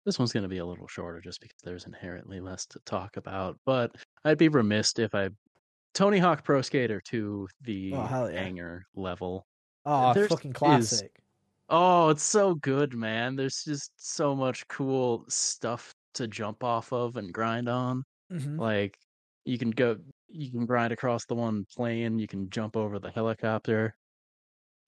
this 0.06 0.18
one's 0.20 0.32
going 0.32 0.44
to 0.44 0.50
be 0.50 0.60
a 0.60 0.66
little 0.66 0.88
shorter 0.88 1.20
just 1.20 1.42
because 1.42 1.58
there's 1.64 1.86
inherently 1.86 2.40
less 2.40 2.66
to 2.68 2.80
talk 2.86 3.18
about. 3.18 3.58
But 3.66 3.92
I'd 4.24 4.38
be 4.38 4.48
remiss 4.48 4.94
if 4.98 5.14
I 5.16 5.30
Tony 5.94 6.18
Hawk 6.18 6.44
Pro 6.44 6.62
Skater 6.62 7.00
2 7.02 7.48
the 7.62 7.94
Oh, 7.94 8.28
yeah. 8.28 8.40
Hangar 8.44 8.86
level. 8.96 9.46
Oh, 9.86 10.14
There's- 10.14 10.30
fucking 10.30 10.52
is- 10.52 10.58
classic. 10.58 11.12
Oh, 11.70 12.10
it's 12.10 12.24
so 12.24 12.56
good, 12.56 12.94
man. 12.94 13.36
There's 13.36 13.64
just 13.64 13.92
so 13.98 14.36
much 14.36 14.68
cool 14.68 15.26
stuff 15.30 15.94
to 16.16 16.28
jump 16.28 16.64
off 16.64 16.92
of 16.94 17.16
and 17.18 17.34
grind 17.34 17.68
on. 17.70 18.04
hmm 18.30 18.60
Like 18.60 18.98
you 19.46 19.58
can 19.58 19.72
go 19.72 19.98
you 20.28 20.50
can 20.52 20.66
grind 20.66 20.92
across 20.92 21.26
the 21.26 21.36
one 21.36 21.66
plane, 21.76 22.18
you 22.18 22.28
can 22.28 22.50
jump 22.50 22.76
over 22.76 22.98
the 23.00 23.12
helicopter. 23.12 23.96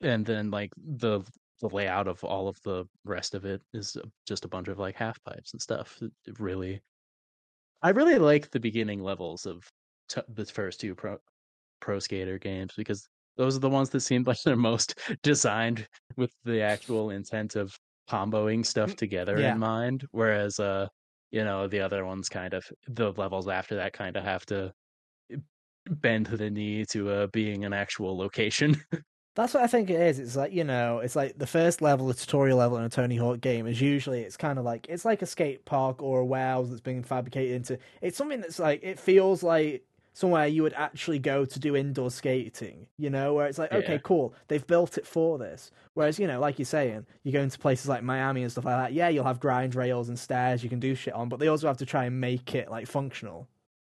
And 0.01 0.25
then 0.25 0.51
like 0.51 0.71
the 0.77 1.21
the 1.61 1.69
layout 1.69 2.07
of 2.07 2.23
all 2.23 2.47
of 2.47 2.59
the 2.63 2.85
rest 3.05 3.33
of 3.33 3.45
it 3.45 3.61
is 3.73 3.95
just 4.27 4.43
a 4.43 4.47
bunch 4.49 4.67
of 4.67 4.77
like 4.77 4.95
half 4.95 5.23
pipes 5.23 5.53
and 5.53 5.61
stuff. 5.61 5.97
It 6.01 6.39
really 6.39 6.81
I 7.81 7.89
really 7.89 8.17
like 8.19 8.51
the 8.51 8.59
beginning 8.59 9.01
levels 9.01 9.45
of 9.45 9.67
t- 10.09 10.21
the 10.29 10.45
first 10.45 10.79
two 10.79 10.95
pro 10.95 11.17
pro 11.79 11.99
skater 11.99 12.37
games 12.37 12.73
because 12.77 13.07
those 13.37 13.55
are 13.55 13.59
the 13.59 13.69
ones 13.69 13.89
that 13.89 13.99
seemed 14.01 14.27
like 14.27 14.37
they're 14.45 14.55
most 14.55 14.99
designed 15.23 15.87
with 16.17 16.31
the 16.45 16.61
actual 16.61 17.09
intent 17.11 17.55
of 17.55 17.75
comboing 18.09 18.65
stuff 18.65 18.95
together 18.95 19.39
Yeah. 19.39 19.53
in 19.53 19.59
mind 19.59 20.05
whereas 20.11 20.59
uh 20.59 20.87
you 21.31 21.43
know 21.43 21.67
the 21.67 21.79
other 21.81 22.05
ones 22.05 22.29
kind 22.29 22.53
of 22.53 22.63
the 22.87 23.11
levels 23.13 23.47
after 23.47 23.75
that 23.75 23.93
kind 23.93 24.15
of 24.15 24.23
have 24.23 24.45
to 24.47 24.73
bend 25.87 26.25
the 26.27 26.49
knee 26.49 26.85
to 26.85 27.09
uh 27.11 27.27
being 27.27 27.63
an 27.65 27.73
actual 27.73 28.17
location 28.17 28.75
That's 29.35 29.53
what 29.53 29.63
I 29.63 29.67
think 29.67 29.89
it 29.89 29.99
is. 29.99 30.17
It's 30.17 30.37
like 30.37 30.53
you 30.53 30.63
know, 30.63 30.99
it's 30.99 31.13
like 31.13 31.37
the 31.37 31.45
first 31.45 31.81
level, 31.81 32.07
the 32.07 32.13
tutorial 32.13 32.57
level 32.57 32.77
in 32.77 32.85
a 32.85 32.89
Tony 32.89 33.17
Hawk 33.17 33.41
game 33.41 33.67
is 33.67 33.81
usually 33.81 34.21
it's 34.21 34.37
kind 34.37 34.57
of 34.57 34.63
like 34.63 34.87
it's 34.87 35.03
like 35.03 35.21
a 35.21 35.25
skate 35.25 35.65
park 35.65 36.01
or 36.01 36.21
a 36.21 36.25
warehouse 36.25 36.69
that's 36.69 36.79
being 36.79 37.03
fabricated 37.03 37.53
into. 37.53 37.77
It's 38.01 38.15
something 38.17 38.39
that's 38.39 38.59
like 38.59 38.81
it 38.81 38.97
feels 38.97 39.43
like 39.43 39.83
somewhere 40.15 40.47
you 40.47 40.63
would 40.63 40.73
actually 40.73 41.19
go 41.19 41.45
to 41.45 41.59
do 41.59 41.75
indoor 41.75 42.09
skating. 42.09 42.87
You 42.97 43.11
know, 43.11 43.35
where 43.35 43.45
it's 43.45 43.59
like 43.59 43.71
okay, 43.71 43.93
Yeah. 43.93 43.99
cool, 43.99 44.33
they've 44.47 44.65
built 44.65 44.97
it 44.97 45.05
for 45.05 45.37
this. 45.37 45.69
Whereas 45.93 46.17
you 46.17 46.25
know, 46.25 46.39
like 46.39 46.57
you're 46.57 46.65
saying, 46.65 47.05
you 47.23 47.31
go 47.31 47.41
into 47.41 47.59
places 47.59 47.87
like 47.87 48.01
Miami 48.01 48.41
and 48.41 48.51
stuff 48.51 48.65
like 48.65 48.77
that. 48.77 48.93
Yeah, 48.93 49.09
you'll 49.09 49.23
have 49.25 49.39
grind 49.39 49.75
rails 49.75 50.09
and 50.09 50.17
stairs 50.17 50.63
you 50.63 50.69
can 50.69 50.79
do 50.79 50.95
shit 50.95 51.13
on, 51.13 51.29
but 51.29 51.39
they 51.39 51.49
also 51.49 51.67
have 51.67 51.77
to 51.77 51.85
try 51.85 52.05
and 52.05 52.19
make 52.19 52.55
it 52.55 52.71
like 52.71 52.87
functional. 52.87 53.47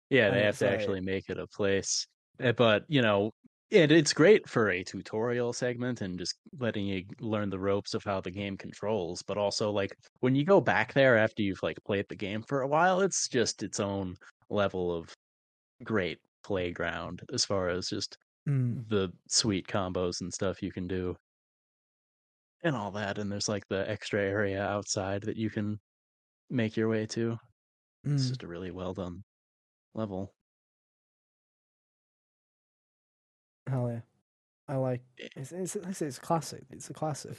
Yeah, 0.10 0.30
they 0.32 0.44
have 0.44 0.58
to 0.58 0.66
like- 0.66 0.74
actually 0.74 1.02
make 1.02 1.30
it 1.30 1.40
a 1.40 1.48
place. 1.48 2.06
Uh, 2.44 2.52
But, 2.52 2.84
you 2.90 3.02
know, 3.02 3.32
it, 3.72 3.92
it's 3.92 4.14
great 4.14 4.48
for 4.48 4.70
a 4.70 4.84
tutorial 4.84 5.54
segment 5.54 6.02
and 6.02 6.20
just 6.20 6.36
letting 6.60 6.86
you 6.86 7.06
learn 7.22 7.50
the 7.50 7.58
ropes 7.60 7.94
of 7.94 8.04
how 8.04 8.22
the 8.22 8.30
game 8.30 8.58
controls. 8.58 9.24
But 9.24 9.38
also, 9.38 9.72
like, 9.72 9.96
when 10.20 10.36
you 10.36 10.44
go 10.46 10.60
back 10.62 10.94
there 10.94 11.18
after 11.18 11.42
you've, 11.42 11.64
like, 11.64 11.78
played 11.86 12.06
the 12.10 12.16
game 12.16 12.44
for 12.44 12.62
a 12.62 12.68
while, 12.68 13.00
it's 13.02 13.28
just 13.30 13.64
its 13.64 13.80
own 13.80 14.16
level 14.50 14.94
of 14.94 15.15
great 15.84 16.20
playground 16.44 17.22
as 17.34 17.46
far 17.46 17.70
as 17.70 17.90
just 17.90 18.18
Mm. 18.48 18.88
the 18.90 19.12
sweet 19.28 19.68
combos 19.68 20.22
and 20.22 20.32
stuff 20.32 20.62
you 20.62 20.72
can 20.72 20.88
do. 20.88 21.16
And 22.64 22.76
all 22.76 22.92
that. 22.92 23.18
And 23.18 23.32
there's, 23.32 23.50
like, 23.50 23.68
the 23.70 23.90
extra 23.90 24.22
area 24.22 24.64
outside 24.64 25.24
that 25.24 25.36
you 25.38 25.50
can 25.50 25.80
make 26.50 26.78
your 26.78 26.90
way 26.90 27.06
to. 27.08 27.38
It's 28.04 28.26
Mm. 28.26 28.30
just 28.30 28.44
a 28.44 28.48
really 28.48 28.72
well 28.72 28.94
done 28.94 29.24
level. 29.96 30.36
Hell 33.68 33.90
yeah. 33.92 34.02
I 34.68 34.78
like 34.78 35.02
it's 35.18 35.52
it's 35.52 35.76
it's, 35.76 36.02
it's 36.02 36.20
classic. 36.20 36.64
It's 36.72 36.90
a 36.90 36.94
classic. 36.94 37.38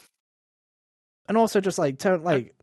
And 1.29 1.37
also 1.37 1.61
just 1.61 1.79
like 1.79 1.99
Tony 1.99 2.23
like 2.23 2.55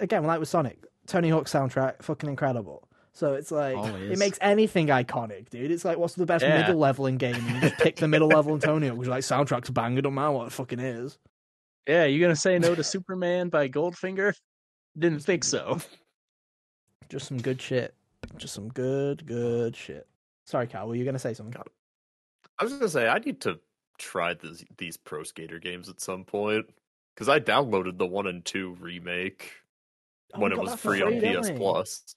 again, 0.00 0.24
like 0.24 0.40
with 0.40 0.48
Sonic, 0.48 0.84
Tony 1.06 1.30
Hawk 1.30 1.46
soundtrack, 1.46 2.02
fucking 2.02 2.28
incredible. 2.28 2.85
So 3.16 3.32
it's 3.32 3.50
like 3.50 3.78
it 3.94 4.18
makes 4.18 4.36
anything 4.42 4.88
iconic, 4.88 5.48
dude. 5.48 5.70
It's 5.70 5.86
like 5.86 5.96
what's 5.96 6.12
the 6.16 6.26
best 6.26 6.44
Yeah. 6.44 6.58
middle 6.60 6.76
level 6.78 7.06
in 7.06 7.16
game? 7.16 7.34
You 7.34 7.60
just 7.62 7.76
pick 7.78 7.96
the 7.96 8.06
middle 8.06 8.28
level 8.28 8.52
Antonio 8.52 8.74
Tony 8.74 8.88
Hawk, 8.88 8.98
which 8.98 9.08
like 9.08 9.22
soundtrack's 9.22 9.70
banging, 9.70 10.02
don't 10.02 10.12
matter 10.12 10.32
what 10.32 10.48
it 10.48 10.52
fucking 10.52 10.80
is. 10.80 11.16
Yeah, 11.88 12.04
you 12.04 12.20
gonna 12.20 12.36
say 12.36 12.58
no 12.58 12.74
to 12.74 12.84
Superman 12.84 13.48
by 13.48 13.70
Goldfinger? 13.70 14.34
Didn't 14.98 15.20
think 15.20 15.44
so. 15.44 15.80
Just 17.08 17.26
some 17.26 17.40
good 17.40 17.62
shit. 17.62 17.94
Just 18.36 18.52
some 18.52 18.68
good, 18.68 19.24
good 19.24 19.74
shit. 19.74 20.06
Sorry, 20.44 20.66
Cal, 20.66 20.86
were 20.86 20.94
you 20.94 21.06
gonna 21.06 21.18
say 21.18 21.32
something? 21.32 21.58
I 22.58 22.64
was 22.64 22.74
gonna 22.74 22.88
say 22.90 23.08
I 23.08 23.18
need 23.18 23.40
to 23.42 23.58
try 23.96 24.34
this, 24.34 24.62
these 24.76 24.98
Pro 24.98 25.22
Skater 25.22 25.58
games 25.58 25.88
at 25.88 26.02
some 26.02 26.24
point 26.24 26.66
because 27.14 27.30
I 27.30 27.40
downloaded 27.40 27.96
the 27.96 28.06
one 28.06 28.26
and 28.26 28.44
two 28.44 28.76
remake 28.78 29.52
Oh, 30.34 30.40
when 30.40 30.52
it 30.52 30.58
was 30.58 30.72
that 30.72 30.80
for 30.80 30.88
free 30.90 31.00
on 31.00 31.18
PS? 31.18 31.50
Plus. 31.56 32.14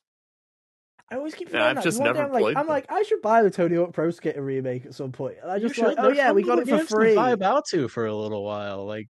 I 1.11 1.15
always 1.15 1.33
keep 1.33 1.47
Yeah, 1.49 1.53
forgetting 1.53 1.67
I've 1.69 1.75
that. 1.77 1.83
just 1.83 1.99
One 1.99 2.13
day 2.13 2.19
never 2.19 2.25
I'm 2.27 2.31
like, 2.33 2.41
played 2.43 2.57
I'm 2.57 2.65
them. 2.65 2.73
like, 2.73 2.85
I 2.91 3.01
should 3.03 3.21
buy 3.21 3.41
the 3.41 3.49
Tony 3.49 3.75
Hawk 3.75 3.93
Pro 3.93 4.11
Skater 4.11 4.41
remake 4.43 4.85
at 4.85 4.93
some 4.93 5.11
point. 5.11 5.37
And 5.41 5.51
I 5.51 5.57
just 5.59 5.75
You 5.77 5.83
like, 5.87 5.97
should. 5.97 6.05
oh 6.05 6.09
yeah, 6.09 6.31
we 6.31 6.43
got 6.43 6.59
it 6.59 6.67
for 6.67 6.77
free. 6.85 7.15
Vibe 7.15 7.41
out 7.41 7.65
to 7.71 7.87
for 7.87 8.05
a 8.05 8.15
little 8.15 8.43
while. 8.43 8.85
Like 8.85 9.07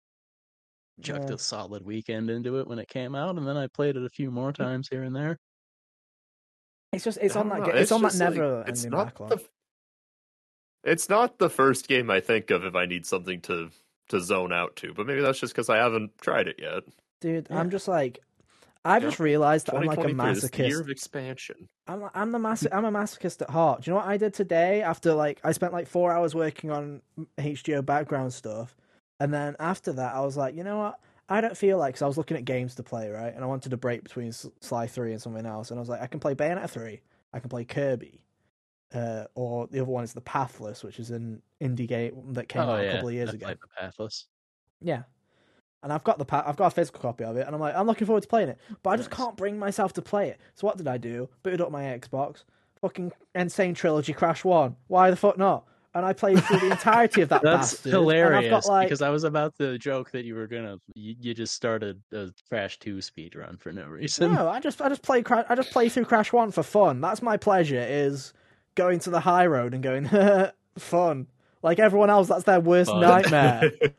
chucked 1.01 1.29
Yeah. 1.29 1.35
a 1.35 1.37
solid 1.37 1.83
weekend 1.85 2.29
into 2.29 2.59
it 2.59 2.67
when 2.67 2.79
it 2.79 2.87
came 2.87 3.15
out, 3.15 3.37
and 3.37 3.47
then 3.47 3.57
I 3.57 3.67
played 3.67 3.95
it 3.97 4.03
a 4.05 4.09
few 4.09 4.31
more 4.31 4.51
times 4.53 4.87
here 4.89 5.03
and 5.03 5.15
there. 5.15 5.37
It's 6.93 7.03
just 7.03 7.19
it's 7.21 7.35
on 7.35 7.49
don't 7.49 7.59
that 7.59 7.67
know, 7.67 7.73
ga- 7.73 7.79
it's, 7.79 7.91
on 7.91 8.01
that 8.01 8.07
just, 8.09 8.19
like, 8.19 8.29
never 8.33 8.63
it's 8.67 8.85
not 8.85 9.05
backlog. 9.07 9.29
the 9.29 9.45
It's 10.83 11.09
not 11.09 11.37
the 11.37 11.49
first 11.49 11.87
game 11.87 12.09
I 12.09 12.19
think 12.19 12.49
of 12.49 12.63
if 12.65 12.75
I 12.75 12.85
need 12.85 13.05
something 13.05 13.41
to 13.41 13.69
to 14.09 14.19
zone 14.19 14.51
out 14.51 14.75
to, 14.77 14.93
but 14.93 15.05
maybe 15.05 15.21
that's 15.21 15.39
just 15.39 15.53
because 15.53 15.69
I 15.69 15.77
haven't 15.77 16.17
tried 16.19 16.47
it 16.47 16.55
yet. 16.59 16.83
Dude, 17.21 17.47
Yeah. 17.49 17.59
I'm 17.59 17.69
just 17.69 17.87
like 17.87 18.19
Yeah. 18.85 18.99
just 18.99 19.19
realized 19.19 19.67
that 19.67 19.75
I'm 19.75 19.85
like 19.85 19.97
a 19.97 20.03
2023 20.03 20.33
this 20.33 20.43
is 20.43 20.49
the 20.51 20.57
year 20.57 20.77
masochist. 20.77 20.81
of 20.81 20.89
expansion. 20.89 21.69
I'm 21.87 22.09
I'm 22.13 22.31
the 22.31 22.39
mas- 22.39 22.67
I'm 22.71 22.85
a 22.85 22.91
masochist 22.91 23.41
at 23.41 23.49
heart. 23.49 23.81
Do 23.81 23.89
you 23.89 23.93
know 23.93 23.99
what 23.99 24.07
I 24.07 24.17
did 24.17 24.33
today? 24.33 24.81
After 24.81 25.13
like 25.13 25.39
I 25.43 25.51
spent 25.51 25.73
like 25.73 25.87
four 25.87 26.11
hours 26.11 26.33
working 26.33 26.71
on 26.71 27.01
HGO 27.37 27.85
background 27.85 28.33
stuff, 28.33 28.75
and 29.19 29.33
then 29.33 29.55
after 29.59 29.91
that 29.93 30.15
I 30.15 30.21
was 30.21 30.37
like, 30.37 30.55
you 30.55 30.63
know 30.63 30.77
what? 30.77 30.99
I 31.31 31.41
don't 31.41 31.55
feel 31.55 31.77
like 31.77 31.93
because 31.93 32.01
I 32.01 32.07
was 32.07 32.17
looking 32.17 32.37
at 32.37 32.45
games 32.45 32.75
to 32.75 32.83
play 32.83 33.09
right, 33.09 33.33
and 33.33 33.43
I 33.43 33.47
wanted 33.47 33.73
a 33.73 33.77
break 33.77 34.03
between 34.03 34.31
Sly 34.31 34.87
Three 34.87 35.11
and 35.11 35.21
something 35.21 35.45
else, 35.45 35.71
and 35.71 35.79
I 35.79 35.81
was 35.81 35.89
like, 35.89 36.01
I 36.01 36.07
can 36.07 36.19
play 36.19 36.33
Bayonetta 36.33 36.69
Three, 36.69 37.01
I 37.33 37.39
can 37.39 37.49
play 37.49 37.65
Kirby, 37.65 38.21
uh, 38.93 39.25
or 39.35 39.67
the 39.67 39.81
other 39.81 39.91
one 39.91 40.03
is 40.03 40.13
the 40.13 40.21
Pathless, 40.21 40.83
which 40.83 40.99
is 40.99 41.11
an 41.11 41.41
indie 41.61 41.87
game 41.87 42.33
that 42.33 42.47
came 42.49 42.63
oh 42.63 42.71
out 42.71 42.83
yeah, 42.83 42.89
a 42.89 42.93
couple 42.93 43.09
of 43.09 43.13
years 43.13 43.29
I 43.29 43.33
ago. 43.33 43.45
played 43.45 43.57
the 43.61 43.67
Pathless. 43.79 44.25
Yeah. 44.81 45.03
And 45.81 45.93
I've 45.93 46.03
got 46.03 46.17
the 46.17 46.25
pa- 46.25 46.43
I've 46.45 46.57
got 46.57 46.67
a 46.67 46.71
physical 46.71 46.99
copy 46.99 47.23
of 47.23 47.37
it, 47.37 47.45
and 47.47 47.55
I'm 47.55 47.61
like, 47.61 47.73
I'm 47.73 47.87
looking 47.87 48.05
forward 48.05 48.23
to 48.23 48.27
playing 48.27 48.49
it, 48.49 48.57
but 48.83 48.89
I 48.89 48.97
just 48.97 49.09
can't 49.11 49.37
bring 49.37 49.57
myself 49.57 49.93
to 49.93 50.01
play 50.01 50.27
it. 50.29 50.39
So 50.55 50.67
what 50.67 50.75
did 50.77 50.87
I 50.89 50.97
do? 50.97 51.29
Booted 51.41 51.61
up 51.61 51.71
my 51.71 51.83
Xbox, 51.83 52.43
fucking 52.81 53.13
N. 53.33 53.47
Sane 53.49 53.73
Trilogy 53.73 54.11
Crash 54.11 54.43
One. 54.43 54.75
Why 54.87 55.09
the 55.09 55.15
fuck 55.15 55.37
not? 55.37 55.63
And 55.95 56.05
I 56.05 56.11
played 56.13 56.43
through 56.43 56.59
the 56.59 56.71
entirety 56.71 57.21
of 57.21 57.29
that 57.29 57.41
That's 57.41 57.71
bastard. 57.73 57.91
hilarious 57.93 58.65
got 58.67 58.71
like, 58.71 58.87
because 58.89 59.01
I 59.01 59.09
was 59.09 59.23
about 59.23 59.57
to 59.57 59.77
joke 59.79 60.11
that 60.11 60.23
you 60.25 60.35
were 60.35 60.45
gonna 60.47 60.79
you, 60.93 61.15
you 61.19 61.33
just 61.33 61.55
started 61.55 62.01
a 62.11 62.29
Crash 62.49 62.77
Two 62.79 63.01
speed 63.01 63.35
run 63.35 63.55
for 63.57 63.71
no 63.71 63.87
reason. 63.87 64.33
no, 64.33 64.49
I 64.49 64.59
just 64.59 64.81
I 64.81 64.89
just 64.89 65.01
play 65.01 65.23
I 65.27 65.55
just 65.55 65.71
play 65.71 65.87
through 65.89 66.05
Crash 66.05 66.33
One 66.33 66.51
for 66.51 66.61
fun. 66.61 66.99
That's 67.01 67.21
my 67.21 67.37
pleasure. 67.37 67.79
Is 67.87 68.33
going 68.75 68.99
to 68.99 69.09
the 69.09 69.21
high 69.21 69.47
road 69.47 69.73
and 69.73 69.81
going 69.81 70.09
fun. 70.77 71.27
Like 71.61 71.79
everyone 71.79 72.09
else, 72.09 72.27
that's 72.29 72.43
their 72.45 72.59
worst 72.61 72.89
Fun. 72.89 73.01
nightmare. 73.01 73.69
Do 73.81 73.91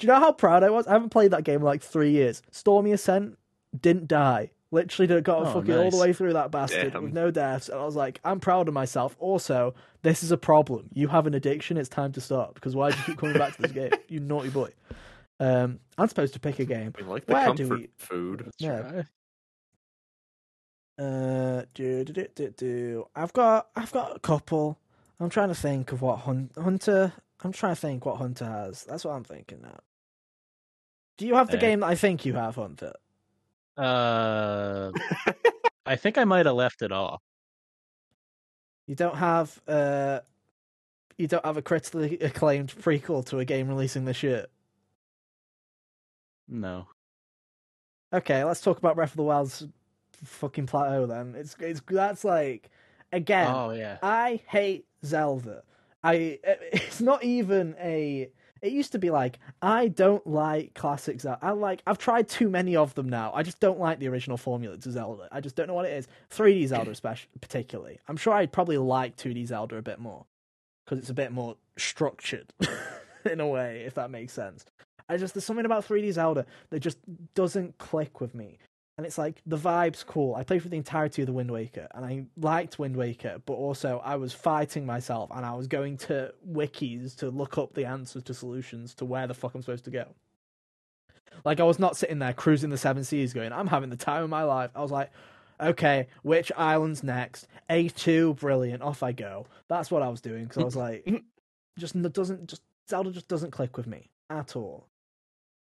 you 0.00 0.06
know 0.08 0.20
how 0.20 0.32
proud 0.32 0.62
I 0.62 0.70
was? 0.70 0.86
I 0.86 0.92
haven't 0.92 1.10
played 1.10 1.32
that 1.32 1.44
game 1.44 1.56
in 1.56 1.62
like 1.62 1.82
three 1.82 2.10
years. 2.12 2.40
Stormy 2.52 2.92
Ascent 2.92 3.36
didn't 3.78 4.06
die. 4.08 4.50
Literally 4.70 5.08
did- 5.08 5.24
got 5.24 5.42
Oh, 5.46 5.52
fucking 5.54 5.74
all 5.76 5.90
the 5.90 5.96
way 5.96 6.12
through 6.12 6.34
that 6.34 6.52
bastard 6.52 6.92
Damn. 6.92 7.02
with 7.02 7.12
no 7.12 7.32
deaths. 7.32 7.68
And 7.68 7.80
I 7.80 7.84
was 7.84 7.96
like, 7.96 8.20
I'm 8.24 8.38
proud 8.38 8.68
of 8.68 8.74
myself. 8.74 9.16
Also, 9.18 9.74
this 10.02 10.22
is 10.22 10.30
a 10.30 10.36
problem. 10.36 10.88
You 10.92 11.08
have 11.08 11.26
an 11.26 11.34
addiction. 11.34 11.76
It's 11.76 11.88
time 11.88 12.12
to 12.12 12.20
stop. 12.20 12.54
Because 12.54 12.76
why 12.76 12.92
do 12.92 12.96
you 12.98 13.04
keep 13.04 13.18
coming 13.18 13.36
back 13.36 13.56
to 13.56 13.62
this 13.62 13.72
game? 13.72 13.90
You 14.08 14.20
naughty 14.20 14.50
boy. 14.50 14.70
Um, 15.40 15.80
I'm 15.98 16.06
supposed 16.08 16.34
to 16.34 16.40
pick 16.40 16.60
a 16.60 16.64
game. 16.64 16.92
We 16.96 17.02
like 17.04 17.26
the 17.26 17.32
Where 17.32 17.52
do 17.54 17.68
we- 17.68 17.88
food. 17.96 18.42
Let's 18.44 18.56
Yeah. 18.60 18.80
try. 18.82 19.04
Uh, 20.98 21.62
do, 21.74 22.04
do, 22.04 22.12
do, 22.12 22.26
do, 22.34 22.50
do. 22.50 23.06
I've 23.16 23.32
got 23.32 23.68
I've 23.74 23.90
got 23.92 24.14
a 24.16 24.20
couple. 24.20 24.78
I'm 25.20 25.28
trying 25.30 25.48
to 25.48 25.54
think 25.54 25.92
of 25.92 26.02
what 26.02 26.20
Hun- 26.20 26.50
Hunter. 26.56 27.12
I'm 27.42 27.52
trying 27.52 27.74
to 27.74 27.80
think 27.80 28.06
what 28.06 28.16
Hunter 28.16 28.44
has. 28.46 28.84
That's 28.84 29.04
what 29.04 29.12
I'm 29.12 29.24
thinking 29.24 29.60
now. 29.62 29.78
Do 31.18 31.26
you 31.26 31.34
have 31.34 31.50
the 31.50 31.58
Eh. 31.58 31.60
game 31.60 31.80
that 31.80 31.86
I 31.88 31.94
think 31.94 32.24
you 32.24 32.34
have, 32.34 32.54
Hunter? 32.56 32.94
Uh, 33.76 34.90
I 35.86 35.96
think 35.96 36.16
I 36.18 36.24
might 36.24 36.46
have 36.46 36.54
left 36.54 36.82
it 36.82 36.92
off. 36.92 37.20
You 38.86 38.94
don't 38.94 39.16
have 39.16 39.60
uh, 39.68 40.20
you 41.18 41.28
don't 41.28 41.44
have 41.44 41.56
a 41.58 41.62
critically 41.62 42.18
acclaimed 42.20 42.74
prequel 42.74 43.24
to 43.26 43.38
a 43.38 43.44
game 43.44 43.68
releasing 43.68 44.04
this 44.06 44.22
year. 44.22 44.46
No. 46.48 46.88
Okay, 48.12 48.42
let's 48.42 48.60
talk 48.60 48.78
about 48.78 48.96
Breath 48.96 49.10
of 49.12 49.16
the 49.16 49.22
Wild's 49.22 49.66
fucking 50.24 50.66
plateau 50.66 51.06
then. 51.06 51.34
It's 51.36 51.54
it's 51.60 51.80
that's 51.86 52.24
like 52.24 52.70
again. 53.12 53.46
Oh 53.54 53.70
yeah. 53.70 53.98
I 54.02 54.40
hate 54.48 54.86
Zelda. 55.04 55.62
I 56.02 56.38
eh, 56.44 56.54
it's 56.72 57.00
not 57.00 57.24
even 57.24 57.76
a. 57.80 58.30
It 58.62 58.72
used 58.72 58.92
to 58.92 58.98
be 58.98 59.08
like 59.08 59.38
I 59.62 59.88
don't 59.88 60.26
like 60.26 60.74
classic 60.74 61.20
Zelda. 61.20 61.38
I 61.40 61.52
like 61.52 61.82
I've 61.86 61.98
tried 61.98 62.28
too 62.28 62.50
many 62.50 62.76
of 62.76 62.94
them 62.94 63.08
now. 63.08 63.32
I 63.34 63.42
just 63.42 63.58
don't 63.58 63.80
like 63.80 63.98
the 63.98 64.08
original 64.08 64.36
formula 64.36 64.76
to 64.76 64.90
Zelda. 64.90 65.28
I 65.32 65.40
just 65.40 65.56
don't 65.56 65.66
know 65.66 65.74
what 65.74 65.86
it 65.86 65.92
is. 65.92 66.08
3D 66.30 66.68
Zelda, 66.68 66.90
especially 66.92 67.30
particularly. 67.40 67.98
I'm 68.06 68.18
sure 68.18 68.34
I'd 68.34 68.52
probably 68.52 68.76
like 68.76 69.16
2D 69.16 69.46
Zelda 69.46 69.76
a 69.76 69.82
bit 69.82 69.98
more 69.98 70.26
because 70.84 70.98
it's 70.98 71.10
a 71.10 71.14
bit 71.14 71.32
more 71.32 71.56
structured 71.78 72.52
in 73.24 73.40
a 73.40 73.46
way, 73.46 73.84
if 73.86 73.94
that 73.94 74.10
makes 74.10 74.32
sense. 74.34 74.66
I 75.08 75.16
just 75.16 75.34
there's 75.34 75.44
something 75.44 75.64
about 75.64 75.88
3D 75.88 76.12
Zelda 76.12 76.44
that 76.68 76.80
just 76.80 76.98
doesn't 77.34 77.78
click 77.78 78.20
with 78.20 78.34
me. 78.34 78.58
And 79.00 79.06
it's 79.06 79.16
like 79.16 79.40
the 79.46 79.56
vibe's 79.56 80.04
cool. 80.04 80.34
I 80.34 80.44
played 80.44 80.62
for 80.62 80.68
the 80.68 80.76
entirety 80.76 81.22
of 81.22 81.26
the 81.26 81.32
Wind 81.32 81.50
Waker, 81.50 81.88
and 81.94 82.04
I 82.04 82.26
liked 82.36 82.78
Wind 82.78 82.94
Waker, 82.94 83.40
but 83.46 83.54
also 83.54 84.02
I 84.04 84.16
was 84.16 84.34
fighting 84.34 84.84
myself, 84.84 85.30
and 85.34 85.46
I 85.46 85.54
was 85.54 85.68
going 85.68 85.96
to 85.96 86.34
wikis 86.46 87.16
to 87.16 87.30
look 87.30 87.56
up 87.56 87.72
the 87.72 87.86
answers 87.86 88.22
to 88.24 88.34
solutions 88.34 88.92
to 88.96 89.06
where 89.06 89.26
the 89.26 89.32
fuck 89.32 89.54
I'm 89.54 89.62
supposed 89.62 89.86
to 89.86 89.90
go. 89.90 90.04
Like 91.46 91.60
I 91.60 91.62
was 91.62 91.78
not 91.78 91.96
sitting 91.96 92.18
there 92.18 92.34
cruising 92.34 92.68
the 92.68 92.76
seven 92.76 93.02
seas, 93.02 93.32
going, 93.32 93.54
"I'm 93.54 93.68
having 93.68 93.88
the 93.88 93.96
time 93.96 94.22
of 94.22 94.28
my 94.28 94.42
life." 94.42 94.70
I 94.74 94.82
was 94.82 94.90
like, 94.90 95.10
"Okay, 95.58 96.08
which 96.22 96.52
island's 96.54 97.02
next? 97.02 97.48
A 97.70 97.88
two, 97.88 98.34
brilliant. 98.34 98.82
Off 98.82 99.02
I 99.02 99.12
go." 99.12 99.46
That's 99.68 99.90
what 99.90 100.02
I 100.02 100.10
was 100.10 100.20
doing 100.20 100.44
because 100.44 100.58
I 100.58 100.64
was 100.66 100.76
like, 100.84 101.24
just 101.78 101.98
doesn't 102.12 102.50
just 102.50 102.60
Zelda 102.86 103.12
just 103.12 103.28
doesn't 103.28 103.52
click 103.52 103.78
with 103.78 103.86
me 103.86 104.10
at 104.28 104.56
all. 104.56 104.88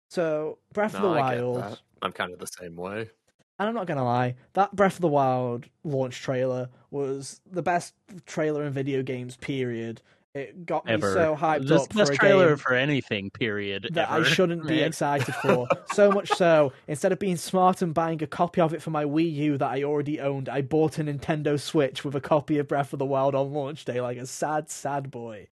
So 0.10 0.60
Breath 0.72 0.94
No, 0.94 1.00
of 1.00 1.04
the 1.04 1.10
Wild. 1.10 1.80
I'm 2.02 2.14
kind 2.14 2.32
of 2.32 2.40
the 2.40 2.48
same 2.48 2.78
way. 2.78 3.10
And 3.58 3.70
I'm 3.70 3.76
not 3.76 3.88
gonna 3.88 4.04
lie, 4.04 4.36
that 4.54 4.76
Breath 4.76 4.96
of 4.96 5.02
the 5.02 5.08
Wild 5.08 5.66
launch 5.84 6.22
trailer 6.22 6.70
was 6.92 7.40
the 7.50 7.62
best 7.62 7.94
trailer 8.26 8.64
in 8.66 8.74
video 8.74 9.02
games. 9.02 9.38
Period. 9.38 10.02
It 10.34 10.66
got 10.66 10.86
me 10.86 11.00
so 11.00 11.34
hyped 11.34 11.66
this 11.66 11.84
up 11.84 11.94
for 11.94 12.12
a 12.12 12.16
trailer 12.18 12.58
for 12.58 12.74
anything. 12.74 13.30
Period. 13.30 13.88
that 13.94 14.12
I 14.12 14.22
shouldn't 14.24 14.68
be 14.68 14.82
excited 14.82 15.34
for. 15.36 15.66
so 15.94 16.12
much 16.12 16.28
so, 16.28 16.74
instead 16.90 17.14
of 17.14 17.20
being 17.20 17.38
smart 17.38 17.82
and 17.82 17.94
buying 17.94 18.22
a 18.22 18.28
copy 18.28 18.60
of 18.60 18.74
it 18.74 18.82
for 18.82 18.90
my 18.90 19.06
Wii 19.06 19.34
U 19.34 19.58
that 19.58 19.72
I 19.72 19.84
already 19.84 20.20
owned, 20.20 20.50
I 20.50 20.62
bought 20.62 21.00
a 21.00 21.06
Nintendo 21.06 21.58
Switch 21.58 22.04
with 22.04 22.16
a 22.16 22.22
copy 22.22 22.58
of 22.58 22.68
Breath 22.68 22.92
of 22.92 23.00
the 23.00 23.06
Wild 23.06 23.34
on 23.34 23.54
launch 23.54 23.86
day, 23.86 24.02
like 24.02 24.18
a 24.18 24.26
sad, 24.26 24.70
sad 24.70 25.10
boy. 25.10 25.48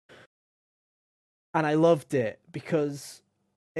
And 1.52 1.66
I 1.66 1.74
loved 1.74 2.14
it 2.14 2.40
because 2.50 3.20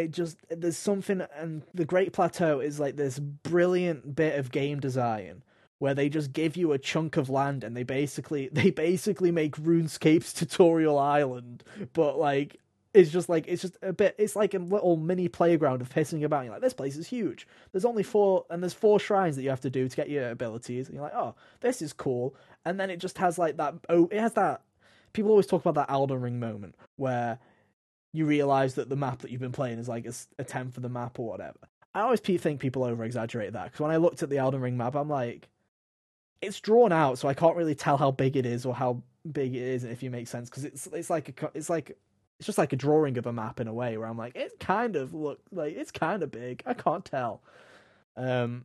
it 0.00 0.10
just 0.10 0.38
there's 0.48 0.76
something 0.76 1.22
and 1.36 1.62
the 1.74 1.84
Great 1.84 2.12
Plateau 2.12 2.60
is 2.60 2.80
like 2.80 2.96
this 2.96 3.18
brilliant 3.18 4.14
bit 4.14 4.38
of 4.38 4.50
game 4.50 4.80
design 4.80 5.42
where 5.78 5.94
they 5.94 6.08
just 6.08 6.32
give 6.32 6.56
you 6.56 6.72
a 6.72 6.78
chunk 6.78 7.16
of 7.16 7.30
land 7.30 7.64
and 7.64 7.76
they 7.76 7.82
basically 7.82 8.48
they 8.52 8.70
basically 8.70 9.30
make 9.30 9.56
RuneScape's 9.56 10.32
tutorial 10.32 10.98
island, 10.98 11.64
but 11.92 12.18
like 12.18 12.60
it's 12.92 13.10
just 13.10 13.28
like 13.28 13.46
it's 13.46 13.62
just 13.62 13.76
a 13.82 13.92
bit 13.92 14.14
it's 14.18 14.34
like 14.34 14.54
a 14.54 14.58
little 14.58 14.96
mini 14.96 15.28
playground 15.28 15.80
of 15.80 15.88
pissing 15.88 16.24
about. 16.24 16.44
You're 16.44 16.52
like, 16.52 16.62
this 16.62 16.74
place 16.74 16.96
is 16.96 17.06
huge. 17.06 17.46
There's 17.72 17.84
only 17.84 18.02
four 18.02 18.44
and 18.50 18.62
there's 18.62 18.74
four 18.74 19.00
shrines 19.00 19.36
that 19.36 19.42
you 19.42 19.50
have 19.50 19.60
to 19.62 19.70
do 19.70 19.88
to 19.88 19.96
get 19.96 20.10
your 20.10 20.30
abilities, 20.30 20.86
and 20.86 20.94
you're 20.94 21.04
like, 21.04 21.14
oh, 21.14 21.34
this 21.60 21.82
is 21.82 21.92
cool. 21.92 22.34
And 22.64 22.78
then 22.78 22.90
it 22.90 22.98
just 22.98 23.18
has 23.18 23.38
like 23.38 23.56
that 23.56 23.74
oh 23.88 24.08
it 24.10 24.20
has 24.20 24.34
that 24.34 24.62
people 25.12 25.30
always 25.30 25.46
talk 25.46 25.64
about 25.64 25.74
that 25.74 25.92
Elden 25.92 26.20
Ring 26.20 26.38
moment 26.38 26.74
where 26.96 27.38
you 28.12 28.26
realize 28.26 28.74
that 28.74 28.88
the 28.88 28.96
map 28.96 29.20
that 29.20 29.30
you've 29.30 29.40
been 29.40 29.52
playing 29.52 29.78
is 29.78 29.88
like 29.88 30.06
a 30.38 30.44
tenth 30.44 30.76
of 30.76 30.82
the 30.82 30.88
map 30.88 31.18
or 31.18 31.28
whatever. 31.28 31.58
I 31.94 32.00
always 32.00 32.20
think 32.20 32.60
people 32.60 32.84
over 32.84 33.04
exaggerate 33.04 33.52
that 33.52 33.64
because 33.64 33.80
when 33.80 33.90
I 33.90 33.96
looked 33.96 34.22
at 34.22 34.30
the 34.30 34.38
Elden 34.38 34.60
Ring 34.60 34.76
map, 34.76 34.94
I'm 34.94 35.08
like, 35.08 35.48
it's 36.40 36.60
drawn 36.60 36.92
out, 36.92 37.18
so 37.18 37.28
I 37.28 37.34
can't 37.34 37.56
really 37.56 37.74
tell 37.74 37.96
how 37.96 38.10
big 38.10 38.36
it 38.36 38.46
is 38.46 38.64
or 38.64 38.74
how 38.74 39.02
big 39.30 39.54
it 39.54 39.62
is, 39.62 39.84
if 39.84 40.02
you 40.02 40.10
make 40.10 40.28
sense. 40.28 40.48
Because 40.48 40.64
it's 40.64 40.86
it's 40.88 41.10
like 41.10 41.42
a 41.42 41.50
it's 41.54 41.68
like 41.68 41.90
it's 42.38 42.46
just 42.46 42.58
like 42.58 42.72
a 42.72 42.76
drawing 42.76 43.18
of 43.18 43.26
a 43.26 43.32
map 43.32 43.60
in 43.60 43.68
a 43.68 43.74
way 43.74 43.98
where 43.98 44.08
I'm 44.08 44.16
like, 44.16 44.36
it 44.36 44.58
kind 44.60 44.96
of 44.96 45.12
look 45.12 45.40
like 45.52 45.76
it's 45.76 45.90
kind 45.90 46.22
of 46.22 46.30
big. 46.30 46.62
I 46.64 46.74
can't 46.74 47.04
tell. 47.04 47.42
Um, 48.16 48.64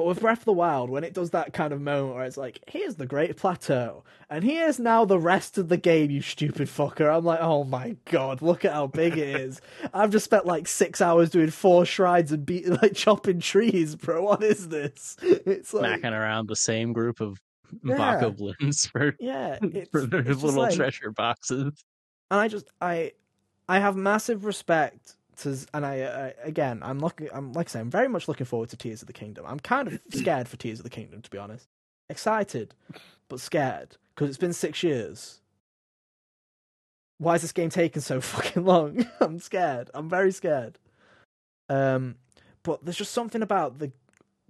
but 0.00 0.06
with 0.06 0.20
Breath 0.20 0.38
of 0.38 0.44
the 0.46 0.52
Wild, 0.54 0.88
when 0.88 1.04
it 1.04 1.12
does 1.12 1.28
that 1.32 1.52
kind 1.52 1.74
of 1.74 1.80
moment 1.82 2.14
where 2.14 2.24
it's 2.24 2.38
like, 2.38 2.60
here's 2.66 2.94
the 2.94 3.04
Great 3.04 3.36
Plateau, 3.36 4.02
and 4.30 4.42
here's 4.42 4.78
now 4.78 5.04
the 5.04 5.18
rest 5.18 5.58
of 5.58 5.68
the 5.68 5.76
game, 5.76 6.10
you 6.10 6.22
stupid 6.22 6.68
fucker. 6.68 7.14
I'm 7.14 7.26
like, 7.26 7.40
oh 7.42 7.64
my 7.64 7.96
god, 8.06 8.40
look 8.40 8.64
at 8.64 8.72
how 8.72 8.86
big 8.86 9.18
it 9.18 9.40
is. 9.42 9.60
I've 9.92 10.08
just 10.08 10.24
spent 10.24 10.46
like 10.46 10.66
six 10.68 11.02
hours 11.02 11.28
doing 11.28 11.50
four 11.50 11.84
shrines 11.84 12.32
and 12.32 12.46
beating 12.46 12.78
like 12.80 12.94
chopping 12.94 13.40
trees, 13.40 13.94
bro. 13.94 14.22
What 14.22 14.42
is 14.42 14.68
this? 14.70 15.18
It's 15.22 15.74
like, 15.74 15.84
smacking 15.84 16.14
around 16.16 16.48
the 16.48 16.56
same 16.56 16.94
group 16.94 17.20
of 17.20 17.38
Yeah. 17.84 18.22
Bokoblins 18.22 18.88
for 18.90 19.14
yeah, 19.20 19.58
for 19.92 20.06
their 20.06 20.22
little 20.22 20.52
like- 20.62 20.76
treasure 20.76 21.10
boxes. 21.10 21.84
and 22.30 22.40
I 22.40 22.48
just 22.48 22.70
I 22.80 23.12
I 23.68 23.80
have 23.80 23.96
massive 23.96 24.46
respect 24.46 25.16
and 25.46 25.86
I, 25.86 26.02
I 26.02 26.34
again 26.46 26.80
I'm 26.82 26.98
looking 26.98 27.28
I'm 27.32 27.52
like 27.52 27.68
I 27.68 27.72
say 27.72 27.80
I'm 27.80 27.90
very 27.90 28.08
much 28.08 28.28
looking 28.28 28.46
forward 28.46 28.68
to 28.70 28.76
Tears 28.76 29.02
of 29.02 29.06
the 29.06 29.12
Kingdom. 29.12 29.44
I'm 29.46 29.60
kind 29.60 29.88
of 29.88 30.00
scared 30.12 30.48
for 30.48 30.56
Tears 30.56 30.78
of 30.80 30.84
the 30.84 30.90
Kingdom 30.90 31.22
to 31.22 31.30
be 31.30 31.38
honest. 31.38 31.66
Excited, 32.08 32.74
but 33.28 33.40
scared 33.40 33.96
because 34.14 34.28
it's 34.28 34.38
been 34.38 34.52
six 34.52 34.82
years. 34.82 35.40
Why 37.18 37.34
is 37.34 37.42
this 37.42 37.52
game 37.52 37.70
taking 37.70 38.02
so 38.02 38.20
fucking 38.20 38.64
long? 38.64 39.06
I'm 39.20 39.38
scared. 39.38 39.90
I'm 39.94 40.08
very 40.08 40.32
scared. 40.32 40.78
Um, 41.68 42.16
but 42.62 42.84
there's 42.84 42.96
just 42.96 43.12
something 43.12 43.42
about 43.42 43.78
the 43.78 43.92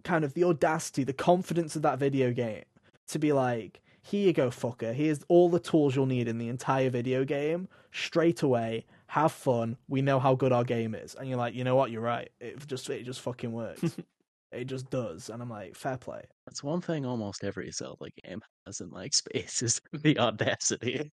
kind 0.05 0.25
of 0.25 0.35
the 0.35 0.45
audacity, 0.45 1.05
the 1.05 1.13
confidence 1.13 1.77
of 1.77 1.83
that 1.83 1.99
video 1.99 2.33
game 2.33 2.65
to 3.09 3.19
be 3.19 3.33
like, 3.33 3.81
here 4.03 4.27
you 4.27 4.33
go, 4.33 4.49
fucker. 4.49 4.95
Here's 4.95 5.21
all 5.29 5.49
the 5.49 5.61
tools 5.61 5.95
you'll 5.95 6.07
need 6.07 6.29
in 6.29 6.39
the 6.39 6.49
entire 6.49 6.91
video 6.91 7.25
game. 7.25 7.69
Straight 7.93 8.43
away, 8.43 8.87
have 9.11 9.33
fun. 9.33 9.77
We 9.89 10.03
know 10.03 10.21
how 10.21 10.37
good 10.37 10.53
our 10.53 10.63
game 10.63 10.95
is, 10.95 11.17
and 11.17 11.29
you're 11.29 11.37
like, 11.37 11.53
you 11.55 11.65
know 11.65 11.75
what? 11.75 11.91
You're 11.91 12.01
right. 12.01 12.31
It 12.41 12.65
just 12.69 12.89
it 12.91 13.03
just 13.05 13.21
fucking 13.21 13.51
works. 13.51 13.97
it 14.53 14.67
just 14.67 14.89
does, 14.89 15.29
and 15.31 15.43
I'm 15.43 15.51
like, 15.51 15.75
fair 15.75 15.97
play. 15.97 16.23
That's 16.47 16.63
one 16.63 16.81
thing 16.81 17.05
almost 17.05 17.43
every 17.43 17.73
Zelda 17.73 18.07
game 18.25 18.41
has 18.67 18.81
in 18.81 18.91
like 18.91 19.13
space 19.23 19.63
is 19.63 19.81
the 19.93 20.17
audacity. 20.21 21.11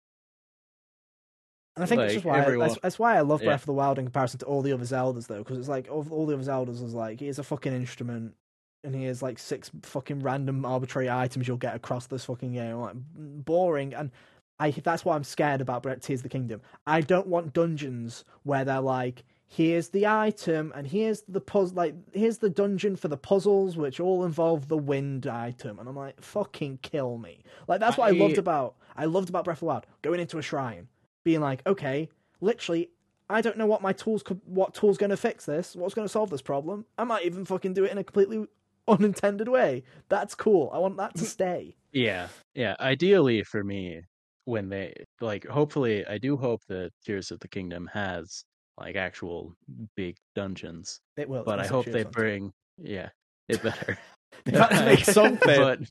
And 1.76 1.84
I 1.84 1.88
think 1.88 2.00
Like, 2.00 2.06
that's 2.08 2.14
just 2.16 2.26
why 2.26 2.40
everyone- 2.40 2.68
that's, 2.68 2.80
that's 2.82 3.00
why 3.00 3.18
I 3.18 3.22
love 3.22 3.42
Yeah. 3.42 3.48
Breath 3.50 3.62
of 3.62 3.66
the 3.68 3.74
Wild 3.74 4.00
in 4.00 4.06
comparison 4.06 4.40
to 4.40 4.46
all 4.46 4.62
the 4.62 4.74
other 4.74 4.84
Zeldas, 4.86 5.28
though, 5.28 5.40
because 5.40 5.58
it's 5.58 5.68
like 5.68 5.88
all, 5.90 6.06
all 6.12 6.26
the 6.26 6.36
other 6.36 6.44
Zeldas 6.44 6.84
is 6.84 6.94
like 6.94 7.20
here's 7.20 7.40
a 7.40 7.44
fucking 7.44 7.74
instrument, 7.74 8.36
and 8.84 8.94
here's 8.96 9.24
like 9.24 9.40
six 9.40 9.72
fucking 9.82 10.20
random 10.20 10.66
arbitrary 10.66 11.10
items 11.10 11.48
you'll 11.48 11.58
get 11.58 11.76
across 11.76 12.06
this 12.08 12.26
fucking 12.26 12.54
game, 12.54 12.76
like 12.78 12.96
boring. 13.16 13.94
And 13.96 14.12
I 14.60 14.72
that's 14.72 15.06
why 15.06 15.16
I'm 15.16 15.24
scared 15.24 15.62
about 15.62 15.84
Bre- 15.84 15.94
Tears 15.94 16.20
of 16.20 16.24
the 16.24 16.30
Kingdom. 16.30 16.62
I 16.86 17.02
don't 17.02 17.28
want 17.28 17.54
dungeons 17.54 18.24
where 18.44 18.66
they're 18.66 18.80
like. 18.82 19.24
Here's 19.50 19.88
the 19.88 20.06
item, 20.06 20.74
and 20.76 20.86
here's 20.86 21.22
the 21.22 21.40
puzzle. 21.40 21.78
Like, 21.78 21.96
here's 22.12 22.40
the 22.40 22.50
dungeon 22.50 22.98
for 22.98 23.08
the 23.08 23.16
puzzles, 23.16 23.78
which 23.78 24.02
all 24.02 24.26
involve 24.26 24.68
the 24.68 24.78
wind 24.78 25.26
item. 25.26 25.80
And 25.80 25.88
I'm 25.88 25.96
like, 25.96 26.22
fucking 26.22 26.80
kill 26.82 27.18
me. 27.18 27.46
Like, 27.66 27.80
that's 27.80 27.96
what 27.96 28.12
I, 28.12 28.16
I- 28.18 28.20
loved 28.20 28.38
about. 28.38 28.76
I 28.98 29.06
loved 29.06 29.30
about 29.30 29.46
Breath 29.46 29.58
of 29.58 29.60
the 29.62 29.66
Wild. 29.68 29.86
Going 30.02 30.20
into 30.20 30.38
a 30.38 30.42
shrine, 30.42 30.90
being 31.24 31.40
like, 31.40 31.66
okay, 31.66 32.10
literally, 32.42 32.90
I 33.30 33.40
don't 33.40 33.58
know 33.58 33.68
what 33.68 33.82
my 33.82 33.94
tools 33.94 34.22
could, 34.22 34.42
what 34.44 34.74
tool's 34.74 34.98
going 34.98 35.12
to 35.12 35.18
fix 35.18 35.46
this, 35.46 35.78
what's 35.78 35.94
going 35.94 36.06
to 36.06 36.12
solve 36.12 36.30
this 36.30 36.42
problem. 36.42 36.84
I 36.98 37.06
might 37.06 37.24
even 37.24 37.46
fucking 37.46 37.74
do 37.74 37.86
it 37.86 37.92
in 37.94 37.98
a 37.98 38.04
completely 38.04 38.48
unintended 38.86 39.48
way. 39.48 39.86
That's 40.10 40.36
cool. 40.36 40.70
I 40.74 40.80
want 40.80 40.98
that 40.98 41.16
to 41.16 41.24
stay. 41.24 41.78
Yeah, 41.94 42.28
yeah. 42.54 42.76
Ideally 42.82 43.44
for 43.44 43.64
me, 43.64 44.02
when 44.48 44.70
they 44.70 44.94
like, 45.20 45.46
hopefully, 45.46 46.06
I 46.08 46.18
do 46.18 46.38
hope 46.38 46.62
that 46.70 46.92
Tears 47.06 47.32
of 47.32 47.40
the 47.42 47.48
Kingdom 47.50 47.90
has 47.94 48.44
like 48.78 48.96
actual 48.96 49.54
big 49.96 50.16
dungeons. 50.36 51.02
It 51.18 51.28
will. 51.28 51.44
but 51.44 51.60
I 51.60 51.68
hope 51.68 51.86
they 51.86 52.04
bring, 52.04 52.54
yeah, 52.78 53.10
it 53.50 53.62
better. 53.62 53.98
They've 54.46 54.56
had 54.56 54.70
to 54.80 54.86
make 54.86 55.00
something. 55.06 55.88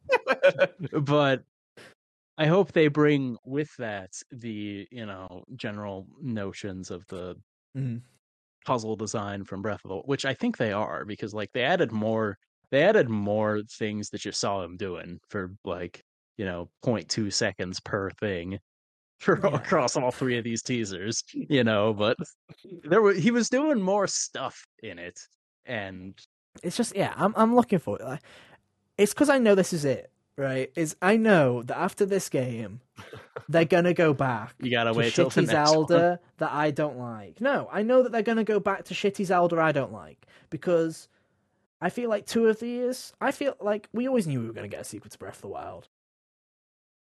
but 0.56 1.04
but 1.04 1.44
I 2.38 2.46
hope 2.46 2.72
they 2.72 2.88
bring 2.88 3.36
with 3.44 3.70
that 3.78 4.10
the 4.30 4.86
you 4.90 5.04
know 5.06 5.44
general 5.56 6.06
notions 6.20 6.90
of 6.90 7.06
the 7.08 7.36
Mhm. 7.76 8.00
puzzle 8.64 8.96
design 8.96 9.44
from 9.44 9.60
Breath 9.62 9.84
of 9.84 9.90
the 9.90 9.96
which 9.98 10.24
I 10.24 10.32
think 10.32 10.56
they 10.56 10.72
are 10.72 11.04
because 11.04 11.34
like 11.34 11.52
they 11.52 11.62
added 11.62 11.92
more 11.92 12.38
they 12.70 12.82
added 12.84 13.08
more 13.10 13.62
things 13.70 14.08
that 14.10 14.24
you 14.24 14.32
saw 14.32 14.62
him 14.64 14.76
doing 14.78 15.20
for 15.28 15.54
like 15.64 16.00
you 16.36 16.44
know 16.44 16.68
0.2 16.84 17.32
seconds 17.32 17.80
per 17.80 18.10
thing 18.10 18.58
for 19.18 19.40
Yeah. 19.42 19.56
across 19.56 19.96
all 19.96 20.10
three 20.10 20.36
of 20.38 20.44
these 20.44 20.62
teasers 20.62 21.22
you 21.32 21.64
know 21.64 21.94
but 21.94 22.16
there 22.84 23.00
were 23.00 23.14
he 23.14 23.30
was 23.30 23.48
doing 23.48 23.80
more 23.80 24.06
stuff 24.06 24.66
in 24.82 24.98
it 24.98 25.18
and 25.64 26.14
It's 26.62 26.76
just 26.76 26.94
yeah, 26.96 27.12
I'm 27.16 27.32
I'm 27.36 27.54
looking 27.54 27.78
for 27.78 27.98
it. 28.00 28.20
It's 28.98 29.12
because 29.12 29.28
I 29.28 29.38
know 29.38 29.54
this 29.54 29.72
is 29.72 29.84
it, 29.84 30.10
right? 30.36 30.70
Is 30.76 30.96
I 31.02 31.16
know 31.16 31.62
that 31.64 31.76
after 31.76 32.06
this 32.06 32.28
game, 32.30 32.80
they're 33.48 33.64
gonna 33.76 33.92
go 33.94 34.14
back. 34.14 34.54
you 34.60 34.70
gotta 34.70 34.92
to 34.92 34.98
wait 34.98 35.12
till 35.14 35.28
the 35.28 35.42
next 35.42 35.54
one. 35.54 35.66
Zelda 35.88 36.20
that 36.38 36.52
I 36.52 36.70
don't 36.70 36.98
like. 36.98 37.40
No, 37.40 37.68
I 37.72 37.82
know 37.82 38.02
that 38.02 38.12
they're 38.12 38.22
gonna 38.22 38.44
go 38.44 38.60
back 38.60 38.84
to 38.84 38.94
shitty 38.94 39.24
Zelda 39.26 39.60
I 39.60 39.72
don't 39.72 39.92
like 39.92 40.24
because 40.50 41.08
I 41.80 41.90
feel 41.90 42.08
like 42.08 42.26
two 42.26 42.46
of 42.48 42.58
these. 42.60 43.12
I 43.20 43.32
feel 43.32 43.54
like 43.60 43.88
we 43.92 44.06
always 44.08 44.26
knew 44.26 44.40
we 44.40 44.46
were 44.46 44.52
gonna 44.54 44.68
get 44.68 44.80
a 44.80 44.84
sequel 44.84 45.10
to 45.10 45.18
Breath 45.18 45.36
of 45.36 45.42
the 45.42 45.48
Wild. 45.48 45.88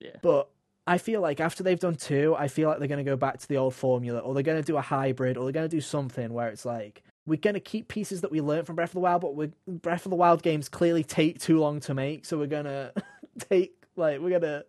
Yeah. 0.02 0.18
But 0.22 0.50
I 0.88 0.98
feel 0.98 1.22
like 1.22 1.40
after 1.40 1.64
they've 1.64 1.80
done 1.80 1.96
two, 1.96 2.36
I 2.38 2.48
feel 2.48 2.70
like 2.70 2.80
they're 2.80 2.88
gonna 2.88 3.04
go 3.04 3.16
back 3.16 3.40
to 3.40 3.48
the 3.48 3.58
old 3.58 3.76
formula, 3.76 4.20
or 4.20 4.34
they're 4.34 4.44
gonna 4.44 4.64
do 4.64 4.78
a 4.78 4.82
hybrid, 4.82 5.38
or 5.38 5.46
they're 5.46 5.54
gonna 5.54 5.68
do 5.68 5.82
something 5.82 6.34
where 6.34 6.50
it's 6.50 6.66
like 6.66 7.04
we're 7.26 7.38
gonna 7.38 7.60
keep 7.60 7.88
pieces 7.88 8.22
that 8.22 8.32
we 8.32 8.42
learned 8.42 8.66
from 8.66 8.76
Breath 8.76 8.90
of 8.90 8.96
the 8.96 9.00
Wild, 9.00 9.22
but 9.22 9.36
we 9.36 9.52
Breath 9.68 10.06
of 10.06 10.10
the 10.10 10.16
Wild 10.16 10.42
games 10.42 10.68
clearly 10.68 11.04
take 11.04 11.40
too 11.40 11.60
long 11.60 11.80
to 11.82 11.94
make, 11.94 12.26
so 12.26 12.38
we're 12.38 12.48
gonna 12.48 12.92
take 13.50 13.74
like 13.96 14.20
we're 14.20 14.40
gonna 14.40 14.64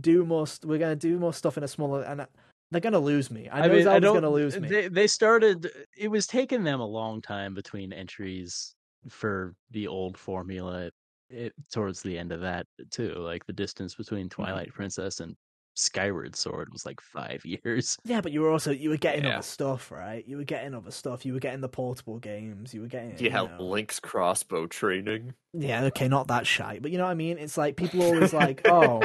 do 0.00 0.24
more. 0.24 0.46
St- 0.46 0.68
we're 0.68 0.78
gonna 0.78 0.96
do 0.96 1.18
more 1.18 1.32
stuff 1.32 1.56
in 1.56 1.62
a 1.62 1.68
smaller, 1.68 2.02
and 2.02 2.26
they're 2.72 2.80
gonna 2.80 2.98
lose 2.98 3.30
me. 3.30 3.48
I 3.50 3.68
know 3.68 3.80
Zelda's 3.80 4.12
gonna 4.12 4.30
lose 4.30 4.58
me. 4.58 4.68
They, 4.68 4.88
they 4.88 5.06
started. 5.06 5.70
It 5.96 6.08
was 6.08 6.26
taking 6.26 6.64
them 6.64 6.80
a 6.80 6.86
long 6.86 7.22
time 7.22 7.54
between 7.54 7.92
entries 7.92 8.74
for 9.08 9.54
the 9.70 9.86
old 9.86 10.18
formula. 10.18 10.90
It, 11.28 11.52
towards 11.72 12.02
the 12.02 12.16
end 12.18 12.30
of 12.32 12.40
that 12.42 12.66
too, 12.90 13.14
like 13.16 13.44
the 13.46 13.52
distance 13.52 13.94
between 13.94 14.28
Mm-hmm. 14.28 14.42
Twilight 14.42 14.72
Princess 14.72 15.20
and 15.20 15.34
Skyward 15.74 16.34
Sword 16.36 16.68
was 16.72 16.86
like 16.86 17.00
five 17.00 17.44
years. 17.64 17.98
Yeah, 18.04 18.20
but 18.20 18.32
you 18.32 18.40
were 18.40 18.50
also 18.50 18.70
you 18.70 18.90
were 18.90 18.96
getting 18.96 19.24
Yeah. 19.24 19.34
other 19.34 19.42
stuff, 19.42 19.90
right? 19.90 20.26
You 20.26 20.36
were 20.38 20.44
getting 20.44 20.72
other 20.74 20.90
stuff. 20.90 21.26
You 21.26 21.32
were 21.34 21.40
getting 21.40 21.60
the 21.60 21.68
portable 21.68 22.18
games. 22.18 22.72
You 22.72 22.80
were 22.82 22.86
getting 22.86 23.10
Yeah, 23.18 23.42
you 23.42 23.48
know- 23.48 23.62
Link's 23.64 23.98
crossbow 24.00 24.66
training. 24.68 25.34
Yeah, 25.52 25.84
okay, 25.86 26.06
not 26.08 26.28
that 26.28 26.46
shy, 26.46 26.78
but 26.80 26.90
you 26.92 26.98
know 26.98 27.04
what 27.04 27.10
I 27.10 27.14
mean. 27.14 27.38
It's 27.38 27.58
like 27.58 27.76
people 27.76 28.02
always 28.02 28.32
like, 28.32 28.62
oh, 28.68 29.02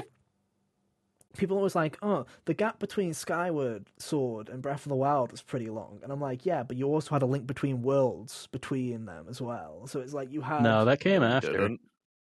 people 1.37 1.57
always 1.57 1.75
like, 1.75 1.97
oh, 2.01 2.25
the 2.45 2.53
gap 2.53 2.79
between 2.79 3.13
Skyward 3.13 3.87
Sword 3.97 4.49
and 4.49 4.61
Breath 4.61 4.85
of 4.85 4.89
the 4.89 4.95
Wild 4.95 5.31
was 5.31 5.41
pretty 5.41 5.67
long, 5.69 5.99
and 6.03 6.11
I'm 6.11 6.21
like, 6.21 6.45
yeah, 6.45 6.63
but 6.63 6.77
you 6.77 6.87
also 6.87 7.15
had 7.15 7.21
a 7.21 7.25
link 7.25 7.47
between 7.47 7.81
worlds 7.81 8.47
between 8.51 9.05
them 9.05 9.25
as 9.29 9.41
well. 9.41 9.87
So 9.87 9.99
it's 10.01 10.13
like 10.13 10.31
you 10.31 10.41
had. 10.41 10.61
No, 10.63 10.85
that 10.85 10.99
came 10.99 11.23
after. 11.23 11.77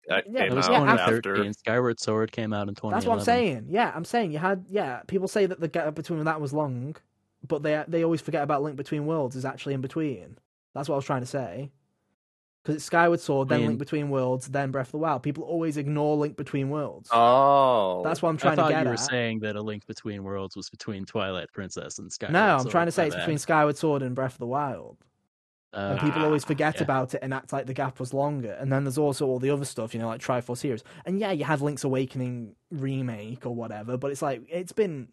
Didn't. 0.10 0.26
That 0.26 0.32
Yeah, 0.34 0.44
came 0.46 0.52
It 0.52 0.56
was 0.56 0.68
out 0.70 0.88
after- 1.00 1.22
2013. 1.22 1.54
Skyward 1.54 2.00
Sword 2.00 2.32
came 2.32 2.54
out 2.54 2.68
in 2.68 2.76
2011. 2.76 2.92
That's 2.98 3.06
what 3.08 3.20
I'm 3.20 3.24
saying. 3.26 3.66
Yeah, 3.70 3.92
I'm 3.96 4.06
saying 4.06 4.32
you 4.32 4.40
had. 4.40 4.66
Yeah, 4.70 5.02
people 5.08 5.28
say 5.28 5.46
that 5.46 5.60
the 5.60 5.68
gap 5.68 5.94
between 5.96 6.24
that 6.24 6.42
was 6.42 6.54
long, 6.54 6.96
but 7.48 7.64
they 7.64 7.84
they 7.88 8.04
always 8.04 8.22
forget 8.22 8.44
about 8.44 8.64
Link 8.64 8.76
Between 8.78 9.06
Worlds 9.06 9.36
is 9.36 9.46
actually 9.46 9.74
in 9.74 9.82
between. 9.82 10.38
That's 10.74 10.88
what 10.90 10.96
I 10.96 10.98
was 10.98 11.06
trying 11.06 11.22
to 11.22 11.28
say. 11.28 11.72
Because 12.64 12.76
it's 12.76 12.86
Skyward 12.86 13.22
Sword, 13.22 13.48
I 13.48 13.56
then 13.56 13.60
mean- 13.62 13.68
Link 13.70 13.80
Between 13.80 14.10
Worlds, 14.10 14.48
then 14.50 14.72
Breath 14.72 14.88
of 14.88 14.92
the 14.94 14.98
Wild. 14.98 15.24
People 15.24 15.44
always 15.46 15.78
ignore 15.78 16.18
Link 16.18 16.36
Between 16.36 16.70
Worlds. 16.70 17.10
Oh, 17.14 18.02
That's 18.04 18.22
what 18.22 18.28
I'm 18.30 18.36
I 18.36 18.40
trying 18.40 18.56
thought 18.58 18.68
to 18.68 18.74
get 18.74 18.84
you 18.84 18.88
were 18.90 18.94
at. 18.96 19.00
saying 19.00 19.40
that 19.40 19.56
a 19.56 19.62
link 19.62 19.86
between 19.88 20.24
worlds 20.26 20.58
was 20.58 20.70
between 20.70 21.06
Twilight 21.06 21.48
Princess 21.54 21.98
and 22.00 22.12
Skyward 22.12 22.34
no, 22.34 22.56
I'm 22.56 22.60
Sword. 22.62 22.72
trying 22.72 22.86
to 22.88 22.92
say 22.92 23.06
it's 23.08 23.16
bad. 23.16 23.22
between 23.22 23.38
Skyward 23.38 23.78
Sword 23.78 24.02
and 24.02 24.14
Breath 24.14 24.34
of 24.34 24.40
the 24.40 24.48
Wild. 24.48 24.98
And 25.78 26.00
Uh, 26.00 26.04
people 26.04 26.26
always 26.26 26.44
forget 26.44 26.78
yeah. 26.78 26.84
about 26.84 27.14
it 27.14 27.20
and 27.22 27.32
act 27.34 27.54
like 27.54 27.68
the 27.68 27.74
gap 27.74 28.00
was 28.00 28.12
longer. 28.12 28.54
And 28.54 28.72
then 28.72 28.84
there's 28.84 28.98
also 28.98 29.28
all 29.28 29.38
the 29.38 29.52
other 29.52 29.64
stuff, 29.64 29.94
you 29.94 30.00
know, 30.00 30.08
like 30.08 30.22
Triforce 30.22 30.62
Heroes. 30.62 30.84
And 31.06 31.20
yeah, 31.20 31.32
you 31.32 31.44
had 31.44 31.62
Link's 31.62 31.84
Awakening 31.84 32.56
remake 32.72 33.46
or 33.46 33.54
whatever, 33.54 33.96
but 33.96 34.10
it's 34.12 34.24
like 34.24 34.42
it's 34.50 34.72
been. 34.72 35.10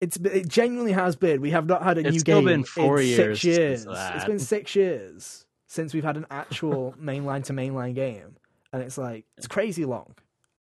It's 0.00 0.16
it 0.16 0.48
genuinely 0.48 0.92
has 0.92 1.16
been. 1.16 1.40
We 1.40 1.50
have 1.50 1.66
not 1.66 1.82
had 1.82 1.98
a 1.98 2.02
It's 2.02 2.12
new 2.12 2.18
still 2.20 2.38
game 2.38 2.44
been 2.44 2.64
four 2.64 3.00
in 3.00 3.06
years 3.08 3.40
six 3.40 3.44
years. 3.44 3.86
It's 3.88 4.24
been 4.24 4.38
six 4.38 4.76
years 4.76 5.46
since 5.66 5.92
we've 5.92 6.04
had 6.04 6.16
an 6.16 6.26
actual 6.30 6.94
mainline 7.02 7.42
to 7.44 7.52
mainline 7.52 7.94
game, 7.94 8.36
and 8.72 8.80
it's 8.82 8.98
like 8.98 9.24
it's 9.36 9.48
crazy 9.48 9.84
long, 9.84 10.14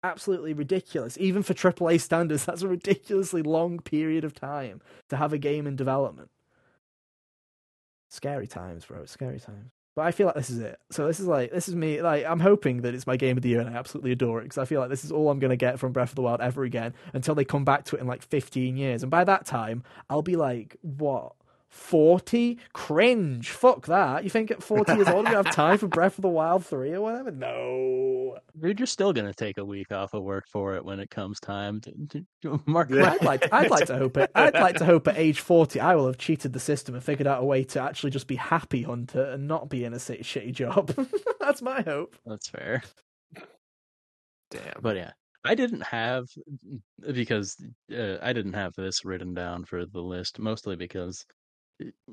absolutely 0.03 0.55
ridiculous. 0.55 1.19
Even 1.19 1.43
for 1.43 1.53
AAA 1.53 2.01
standards, 2.01 2.45
that's 2.47 2.63
a 2.63 2.69
ridiculously 2.69 3.43
long 3.43 3.79
period 3.81 4.25
of 4.25 4.33
time 4.33 4.81
to 5.11 5.17
have 5.17 5.33
a 5.35 5.39
game 5.39 5.67
in 5.67 5.77
development. 5.77 6.31
Scary 8.13 8.47
times, 8.47 8.85
bro. 8.85 9.07
Scary 9.07 9.41
times. 9.41 9.71
But 9.97 10.03
I 10.03 10.11
feel 10.13 10.27
like 10.27 10.37
this 10.37 10.51
is 10.51 10.59
it. 10.59 10.79
So 10.91 11.07
this 11.07 11.19
is 11.19 11.27
like 11.27 11.51
this 11.51 11.67
is 11.67 11.75
me. 11.75 12.03
Like 12.03 12.27
I'm 12.27 12.41
hoping 12.41 12.83
that 12.83 12.95
it's 12.95 13.07
my 13.07 13.17
game 13.17 13.39
of 13.39 13.43
the 13.43 13.49
year, 13.49 13.61
and 13.61 13.71
I 13.71 13.73
absolutely 13.79 14.13
adore 14.13 14.41
it 14.41 14.45
because 14.45 14.59
I 14.59 14.67
feel 14.67 14.81
like 14.81 14.91
this 14.91 15.03
is 15.03 15.11
all 15.11 15.31
I'm 15.31 15.39
gonna 15.39 15.57
get 15.57 15.79
from 15.79 15.93
Breath 15.93 16.11
of 16.11 16.17
the 16.17 16.23
Wild 16.23 16.43
ever 16.43 16.63
again 16.63 16.93
until 17.15 17.35
they 17.35 17.47
come 17.47 17.65
back 17.65 17.85
to 17.87 17.97
it 17.97 18.01
in 18.01 18.07
like 18.07 18.23
15 18.23 18.77
years. 18.77 19.03
And 19.03 19.11
by 19.11 19.25
that 19.25 19.47
time, 19.47 19.83
I'll 20.11 20.21
be 20.21 20.37
like 20.37 20.77
what 20.83 21.33
40? 21.73 22.59
Cringe. 22.75 23.49
Fuck 23.49 23.87
that. 23.87 24.25
You 24.25 24.31
think 24.31 24.51
at 24.51 24.63
40 24.63 24.93
years 24.93 25.09
old 25.09 25.27
you 25.27 25.35
have 25.35 25.51
time 25.51 25.79
for 25.79 25.89
Breath 25.89 26.19
of 26.19 26.23
the 26.23 26.29
Wild 26.29 26.67
3 26.67 26.93
or 26.93 27.01
whatever? 27.01 27.31
No. 27.31 28.37
Dude, 28.61 28.79
you're 28.79 28.87
still 28.87 29.15
gonna 29.15 29.33
take 29.33 29.57
a 29.57 29.65
week 29.65 29.91
off 29.91 30.13
of 30.13 30.23
work 30.23 30.47
for 30.47 30.77
it 30.77 30.85
when 30.85 31.01
it 31.01 31.09
comes 31.09 31.41
time. 31.41 31.81
To, 31.81 32.25
to, 32.43 32.63
mark 32.67 32.91
Yeah. 32.91 33.13
I'd 33.13 33.25
like 33.25 33.51
I'd 33.53 33.71
like 33.71 33.87
to 33.87 33.97
hope 33.97 34.19
it. 34.19 34.31
I'd 34.35 34.53
like 34.53 34.77
to 34.77 34.85
hope 34.85 35.09
at 35.09 35.17
age 35.17 35.41
40 35.41 35.81
I 35.81 35.95
will 35.95 36.07
have 36.07 36.19
cheated 36.19 36.53
the 36.53 36.61
system 36.61 36.95
and 36.95 37.03
figured 37.03 37.27
out 37.27 37.43
a 37.43 37.45
way 37.45 37.65
to 37.65 37.81
actually 37.81 38.11
just 38.11 38.27
be 38.27 38.37
happy 38.37 38.83
hunter 38.83 39.25
and 39.25 39.49
not 39.49 39.71
be 39.71 39.85
in 39.85 39.95
a 39.95 39.97
shitty 39.97 40.21
shitty 40.21 40.53
job. 40.53 40.95
That's 41.41 41.63
my 41.63 41.81
hope. 41.81 42.17
That's 42.27 42.49
fair. 42.49 42.83
damn. 44.51 44.75
But 44.83 44.97
yeah, 44.97 45.13
I 45.43 45.55
didn't 45.55 45.85
have 45.85 46.27
because 47.13 47.57
uh, 47.97 48.19
I 48.23 48.35
didn't 48.35 48.53
have 48.53 48.75
this 48.75 49.07
written 49.07 49.33
down 49.33 49.65
for 49.65 49.87
the 49.87 50.01
list, 50.01 50.39
mostly 50.39 50.77
because 50.77 51.25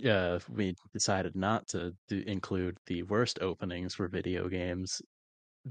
uh, 0.10 0.40
we 0.54 0.76
decided 0.94 1.36
not 1.36 1.68
to 1.70 1.94
do, 2.08 2.24
include 2.28 2.78
the 2.88 3.04
worst 3.04 3.40
openings 3.42 3.94
for 3.96 4.08
video 4.08 4.48
games 4.50 5.02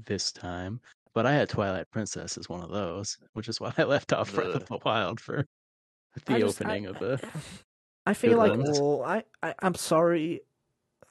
this 0.05 0.31
time. 0.31 0.79
But 1.13 1.25
I 1.25 1.33
had 1.33 1.49
Twilight 1.49 1.89
Princess 1.91 2.37
as 2.37 2.47
one 2.49 2.61
of 2.61 2.69
those, 2.69 3.17
which 3.33 3.49
is 3.49 3.59
why 3.59 3.73
I 3.77 3.83
left 3.83 4.13
off 4.13 4.33
Breath 4.33 4.55
of 4.55 4.65
the 4.67 4.77
Wild 4.85 5.19
for 5.19 5.45
the 6.25 6.39
just- 6.39 6.61
opening 6.61 6.87
I- 6.87 6.89
of 6.91 6.99
the. 6.99 7.19
I 8.05 8.13
feel 8.13 8.37
like 8.37 8.57
all 8.79 9.03
I, 9.03 9.23
I 9.43 9.53
I'm 9.59 9.75
sorry. 9.75 10.41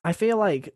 I 0.04 0.12
feel 0.12 0.36
like 0.36 0.74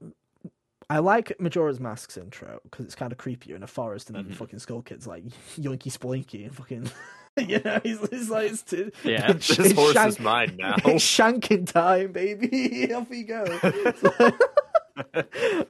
I 0.90 0.98
like 0.98 1.32
Majora's 1.40 1.80
Mask's 1.80 2.16
intro 2.16 2.60
because 2.64 2.84
it's 2.84 2.94
kind 2.94 3.10
of 3.12 3.18
creepy. 3.18 3.54
In 3.54 3.62
a 3.62 3.66
forest 3.66 4.08
and 4.08 4.16
then 4.16 4.26
Mhm. 4.26 4.34
fucking 4.34 4.58
Skull 4.60 4.82
Kid's 4.82 5.06
like 5.06 5.24
yoinky 5.56 5.90
splinky 5.90 6.44
and 6.44 6.54
fucking. 6.54 6.90
You 7.48 7.60
know, 7.64 7.80
he's, 7.82 7.98
he's 8.10 8.28
like, 8.30 8.50
it's 8.50 8.62
t- 8.62 8.90
Yeah, 9.04 9.30
it's- 9.30 9.48
This 9.56 9.58
it's 9.58 9.72
horse 9.72 9.92
shank- 9.94 10.08
is 10.10 10.20
mine 10.20 10.56
now. 10.58 10.74
It's 10.84 11.04
shanking 11.04 11.70
time, 11.70 12.12
baby. 12.12 12.92
Off 12.94 13.08
you 13.10 13.24
go. 13.24 13.44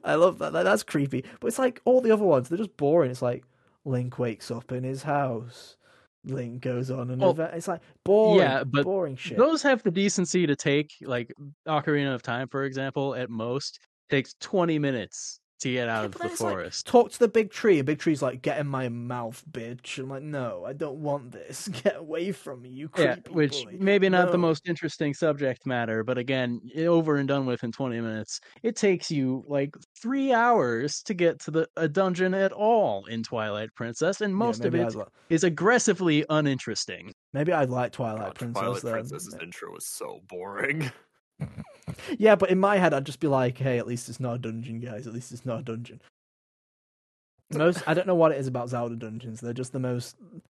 I 0.03 0.15
love 0.15 0.39
that. 0.39 0.53
That- 0.53 0.63
That's 0.63 0.83
creepy. 0.83 1.23
But 1.39 1.47
it's 1.47 1.59
like 1.59 1.81
all 1.85 2.01
the 2.01 2.11
other 2.11 2.23
ones, 2.25 2.49
they're 2.49 2.57
just 2.57 2.75
boring. 2.77 3.11
It's 3.11 3.21
like 3.21 3.43
Link 3.85 4.19
wakes 4.19 4.51
up 4.51 4.71
in 4.71 4.83
his 4.83 5.03
house 5.03 5.77
Link 6.25 6.61
goes 6.61 6.89
on 6.89 7.11
and 7.11 7.21
Well, 7.21 7.37
it's 7.53 7.67
like 7.67 7.81
boring, 8.05 8.39
yeah, 8.39 8.63
but 8.63 8.85
boring 8.85 9.17
shit. 9.17 9.37
Those 9.37 9.61
have 9.63 9.83
the 9.83 9.91
decency 9.91 10.47
to 10.47 10.55
take 10.55 10.93
like 11.01 11.33
Ocarina 11.67 12.13
of 12.15 12.21
Time, 12.21 12.47
for 12.47 12.63
example, 12.63 13.13
at 13.15 13.29
most 13.29 13.79
takes 14.09 14.33
twenty 14.39 14.79
minutes 14.79 15.39
to 15.59 15.71
get 15.71 15.87
out 15.89 16.01
Yeah, 16.01 16.05
of 16.07 16.11
the 16.13 16.19
then 16.19 16.31
it's 16.31 16.41
like, 16.41 16.51
forest. 16.53 16.87
talk 16.87 17.11
to 17.11 17.19
the 17.19 17.27
big 17.27 17.51
tree. 17.51 17.79
A 17.79 17.83
big 17.83 17.99
tree's 17.99 18.21
like, 18.21 18.41
get 18.41 18.59
in 18.59 18.67
my 18.67 18.89
mouth, 18.89 19.41
bitch. 19.49 19.97
I'm 19.97 20.09
like, 20.09 20.23
no, 20.23 20.65
I 20.65 20.73
don't 20.73 20.97
want 20.97 21.31
this. 21.31 21.67
Get 21.83 21.95
away 21.97 22.31
from 22.31 22.61
me, 22.61 22.69
you 22.69 22.89
yeah, 22.97 23.15
which 23.29 23.63
boy. 23.63 23.77
maybe 23.79 24.09
not 24.09 24.31
the 24.31 24.37
most 24.37 24.67
interesting 24.67 25.13
subject 25.13 25.65
matter, 25.65 26.03
but 26.03 26.17
again, 26.17 26.59
over 26.85 27.15
and 27.17 27.27
done 27.27 27.45
with 27.45 27.63
in 27.63 27.71
20 27.71 28.01
minutes. 28.01 28.41
It 28.61 28.75
takes 28.75 29.09
you 29.09 29.43
like 29.47 29.75
three 30.01 30.33
hours 30.33 31.01
to 31.03 31.13
get 31.13 31.39
to 31.41 31.51
the 31.51 31.67
a 31.77 31.87
dungeon 31.87 32.33
at 32.33 32.51
all 32.51 33.05
in 33.05 33.23
Twilight 33.23 33.69
Princess, 33.75 34.21
and 34.21 34.31
Yeah, 34.33 34.37
most 34.37 34.65
of 34.65 34.73
maybe 34.73 34.83
it 34.83 34.87
I'd 34.87 34.95
li- 34.95 35.05
is 35.29 35.43
aggressively 35.43 36.25
uninteresting. 36.29 37.13
maybe 37.31 37.53
I'd 37.53 37.69
like 37.69 37.91
Twilight 37.93 38.19
God, 38.19 38.35
Princess. 38.35 38.61
Twilight 38.61 38.81
then. 38.83 38.91
Princess's 38.93 39.37
intro 39.41 39.71
was 39.71 39.85
so 39.85 40.19
boring. 40.27 40.91
Yeah, 42.17 42.35
but 42.35 42.49
in 42.49 42.59
my 42.59 42.77
head, 42.77 42.93
I'd 42.93 43.05
just 43.05 43.19
be 43.19 43.27
like, 43.27 43.57
hey, 43.57 43.77
at 43.77 43.87
least 43.87 44.09
it's 44.09 44.19
not 44.19 44.35
a 44.35 44.39
dungeon, 44.39 44.79
guys. 44.79 45.07
At 45.07 45.13
least 45.13 45.31
it's 45.31 45.45
not 45.45 45.59
a 45.59 45.63
dungeon. 45.63 46.01
Most, 47.53 47.83
I 47.87 47.93
don't 47.93 48.07
know 48.07 48.15
what 48.15 48.31
it 48.31 48.39
is 48.39 48.47
about 48.47 48.69
Zelda 48.69 48.95
dungeons. 48.95 49.39
They're 49.39 49.53
just 49.53 49.73
the 49.73 49.79
most. 49.79 50.15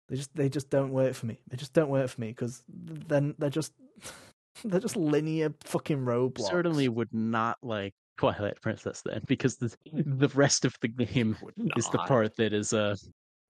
They 0.10 0.16
just, 0.16 0.36
they 0.36 0.50
just 0.50 0.70
don't 0.72 0.92
work 0.92 1.14
for 1.14 1.28
me. 1.28 1.40
They 1.48 1.58
just 1.58 1.74
don't 1.74 1.90
work 1.90 2.10
for 2.10 2.20
me 2.20 2.30
because 2.30 2.64
then 2.68 3.36
they're 3.38 3.52
just, 3.52 3.74
they're 4.64 4.80
just 4.80 4.96
linear 4.96 5.54
fucking 5.64 6.00
roadblocks. 6.00 6.50
Certainly 6.50 6.90
would 6.90 7.14
not 7.14 7.58
like 7.62 7.94
Twilight 8.18 8.60
Princess 8.62 9.04
then, 9.06 9.22
because 9.28 9.58
the 9.58 9.76
the 9.94 10.30
rest 10.30 10.66
of 10.66 10.74
the 10.82 10.88
game 10.88 11.38
is 11.76 11.88
the 11.90 12.00
part 12.00 12.36
that 12.38 12.52
is 12.52 12.74
uh 12.74 12.96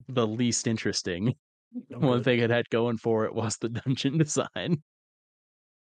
the 0.08 0.26
least 0.26 0.66
interesting. 0.66 1.34
One 1.88 2.18
good. 2.18 2.24
thing 2.24 2.38
it 2.40 2.50
had 2.50 2.68
going 2.70 2.98
for 2.98 3.24
it 3.24 3.34
was 3.34 3.56
the 3.56 3.70
dungeon 3.70 4.18
design. 4.18 4.82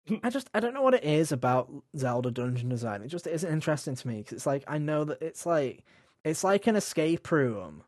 I 0.23 0.31
just 0.31 0.51
I 0.55 0.61
don't 0.61 0.75
know 0.75 0.83
what 0.83 0.95
it 0.95 1.05
is 1.05 1.33
about 1.33 1.71
Zelda 1.97 2.31
dungeon 2.31 2.69
design. 2.69 3.03
It 3.03 3.09
just 3.09 3.27
isn't 3.27 3.53
interesting 3.53 3.95
to 3.95 4.09
me 4.09 4.19
because 4.19 4.33
it's 4.35 4.47
like 4.47 4.65
I 4.67 4.79
know 4.79 5.05
that 5.05 5.23
it's 5.23 5.47
like 5.47 5.85
it's 6.25 6.45
like 6.45 6.67
an 6.67 6.77
escape 6.77 7.31
room, 7.31 7.85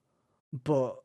but 0.65 0.97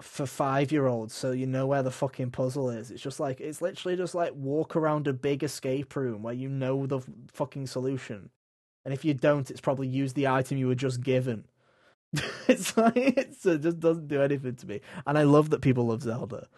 for 0.00 0.26
five 0.26 0.72
year 0.72 0.86
olds, 0.86 1.14
so 1.14 1.30
you 1.30 1.46
know 1.46 1.66
where 1.66 1.82
the 1.82 1.90
fucking 1.90 2.30
puzzle 2.30 2.70
is. 2.70 2.90
It's 2.90 3.02
just 3.02 3.20
like 3.20 3.40
it's 3.40 3.60
literally 3.62 3.96
just 3.96 4.14
like 4.14 4.32
walk 4.34 4.76
around 4.76 5.06
a 5.06 5.12
big 5.12 5.42
escape 5.42 5.94
room 5.96 6.22
where 6.22 6.34
you 6.34 6.48
know 6.48 6.86
the 6.86 7.00
fucking 7.32 7.66
solution, 7.66 8.30
and 8.84 8.94
if 8.94 9.04
you 9.04 9.14
don't, 9.14 9.50
it's 9.50 9.60
probably 9.60 9.88
use 9.88 10.14
the 10.14 10.28
item 10.28 10.58
you 10.58 10.68
were 10.68 10.74
just 10.74 11.02
given. 11.02 11.44
it's 12.48 12.76
like 12.76 12.96
it's, 12.96 13.46
it 13.46 13.62
just 13.62 13.80
doesn't 13.80 14.08
do 14.08 14.22
anything 14.22 14.56
to 14.56 14.66
me, 14.66 14.80
and 15.06 15.18
I 15.18 15.22
love 15.22 15.50
that 15.50 15.60
people 15.60 15.86
love 15.86 16.02
Zelda 16.02 16.48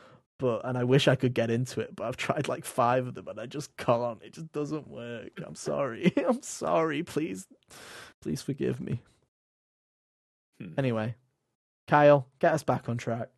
but 0.43 0.63
and 0.65 0.77
I 0.77 0.83
wish 0.83 1.07
I 1.07 1.15
could 1.15 1.35
get 1.35 1.53
into 1.53 1.81
it, 1.81 1.95
but 1.95 2.03
I've 2.03 2.17
tried 2.17 2.49
like 2.49 2.65
five 2.65 3.07
of 3.07 3.15
them 3.15 3.29
and 3.29 3.39
I 3.39 3.47
just 3.47 3.77
can't. 3.77 4.21
It 4.25 4.33
just 4.33 4.51
doesn't 4.51 4.89
work. 4.89 5.31
I'm 5.47 5.55
sorry. 5.55 6.13
I'm 6.29 6.43
sorry. 6.43 7.05
Please, 7.05 7.47
please 8.21 8.43
forgive 8.43 8.81
me. 8.81 9.01
Hmm. 10.61 10.73
Anyway, 10.77 11.15
Kyle, 11.87 12.27
get 12.41 12.55
us 12.55 12.65
back 12.65 12.89
on 12.89 12.97
track. 12.99 13.29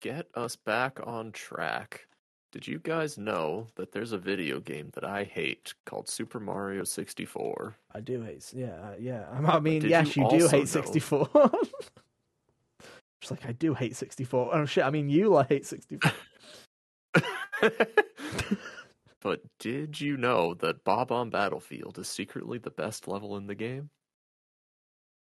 Get 0.00 0.28
us 0.36 0.54
back 0.54 1.00
on 1.02 1.32
track. 1.32 2.06
Did 2.52 2.68
you 2.68 2.78
guys 2.78 3.18
know 3.18 3.66
that 3.74 3.90
there's 3.90 4.12
a 4.12 4.18
video 4.18 4.60
game 4.60 4.90
that 4.94 5.02
I 5.02 5.24
hate 5.24 5.74
called 5.84 6.08
Super 6.08 6.38
Mario 6.38 6.84
64? 6.84 7.74
I 7.92 8.00
do 8.00 8.22
hate. 8.22 8.52
Yeah, 8.54 8.92
yeah. 9.00 9.24
I 9.48 9.58
mean, 9.58 9.80
did 9.80 9.90
yes, 9.90 10.16
you 10.16 10.22
you, 10.30 10.38
do 10.38 10.46
hate 10.46 10.60
know- 10.60 10.64
64. 10.66 11.28
Just 13.24 13.30
like 13.30 13.48
I 13.48 13.52
do 13.52 13.72
hate 13.72 13.96
64. 13.96 14.54
Oh 14.54 14.66
shit! 14.66 14.84
I 14.84 14.90
mean, 14.90 15.08
you 15.08 15.30
like 15.30 15.48
hate 15.48 15.64
64. 15.64 16.12
but 19.22 19.40
did 19.58 19.98
you 19.98 20.18
know 20.18 20.52
that 20.54 20.84
Bob-omb 20.84 21.30
Battlefield 21.30 21.98
is 21.98 22.06
secretly 22.06 22.58
the 22.58 22.70
best 22.70 23.08
level 23.08 23.38
in 23.38 23.46
the 23.46 23.54
game? 23.54 23.88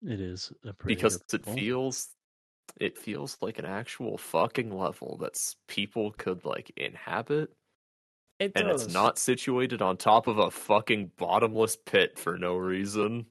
It 0.06 0.19
is 0.19 0.51
a 0.65 0.73
pretty 0.73 0.94
Because 0.94 1.16
it 1.32 1.47
level. 1.47 1.55
feels 1.55 2.09
it 2.81 2.97
feels 2.97 3.36
like 3.43 3.59
an 3.59 3.66
actual 3.66 4.16
fucking 4.16 4.74
level 4.74 5.19
that 5.20 5.39
people 5.69 6.12
could 6.12 6.47
like 6.47 6.73
inhabit 6.78 7.51
It 8.40 8.52
and 8.55 8.69
does. 8.69 8.85
it's 8.85 8.94
not 8.94 9.19
situated 9.19 9.82
on 9.82 9.98
top 9.98 10.27
of 10.27 10.39
a 10.39 10.51
fucking 10.51 11.11
bottomless 11.19 11.77
pit 11.77 12.19
for 12.19 12.39
no 12.39 12.56
reason. 12.56 13.27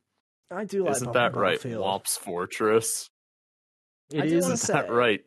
I 0.52 0.66
do 0.66 0.86
like. 0.86 0.98
Isn't 0.98 1.06
Bob 1.08 1.14
that 1.16 1.34
on 1.34 1.40
right? 1.40 1.58
Battlefield. 1.58 1.84
Whomp's 1.84 2.18
Fortress. 2.18 3.10
I 4.14 4.18
It 4.26 4.30
do 4.30 4.38
is 4.38 4.44
wanna 4.44 4.54
Isn't 4.56 4.74
that 4.76 4.86
say- 4.88 4.92
right? 4.92 5.20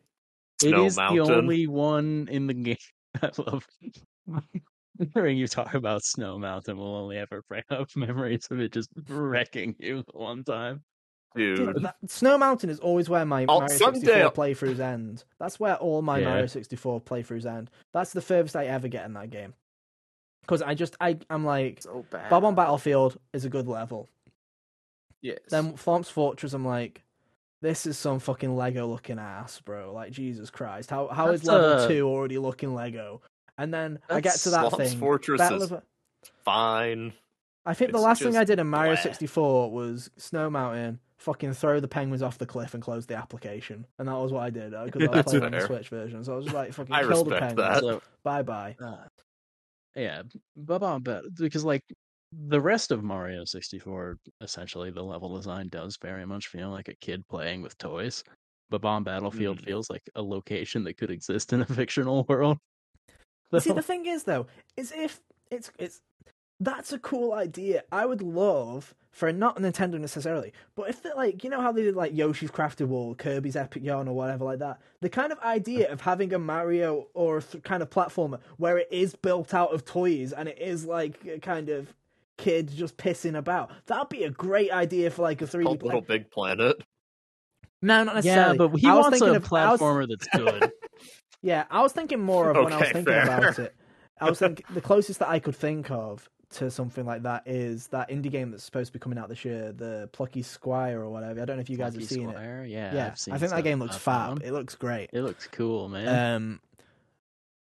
It 0.63 0.69
Snow 0.69 0.85
is 0.85 0.97
Mountain. 0.97 1.25
the 1.27 1.33
only 1.35 1.67
one 1.67 2.27
in 2.31 2.47
the 2.47 2.53
game. 2.53 2.77
I 3.21 3.29
love 3.37 3.67
hearing 5.13 5.37
you 5.37 5.47
talk 5.47 5.73
about 5.75 6.03
Snow 6.03 6.39
Mountain. 6.39 6.77
Will 6.77 6.95
only 6.95 7.17
ever 7.17 7.43
bring 7.47 7.63
up 7.69 7.89
memories 7.95 8.47
of 8.49 8.59
it 8.59 8.73
just 8.73 8.89
wrecking 9.07 9.75
you 9.79 10.03
one 10.13 10.43
time. 10.43 10.83
Dude. 11.35 11.57
Dude, 11.57 11.83
that, 11.83 11.97
Snow 12.07 12.37
Mountain 12.39 12.71
is 12.71 12.79
always 12.79 13.07
where 13.09 13.23
my 13.25 13.45
Oh, 13.47 13.59
Mario 13.59 13.67
someday 13.77 13.99
64 13.99 14.23
I'll- 14.23 14.31
playthroughs 14.31 14.79
end. 14.79 15.23
That's 15.39 15.59
where 15.59 15.75
all 15.75 16.01
my 16.01 16.19
Yeah. 16.19 16.29
Mario 16.29 16.45
64 16.47 17.01
playthroughs 17.01 17.45
end. 17.45 17.69
That's 17.93 18.13
the 18.13 18.21
furthest 18.21 18.55
I 18.55 18.65
ever 18.65 18.87
get 18.87 19.05
in 19.05 19.13
that 19.13 19.29
game. 19.29 19.53
Because 20.41 20.61
I 20.63 20.73
just, 20.73 20.95
I, 20.99 21.19
I'm 21.29 21.45
like, 21.45 21.83
so 21.83 22.03
bad. 22.09 22.29
Bob-omb 22.31 22.55
Battlefield 22.55 23.19
is 23.33 23.45
a 23.45 23.49
good 23.49 23.67
level. 23.67 24.07
Yes. 25.21 25.39
Then 25.49 25.73
Whomp's 25.73 26.09
Fortress, 26.09 26.53
I'm 26.53 26.65
like, 26.65 27.03
this 27.61 27.85
is 27.85 27.97
some 27.97 28.19
fucking 28.19 28.55
Lego 28.55 28.87
looking 28.87 29.19
ass, 29.19 29.59
bro. 29.61 29.93
Like, 29.93 30.11
Jesus 30.11 30.49
Christ. 30.49 30.89
How 30.89 31.07
how 31.07 31.29
is 31.29 31.41
That's, 31.41 31.49
level 31.49 31.71
uh, 31.83 31.87
2 31.87 32.07
already 32.07 32.37
looking 32.37 32.73
Lego? 32.75 33.21
And 33.57 33.73
then 33.73 33.99
I 34.09 34.21
get 34.21 34.35
to 34.35 34.49
that 34.51 34.69
Slump's 34.71 34.77
thing. 34.91 34.99
Fortress 34.99 35.39
Battle 35.39 35.63
is 35.63 35.71
of- 35.71 35.81
fine. 36.45 37.13
I 37.65 37.73
think 37.73 37.91
the 37.91 37.99
last 37.99 38.21
thing 38.21 38.37
I 38.37 38.43
did 38.45 38.59
in 38.59 38.67
Mario 38.67 38.93
bleh. 38.95 39.03
64 39.03 39.71
was 39.71 40.09
Snow 40.15 40.49
Mountain, 40.49 40.99
fucking 41.17 41.53
throw 41.53 41.79
the 41.81 41.87
penguins 41.87 42.21
off 42.21 42.37
the 42.37 42.45
cliff 42.45 42.73
and 42.73 42.81
close 42.81 43.05
the 43.07 43.15
application. 43.15 43.85
And 43.99 44.07
that 44.07 44.13
was 44.15 44.31
what 44.31 44.43
I 44.43 44.49
did 44.51 44.71
because 44.85 45.01
I 45.01 45.07
was 45.07 45.11
That's 45.15 45.31
playing 45.31 45.43
on 45.45 45.51
the. 45.51 45.61
Switch 45.61 45.89
version. 45.89 46.23
So 46.23 46.33
I 46.33 46.35
was 46.37 46.45
just 46.45 46.55
like, 46.55 46.71
fucking 46.73 46.93
I 46.95 47.01
kill 47.01 47.23
the 47.25 47.39
penguins. 47.39 47.57
that. 47.57 47.79
So 47.81 48.01
Bye 48.23 48.43
bye. 48.43 48.75
uh, 48.81 48.97
yeah, 49.95 50.21
Bob 50.55 50.83
on 50.83 51.01
Bat 51.01 51.23
because 51.37 51.65
like 51.65 51.83
the 52.31 52.59
rest 52.61 52.91
of 52.91 53.03
Mario 53.03 53.45
64, 53.45 54.17
essentially 54.41 54.91
the 54.91 55.03
level 55.03 55.35
design 55.35 55.69
does 55.69 55.97
very 56.01 56.25
much 56.25 56.47
feel 56.47 56.69
like 56.69 56.87
a 56.87 56.95
kid 56.95 57.27
playing 57.27 57.61
with 57.61 57.77
toys. 57.77 58.23
But 58.69 58.81
Bomb 58.81 59.03
Battlefield 59.05 59.59
Mm. 59.61 59.65
feels 59.65 59.89
like 59.89 60.03
a 60.15 60.21
location 60.21 60.83
that 60.83 60.97
could 60.97 61.09
exist 61.11 61.53
in 61.53 61.61
a 61.61 61.65
fictional 61.65 62.25
world. 62.27 62.57
You 63.51 63.61
See, 63.61 63.71
the 63.71 63.81
thing 63.81 64.05
is, 64.05 64.23
though, 64.23 64.47
is 64.75 64.91
if 64.91 65.21
it's 65.49 65.71
it's 65.79 66.01
that's 66.59 66.91
a 66.91 66.99
cool 66.99 67.33
idea. 67.33 67.83
I 67.91 68.05
would 68.05 68.21
love 68.21 68.93
for 69.11 69.31
not 69.31 69.57
Nintendo 69.57 69.99
necessarily, 69.99 70.51
but 70.75 70.89
if 70.89 71.01
they 71.03 71.13
like, 71.13 71.43
you 71.43 71.49
know 71.49 71.61
how 71.61 71.71
they 71.71 71.83
did 71.83 71.95
like 71.95 72.13
Yoshi's 72.15 72.51
Crafted 72.51 72.87
World, 72.87 73.19
Kirby's 73.19 73.55
Epic 73.55 73.83
Yarn, 73.83 74.07
or 74.07 74.15
whatever 74.15 74.43
like 74.43 74.59
that. 74.59 74.81
The 75.01 75.09
kind 75.09 75.31
of 75.31 75.39
idea 75.39 75.89
of 75.91 76.01
having 76.01 76.33
a 76.33 76.39
Mario 76.39 77.07
or 77.13 77.37
a 77.37 77.41
th- 77.43 77.63
kind 77.63 77.81
of 77.83 77.89
platformer 77.89 78.39
where 78.57 78.77
it 78.79 78.87
is 78.91 79.15
built 79.15 79.53
out 79.53 79.71
of 79.73 79.85
toys 79.85 80.33
and 80.33 80.49
it 80.49 80.59
is 80.59 80.83
like 80.83 81.25
a 81.25 81.39
kind 81.39 81.69
of 81.69 81.93
kid 82.37 82.69
just 82.69 82.97
pissing 82.97 83.37
about. 83.37 83.71
That'd 83.87 84.09
be 84.09 84.23
a 84.23 84.29
great 84.31 84.71
idea 84.71 85.09
for 85.11 85.23
like 85.23 85.41
a 85.41 85.45
3D. 85.45 85.63
Called 85.63 85.79
pla- 85.79 85.87
Little 85.87 86.01
Big 86.01 86.29
Planet. 86.31 86.81
No, 87.81 88.03
not 88.03 88.23
yeah, 88.23 88.35
necessarily. 88.35 88.57
but 88.57 88.79
he 88.79 88.87
I 88.87 88.95
was 88.95 89.03
wants 89.03 89.21
a 89.21 89.25
of- 89.25 89.53
I 89.53 89.71
was- 89.71 89.79
platformer 89.79 90.07
that's 90.07 90.27
good. 90.29 90.71
Yeah, 91.43 91.65
I 91.69 91.81
was 91.83 91.93
thinking 91.93 92.19
more 92.19 92.49
of 92.49 92.55
when 92.63 92.73
I 92.73 92.77
was 92.79 92.87
thinking 92.89 93.05
fair. 93.05 93.21
about 93.23 93.59
it. 93.59 93.75
I 94.19 94.27
was 94.27 94.39
thinking 94.39 94.65
the 94.73 94.81
closest 94.81 95.19
that 95.19 95.29
I 95.29 95.37
could 95.37 95.55
think 95.55 95.91
of 95.91 96.27
to 96.55 96.71
something 96.71 97.05
like 97.05 97.23
that 97.23 97.43
is 97.45 97.87
that 97.89 98.09
indie 98.09 98.31
game 98.31 98.49
that's 98.49 98.63
supposed 98.63 98.87
to 98.87 98.93
be 98.93 98.99
coming 98.99 99.19
out 99.19 99.29
this 99.29 99.45
year, 99.45 99.71
the 99.71 100.09
Plucky 100.13 100.41
Squire 100.41 100.99
or 100.99 101.09
whatever. 101.11 101.39
I 101.39 101.45
don't 101.45 101.57
know 101.57 101.61
if 101.61 101.69
you 101.69 101.77
guys 101.77 101.93
Lucky 101.93 102.05
have 102.05 102.09
seen 102.09 102.29
it. 102.29 102.33
Squire, 102.33 102.65
Yeah, 102.67 102.95
Yeah, 102.95 103.07
I've 103.07 103.19
seen 103.19 103.33
I 103.35 103.37
think 103.37 103.51
that 103.51 103.63
game 103.63 103.77
looks 103.79 103.97
about 103.97 104.29
fab. 104.29 104.39
one. 104.39 104.41
It 104.47 104.51
looks 104.51 104.73
great. 104.75 105.11
It 105.13 105.21
looks 105.21 105.47
cool, 105.51 105.89
man. 105.89 106.35
Um, 106.35 106.59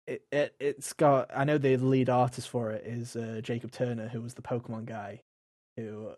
it, 0.07 0.23
it 0.33 0.55
it's 0.59 0.93
got. 0.93 1.31
I 1.35 1.45
know 1.45 1.59
the 1.59 1.77
lead 1.77 2.09
artist 2.09 2.49
for 2.49 2.71
it 2.73 2.85
is 2.87 3.17
uh, 3.17 3.41
Jacob 3.43 3.71
Turner, 3.71 4.09
who 4.09 4.21
was 4.21 4.35
the 4.35 4.43
Pokemon 4.43 4.87
guy. 4.87 5.21
Who 5.77 6.11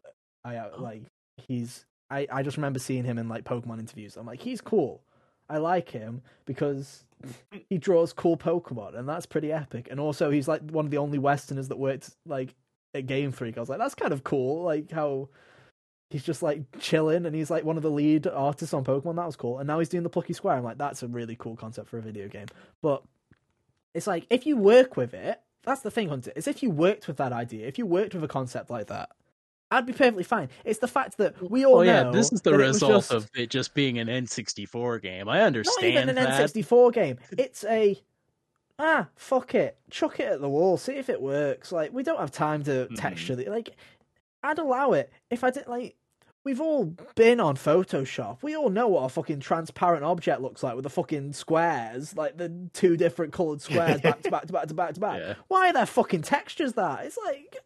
I 0.45 0.57
uh, 0.57 0.71
like. 0.79 1.03
He's. 1.49 1.85
I 2.11 2.27
I 2.31 2.43
just 2.43 2.57
remember 2.57 2.79
seeing 2.79 3.05
him 3.05 3.19
in 3.19 3.29
like 3.29 3.45
Pokemon 3.45 3.79
interviews. 3.81 4.17
I'm 4.17 4.27
like, 4.27 4.41
he's 4.41 4.61
cool. 4.61 5.03
I 5.49 5.59
like 5.59 5.91
him 5.91 6.23
because 6.47 7.05
he 7.69 7.79
draws 7.79 8.13
cool 8.13 8.37
Pokemon, 8.37 8.97
and 8.97 9.09
that's 9.09 9.27
pretty 9.27 9.53
epic. 9.53 9.89
And 9.91 10.01
also, 10.01 10.31
he's 10.31 10.49
like 10.49 10.63
one 10.71 10.87
of 10.87 10.91
the 10.91 10.99
only 10.99 11.19
Westerners 11.19 11.69
that 11.69 11.79
worked 11.79 12.11
like 12.27 12.55
at 12.95 13.07
Game 13.07 13.33
Freak. 13.33 13.57
I 13.57 13.61
was 13.61 13.69
like, 13.69 13.79
that's 13.79 13.95
kind 13.95 14.13
of 14.13 14.25
cool. 14.25 14.63
Like 14.63 14.91
how 14.91 15.29
he's 16.11 16.25
just 16.25 16.43
like 16.43 16.63
chilling, 16.79 17.27
and 17.27 17.35
he's 17.35 17.51
like 17.51 17.65
one 17.65 17.77
of 17.77 17.83
the 17.83 17.91
lead 17.91 18.27
artists 18.27 18.73
on 18.73 18.85
Pokemon. 18.85 19.17
That 19.17 19.27
was 19.27 19.37
cool. 19.37 19.59
And 19.59 19.67
now 19.67 19.79
he's 19.79 19.91
doing 19.91 20.05
the 20.05 20.11
Plucky 20.11 20.33
Squire. 20.33 20.57
I'm 20.57 20.65
like, 20.65 20.79
that's 20.79 21.03
a 21.03 21.09
really 21.09 21.37
cool 21.37 21.57
concept 21.57 21.89
for 21.91 21.99
a 21.99 22.03
video 22.03 22.29
game. 22.29 22.47
But 22.81 23.03
it's 23.95 24.07
like 24.07 24.27
if 24.31 24.45
you 24.47 24.57
work 24.57 24.97
with 24.97 25.15
it, 25.15 25.41
that's 25.63 25.81
the 25.83 25.91
thing, 25.91 26.09
Hunter. 26.09 26.33
Is 26.37 26.47
if 26.47 26.63
you 26.63 26.71
worked 26.71 27.07
with 27.09 27.17
that 27.19 27.33
idea, 27.33 27.67
if 27.67 27.79
you 27.79 27.87
worked 27.87 28.15
with 28.15 28.23
a 28.25 28.29
concept 28.29 28.69
like 28.71 28.89
that, 28.89 29.11
I'd 29.71 29.87
be 29.87 29.93
perfectly 29.93 30.25
fine. 30.25 30.49
It's 30.65 30.79
the 30.79 30.89
fact 30.89 31.17
that 31.19 31.51
we 31.51 31.65
all 31.65 31.79
Oh 31.79 31.83
yeah, 31.83 32.03
know 32.05 32.13
this 32.13 32.33
is 32.33 32.43
the 32.43 32.53
it 32.53 32.57
result 32.59 32.93
just- 32.93 33.13
of 33.13 33.31
it 33.35 33.51
just 33.51 33.75
being 33.75 33.99
an 33.99 34.09
N64 34.09 35.01
game. 35.03 35.29
I 35.29 35.41
understand. 35.43 35.95
not 35.95 36.03
even 36.03 36.09
an 36.11 36.15
that. 36.17 36.41
N64 36.51 36.93
game. 36.93 37.19
It's 37.39 37.65
a 37.65 38.01
ah 38.79 39.09
fuck 39.17 39.55
it, 39.55 39.79
chuck 39.91 40.21
it 40.21 40.27
at 40.33 40.41
the 40.41 40.49
wall, 40.49 40.77
see 40.77 40.93
if 40.95 41.09
it 41.09 41.21
works. 41.23 41.73
Like 41.73 41.93
we 41.93 42.03
don't 42.03 42.19
have 42.19 42.31
time 42.33 42.63
to 42.65 42.89
Mhm. 42.91 42.97
texture 42.97 43.37
the 43.37 43.47
like. 43.49 43.71
I'd 44.43 44.59
allow 44.59 44.93
it 44.93 45.11
if 45.31 45.43
I 45.45 45.51
did 45.51 45.67
like. 45.67 45.97
We've 46.45 46.61
all 46.61 46.95
been 47.15 47.41
on 47.41 47.57
Photoshop. 47.57 48.43
We 48.43 48.55
all 48.55 48.69
know 48.69 48.87
what 48.87 49.05
a 49.05 49.09
fucking 49.09 49.41
transparent 49.41 50.05
object 50.05 50.43
looks 50.43 50.63
like 50.63 50.75
with 50.75 50.83
the 50.83 50.91
fucking 50.91 51.33
squares, 51.33 52.15
like 52.17 52.37
the 52.37 52.69
two 52.75 52.99
different 52.99 53.33
coloured 53.33 53.63
squares 53.63 54.03
back 54.03 54.23
to 54.23 54.31
back 54.31 54.47
to 54.47 54.53
back 54.53 54.69
to 54.69 54.75
back 54.75 54.95
to 54.95 55.01
back. 55.01 55.21
Yeah. 55.25 55.35
Why 55.49 55.71
are 55.71 55.73
there 55.73 55.87
fucking 55.87 56.23
textures 56.23 56.75
that? 56.75 57.07
It's 57.07 57.19
like 57.25 57.57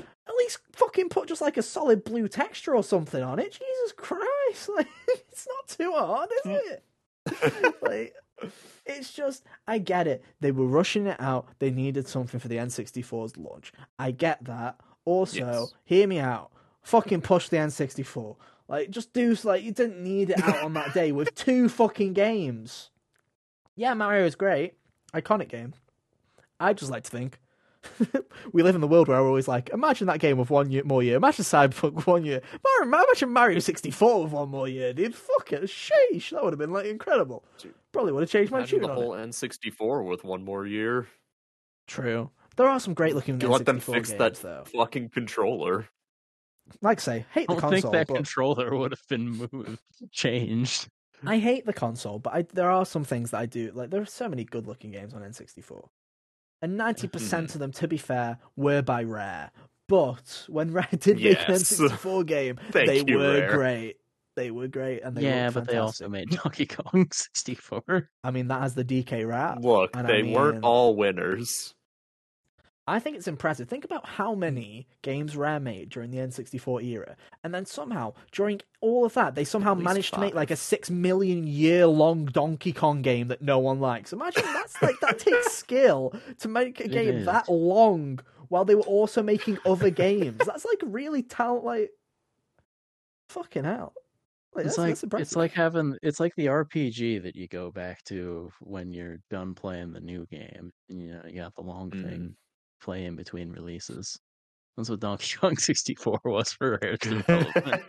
at 0.00 0.34
least 0.38 0.58
fucking 0.72 1.10
put 1.10 1.28
just 1.28 1.42
like 1.42 1.56
a 1.56 1.62
solid 1.62 2.04
blue 2.04 2.26
texture 2.28 2.74
or 2.74 2.82
something 2.82 3.22
on 3.22 3.38
it. 3.38 3.52
Jesus 3.52 3.92
Christ, 3.96 4.68
like 4.76 4.88
it's 5.08 5.46
not 5.46 5.68
too 5.68 5.92
hard, 5.92 6.30
is 6.44 6.50
mm. 6.50 6.60
it? 6.70 7.74
like 7.82 8.14
it's 8.86 9.12
just 9.12 9.44
I 9.66 9.78
get 9.78 10.06
it. 10.06 10.24
They 10.40 10.52
were 10.52 10.66
rushing 10.66 11.06
it 11.06 11.20
out. 11.20 11.48
They 11.58 11.70
needed 11.70 12.08
something 12.08 12.40
for 12.40 12.48
the 12.48 12.56
N64's 12.56 13.36
launch. 13.36 13.72
I 13.98 14.10
get 14.10 14.44
that. 14.44 14.80
Also, 15.04 15.38
Yes. 15.38 15.74
hear 15.84 16.06
me 16.06 16.18
out. 16.20 16.50
Fucking 16.82 17.20
push 17.22 17.48
the 17.48 17.56
N64. 17.58 18.36
Like 18.68 18.90
just 18.90 19.12
do 19.12 19.36
like 19.44 19.62
you 19.62 19.72
didn't 19.72 20.02
need 20.02 20.30
it 20.30 20.42
out 20.42 20.62
on 20.62 20.72
that 20.74 20.94
day 20.94 21.12
with 21.12 21.34
two 21.36 21.68
fucking 21.68 22.12
games. 22.12 22.90
Yeah, 23.76 23.94
Mario 23.94 24.24
is 24.26 24.34
great. 24.34 24.74
Iconic 25.14 25.48
game. 25.48 25.74
I 26.60 26.72
just 26.72 26.90
like 26.90 27.04
to 27.04 27.10
think 27.10 27.38
we 28.52 28.62
live 28.62 28.74
in 28.74 28.80
the 28.80 28.86
world 28.86 29.08
where 29.08 29.20
we're 29.20 29.28
always 29.28 29.48
like, 29.48 29.70
imagine 29.70 30.06
that 30.06 30.20
game 30.20 30.38
with 30.38 30.50
one 30.50 30.70
year, 30.70 30.84
more 30.84 31.02
year. 31.02 31.16
Imagine 31.16 31.44
Cyberpunk 31.44 31.94
with 31.94 32.06
one 32.06 32.24
year. 32.24 32.40
Mario, 32.64 33.02
imagine 33.04 33.30
Mario 33.30 33.58
64 33.58 34.22
with 34.22 34.32
one 34.32 34.48
more 34.48 34.68
year, 34.68 34.92
dude. 34.92 35.14
Fuck 35.14 35.52
it. 35.52 35.62
Sheesh. 35.64 36.30
That 36.30 36.44
would 36.44 36.52
have 36.52 36.58
been 36.60 36.72
like 36.72 36.86
incredible. 36.86 37.44
Probably 37.92 38.12
would 38.12 38.22
have 38.22 38.30
changed 38.30 38.52
my 38.52 38.58
Imagine 38.58 38.78
tune 38.80 38.88
the 38.88 38.94
on 38.94 38.98
it. 38.98 39.02
whole 39.02 39.10
N64 39.12 40.08
with 40.08 40.24
one 40.24 40.44
more 40.44 40.66
year. 40.66 41.08
True. 41.86 42.30
There 42.56 42.68
are 42.68 42.78
some 42.80 42.94
great 42.94 43.14
looking 43.14 43.40
You 43.40 43.48
let 43.48 43.66
them 43.66 43.80
fix 43.80 44.10
games, 44.10 44.18
that 44.18 44.34
though. 44.36 44.64
fucking 44.66 45.08
controller. 45.10 45.88
Like 46.80 46.98
I 46.98 47.02
say, 47.02 47.26
hate 47.32 47.46
I 47.48 47.54
the 47.54 47.60
don't 47.60 47.70
console, 47.70 47.90
think 47.90 47.92
that 47.92 48.06
but 48.08 48.14
controller 48.16 48.76
would 48.78 48.92
have 48.92 49.06
been 49.08 49.30
moved, 49.30 49.78
changed. 50.10 50.88
I 51.24 51.38
hate 51.38 51.66
the 51.66 51.72
console, 51.72 52.18
but 52.18 52.34
I, 52.34 52.42
there 52.52 52.70
are 52.70 52.84
some 52.84 53.04
things 53.04 53.30
that 53.30 53.38
I 53.38 53.46
do. 53.46 53.70
Like 53.74 53.90
there 53.90 54.02
are 54.02 54.06
so 54.06 54.28
many 54.28 54.44
good 54.44 54.66
looking 54.66 54.90
games 54.90 55.14
on 55.14 55.22
N64, 55.22 55.88
and 56.62 56.76
ninety 56.76 57.08
percent 57.08 57.48
mm-hmm. 57.48 57.56
of 57.56 57.60
them, 57.60 57.72
to 57.72 57.88
be 57.88 57.96
fair, 57.96 58.38
were 58.56 58.82
by 58.82 59.02
Rare. 59.04 59.50
But 59.88 60.46
when 60.48 60.72
Rare 60.72 60.88
did 60.98 61.20
make 61.20 61.38
an 61.48 61.54
N64 61.56 62.26
game, 62.26 62.58
they 62.72 63.04
you, 63.06 63.18
were 63.18 63.40
Rare. 63.40 63.50
great. 63.52 63.96
They 64.34 64.50
were 64.50 64.68
great, 64.68 65.02
and 65.02 65.14
they 65.14 65.24
yeah, 65.24 65.50
but 65.50 65.66
they 65.68 65.76
also 65.76 66.08
made 66.08 66.30
Donkey 66.30 66.64
Kong 66.64 67.06
64. 67.12 68.08
I 68.24 68.30
mean, 68.30 68.48
that 68.48 68.62
has 68.62 68.74
the 68.74 68.84
DK 68.84 69.28
rap. 69.28 69.58
Look, 69.60 69.94
and 69.94 70.06
I 70.06 70.10
they 70.10 70.22
mean- 70.22 70.32
weren't 70.32 70.64
all 70.64 70.96
winners. 70.96 71.74
I 72.92 72.98
think 72.98 73.16
it's 73.16 73.26
impressive. 73.26 73.70
Think 73.70 73.86
about 73.86 74.06
how 74.06 74.34
many 74.34 74.86
games 75.00 75.34
Rare 75.34 75.58
made 75.58 75.88
during 75.88 76.10
the 76.10 76.18
N64 76.18 76.84
era, 76.84 77.16
and 77.42 77.54
then 77.54 77.64
somehow 77.64 78.12
during 78.32 78.60
all 78.82 79.06
of 79.06 79.14
that, 79.14 79.34
they 79.34 79.44
somehow 79.44 79.74
managed 79.74 80.12
to 80.12 80.20
make 80.20 80.34
like 80.34 80.50
a 80.50 80.56
six 80.56 80.90
million 80.90 81.46
year 81.46 81.86
long 81.86 82.26
Donkey 82.26 82.70
Kong 82.70 83.00
game 83.00 83.28
that 83.28 83.40
no 83.40 83.58
one 83.58 83.80
likes. 83.80 84.12
Imagine 84.12 84.42
that's 84.44 84.82
like 84.82 85.00
that 85.00 85.18
takes 85.18 85.52
skill 85.56 86.12
to 86.40 86.48
make 86.48 86.80
a 86.80 86.88
game 86.88 87.24
that 87.24 87.48
long 87.48 88.20
while 88.48 88.66
they 88.66 88.74
were 88.74 88.82
also 88.82 89.22
making 89.22 89.56
other 89.64 89.88
games. 89.88 90.44
That's 90.44 90.66
like 90.66 90.82
really 90.82 91.22
talent. 91.22 91.64
Like 91.64 91.92
fucking 93.30 93.64
hell. 93.64 93.94
Like, 94.54 94.66
It's 94.66 94.76
that's, 94.76 95.02
like 95.02 95.10
that's 95.10 95.22
it's 95.22 95.36
like 95.36 95.52
having 95.52 95.96
it's 96.02 96.20
like 96.20 96.34
the 96.36 96.46
RPG 96.46 97.22
that 97.22 97.36
you 97.36 97.48
go 97.48 97.70
back 97.70 98.04
to 98.04 98.50
when 98.60 98.92
you're 98.92 99.16
done 99.30 99.54
playing 99.54 99.94
the 99.94 100.00
new 100.00 100.26
game. 100.26 100.70
And, 100.90 101.00
you 101.00 101.12
know, 101.14 101.22
you 101.26 101.36
got 101.40 101.54
the 101.54 101.62
long 101.62 101.90
Mm. 101.90 102.02
thing 102.02 102.36
play 102.82 103.04
in 103.06 103.16
between 103.16 103.50
releases. 103.52 104.18
That's 104.76 104.88
what 104.90 105.00
Donkey 105.00 105.36
Kong 105.40 105.56
64 105.56 106.20
was 106.24 106.52
for 106.52 106.78
Rare's 106.82 106.98
development. 106.98 107.82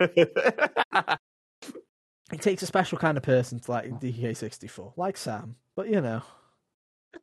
it 2.32 2.40
takes 2.40 2.62
a 2.62 2.66
special 2.66 2.98
kind 2.98 3.16
of 3.16 3.22
person 3.22 3.58
to 3.60 3.70
like 3.70 3.90
DK64, 4.00 4.92
like 4.96 5.16
Sam. 5.16 5.56
But 5.76 5.88
you 5.88 6.00
know. 6.00 6.22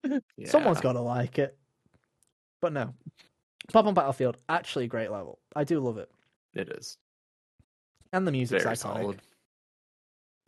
Someone's 0.45 0.77
Yeah. 0.77 0.81
got 0.81 0.93
to 0.93 1.01
like 1.01 1.37
it. 1.39 1.57
But 2.61 2.73
no. 2.73 2.93
Bob-omb 3.73 3.93
Battlefield, 3.93 4.37
actually 4.49 4.85
a 4.85 4.87
great 4.87 5.11
level. 5.11 5.39
I 5.55 5.63
do 5.63 5.79
love 5.79 5.97
it. 5.97 6.09
It 6.53 6.69
is 6.69 6.97
And 8.13 8.25
the 8.27 8.31
music's 8.31 8.63
very 8.63 8.75
iconic. 8.75 8.79
solid. 8.79 9.21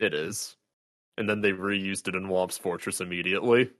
It 0.00 0.12
is. 0.14 0.56
And 1.16 1.28
then 1.28 1.40
they 1.40 1.52
reused 1.52 2.08
it 2.08 2.16
in 2.16 2.24
Whomp's 2.24 2.58
Fortress 2.58 3.00
immediately. 3.00 3.70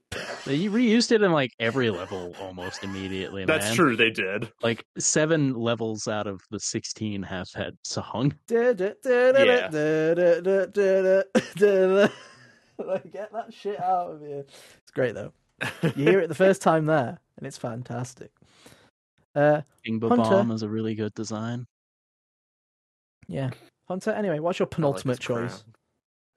They 0.46 0.66
reused 0.66 1.10
it 1.10 1.20
in 1.20 1.32
like 1.32 1.50
every 1.58 1.90
level 1.90 2.32
almost 2.40 2.84
immediately. 2.84 3.44
That's 3.44 3.66
man. 3.66 3.74
true, 3.74 3.96
they 3.96 4.10
did. 4.10 4.52
Like 4.62 4.84
seven 4.98 5.54
levels 5.54 6.06
out 6.06 6.28
of 6.28 6.40
the 6.52 6.60
16 6.60 7.24
have 7.24 7.48
that 7.56 7.72
song. 7.82 8.34
Yeah. 8.48 9.68
Like, 12.78 13.12
Get 13.12 13.32
that 13.32 13.52
shit 13.52 13.80
out 13.80 14.10
of 14.10 14.20
here. 14.20 14.40
It's 14.48 14.90
great 14.92 15.14
though. 15.14 15.32
You 15.82 16.04
hear 16.04 16.20
it 16.20 16.28
the 16.28 16.34
first 16.34 16.60
time 16.70 16.86
there, 16.86 17.18
and 17.38 17.46
it's 17.46 17.56
fantastic. 17.58 18.32
Uh, 19.34 19.62
King 19.84 20.00
Hunter. 20.00 20.16
Bomb 20.16 20.50
is 20.50 20.62
a 20.62 20.68
really 20.68 20.94
good 20.94 21.14
design. 21.14 21.66
yeah. 23.28 23.50
Hunter, 23.86 24.10
anyway, 24.12 24.38
what's 24.38 24.58
your 24.58 24.66
I 24.66 24.68
like 24.68 24.70
penultimate 24.76 25.20
choice? 25.20 25.62
crown. 25.62 25.74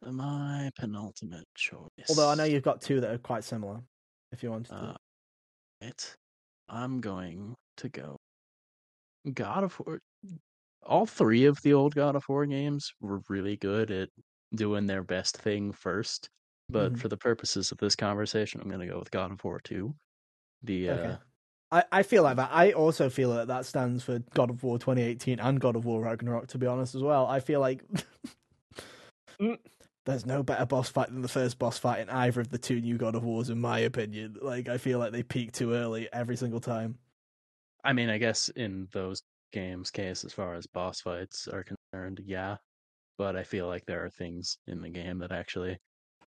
My 0.05 0.69
penultimate 0.77 1.45
choice. 1.55 1.89
Although 2.09 2.29
I 2.29 2.35
know 2.35 2.43
you've 2.43 2.63
got 2.63 2.81
two 2.81 3.01
that 3.01 3.11
are 3.11 3.17
quite 3.17 3.43
similar. 3.43 3.81
If 4.31 4.43
you 4.43 4.51
want 4.51 4.67
to. 4.67 4.75
Uh, 4.75 4.95
it. 5.81 6.15
I'm 6.69 7.01
going 7.01 7.55
to 7.77 7.89
go. 7.89 8.17
God 9.33 9.63
of 9.63 9.79
War. 9.79 9.99
All 10.83 11.05
three 11.05 11.45
of 11.45 11.61
the 11.63 11.73
old 11.73 11.95
God 11.95 12.15
of 12.15 12.27
War 12.29 12.45
games 12.45 12.91
were 13.01 13.21
really 13.29 13.57
good 13.57 13.91
at 13.91 14.09
doing 14.55 14.85
their 14.85 15.03
best 15.03 15.37
thing 15.37 15.71
first. 15.73 16.29
But 16.69 16.93
Mhm. 16.93 16.99
for 16.99 17.07
the 17.07 17.17
purposes 17.17 17.71
of 17.71 17.77
this 17.79 17.95
conversation, 17.95 18.61
I'm 18.61 18.67
going 18.69 18.81
to 18.81 18.87
go 18.93 18.99
with 18.99 19.11
God 19.11 19.31
of 19.31 19.43
War 19.43 19.59
2. 19.63 19.93
The 20.63 20.89
Okay. 20.91 21.09
uh, 21.09 21.17
I, 21.71 21.83
I 21.91 22.03
feel 22.03 22.23
like 22.23 22.37
that. 22.37 22.49
I 22.51 22.71
also 22.71 23.09
feel 23.09 23.33
that 23.33 23.47
that 23.47 23.65
stands 23.65 24.03
for 24.03 24.19
God 24.33 24.49
of 24.49 24.63
War 24.63 24.77
2018 24.79 25.39
and 25.39 25.59
God 25.59 25.75
of 25.75 25.85
War 25.85 26.01
Ragnarok, 26.01 26.47
to 26.47 26.57
be 26.57 26.65
honest, 26.67 26.95
as 26.95 27.03
well. 27.03 27.25
I 27.25 27.39
feel 27.39 27.59
like 27.59 27.83
Mm. 29.39 29.59
There's 30.07 30.25
no 30.25 30.41
better 30.41 30.65
boss 30.65 30.89
fight 30.89 31.09
than 31.09 31.21
the 31.21 31.27
first 31.27 31.59
boss 31.59 31.77
fight 31.77 31.99
in 31.99 32.09
either 32.09 32.41
of 32.41 32.49
the 32.49 32.57
two 32.57 32.81
new 32.81 32.97
God 32.97 33.13
of 33.13 33.23
Wars, 33.23 33.49
in 33.49 33.59
my 33.59 33.79
opinion. 33.79 34.37
Like, 34.41 34.67
I 34.69 34.77
feel 34.77 34.99
like 34.99 35.11
they 35.11 35.21
peak 35.21 35.51
too 35.51 35.73
early 35.73 36.09
every 36.11 36.35
single 36.37 36.59
time. 36.59 36.97
I 37.83 37.93
mean, 37.93 38.09
I 38.09 38.17
guess 38.17 38.49
in 38.49 38.87
those 38.91 39.21
games' 39.53 39.91
case, 39.91 40.23
as 40.25 40.33
far 40.33 40.55
as 40.55 40.65
boss 40.65 41.01
fights 41.01 41.47
are 41.47 41.63
concerned, 41.63 42.21
yeah. 42.25 42.57
But 43.17 43.35
I 43.35 43.43
feel 43.43 43.67
like 43.67 43.85
there 43.85 44.03
are 44.05 44.09
things 44.09 44.57
in 44.67 44.81
the 44.81 44.89
game 44.89 45.19
that 45.19 45.31
actually 45.31 45.77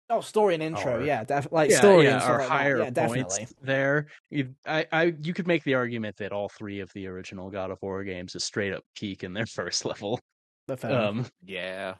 Oh, 0.09 0.21
story 0.21 0.53
and 0.53 0.61
intro, 0.61 0.99
Or- 0.99 1.01
yeah, 1.03 1.23
def- 1.23 1.51
like 1.51 1.71
yeah, 1.71 1.77
story 1.77 2.05
yeah, 2.05 2.13
and 2.13 2.21
stuff 2.21 2.31
are 2.31 2.37
like 2.39 2.47
that. 2.47 2.53
higher 2.53 2.77
Yeah, 2.77 2.83
points 2.91 2.93
definitely. 3.37 3.47
there. 3.61 4.07
You, 4.29 4.55
I, 4.65 4.85
I, 4.91 5.03
you 5.21 5.33
could 5.33 5.47
make 5.47 5.63
the 5.63 5.73
argument 5.73 6.15
that 6.17 6.31
all 6.31 6.47
three 6.47 6.79
of 6.79 6.91
the 6.93 7.07
original 7.07 7.49
God 7.49 7.71
of 7.71 7.79
War 7.81 8.03
games 8.03 8.35
is 8.35 8.43
straight 8.43 8.71
up 8.73 8.83
peak 8.95 9.23
in 9.23 9.33
their 9.33 9.45
first 9.53 9.83
level. 9.83 10.19
But. 10.67 10.85
Um, 10.85 11.25
Yeah. 11.43 11.95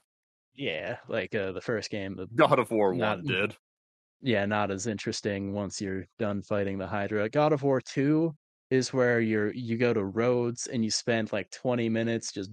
Yeah, 0.56 0.98
like 1.08 1.34
uh, 1.36 1.52
the 1.52 1.62
first 1.62 1.90
game, 1.90 2.16
the 2.16 2.28
God 2.36 2.60
of 2.60 2.72
War 2.72 2.94
Not- 2.94 3.18
1 3.20 3.26
did. 3.26 3.56
yeah, 4.22 4.46
not 4.46 4.72
as 4.72 4.88
interesting 4.88 5.54
once 5.54 5.82
you're 5.82 6.06
done 6.20 6.42
fighting 6.42 6.78
the 6.78 6.88
Hydra. 6.88 7.30
God 7.30 7.54
of 7.54 7.64
War 7.64 7.82
2 7.82 8.34
is 8.72 8.94
where 8.94 9.20
you're 9.20 9.54
you 9.54 9.78
go 9.78 9.94
to 9.94 10.04
Rhodes 10.04 10.68
and 10.68 10.84
you 10.84 10.90
spend 10.92 11.32
like 11.32 11.50
20 11.52 11.88
minutes 11.90 12.32
just 12.32 12.50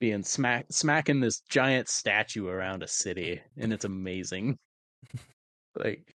being 0.00 0.22
smack 0.22 0.66
smacking 0.70 1.20
this 1.20 1.40
giant 1.48 1.88
statue 1.88 2.46
around 2.48 2.82
a 2.82 2.88
city 2.88 3.40
and 3.56 3.72
it's 3.72 3.84
amazing. 3.86 4.56
like 5.76 6.14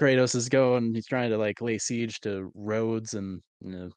Kratos 0.00 0.34
is 0.34 0.48
going 0.48 0.94
he's 0.94 1.06
trying 1.06 1.30
to 1.30 1.38
like 1.38 1.60
lay 1.60 1.78
siege 1.78 2.20
to 2.20 2.50
Rhodes 2.54 3.14
and 3.14 3.40
you 3.60 3.70
know, 3.70 3.90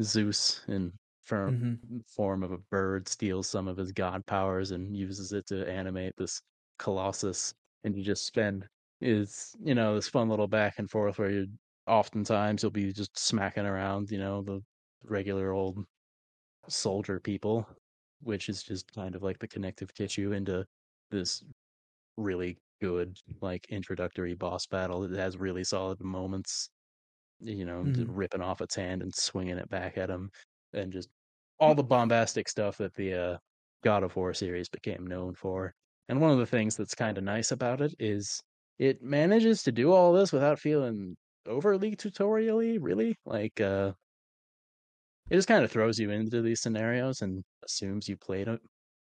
Zeus 0.00 0.62
in 0.68 0.92
firm 1.30 1.56
Mhm. 1.56 2.04
form 2.06 2.42
of 2.42 2.52
a 2.52 2.58
bird 2.58 3.08
steals 3.08 3.48
some 3.48 3.68
of 3.68 3.76
his 3.76 3.92
god 3.92 4.26
powers 4.26 4.70
and 4.72 4.96
uses 4.96 5.32
it 5.32 5.46
to 5.46 5.68
animate 5.70 6.14
this 6.18 6.42
colossus 6.78 7.54
and 7.84 7.96
you 7.96 8.02
just 8.04 8.26
spend 8.26 8.66
is 9.00 9.54
you 9.60 9.74
know 9.74 9.94
this 9.94 10.08
fun 10.08 10.28
little 10.28 10.48
back 10.48 10.78
and 10.78 10.90
forth 10.90 11.18
where 11.18 11.30
you 11.30 11.46
oftentimes 11.88 12.62
you'll 12.62 12.72
be 12.72 12.92
just 12.92 13.18
smacking 13.18 13.66
around 13.66 14.10
you 14.10 14.18
know 14.18 14.42
the 14.42 14.60
regular 15.04 15.52
old 15.52 15.84
soldier 16.68 17.20
people 17.20 17.66
which 18.22 18.48
is 18.48 18.62
just 18.62 18.92
kind 18.92 19.14
of 19.14 19.22
like 19.22 19.38
the 19.38 19.48
connective 19.48 19.92
tissue 19.94 20.32
into 20.32 20.64
this 21.10 21.42
really 22.18 22.58
good 22.80 23.18
like 23.42 23.66
introductory 23.70 24.34
boss 24.34 24.66
battle 24.66 25.04
it 25.04 25.12
has 25.16 25.38
really 25.38 25.64
solid 25.64 26.00
moments 26.02 26.70
you 27.40 27.64
know 27.64 27.82
Mhm. 27.82 28.04
ripping 28.06 28.42
off 28.42 28.60
its 28.62 28.74
hand 28.76 29.02
and 29.02 29.14
swinging 29.14 29.58
it 29.58 29.68
back 29.70 29.98
at 29.98 30.10
him 30.10 30.30
and 30.74 30.92
just 30.92 31.10
all 31.60 31.74
the 31.74 31.84
bombastic 31.84 32.48
stuff 32.48 32.76
that 32.78 32.94
the 32.94 33.14
uh, 33.14 33.38
God 33.84 34.02
of 34.02 34.16
War 34.16 34.34
series 34.34 34.68
became 34.68 35.06
known 35.06 35.34
for. 35.34 35.74
And 36.08 36.20
one 36.20 36.30
of 36.32 36.38
the 36.38 36.46
things 36.46 36.76
that's 36.76 36.94
kind 36.94 37.18
of 37.18 37.24
nice 37.24 37.52
about 37.52 37.80
it 37.80 37.94
is 37.98 38.42
it 38.78 39.02
manages 39.02 39.62
to 39.64 39.72
do 39.72 39.92
all 39.92 40.12
this 40.12 40.32
without 40.32 40.58
feeling 40.58 41.16
overly 41.46 41.96
tutorially, 41.96 42.78
really. 42.80 43.16
Like 43.24 43.60
uh 43.60 43.92
it 45.30 45.36
just 45.36 45.48
kind 45.48 45.64
of 45.64 45.70
throws 45.70 45.98
you 45.98 46.10
into 46.10 46.42
these 46.42 46.60
scenarios 46.60 47.22
and 47.22 47.42
assumes 47.64 48.08
you 48.08 48.16
played 48.16 48.48
it 48.48 48.60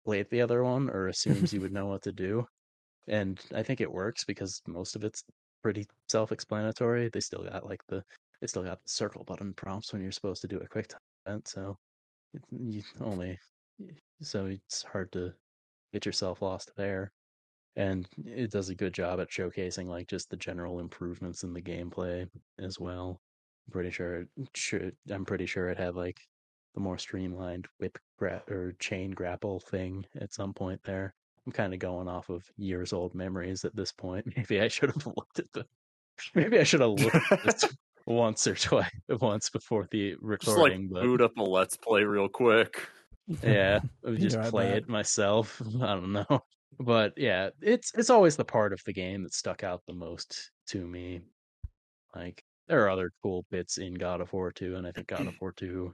played 0.05 0.29
the 0.31 0.41
other 0.41 0.65
one 0.65 0.91
or 0.91 1.09
assumes 1.09 1.53
you 1.53 1.61
would 1.61 1.73
know 1.73 1.87
what 1.87 2.03
to 2.03 2.13
do. 2.13 2.45
And 3.09 3.41
I 3.55 3.63
think 3.63 3.81
it 3.81 3.93
works 3.93 4.25
because 4.25 4.63
most 4.67 4.97
of 4.97 5.05
it's 5.05 5.25
pretty 5.63 5.87
self-explanatory. 6.09 7.11
They 7.11 7.21
still 7.21 7.45
got 7.45 7.67
like 7.67 7.83
the 7.89 8.03
they 8.41 8.47
still 8.47 8.63
got 8.65 8.83
the 8.83 8.89
circle 8.89 9.25
button 9.25 9.55
prompts 9.55 9.93
when 9.93 10.03
you're 10.03 10.13
supposed 10.13 10.43
to 10.43 10.49
do 10.49 10.59
a 10.61 10.69
quick 10.69 10.89
time 10.89 11.01
event, 11.27 11.49
so 11.49 11.77
you 12.51 12.83
only 13.01 13.39
so 14.23 14.47
it's 14.47 14.83
hard 14.83 15.11
to 15.13 15.33
get 15.93 16.07
yourself 16.07 16.43
lost 16.43 16.73
there. 16.77 17.13
And 17.77 18.07
it 18.25 18.51
does 18.51 18.69
a 18.69 18.75
good 18.75 18.93
job 18.93 19.21
at 19.21 19.31
showcasing 19.31 19.87
like 19.87 20.09
just 20.09 20.29
the 20.29 20.37
general 20.37 20.81
improvements 20.81 21.45
in 21.45 21.55
the 21.55 21.63
gameplay 21.63 22.29
as 22.59 22.79
well. 22.79 23.21
I'm 23.67 23.73
pretty 23.73 23.91
sure 23.91 24.23
it 24.23 24.29
should 24.55 24.97
I'm 25.11 25.25
pretty 25.25 25.47
sure 25.47 25.69
it 25.69 25.79
had 25.79 25.95
like 25.95 26.21
the 26.75 26.81
more 26.81 26.99
streamlined 26.99 27.67
whip 27.79 27.99
gra- 28.19 28.43
or 28.49 28.75
chain 28.79 29.13
grapple 29.13 29.61
thing 29.61 30.05
at 30.21 30.35
some 30.35 30.53
point 30.53 30.83
there. 30.85 31.15
I'm 31.47 31.53
kind 31.53 31.73
of 31.73 31.81
going 31.81 32.09
off 32.09 32.29
of 32.29 32.45
years 32.57 32.93
old 32.93 33.15
memories 33.15 33.65
at 33.65 33.75
this 33.75 33.93
point. 33.93 34.27
Maybe 34.37 34.61
I 34.61 34.69
should 34.69 34.91
have 34.91 35.07
looked 35.17 35.39
at 35.39 35.53
the 35.53 35.65
maybe 36.35 36.59
I 36.59 36.65
should 36.65 36.81
have 36.81 36.91
looked 36.91 37.33
at 37.33 37.43
this 37.45 37.65
once 38.07 38.47
or 38.47 38.55
twice 38.57 38.91
once 39.09 39.51
before 39.51 39.87
the 39.91 40.11
Just 40.41 40.57
like 40.59 40.73
recording, 40.73 40.89
but 40.93 41.03
boot 41.03 41.21
up 41.21 41.37
a 41.39 41.43
let's 41.43 41.77
play 41.77 42.05
real 42.05 42.29
quick. 42.29 42.87
yeah, 43.43 43.81
I 44.07 44.13
just 44.13 44.37
right 44.37 44.51
play 44.51 44.69
it 44.71 44.89
myself. 44.89 45.61
I 45.83 45.95
don't 45.95 46.13
know, 46.13 46.41
but 46.79 47.13
yeah, 47.17 47.51
it's 47.61 47.93
it's 47.95 48.11
always 48.11 48.37
the 48.37 48.45
part 48.45 48.73
of 48.73 48.81
the 48.85 48.93
game 48.93 49.23
that 49.23 49.35
stuck 49.35 49.65
out 49.65 49.83
the 49.87 49.95
most 49.95 50.51
to 50.69 50.87
me. 50.87 51.23
Like 52.15 52.43
there 52.69 52.85
are 52.85 52.91
other 52.91 53.11
cool 53.23 53.45
bits 53.51 53.79
in 53.79 53.95
God 53.95 54.21
of 54.21 54.33
War 54.33 54.53
2, 54.53 54.77
and 54.77 54.87
I 54.87 54.93
think 54.93 55.09
God 55.09 55.27
of 55.27 55.35
War 55.41 55.53
2 55.53 55.93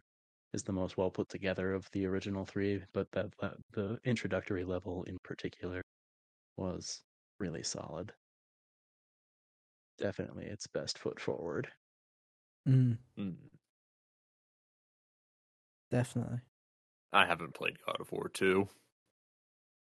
is 0.53 0.63
the 0.63 0.73
most 0.73 0.97
well 0.97 1.11
put 1.11 1.29
together 1.29 1.73
of 1.75 1.89
the 1.93 2.07
original 2.07 2.45
three. 2.45 2.83
But 2.93 3.11
that, 3.13 3.27
that 3.41 3.55
the 3.73 3.99
introductory 4.05 4.65
level 4.65 5.05
in 5.05 5.19
particular 5.23 5.83
was 6.57 7.03
really 7.39 7.63
solid. 7.63 8.13
Definitely 9.99 10.47
its 10.47 10.67
best 10.67 10.99
foot 10.99 11.21
forward. 11.21 11.69
Mm, 12.67 12.99
Hmm. 13.17 13.49
definitely. 15.91 16.41
I 17.13 17.27
haven't 17.27 17.55
played 17.55 17.81
God 17.85 18.01
of 18.01 18.13
War 18.13 18.29
2. 18.29 18.69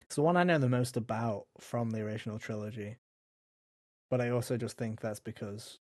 It's 0.02 0.14
the 0.14 0.22
one 0.22 0.36
I 0.36 0.44
know 0.44 0.58
the 0.58 0.68
most 0.68 0.96
about 0.96 1.48
from 1.58 1.90
the 1.90 2.02
original 2.02 2.38
trilogy. 2.38 2.98
But 4.10 4.20
I 4.20 4.28
also 4.30 4.56
just 4.56 4.76
think 4.76 5.00
that's 5.00 5.20
because 5.20 5.78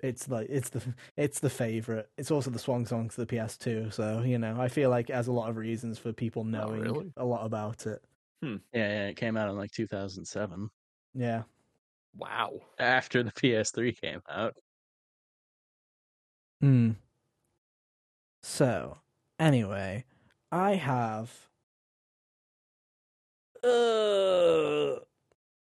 it's 0.00 0.28
like 0.28 0.48
it's 0.50 0.70
the 0.70 0.94
it's 1.16 1.40
the 1.40 1.50
favorite. 1.50 2.10
It's 2.18 2.30
also 2.30 2.50
the 2.50 2.58
swan 2.58 2.86
song 2.86 3.08
to 3.10 3.16
the 3.16 3.26
PS2, 3.26 3.90
so 3.90 4.22
you 4.22 4.38
know, 4.38 4.60
I 4.60 4.68
feel 4.68 4.90
like 4.90 5.10
it 5.10 5.14
has 5.16 5.28
a 5.28 5.32
lot 5.32 5.50
of 5.50 5.56
reasons 5.56 5.98
for 5.98 6.12
people 6.12 6.44
knowing 6.44 6.96
really? 6.96 7.14
a 7.16 7.24
lot 7.24 7.46
about 7.46 7.86
it. 7.86 8.04
Yeah, 8.72 8.88
yeah, 8.88 9.08
it 9.08 9.16
came 9.16 9.36
out 9.36 9.48
in 9.50 9.56
like 9.56 9.70
2007 9.72 10.70
Yeah. 11.14 11.44
Wow. 12.14 12.60
after 12.78 13.22
the 13.22 13.30
PS3 13.32 13.92
came 13.92 14.22
out. 14.28 14.56
Hmm. 16.60 16.92
So, 18.42 18.98
anyway, 19.38 20.04
I 20.50 20.74
have. 20.74 21.48
Uh, 23.62 25.00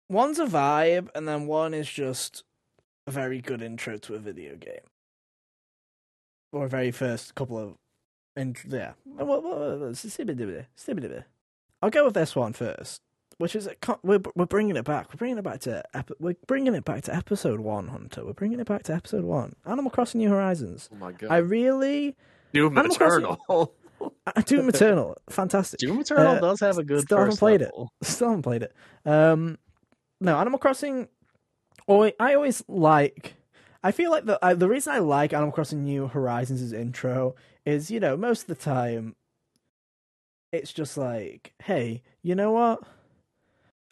one's 0.09 0.39
a 0.39 0.47
vibe, 0.47 1.09
and 1.15 1.27
then 1.27 1.47
one 1.47 1.73
is 1.75 1.89
just 1.89 2.45
a 3.07 3.11
very 3.11 3.41
good 3.41 3.63
intro 3.63 3.97
to 3.99 4.15
a 4.15 4.19
video 4.19 4.57
game, 4.57 4.87
or 6.53 6.67
a 6.67 6.69
very 6.69 6.91
first 6.91 7.35
couple 7.35 7.59
of. 7.59 7.75
And 8.37 8.59
yeah. 8.69 8.93
I'll 11.81 11.91
go 11.91 12.05
with 12.05 12.15
this 12.15 12.35
one 12.35 12.53
first, 12.53 13.01
which 13.39 13.57
is 13.57 13.67
a, 13.67 13.75
we're 14.03 14.21
we're 14.35 14.47
bringing 14.47 14.77
it 14.77 14.85
back. 14.85 15.13
We're 15.13 15.19
bringing 15.19 15.39
it 15.39 15.45
back 15.45 15.61
to 15.61 15.83
we're 16.19 16.35
bringing 16.47 16.75
it 16.75 16.85
back 16.85 17.03
to 17.05 17.15
episode 17.15 17.61
one, 17.61 17.89
Hunter. 17.89 18.25
We're 18.25 18.33
bringing 18.33 18.61
it 18.61 18.67
back 18.67 18.83
to 18.85 18.95
episode 18.95 19.25
one. 19.25 19.55
Animal 19.67 19.91
Crossing: 19.91 20.21
New 20.21 20.31
Horizons. 20.31 20.89
Oh 20.93 20.97
my 20.97 21.13
god. 21.13 21.31
I 21.31 21.39
really 21.39 22.17
Doom 22.53 22.77
Animal 22.79 22.97
Crossing- 22.97 23.25
Eternal. 23.25 23.75
I 24.27 24.41
Doom 24.47 24.69
Eternal, 24.69 25.17
fantastic. 25.31 25.79
Doom 25.81 26.01
Eternal 26.01 26.33
Uh, 26.37 26.41
does 26.41 26.61
have 26.61 26.79
a 26.79 26.85
good 26.85 27.01
still 27.03 27.19
haven't 27.19 27.33
first 27.33 27.39
played 27.41 27.63
it. 27.63 27.67
level. 27.67 27.93
Still 28.03 28.29
haven't 28.29 28.43
played 28.43 28.63
it. 28.63 28.75
Um, 29.07 29.59
no, 30.21 30.37
Animal 30.39 30.59
Crossing. 30.59 31.09
Or 31.87 32.13
I 32.21 32.35
always 32.35 32.63
like. 32.69 33.35
I 33.83 33.93
feel 33.93 34.11
like 34.11 34.25
the 34.25 34.39
I, 34.43 34.55
the 34.55 34.69
reason 34.69 34.93
I 34.95 34.99
like 34.99 35.33
Animal 35.33 35.53
Crossing 35.53 35.85
New 35.85 36.07
Horizons' 36.09 36.73
intro 36.73 37.35
is 37.67 37.91
you 37.91 38.01
know 38.01 38.17
most 38.17 38.43
of 38.43 38.47
the 38.49 38.55
time, 38.55 39.15
it's 40.53 40.73
just 40.73 40.97
like, 40.97 41.53
hey, 41.63 42.03
you 42.23 42.35
know 42.35 42.53
what? 42.53 42.83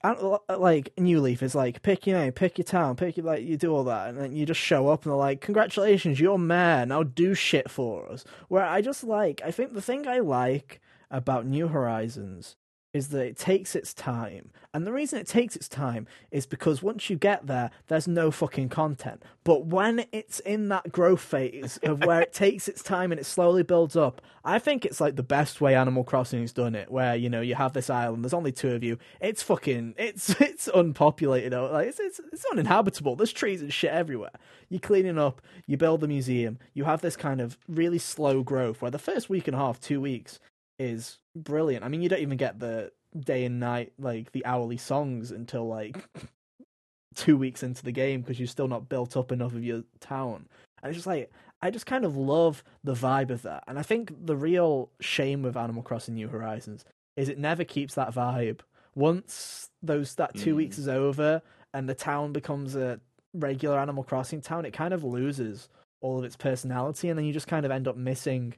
I 0.04 0.10
uh, 0.12 0.58
like 0.58 0.92
New 0.98 1.20
Leaf 1.20 1.42
is 1.42 1.54
like 1.54 1.82
pick 1.82 2.06
your 2.06 2.18
name, 2.18 2.32
pick 2.32 2.58
your 2.58 2.64
town, 2.64 2.96
pick 2.96 3.16
your 3.16 3.26
like 3.26 3.44
you 3.44 3.56
do 3.56 3.72
all 3.72 3.84
that, 3.84 4.08
and 4.08 4.18
then 4.18 4.34
you 4.34 4.44
just 4.44 4.60
show 4.60 4.88
up 4.88 5.04
and 5.04 5.12
they're 5.12 5.18
like, 5.18 5.40
congratulations, 5.40 6.18
you're 6.18 6.38
mayor. 6.38 6.86
Now 6.86 7.02
do 7.04 7.34
shit 7.34 7.70
for 7.70 8.10
us. 8.10 8.24
Where 8.48 8.64
I 8.64 8.80
just 8.80 9.04
like, 9.04 9.40
I 9.44 9.50
think 9.50 9.74
the 9.74 9.82
thing 9.82 10.08
I 10.08 10.18
like 10.18 10.80
about 11.10 11.46
New 11.46 11.68
Horizons 11.68 12.56
is 12.94 13.08
that 13.08 13.24
it 13.24 13.36
takes 13.36 13.74
its 13.74 13.94
time. 13.94 14.50
And 14.74 14.86
the 14.86 14.92
reason 14.92 15.18
it 15.18 15.26
takes 15.26 15.56
its 15.56 15.68
time 15.68 16.06
is 16.30 16.46
because 16.46 16.82
once 16.82 17.08
you 17.08 17.16
get 17.16 17.46
there, 17.46 17.70
there's 17.88 18.08
no 18.08 18.30
fucking 18.30 18.68
content. 18.68 19.22
But 19.44 19.66
when 19.66 20.06
it's 20.12 20.40
in 20.40 20.68
that 20.68 20.92
growth 20.92 21.20
phase 21.20 21.78
of 21.82 22.04
where 22.04 22.20
it 22.20 22.32
takes 22.34 22.68
its 22.68 22.82
time 22.82 23.10
and 23.12 23.20
it 23.20 23.24
slowly 23.24 23.62
builds 23.62 23.96
up, 23.96 24.20
I 24.44 24.58
think 24.58 24.84
it's 24.84 25.00
like 25.00 25.16
the 25.16 25.22
best 25.22 25.60
way 25.60 25.74
Animal 25.74 26.04
Crossing 26.04 26.40
has 26.40 26.52
done 26.52 26.74
it, 26.74 26.90
where 26.90 27.14
you 27.14 27.30
know 27.30 27.40
you 27.40 27.54
have 27.54 27.72
this 27.72 27.88
island, 27.88 28.24
there's 28.24 28.34
only 28.34 28.52
two 28.52 28.72
of 28.72 28.82
you. 28.82 28.98
It's 29.20 29.42
fucking, 29.42 29.94
it's 29.96 30.30
it's 30.40 30.68
unpopulated, 30.68 31.52
like 31.52 31.88
it's 31.88 32.00
it's, 32.00 32.20
it's 32.32 32.44
uninhabitable. 32.50 33.16
There's 33.16 33.32
trees 33.32 33.62
and 33.62 33.72
shit 33.72 33.92
everywhere. 33.92 34.32
You're 34.68 34.80
cleaning 34.80 35.18
up, 35.18 35.42
you 35.66 35.76
build 35.76 36.00
the 36.00 36.08
museum, 36.08 36.58
you 36.74 36.84
have 36.84 37.02
this 37.02 37.16
kind 37.16 37.40
of 37.40 37.58
really 37.68 37.98
slow 37.98 38.42
growth 38.42 38.80
where 38.82 38.90
the 38.90 38.98
first 38.98 39.28
week 39.28 39.46
and 39.46 39.54
a 39.54 39.58
half, 39.58 39.80
two 39.80 40.00
weeks, 40.00 40.40
is 40.82 41.18
brilliant. 41.36 41.84
I 41.84 41.88
mean, 41.88 42.02
you 42.02 42.08
don't 42.08 42.20
even 42.20 42.36
get 42.36 42.58
the 42.58 42.92
day 43.18 43.44
and 43.44 43.60
night, 43.60 43.92
like 43.98 44.32
the 44.32 44.44
hourly 44.44 44.76
songs 44.76 45.30
until 45.30 45.66
like 45.66 46.08
two 47.14 47.36
weeks 47.36 47.62
into 47.62 47.82
the 47.84 47.92
game 47.92 48.20
because 48.22 48.38
you're 48.38 48.46
still 48.46 48.68
not 48.68 48.88
built 48.88 49.16
up 49.16 49.32
enough 49.32 49.52
of 49.54 49.64
your 49.64 49.82
town. 50.00 50.46
And 50.82 50.90
it's 50.90 50.96
just 50.96 51.06
like, 51.06 51.30
I 51.60 51.70
just 51.70 51.86
kind 51.86 52.04
of 52.04 52.16
love 52.16 52.64
the 52.82 52.94
vibe 52.94 53.30
of 53.30 53.42
that. 53.42 53.64
And 53.68 53.78
I 53.78 53.82
think 53.82 54.12
the 54.26 54.36
real 54.36 54.90
shame 55.00 55.42
with 55.42 55.56
Animal 55.56 55.82
Crossing 55.82 56.14
New 56.14 56.28
Horizons 56.28 56.84
is 57.16 57.28
it 57.28 57.38
never 57.38 57.64
keeps 57.64 57.94
that 57.94 58.14
vibe. 58.14 58.60
Once 58.94 59.70
those 59.82 60.14
that 60.16 60.34
two 60.34 60.54
Mm. 60.54 60.56
weeks 60.56 60.78
is 60.78 60.88
over 60.88 61.42
and 61.74 61.88
the 61.88 61.94
town 61.94 62.32
becomes 62.32 62.74
a 62.74 63.00
regular 63.34 63.78
Animal 63.78 64.04
Crossing 64.04 64.40
town, 64.40 64.64
it 64.64 64.72
kind 64.72 64.92
of 64.92 65.04
loses 65.04 65.68
all 66.00 66.18
of 66.18 66.24
its 66.24 66.36
personality, 66.36 67.08
and 67.08 67.16
then 67.18 67.24
you 67.24 67.32
just 67.32 67.46
kind 67.46 67.64
of 67.64 67.70
end 67.70 67.86
up 67.86 67.96
missing 67.96 68.54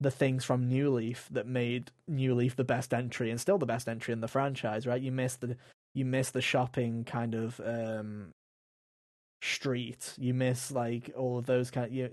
the 0.00 0.10
things 0.10 0.44
from 0.44 0.68
New 0.68 0.90
Leaf 0.90 1.28
that 1.32 1.46
made 1.46 1.90
New 2.06 2.34
Leaf 2.34 2.56
the 2.56 2.64
best 2.64 2.94
entry 2.94 3.30
and 3.30 3.40
still 3.40 3.58
the 3.58 3.66
best 3.66 3.88
entry 3.88 4.12
in 4.12 4.20
the 4.20 4.28
franchise, 4.28 4.86
right? 4.86 5.00
You 5.00 5.12
miss 5.12 5.36
the 5.36 5.56
you 5.94 6.04
miss 6.04 6.30
the 6.30 6.40
shopping 6.40 7.04
kind 7.04 7.34
of 7.34 7.60
um 7.64 8.30
street. 9.42 10.14
You 10.18 10.34
miss 10.34 10.70
like 10.70 11.10
all 11.16 11.38
of 11.38 11.46
those 11.46 11.70
kind 11.70 11.92
you 11.92 12.10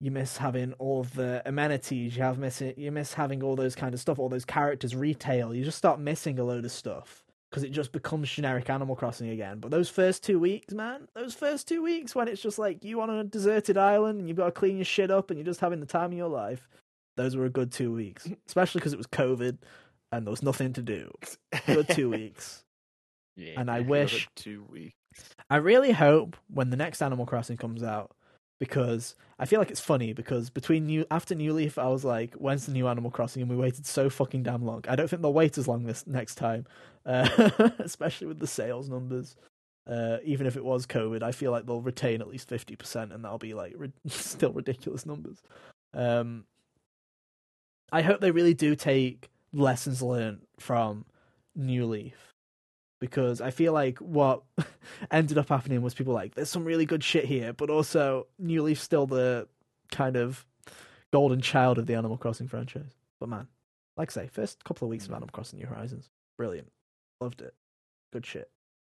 you 0.00 0.10
miss 0.10 0.36
having 0.36 0.72
all 0.74 1.00
of 1.00 1.14
the 1.14 1.42
amenities, 1.46 2.16
you 2.16 2.22
have 2.22 2.38
missing 2.38 2.74
you 2.76 2.90
miss 2.90 3.14
having 3.14 3.42
all 3.42 3.54
those 3.54 3.76
kind 3.76 3.94
of 3.94 4.00
stuff, 4.00 4.18
all 4.18 4.28
those 4.28 4.44
characters 4.44 4.96
retail. 4.96 5.54
You 5.54 5.64
just 5.64 5.78
start 5.78 6.00
missing 6.00 6.38
a 6.38 6.44
load 6.44 6.64
of 6.64 6.72
stuff 6.72 7.21
because 7.52 7.64
it 7.64 7.70
just 7.70 7.92
becomes 7.92 8.30
generic 8.30 8.70
Animal 8.70 8.96
Crossing 8.96 9.28
again. 9.28 9.58
But 9.58 9.70
those 9.70 9.90
first 9.90 10.24
two 10.24 10.38
weeks, 10.38 10.72
man, 10.72 11.06
those 11.14 11.34
first 11.34 11.68
two 11.68 11.82
weeks 11.82 12.14
when 12.14 12.26
it's 12.26 12.40
just 12.40 12.58
like 12.58 12.82
you 12.82 13.02
on 13.02 13.10
a 13.10 13.24
deserted 13.24 13.76
island 13.76 14.18
and 14.18 14.26
you've 14.26 14.38
got 14.38 14.46
to 14.46 14.52
clean 14.52 14.76
your 14.76 14.86
shit 14.86 15.10
up 15.10 15.28
and 15.28 15.38
you're 15.38 15.44
just 15.44 15.60
having 15.60 15.78
the 15.78 15.84
time 15.84 16.12
of 16.12 16.16
your 16.16 16.30
life, 16.30 16.66
those 17.18 17.36
were 17.36 17.44
a 17.44 17.50
good 17.50 17.70
two 17.70 17.92
weeks. 17.92 18.26
Especially 18.46 18.78
because 18.78 18.94
it 18.94 18.96
was 18.96 19.06
COVID 19.06 19.58
and 20.12 20.26
there 20.26 20.30
was 20.30 20.42
nothing 20.42 20.72
to 20.72 20.80
do. 20.80 21.12
Good 21.66 21.90
two 21.90 22.08
weeks. 22.10 22.64
Yeah. 23.36 23.60
And 23.60 23.70
I 23.70 23.80
wish, 23.80 24.28
two 24.34 24.64
weeks. 24.70 24.94
I 25.50 25.56
really 25.56 25.92
hope 25.92 26.38
when 26.48 26.70
the 26.70 26.76
next 26.76 27.02
Animal 27.02 27.26
Crossing 27.26 27.58
comes 27.58 27.82
out, 27.82 28.12
because 28.62 29.16
I 29.40 29.44
feel 29.44 29.58
like 29.58 29.72
it's 29.72 29.80
funny 29.80 30.12
because 30.12 30.48
between 30.48 30.86
new 30.86 31.04
after 31.10 31.34
New 31.34 31.52
Leaf, 31.52 31.78
I 31.78 31.88
was 31.88 32.04
like, 32.04 32.32
when's 32.34 32.64
the 32.64 32.70
new 32.70 32.86
Animal 32.86 33.10
Crossing? 33.10 33.42
And 33.42 33.50
we 33.50 33.56
waited 33.56 33.84
so 33.86 34.08
fucking 34.08 34.44
damn 34.44 34.64
long. 34.64 34.84
I 34.86 34.94
don't 34.94 35.10
think 35.10 35.20
they'll 35.20 35.32
wait 35.32 35.58
as 35.58 35.66
long 35.66 35.82
this 35.82 36.06
next 36.06 36.36
time, 36.36 36.64
uh, 37.04 37.50
especially 37.80 38.28
with 38.28 38.38
the 38.38 38.46
sales 38.46 38.88
numbers. 38.88 39.34
Uh, 39.84 40.18
even 40.22 40.46
if 40.46 40.54
it 40.54 40.64
was 40.64 40.86
COVID, 40.86 41.24
I 41.24 41.32
feel 41.32 41.50
like 41.50 41.66
they'll 41.66 41.80
retain 41.80 42.20
at 42.20 42.28
least 42.28 42.48
fifty 42.48 42.76
percent, 42.76 43.12
and 43.12 43.24
that'll 43.24 43.36
be 43.36 43.52
like 43.52 43.74
ri- 43.76 43.90
still 44.06 44.52
ridiculous 44.52 45.04
numbers. 45.06 45.42
Um, 45.92 46.44
I 47.90 48.02
hope 48.02 48.20
they 48.20 48.30
really 48.30 48.54
do 48.54 48.76
take 48.76 49.28
lessons 49.52 50.02
learned 50.02 50.42
from 50.60 51.04
New 51.56 51.86
Leaf 51.86 52.31
because 53.02 53.40
I 53.40 53.50
feel 53.50 53.72
like 53.72 53.98
what 53.98 54.44
ended 55.10 55.36
up 55.36 55.48
happening 55.48 55.82
was 55.82 55.92
people 55.92 56.14
like 56.14 56.36
there's 56.36 56.48
some 56.48 56.64
really 56.64 56.86
good 56.86 57.02
shit 57.02 57.24
here, 57.24 57.52
but 57.52 57.68
also 57.68 58.28
New 58.38 58.62
Leaf's 58.62 58.80
still 58.80 59.08
the 59.08 59.48
kind 59.90 60.16
of 60.16 60.46
golden 61.12 61.40
child 61.40 61.78
of 61.78 61.86
the 61.86 61.96
Animal 61.96 62.16
Crossing 62.16 62.46
franchise. 62.46 62.94
But 63.18 63.28
man, 63.28 63.48
like 63.96 64.12
I 64.12 64.22
say, 64.22 64.26
first 64.28 64.62
couple 64.62 64.86
of 64.86 64.90
weeks 64.90 65.06
of 65.06 65.10
mm. 65.10 65.16
Animal 65.16 65.30
Crossing 65.32 65.58
New 65.58 65.66
Horizons, 65.66 66.10
brilliant, 66.38 66.70
loved 67.20 67.42
it, 67.42 67.54
good 68.12 68.24
shit. 68.24 68.48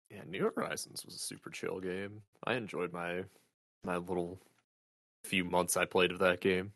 Yeah, 0.09 0.23
New 0.27 0.51
Horizons 0.53 1.05
was 1.05 1.15
a 1.15 1.19
super 1.19 1.49
chill 1.49 1.79
game. 1.79 2.21
I 2.43 2.55
enjoyed 2.55 2.91
my 2.91 3.23
my 3.85 3.95
little 3.95 4.39
few 5.23 5.45
months 5.45 5.77
I 5.77 5.85
played 5.85 6.11
of 6.11 6.19
that 6.19 6.41
game. 6.41 6.73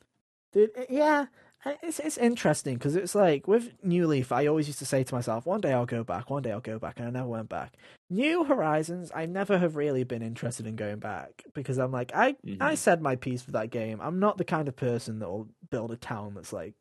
Dude, 0.53 0.71
eh, 0.77 0.85
yeah, 0.89 1.25
I- 1.29 1.44
it's 1.81 1.99
it's 1.99 2.17
interesting 2.17 2.75
because 2.75 2.95
it's 2.95 3.15
like 3.15 3.47
with 3.47 3.73
New 3.83 4.07
Leaf, 4.07 4.31
I 4.31 4.45
always 4.47 4.67
used 4.67 4.79
to 4.79 4.85
say 4.85 5.03
to 5.03 5.15
myself, 5.15 5.45
one 5.45 5.61
day 5.61 5.73
I'll 5.73 5.85
go 5.85 6.03
back, 6.03 6.29
one 6.29 6.43
day 6.43 6.51
I'll 6.51 6.59
go 6.61 6.77
back, 6.79 6.99
and 6.99 7.07
I 7.07 7.11
never 7.11 7.27
went 7.27 7.49
back. 7.49 7.73
New 8.09 8.43
Horizons, 8.43 9.11
I 9.15 9.25
never 9.25 9.57
have 9.57 9.75
really 9.75 10.03
been 10.03 10.21
interested 10.21 10.67
in 10.67 10.75
going 10.75 10.99
back 10.99 11.43
because 11.53 11.77
I'm 11.77 11.91
like, 11.91 12.11
I 12.13 12.35
I 12.59 12.75
Mhm. 12.75 12.77
said 12.77 13.01
my 13.01 13.15
piece 13.15 13.41
for 13.41 13.51
that 13.51 13.71
game. 13.71 13.99
I'm 14.01 14.19
not 14.19 14.37
the 14.37 14.45
kind 14.45 14.67
of 14.67 14.75
person 14.75 15.19
that 15.19 15.29
will 15.29 15.49
build 15.71 15.91
a 15.91 15.97
town 15.97 16.35
that's 16.35 16.53
like, 16.53 16.75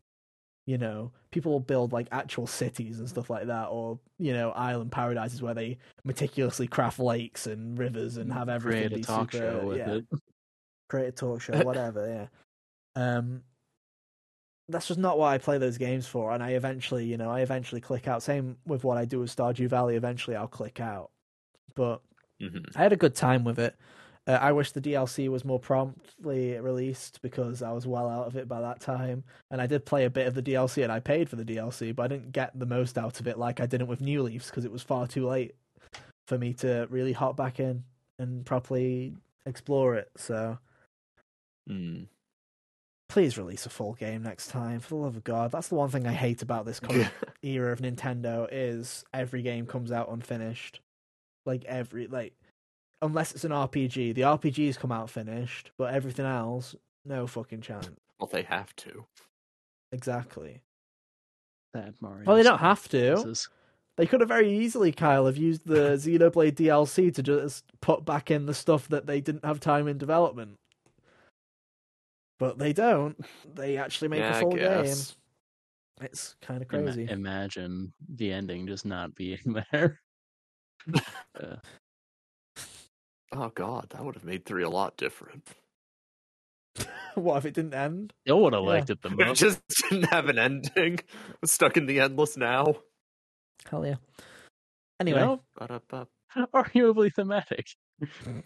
you 0.66 0.78
know, 0.78 1.12
people 1.30 1.52
will 1.52 1.60
build 1.60 1.92
like 1.92 2.08
actual 2.12 2.46
cities 2.46 2.98
and 2.98 3.08
stuff 3.08 3.30
like 3.30 3.46
that, 3.46 3.68
or 3.68 3.98
you 4.18 4.32
know, 4.34 4.50
island 4.52 4.92
paradises 4.92 5.40
where 5.42 5.54
they 5.54 5.78
meticulously 6.04 6.66
craft 6.66 6.98
lakes 6.98 7.46
and 7.46 7.78
rivers 7.78 8.18
and 8.18 8.32
have 8.32 8.48
everything 8.48 8.88
Create 8.88 8.92
a 8.92 8.96
be 8.96 9.02
talk 9.02 9.32
super, 9.32 9.46
show 9.50 9.66
with 9.66 9.78
yeah 9.78 9.96
it. 9.96 10.04
create 10.88 11.08
a 11.08 11.12
talk 11.12 11.40
show, 11.40 11.52
whatever. 11.64 12.06
yeah. 12.06 12.26
Um, 12.96 13.42
that's 14.68 14.88
just 14.88 15.00
not 15.00 15.18
what 15.18 15.28
I 15.28 15.38
play 15.38 15.58
those 15.58 15.78
games 15.78 16.06
for, 16.06 16.32
and 16.32 16.42
I 16.42 16.50
eventually, 16.50 17.04
you 17.04 17.16
know, 17.16 17.30
I 17.30 17.40
eventually 17.40 17.80
click 17.80 18.08
out. 18.08 18.22
Same 18.22 18.56
with 18.66 18.84
what 18.84 18.98
I 18.98 19.04
do 19.04 19.20
with 19.20 19.34
Stardew 19.34 19.68
Valley. 19.68 19.96
Eventually, 19.96 20.36
I'll 20.36 20.48
click 20.48 20.80
out. 20.80 21.10
But 21.74 22.02
hmm 22.40 22.76
I 22.76 22.82
had 22.82 22.92
a 22.92 22.96
good 22.96 23.14
time 23.14 23.44
with 23.44 23.58
it. 23.58 23.76
Uh, 24.26 24.32
I 24.40 24.52
wish 24.52 24.72
the 24.72 24.80
DLC 24.80 25.28
was 25.28 25.44
more 25.44 25.60
promptly 25.60 26.58
released 26.60 27.20
because 27.22 27.62
I 27.62 27.72
was 27.72 27.86
well 27.86 28.08
out 28.08 28.26
of 28.26 28.36
it 28.36 28.48
by 28.48 28.60
that 28.62 28.80
time. 28.80 29.24
And 29.50 29.60
I 29.60 29.66
did 29.66 29.86
play 29.86 30.04
a 30.06 30.10
bit 30.10 30.26
of 30.26 30.34
the 30.34 30.42
DLC 30.42 30.82
and 30.82 30.92
I 30.92 31.00
paid 31.00 31.28
for 31.28 31.36
the 31.36 31.44
DLC, 31.44 31.94
but 31.94 32.04
I 32.04 32.08
didn't 32.08 32.32
get 32.32 32.58
the 32.58 32.66
most 32.66 32.98
out 32.98 33.20
of 33.20 33.26
it 33.28 33.38
like 33.38 33.60
I 33.60 33.66
didn't 33.66 33.88
with 33.88 34.00
New 34.00 34.22
Leafs 34.22 34.50
because 34.50 34.64
it 34.64 34.72
was 34.72 34.82
far 34.82 35.06
too 35.06 35.26
late 35.28 35.54
for 36.28 36.38
me 36.38 36.54
to 36.54 36.86
really 36.90 37.12
hop 37.12 37.36
back 37.36 37.60
in 37.60 37.84
and 38.18 38.46
properly 38.46 39.14
explore 39.46 39.96
it. 39.96 40.10
So 40.16 40.58
Mm. 41.68 42.08
Please 43.08 43.36
release 43.38 43.66
a 43.66 43.70
full 43.70 43.92
game 43.94 44.22
next 44.22 44.48
time 44.48 44.80
for 44.80 44.90
the 44.90 44.96
love 44.96 45.16
of 45.16 45.24
god. 45.24 45.52
That's 45.52 45.68
the 45.68 45.74
one 45.74 45.90
thing 45.90 46.06
i 46.06 46.12
hate 46.12 46.42
about 46.42 46.64
this 46.66 46.80
current 46.80 47.10
era 47.42 47.72
of 47.72 47.80
nintendo 47.80 48.48
is 48.50 49.04
every 49.12 49.42
game 49.42 49.66
comes 49.66 49.92
out 49.92 50.10
unfinished. 50.10 50.80
Like 51.46 51.64
every 51.64 52.06
like 52.06 52.34
unless 53.02 53.32
it's 53.32 53.44
an 53.44 53.50
rpg 53.50 54.14
the 54.14 54.22
rpgs 54.22 54.78
come 54.78 54.90
out 54.90 55.10
finished 55.10 55.70
but 55.76 55.92
everything 55.92 56.24
else 56.24 56.74
no 57.04 57.26
fucking 57.26 57.60
chance. 57.60 57.90
Well, 58.18 58.30
they 58.32 58.42
have 58.42 58.74
to. 58.76 59.04
exactly. 59.92 60.62
Sad 61.76 61.94
Mario. 62.00 62.24
well 62.26 62.36
they 62.36 62.42
don't 62.42 62.58
have 62.60 62.88
to. 62.88 63.22
This 63.24 63.48
they 63.96 64.06
could 64.06 64.20
have 64.20 64.28
very 64.28 64.50
easily 64.58 64.90
kyle 64.92 65.26
have 65.26 65.36
used 65.36 65.66
the 65.66 65.74
xenoblade 65.96 66.54
dlc 66.54 67.14
to 67.14 67.22
just 67.22 67.64
put 67.80 68.04
back 68.04 68.30
in 68.30 68.46
the 68.46 68.54
stuff 68.54 68.88
that 68.88 69.06
they 69.06 69.20
didn't 69.20 69.44
have 69.44 69.60
time 69.60 69.86
in 69.86 69.98
development 69.98 70.58
but 72.38 72.58
they 72.58 72.72
don't 72.72 73.16
they 73.54 73.76
actually 73.76 74.08
make 74.08 74.20
yeah, 74.20 74.36
a 74.38 74.40
full 74.40 74.50
game. 74.52 74.96
It's 76.00 76.34
kind 76.42 76.60
of 76.62 76.68
Ima- 76.72 76.92
crazy. 76.92 77.06
imagine 77.10 77.92
the 78.14 78.32
ending 78.32 78.66
just 78.66 78.84
not 78.84 79.14
being 79.14 79.38
there. 79.72 80.00
Uh, 81.40 81.56
Oh 83.32 83.48
god, 83.48 83.88
that 83.90 84.04
would 84.04 84.14
have 84.14 84.24
made 84.24 84.44
three 84.44 84.62
a 84.62 84.68
lot 84.70 84.96
different. 84.96 85.48
what 87.16 87.36
if 87.38 87.44
it 87.46 87.54
didn't 87.54 87.74
end? 87.74 88.12
Still 88.24 88.42
would 88.42 88.52
have 88.52 88.62
Yeah. 88.62 88.68
liked 88.68 88.90
it 88.90 89.02
the 89.02 89.08
If 89.08 89.18
it 89.18 89.26
most. 89.26 89.38
just 89.40 89.60
didn't 89.90 90.04
have 90.10 90.28
an 90.28 90.38
ending. 90.38 91.00
Was 91.40 91.50
stuck 91.50 91.76
in 91.76 91.86
the 91.86 91.98
endless 91.98 92.36
now. 92.36 92.76
Hell 93.68 93.84
yeah. 93.84 93.96
You 94.20 94.26
Anyway, 95.00 95.18
know, 95.20 95.40
arguably 96.54 97.12
thematic. 97.12 97.66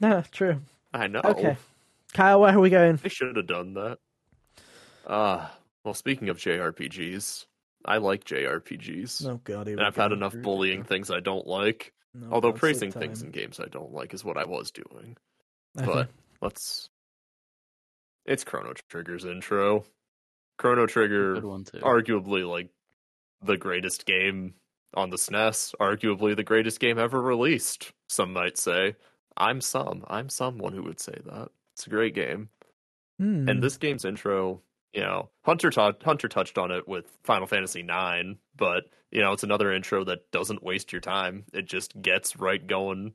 no, 0.00 0.22
true. 0.32 0.62
I 0.94 1.06
know. 1.06 1.20
Okay, 1.22 1.56
Kyle, 2.14 2.40
where 2.40 2.54
are 2.56 2.60
we 2.60 2.70
going? 2.70 2.96
They 2.96 3.08
should 3.08 3.36
have 3.36 3.46
done 3.46 3.74
that. 3.74 3.98
Uh 5.06 5.46
well 5.84 5.94
speaking 5.94 6.28
of 6.28 6.38
JRPGs, 6.38 7.46
I 7.84 7.98
like 7.98 8.24
JRPGs. 8.24 9.26
Oh 9.26 9.40
god, 9.44 9.68
and 9.68 9.80
I've 9.80 9.96
had 9.96 10.12
enough 10.12 10.34
bullying 10.42 10.84
things 10.84 11.10
I 11.10 11.20
don't 11.20 11.46
like. 11.46 11.92
No, 12.14 12.28
Although 12.30 12.52
praising 12.52 12.90
things 12.90 13.22
in 13.22 13.30
games 13.30 13.60
I 13.60 13.66
don't 13.66 13.92
like 13.92 14.12
is 14.14 14.24
what 14.24 14.36
I 14.38 14.44
was 14.44 14.70
doing. 14.70 15.16
Okay. 15.78 15.86
But 15.86 16.08
let's 16.40 16.90
it's 18.26 18.44
Chrono 18.44 18.74
Trigger's 18.90 19.24
intro. 19.24 19.84
Chrono 20.58 20.86
Trigger 20.86 21.34
Good 21.34 21.44
one 21.44 21.64
too. 21.64 21.78
arguably 21.78 22.46
like 22.46 22.68
the 23.42 23.56
greatest 23.56 24.04
game 24.04 24.54
on 24.94 25.10
the 25.10 25.16
SNES, 25.16 25.74
arguably 25.80 26.34
the 26.34 26.42
greatest 26.42 26.80
game 26.80 26.98
ever 26.98 27.20
released, 27.20 27.92
some 28.08 28.32
might 28.32 28.58
say. 28.58 28.96
I'm 29.36 29.60
some. 29.60 30.04
I'm 30.08 30.28
someone 30.28 30.72
who 30.72 30.82
would 30.84 30.98
say 30.98 31.14
that. 31.26 31.50
It's 31.78 31.86
a 31.86 31.90
great 31.90 32.12
game. 32.12 32.48
Hmm. 33.20 33.48
And 33.48 33.62
this 33.62 33.76
game's 33.76 34.04
intro, 34.04 34.62
you 34.92 35.00
know, 35.00 35.30
Hunter 35.42 35.70
ta- 35.70 35.92
Hunter 36.04 36.26
touched 36.26 36.58
on 36.58 36.72
it 36.72 36.88
with 36.88 37.06
Final 37.22 37.46
Fantasy 37.46 37.80
IX, 37.80 38.36
but 38.56 38.86
you 39.12 39.20
know, 39.20 39.32
it's 39.32 39.44
another 39.44 39.72
intro 39.72 40.02
that 40.02 40.28
doesn't 40.32 40.64
waste 40.64 40.90
your 40.90 41.00
time. 41.00 41.44
It 41.52 41.66
just 41.66 42.02
gets 42.02 42.36
right 42.36 42.66
going 42.66 43.14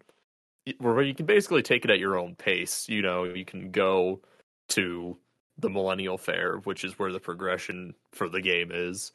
where 0.78 1.02
you 1.02 1.14
can 1.14 1.26
basically 1.26 1.62
take 1.62 1.84
it 1.84 1.92
at 1.92 2.00
your 2.00 2.18
own 2.18 2.36
pace. 2.36 2.88
You 2.88 3.02
know, 3.02 3.26
you 3.26 3.44
can 3.44 3.72
go 3.72 4.22
to 4.70 5.18
the 5.58 5.70
Millennial 5.70 6.18
Fair, 6.18 6.60
which 6.60 6.86
is 6.86 6.98
where 6.98 7.12
the 7.12 7.20
progression 7.20 7.96
for 8.14 8.30
the 8.30 8.42
game 8.42 8.72
is, 8.74 9.12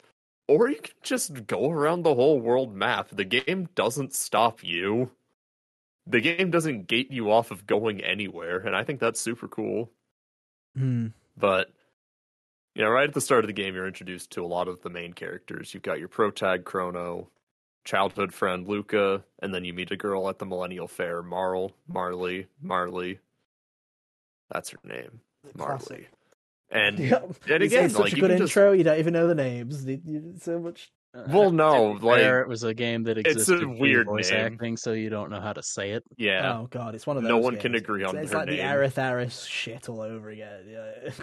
or 0.47 0.69
you 0.69 0.77
can 0.77 0.95
just 1.03 1.47
go 1.47 1.71
around 1.71 2.03
the 2.03 2.15
whole 2.15 2.39
world 2.39 2.77
map. 2.77 3.09
The 3.11 3.25
game 3.25 3.71
doesn't 3.75 4.15
stop 4.15 4.63
you. 4.63 5.11
The 6.11 6.21
game 6.21 6.51
doesn't 6.51 6.87
gate 6.87 7.11
you 7.11 7.31
off 7.31 7.51
of 7.51 7.67
going 7.67 8.01
anywhere, 8.03 8.59
and 8.59 8.75
I 8.75 8.83
think 8.83 8.99
that's 8.99 9.21
super 9.21 9.47
cool. 9.47 9.91
Hmm. 10.77 11.09
But 11.37 11.71
you 12.75 12.83
know, 12.83 12.91
right 12.91 13.09
at 13.09 13.15
the 13.15 13.21
start 13.21 13.45
of 13.45 13.49
the 13.49 13.53
game, 13.53 13.75
you're 13.75 13.87
introduced 13.87 14.31
to 14.33 14.45
a 14.45 14.47
lot 14.47 14.69
of 14.69 14.83
the 14.83 14.91
main 14.91 15.13
characters. 15.13 15.75
You've 15.75 15.83
got 15.83 15.99
your 15.99 16.09
protag 16.09 16.65
Chrono, 16.65 17.29
childhood 17.85 18.33
friend 18.33 18.67
Lucca, 18.67 19.25
and 19.41 19.53
then 19.53 19.65
you 19.65 19.75
meet 19.75 19.91
a 19.91 19.97
girl 19.97 20.29
at 20.29 20.39
the 20.39 20.47
Millennial 20.47 20.89
Fair, 20.89 21.23
Marl, 21.23 21.73
Marley, 21.87 22.47
Marley. 22.63 23.19
That's 24.51 24.71
her 24.71 24.79
name, 24.85 25.21
Marley. 25.57 26.07
And 26.71 26.99
Yeah. 27.01 27.21
and 27.49 27.63
again, 27.63 27.91
such 27.91 27.99
like 28.01 28.13
a 28.13 28.17
good 28.17 28.31
can 28.31 28.39
just 28.39 28.57
intro, 28.57 28.73
you 28.73 28.85
don't 28.85 28.99
even 28.99 29.13
know 29.13 29.27
the 29.27 29.35
names. 29.35 29.85
So 30.43 30.59
much. 30.59 30.91
Well, 31.29 31.51
no, 31.53 31.99
to 31.99 32.07
like 32.07 32.21
fair, 32.21 32.41
it 32.43 32.49
was 32.49 32.63
a 32.63 32.73
game 32.75 33.03
that 33.05 33.19
it's 33.19 33.27
a 33.29 33.31
existed 33.33 33.67
weird 33.67 34.07
voice 34.07 34.31
name. 34.31 34.53
acting, 34.55 34.77
so 34.77 34.93
you 34.93 35.11
don't 35.11 35.31
know 35.31 35.41
how 35.41 35.53
to 35.53 35.63
say 35.63 35.91
it. 35.93 36.05
yeah, 36.17 36.59
Oh 36.59 36.67
god, 36.71 36.95
it's 36.95 37.07
one 37.07 37.17
of 37.17 37.23
those. 37.25 37.29
no 37.31 37.39
one 37.39 37.57
can 37.57 37.75
agree 37.75 38.05
on 38.05 38.17
It's, 38.17 38.25
it's 38.25 38.33
her 38.33 38.39
like 38.39 38.49
name. 38.49 38.57
the 38.59 38.63
Aerith 38.63 38.99
Aris 38.99 39.45
shit 39.45 39.89
all 39.89 40.01
over 40.01 40.29
again. 40.31 40.65
Yeah. 40.69 41.11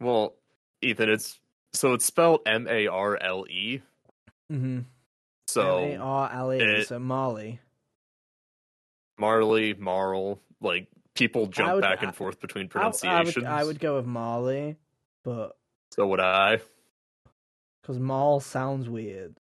Well, 0.00 0.34
Ethan, 0.82 1.08
it's 1.08 1.38
so 1.72 1.92
it's 1.94 2.04
spelled 2.04 2.40
M 2.46 2.66
A 2.68 2.86
R 2.88 3.16
L 3.20 3.46
E. 3.48 3.80
mm-hmm. 4.52 4.80
So 5.46 5.78
M 5.78 6.00
A 6.00 6.02
R 6.02 6.30
L 6.32 6.52
E. 6.52 6.58
it- 6.58 6.88
So 6.88 6.98
Marley. 6.98 7.60
Marley, 9.18 9.74
Marl, 9.74 10.40
like 10.60 10.88
people 11.14 11.46
jump 11.46 11.74
would- 11.74 11.80
back 11.82 12.02
I- 12.02 12.06
and 12.06 12.14
forth 12.14 12.40
between 12.40 12.64
I, 12.64 12.66
I 12.66 12.68
pronunciations. 12.68 13.36
would, 13.36 13.44
I 13.46 13.64
would 13.64 13.78
go 13.80 13.96
with 13.96 14.06
Marley, 14.06 14.76
but 15.22 15.56
So 15.92 16.06
would 16.08 16.20
I. 16.20 16.60
because 17.84 17.98
Marl 17.98 18.40
sounds 18.40 18.88
weird. 18.88 19.36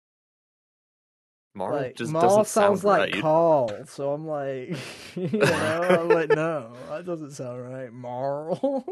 Marl 1.55 1.77
like 1.77 1.97
just 1.97 2.11
Marl 2.11 2.23
doesn't 2.25 2.47
sounds 2.47 2.81
sound 2.81 2.85
like 2.85 3.13
right. 3.13 3.23
Carl, 3.23 3.85
so 3.87 4.13
I'm 4.13 4.27
like, 4.27 4.77
you 5.17 5.29
know, 5.39 5.99
I'm 6.01 6.09
like, 6.09 6.29
no, 6.35 6.73
that 6.89 7.05
doesn't 7.05 7.33
sound 7.33 7.63
right. 7.71 7.93
Marl. 7.93 8.85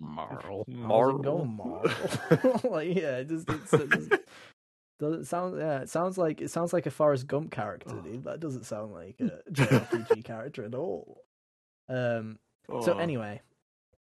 Marl. 0.00 0.64
How's 0.86 1.14
it 1.14 1.22
going, 1.22 1.56
Marl? 1.56 1.84
like, 2.64 2.96
yeah, 2.96 3.18
it 3.18 3.28
just, 3.28 3.48
it's, 3.48 3.72
it 3.74 3.90
just 3.90 4.10
doesn't 4.98 5.26
sound. 5.26 5.58
Yeah, 5.58 5.80
it 5.80 5.88
sounds 5.88 6.18
like 6.18 6.40
it 6.40 6.50
sounds 6.50 6.72
like 6.72 6.86
a 6.86 6.90
Forrest 6.90 7.26
Gump 7.26 7.52
character, 7.52 8.00
dude. 8.02 8.24
That 8.24 8.40
doesn't 8.40 8.64
sound 8.64 8.92
like 8.92 9.20
a 9.20 9.40
JRPG 9.52 10.24
character 10.24 10.64
at 10.64 10.74
all. 10.74 11.22
Um. 11.88 12.38
So 12.68 12.94
Oh, 12.94 12.98
anyway, 12.98 13.40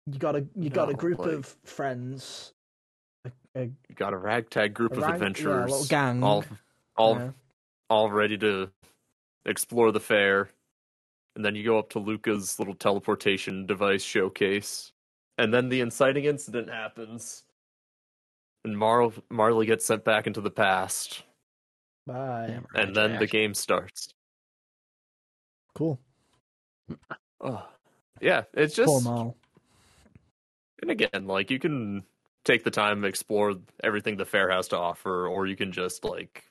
you 0.06 0.18
got 0.18 0.36
a 0.36 0.46
you 0.54 0.70
got 0.70 0.88
a 0.88 0.94
group 0.94 1.18
like- 1.18 1.32
of 1.32 1.56
friends, 1.64 2.52
a, 3.56 3.60
a, 3.60 3.64
you 3.64 3.94
got 3.94 4.12
a 4.12 4.16
ragtag 4.16 4.74
group 4.74 4.92
a 4.92 4.96
of 4.96 5.02
rag- 5.02 5.08
yeah, 5.08 5.12
a 5.12 5.16
adventurers, 5.16 5.70
little 5.70 5.86
gang, 5.86 6.22
all 6.22 6.44
all 6.96 7.16
yeah. 7.16 7.30
all 7.90 8.10
ready 8.10 8.38
to 8.38 8.70
explore 9.44 9.92
the 9.92 10.00
fair, 10.00 10.50
and 11.34 11.44
then 11.44 11.54
you 11.54 11.64
go 11.64 11.78
up 11.78 11.90
to 11.90 11.98
Lucca's 11.98 12.58
little 12.58 12.74
teleportation 12.74 13.66
device 13.66 14.02
showcase, 14.02 14.92
and 15.38 15.52
then 15.52 15.68
the 15.68 15.80
inciting 15.80 16.24
incident 16.24 16.68
happens. 16.68 17.44
and 18.64 18.76
Mar- 18.76 19.12
Marley 19.30 19.66
gets 19.66 19.84
sent 19.86 20.04
back 20.04 20.26
into 20.26 20.40
the 20.40 20.50
past, 20.50 21.22
Bye. 22.06 22.46
Damn 22.48 22.66
and 22.74 22.94
then 22.94 23.18
the 23.18 23.26
game 23.26 23.54
starts. 23.54 24.08
Cool. 25.74 25.98
Oh. 27.40 27.66
Yeah, 28.20 28.44
it's 28.54 28.76
Poor 28.76 28.86
just 28.86 29.04
Mal. 29.04 29.36
and 30.80 30.90
again, 30.90 31.26
like 31.26 31.50
you 31.50 31.58
can 31.58 32.02
take 32.46 32.64
the 32.64 32.70
time 32.70 33.02
to 33.02 33.08
explore 33.08 33.54
everything 33.82 34.16
the 34.16 34.24
fair 34.24 34.50
has 34.50 34.68
to 34.68 34.78
offer, 34.78 35.26
or 35.26 35.46
you 35.46 35.56
can 35.56 35.72
just 35.72 36.04
like 36.04 36.44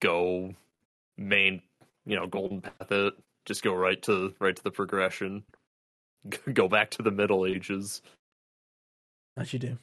go 0.00 0.54
main, 1.18 1.60
you 2.06 2.16
know, 2.16 2.26
golden 2.26 2.62
path 2.62 2.90
it. 2.92 3.14
Just 3.44 3.62
go 3.62 3.74
right 3.74 4.00
to 4.02 4.34
right 4.40 4.56
to 4.56 4.64
the 4.64 4.70
progression. 4.70 5.44
Go 6.52 6.66
back 6.66 6.90
to 6.90 7.02
the 7.02 7.12
Middle 7.12 7.46
Ages. 7.46 8.02
As 9.36 9.52
you 9.52 9.60
do. 9.60 9.78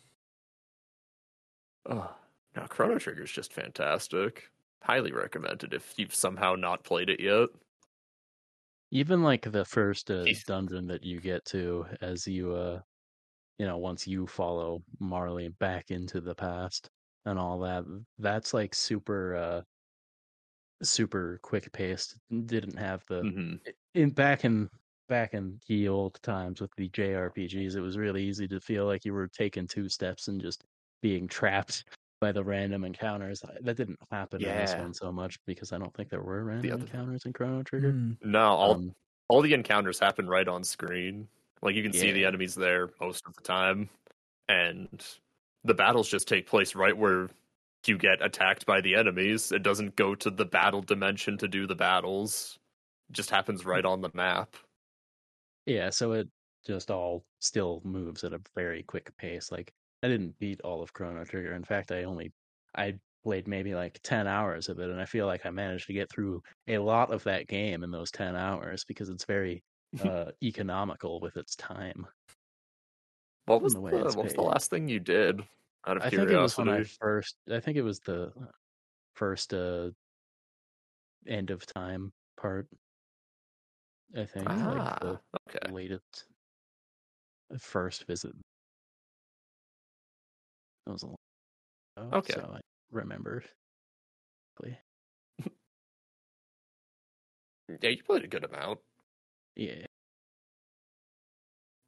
Oh, 1.90 2.14
now 2.54 2.66
Chrono 2.68 2.98
Trigger 3.00 3.24
is 3.24 3.32
just 3.32 3.54
fantastic. 3.54 4.50
Highly 4.82 5.14
recommended 5.14 5.74
if 5.74 5.94
you've 5.96 6.14
somehow 6.14 6.56
not 6.56 6.84
played 6.84 7.10
it 7.10 7.22
yet. 7.22 7.48
Even 8.92 9.24
like 9.24 9.50
the 9.50 9.64
first 9.64 10.12
uh, 10.12 10.26
dungeon 10.46 10.88
that 10.88 11.06
you 11.06 11.22
get 11.22 11.46
to 11.46 11.86
as 12.02 12.28
you 12.28 12.54
uh 12.54 12.82
you 13.64 13.70
know, 13.70 13.78
once 13.78 14.06
you 14.06 14.28
follow 14.28 14.84
Marley 15.00 15.48
back 15.48 15.90
into 15.90 16.20
the 16.20 16.36
past 16.36 16.90
and 17.26 17.40
all 17.40 17.58
that, 17.60 17.86
that's 18.20 18.54
like 18.54 18.76
super 18.76 19.36
uh 19.38 19.62
super 20.84 21.40
quick 21.44 21.72
paced. 21.72 22.18
Didn't 22.46 22.78
have 22.78 23.06
the 23.08 23.22
hmm 23.22 23.56
in 23.96 24.10
back 24.10 24.44
in 24.44 24.70
back 25.08 25.34
in 25.34 25.58
the 25.70 25.88
old 25.88 26.22
times 26.24 26.60
with 26.60 26.72
the 26.76 26.90
JRPGs, 26.90 27.78
it 27.78 27.80
was 27.80 27.98
really 27.98 28.22
easy 28.22 28.50
to 28.50 28.60
feel 28.60 28.86
like 28.86 29.06
you 29.06 29.14
were 29.14 29.30
taking 29.30 29.66
two 29.66 29.88
steps 29.88 30.28
and 30.28 30.42
just 30.42 30.66
being 31.02 31.26
trapped 31.26 31.86
by 32.20 32.34
the 32.34 32.44
random 32.44 32.84
encounters. 32.84 33.42
That 33.62 33.78
didn't 33.78 34.00
happen 34.12 34.44
in 34.44 34.58
this 34.58 34.74
one 34.76 34.94
so 34.94 35.10
much 35.10 35.40
because 35.46 35.72
I 35.72 35.78
don't 35.78 35.94
think 35.94 36.10
there 36.10 36.22
were 36.22 36.44
random 36.44 36.74
other- 36.74 36.82
encounters 36.84 37.24
in 37.26 37.32
Chrono 37.32 37.64
Trigger. 37.64 37.94
Mm. 37.94 38.18
No, 38.24 38.44
all 38.44 38.72
Um, 38.74 38.94
all 39.30 39.42
the 39.42 39.54
encounters 39.54 40.00
happen 40.00 40.28
right 40.28 40.50
on 40.50 40.66
screen. 40.66 41.30
Like 41.64 41.76
you 41.76 41.84
can 41.84 41.94
see 41.94 42.12
the 42.12 42.26
enemies 42.26 42.56
there 42.56 42.90
most 43.00 43.26
of 43.26 43.34
the 43.36 43.42
time, 43.42 43.90
and 44.50 45.02
the 45.64 45.74
battles 45.74 46.10
just 46.10 46.28
take 46.28 46.46
place 46.46 46.76
right 46.76 46.96
where 46.96 47.30
you 47.88 47.98
get 47.98 48.24
attacked 48.24 48.66
by 48.66 48.82
the 48.82 48.96
enemies. 48.96 49.52
It 49.54 49.64
doesn't 49.64 49.96
go 49.96 50.14
to 50.14 50.30
the 50.30 50.46
battle 50.46 50.82
dimension 50.82 51.38
to 51.38 51.48
do 51.48 51.66
the 51.66 51.76
battles. 51.76 52.60
It 53.10 53.14
just 53.14 53.30
happens 53.30 53.62
hmm. 53.62 53.70
right 53.70 53.86
on 53.86 54.02
the 54.02 54.12
map. 54.14 54.56
Yeah, 55.66 55.90
so 55.90 56.12
it 56.12 56.28
just 56.68 56.92
all 56.92 57.24
still 57.40 57.82
moves 57.86 58.26
at 58.26 58.34
a 58.34 58.42
very 58.56 58.84
quick 58.84 59.16
pace. 59.18 59.50
Like 59.50 59.72
I 60.04 60.10
didn't 60.10 60.38
beat 60.40 60.60
all 60.62 60.82
of 60.82 60.92
Chrono 60.92 61.24
Trigger. 61.24 61.54
In 61.54 61.64
fact, 61.64 61.94
I 61.94 62.04
only 62.04 62.34
I 62.76 62.96
played 63.24 63.48
maybe 63.48 63.74
like 63.74 64.02
10 64.04 64.28
hours 64.28 64.68
of 64.68 64.80
it 64.80 64.90
and 64.90 65.00
I 65.00 65.06
feel 65.06 65.28
like 65.28 65.46
I 65.46 65.50
managed 65.50 65.88
to 65.88 65.94
get 65.94 66.12
through 66.12 66.44
a 66.68 66.78
lot 66.78 67.10
of 67.14 67.24
that 67.24 67.48
game 67.48 67.84
in 67.84 67.92
those 67.92 68.12
10 68.12 68.36
hours 68.36 68.84
because 68.84 69.08
it's 69.08 69.24
very 69.24 69.64
uh 70.02 70.32
economical 70.42 71.20
with 71.20 71.38
its 71.38 71.56
time. 71.56 72.08
What 73.46 73.62
was 73.62 73.74
the 73.74 73.82
the, 73.82 73.86
what 74.16 74.24
was 74.24 74.34
the 74.34 74.42
last 74.42 74.70
thing 74.70 74.88
you 74.88 75.00
did? 75.00 75.42
Out 75.86 75.98
of 75.98 76.04
I 76.04 76.10
think 76.10 76.30
it 76.30 76.38
was 76.38 76.58
when 76.58 76.70
I 76.70 76.84
first 76.84 77.36
I 77.52 77.60
think 77.60 77.78
it 77.78 77.82
was 77.82 78.00
the 78.00 78.32
first 79.16 79.54
uh 79.54 79.90
end 81.28 81.52
of 81.52 81.66
time 81.66 82.12
part. 82.38 82.68
I 84.16 84.26
think 84.26 84.48
like 84.48 84.60
ah, 84.60 84.98
the 85.02 85.20
okay. 85.50 85.72
latest 85.72 86.26
first 87.60 88.06
visit. 88.08 88.34
That 90.86 90.92
was 90.94 91.04
a 91.04 91.08
long 91.08 91.16
ago, 91.98 92.18
Okay. 92.18 92.34
so 92.34 92.52
I 92.56 92.60
remembered. 92.92 93.46
Play- 94.60 94.80
Yeah, 97.82 97.90
you 97.90 98.04
played 98.04 98.24
a 98.24 98.28
good 98.28 98.44
amount, 98.44 98.80
Yeah, 99.56 99.86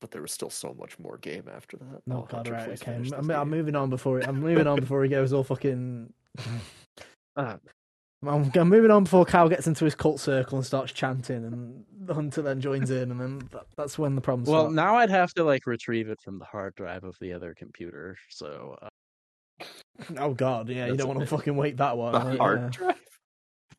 but 0.01 0.11
there 0.11 0.21
was 0.21 0.31
still 0.31 0.49
so 0.49 0.75
much 0.77 0.99
more 0.99 1.17
game 1.17 1.49
after 1.53 1.77
that. 1.77 2.01
No, 2.05 2.17
Oh, 2.23 2.27
God, 2.29 2.47
right, 2.49 2.65
please 2.65 2.81
okay. 2.81 2.91
finish 2.93 3.11
I'm, 3.11 3.27
this 3.27 3.35
I'm 3.35 3.49
moving 3.49 3.75
on 3.75 3.89
before 3.89 4.19
I'm 4.19 4.39
moving 4.39 4.67
on 4.67 4.79
before 4.79 5.03
he 5.03 5.09
goes 5.09 5.33
all 5.33 5.43
fucking. 5.43 6.13
Ah, 7.35 7.57
I'm, 8.25 8.51
I'm 8.55 8.69
moving 8.69 8.91
on 8.91 9.03
before 9.03 9.25
Cal 9.25 9.49
gets 9.49 9.67
into 9.67 9.85
his 9.85 9.93
cult 9.95 10.19
circle 10.19 10.57
and 10.57 10.65
starts 10.65 10.91
chanting, 10.91 11.43
and 11.45 11.85
the 12.05 12.13
hunter 12.13 12.41
then 12.41 12.59
joins 12.61 12.89
in, 12.89 13.11
and 13.11 13.19
then 13.21 13.39
that, 13.51 13.65
that's 13.77 13.99
when 13.99 14.15
the 14.15 14.21
problems 14.21 14.49
Well, 14.49 14.63
start. 14.63 14.73
now 14.73 14.95
I'd 14.95 15.09
have 15.11 15.33
to 15.35 15.43
like 15.43 15.65
retrieve 15.67 16.09
it 16.09 16.19
from 16.21 16.39
the 16.39 16.45
hard 16.45 16.73
drive 16.75 17.03
of 17.03 17.15
the 17.19 17.33
other 17.33 17.53
computer. 17.55 18.17
So 18.29 18.77
uh, 18.81 19.65
Oh 20.17 20.33
God, 20.33 20.69
yeah, 20.69 20.87
you 20.87 20.97
don't 20.97 21.07
want 21.07 21.19
to 21.19 21.25
fucking 21.27 21.55
wait 21.55 21.77
that 21.77 21.97
one. 21.97 22.13
the 22.23 22.29
right? 22.29 22.37
hard 22.37 22.59
Yeah. 22.61 22.69
drive. 22.69 23.04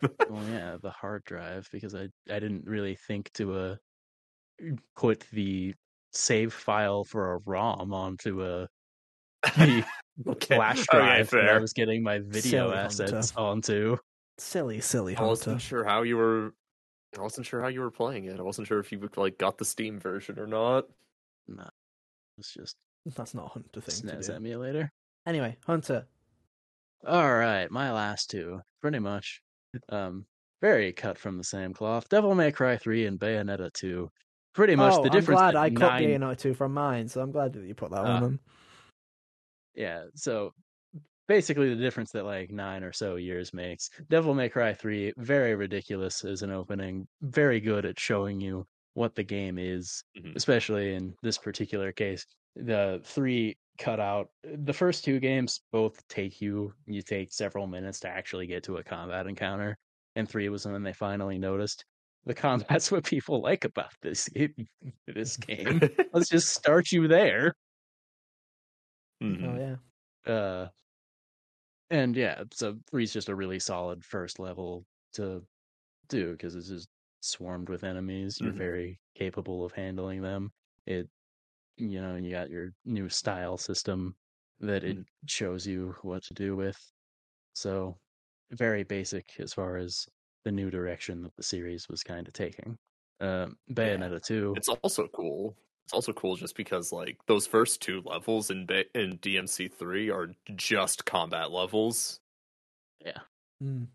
well, 0.31 0.45
yeah, 0.49 0.77
the 0.83 0.91
hard 0.91 1.25
drive 1.25 1.69
because 1.73 1.95
I 1.95 2.09
I 2.31 2.39
didn't 2.39 2.65
really 2.67 2.97
think 3.07 3.31
to 3.35 3.55
uh 3.55 3.77
put 4.97 5.21
the 5.33 5.75
save 6.13 6.53
file 6.53 7.05
for 7.05 7.35
a 7.35 7.39
ROM 7.47 7.93
onto 7.93 8.43
a 8.43 8.69
the 9.57 9.85
Okay, 10.27 10.57
flash 10.57 10.89
okay, 10.91 10.99
drive 10.99 11.31
that 11.31 11.49
I 11.49 11.59
was 11.59 11.73
getting 11.75 12.03
my 12.03 12.21
video 12.21 12.71
Silly 12.71 12.77
assets 12.77 13.31
Hunter. 13.31 13.41
onto. 13.41 13.97
Silly, 14.39 14.81
silly 14.81 15.17
I 15.17 15.23
wasn't 15.23 15.61
hunter. 15.61 15.61
sure 15.61 15.85
how 15.85 16.03
you 16.03 16.17
were. 16.17 16.53
I 17.19 17.23
wasn't 17.23 17.47
sure 17.47 17.61
how 17.61 17.69
you 17.69 17.81
were 17.81 17.91
playing 17.91 18.25
it. 18.25 18.39
I 18.39 18.43
wasn't 18.43 18.67
sure 18.67 18.79
if 18.81 18.93
you 18.93 19.09
like 19.17 19.39
got 19.39 19.59
the 19.59 19.65
Steam 19.65 19.99
version 19.99 20.39
or 20.39 20.47
not. 20.47 20.85
No, 21.49 21.69
it's 22.39 22.53
just 22.53 22.77
That's 23.05 23.35
not 23.35 23.47
a 23.47 23.49
hunter 23.49 23.81
thing 23.81 24.09
to 24.09 24.17
SNES 24.17 24.35
emulator. 24.35 24.91
Anyway, 25.27 25.57
hunter. 25.67 26.07
All 27.07 27.35
right, 27.35 27.71
my 27.71 27.93
last 27.93 28.31
two, 28.31 28.61
pretty 28.81 28.99
much, 28.99 29.41
um, 29.89 30.27
very 30.61 30.93
cut 30.93 31.19
from 31.19 31.37
the 31.39 31.45
same 31.45 31.73
cloth. 31.75 32.09
Devil 32.09 32.35
May 32.35 32.53
Cry 32.53 32.77
three 32.77 33.07
and 33.07 33.19
Bayonetta 33.19 33.73
two. 33.73 34.11
Pretty 34.55 34.75
much 34.75 34.95
oh, 34.95 35.03
the 35.03 35.11
difference. 35.11 35.41
I'm 35.41 35.53
glad 35.53 35.55
that 35.55 35.61
I 35.61 35.71
cut 35.71 36.01
nine... 36.01 36.03
Bayonetta 36.21 36.39
2 36.39 36.55
from 36.55 36.73
mine, 36.73 37.09
so 37.09 37.21
I'm 37.21 37.31
glad 37.31 37.53
that 37.53 37.65
you 37.65 37.75
put 37.75 37.91
that 37.91 38.01
Ah. 38.07 38.15
one 38.15 38.23
on. 38.25 38.41
Yeah, 39.75 40.05
so 40.15 40.55
basically 41.29 41.69
the 41.69 41.81
difference 41.81 42.11
that 42.13 42.25
like 42.25 42.51
nine 42.51 42.83
or 42.83 42.93
so 42.93 43.17
years 43.17 43.53
makes. 43.53 43.91
Devil 44.09 44.33
May 44.33 44.49
Cry 44.49 44.73
3, 44.73 45.13
very 45.19 45.55
ridiculous 45.55 46.25
as 46.25 46.41
an 46.43 46.51
opening, 46.51 47.07
very 47.21 47.61
good 47.61 47.85
at 47.85 48.01
showing 48.01 48.41
you 48.41 48.67
what 48.95 49.15
the 49.15 49.23
game 49.23 49.59
is, 49.59 50.03
Mhm. 50.19 50.35
especially 50.37 50.95
in 50.95 51.15
this 51.23 51.37
particular 51.37 51.93
case. 51.93 52.25
The 52.55 53.03
three 53.05 53.59
cut 53.79 54.01
out 54.01 54.29
the 54.43 54.73
first 54.73 55.05
two 55.05 55.21
games 55.21 55.61
both 55.73 56.07
take 56.09 56.41
you 56.41 56.75
you 56.87 57.03
take 57.03 57.33
several 57.33 57.67
minutes 57.67 58.01
to 58.01 58.09
actually 58.09 58.47
get 58.47 58.63
to 58.65 58.77
a 58.79 58.85
combat 58.85 59.27
encounter. 59.27 59.77
And 60.17 60.29
three 60.29 60.49
was 60.49 60.67
when 60.67 60.83
they 60.83 60.93
finally 60.95 61.39
noticed 61.39 61.85
the 62.25 62.35
combat's 62.35 62.91
what 62.93 63.05
people 63.05 63.43
like 63.43 63.65
about 63.65 63.93
this 64.03 64.29
this 65.07 65.37
game. 65.37 65.83
Let's 66.13 66.29
just 66.29 66.51
start 66.55 66.93
you 66.93 67.09
there. 67.09 67.55
Mhm. 69.21 69.45
Oh 69.45 69.57
yeah. 69.57 70.33
Uh, 70.33 70.71
and 71.91 72.17
yeah, 72.17 72.45
so 72.53 72.79
three's 72.91 73.13
just 73.13 73.29
a 73.29 73.35
really 73.35 73.59
solid 73.59 74.05
first 74.05 74.39
level 74.39 74.85
to 75.15 75.47
do 76.09 76.33
because 76.33 76.57
it's 76.57 76.69
just 76.69 76.89
swarmed 77.23 77.69
with 77.71 77.85
enemies. 77.85 78.41
You're 78.41 78.53
Mhm. 78.53 78.55
very 78.55 79.01
capable 79.17 79.65
of 79.65 79.73
handling 79.73 80.23
them. 80.23 80.53
It, 80.87 81.11
you 81.77 82.01
know, 82.01 82.17
you 82.17 82.31
got 82.31 82.51
your 82.51 82.73
new 82.85 83.09
style 83.09 83.59
system 83.59 84.15
that 84.61 84.85
it 84.85 84.99
shows 85.27 85.67
you 85.67 85.95
what 86.03 86.23
to 86.25 86.35
do 86.35 86.57
with. 86.57 86.79
So 87.55 87.99
very 88.51 88.85
basic 88.85 89.33
as 89.39 89.53
far 89.53 89.77
as 89.77 90.07
the 90.45 90.53
new 90.53 90.71
direction 90.71 91.23
that 91.23 91.37
the 91.37 91.43
series 91.43 91.89
was 91.89 92.03
kind 92.03 92.27
of 92.27 92.33
taking. 92.33 92.79
Um, 93.21 93.57
Bayonetta 93.71 94.23
two, 94.23 94.55
It's 94.57 94.69
also 94.69 95.09
cool. 95.09 95.57
It's 95.85 95.93
also 95.93 96.13
cool 96.13 96.37
just 96.37 96.57
because 96.57 96.93
like 96.93 97.19
those 97.27 97.47
first 97.47 97.81
two 97.81 98.03
levels 98.05 98.51
in 98.51 98.67
Ba- 98.67 98.99
in 98.99 99.19
DMC 99.19 99.73
three 99.73 100.11
are 100.11 100.35
just 100.55 101.05
combat 101.05 101.51
levels. 101.51 102.21
Yeah. 103.05 103.21
Mm. 103.63 103.89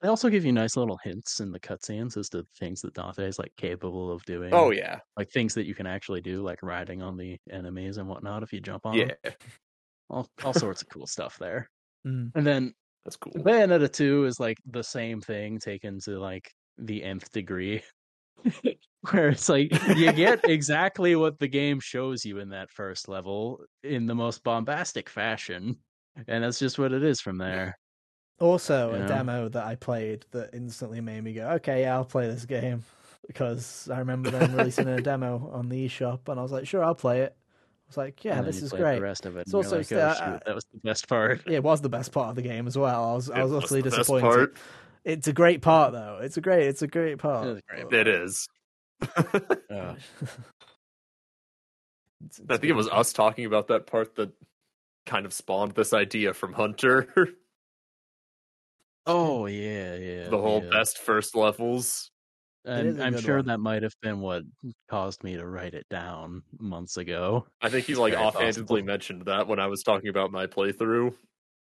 They 0.00 0.08
also 0.08 0.30
give 0.30 0.46
you 0.46 0.52
nice 0.52 0.76
little 0.76 0.98
hints 1.04 1.40
in 1.40 1.52
the 1.52 1.60
cutscenes 1.60 2.16
as 2.16 2.30
to 2.30 2.46
things 2.58 2.80
that 2.80 2.94
Dante 2.94 3.26
is 3.26 3.38
like 3.38 3.52
capable 3.56 4.10
of 4.10 4.24
doing. 4.24 4.50
Oh 4.52 4.70
yeah, 4.70 5.00
like 5.16 5.30
things 5.30 5.54
that 5.54 5.66
you 5.66 5.74
can 5.74 5.86
actually 5.86 6.22
do, 6.22 6.42
like 6.42 6.62
riding 6.62 7.02
on 7.02 7.16
the 7.16 7.38
enemies 7.50 7.98
and 7.98 8.08
whatnot 8.08 8.42
if 8.42 8.52
you 8.52 8.60
jump 8.60 8.86
on 8.86 8.94
yeah, 8.94 9.12
them. 9.22 9.32
All, 10.10 10.28
all 10.42 10.52
sorts 10.52 10.82
of 10.82 10.88
cool 10.88 11.06
stuff 11.06 11.38
there. 11.38 11.70
Mm. 12.04 12.32
And 12.34 12.44
then 12.44 12.74
that's 13.04 13.16
cool. 13.16 13.32
Bayonetta 13.32 13.92
2 13.92 14.24
is 14.24 14.40
like 14.40 14.58
the 14.66 14.82
same 14.82 15.20
thing 15.20 15.60
taken 15.60 16.00
to 16.00 16.18
like 16.18 16.50
the 16.78 17.02
nth 17.04 17.30
degree. 17.30 17.82
Where 19.10 19.28
it's 19.28 19.48
like 19.48 19.70
you 19.96 20.12
get 20.12 20.40
exactly 20.48 21.14
what 21.16 21.38
the 21.38 21.48
game 21.48 21.80
shows 21.80 22.24
you 22.24 22.38
in 22.38 22.50
that 22.50 22.70
first 22.70 23.08
level 23.08 23.60
in 23.84 24.06
the 24.06 24.14
most 24.14 24.42
bombastic 24.42 25.08
fashion. 25.08 25.76
And 26.26 26.44
that's 26.44 26.58
just 26.58 26.78
what 26.78 26.92
it 26.92 27.02
is 27.02 27.20
from 27.20 27.38
there. 27.38 27.78
Also, 28.40 28.92
Yeah. 28.92 29.04
a 29.04 29.08
demo 29.08 29.48
that 29.50 29.64
I 29.64 29.74
played 29.76 30.24
that 30.32 30.54
instantly 30.54 31.00
made 31.00 31.22
me 31.22 31.34
go, 31.34 31.48
"Okay, 31.52 31.82
yeah, 31.82 31.94
I'll 31.94 32.04
play 32.06 32.26
this 32.26 32.46
game," 32.46 32.84
because 33.26 33.88
I 33.90 33.98
remember 33.98 34.30
them 34.30 34.52
releasing 34.56 34.88
a 34.88 35.00
demo 35.00 35.50
on 35.52 35.68
the 35.68 35.86
eShop, 35.86 36.28
and 36.28 36.40
I 36.40 36.42
was 36.42 36.50
like, 36.52 36.66
"Sure, 36.66 36.82
I'll 36.82 36.94
play 36.94 37.20
it." 37.20 37.36
I 37.36 37.90
was 37.90 37.96
like, 37.96 38.24
yeah, 38.24 38.38
And 38.38 38.46
this 38.46 38.60
you 38.60 38.66
is 38.66 38.72
great. 38.72 38.96
The 38.96 39.02
rest 39.02 39.26
of 39.26 39.36
it, 39.36 39.40
It's 39.40 39.54
also 39.54 39.78
like, 39.78 39.92
oh, 39.92 39.98
uh, 39.98 40.14
shoot, 40.14 40.44
that 40.46 40.54
was 40.54 40.64
the 40.72 40.78
best 40.78 41.08
part. 41.08 41.42
It 41.46 41.62
was 41.62 41.80
the 41.80 41.88
best 41.88 42.12
part 42.12 42.30
of 42.30 42.36
the 42.36 42.42
game 42.42 42.66
as 42.68 42.78
well. 42.78 43.04
I 43.10 43.14
was 43.14 43.30
I 43.30 43.40
It 43.40 43.42
was 43.42 43.52
was 43.52 43.64
utterly 43.64 43.82
the 43.82 43.90
best 43.90 44.08
disappointed. 44.10 44.28
part. 44.28 44.56
It's 45.04 45.26
a 45.28 45.32
great 45.32 45.60
part 45.60 45.92
though. 45.92 46.20
It's 46.22 46.36
a 46.36 46.40
great 46.40 46.68
it's 46.68 46.82
a 46.82 46.86
great 46.86 47.18
part. 47.18 47.48
It 47.48 47.56
is 47.56 47.62
great 47.88 48.06
It 48.06 48.08
is. 48.08 48.48
I 52.48 52.56
think 52.56 52.64
it 52.64 52.74
was 52.74 52.88
us 52.88 53.12
talking 53.12 53.44
about 53.46 53.68
that 53.68 53.86
part 53.86 54.14
that 54.16 54.30
kind 55.06 55.26
of 55.26 55.32
spawned 55.32 55.72
this 55.72 55.92
idea 55.92 56.32
from 56.34 56.52
Hunter. 56.52 57.08
Oh 59.06 59.46
yeah, 59.46 59.94
yeah. 59.96 60.28
the 60.28 60.38
whole 60.38 60.62
yeah. 60.62 60.70
best 60.70 60.98
first 60.98 61.34
levels. 61.36 62.10
is 62.64 62.72
And 62.72 63.00
a 63.00 63.04
I'm 63.04 63.18
sure 63.18 63.36
one. 63.36 63.46
that 63.46 63.58
might 63.58 63.82
have 63.82 63.94
been 64.02 64.20
what 64.20 64.42
caused 64.90 65.22
me 65.24 65.36
to 65.36 65.46
write 65.46 65.74
it 65.74 65.86
down 65.90 66.42
months 66.58 66.96
ago. 66.96 67.46
I 67.60 67.68
think 67.68 67.88
you 67.88 67.96
like 67.96 68.12
very 68.12 68.24
offhandedly 68.24 68.62
possible. 68.80 68.82
mentioned 68.86 69.24
that 69.26 69.46
when 69.48 69.58
I 69.58 69.66
was 69.66 69.82
talking 69.82 70.08
about 70.08 70.30
my 70.30 70.46
playthrough. 70.46 71.14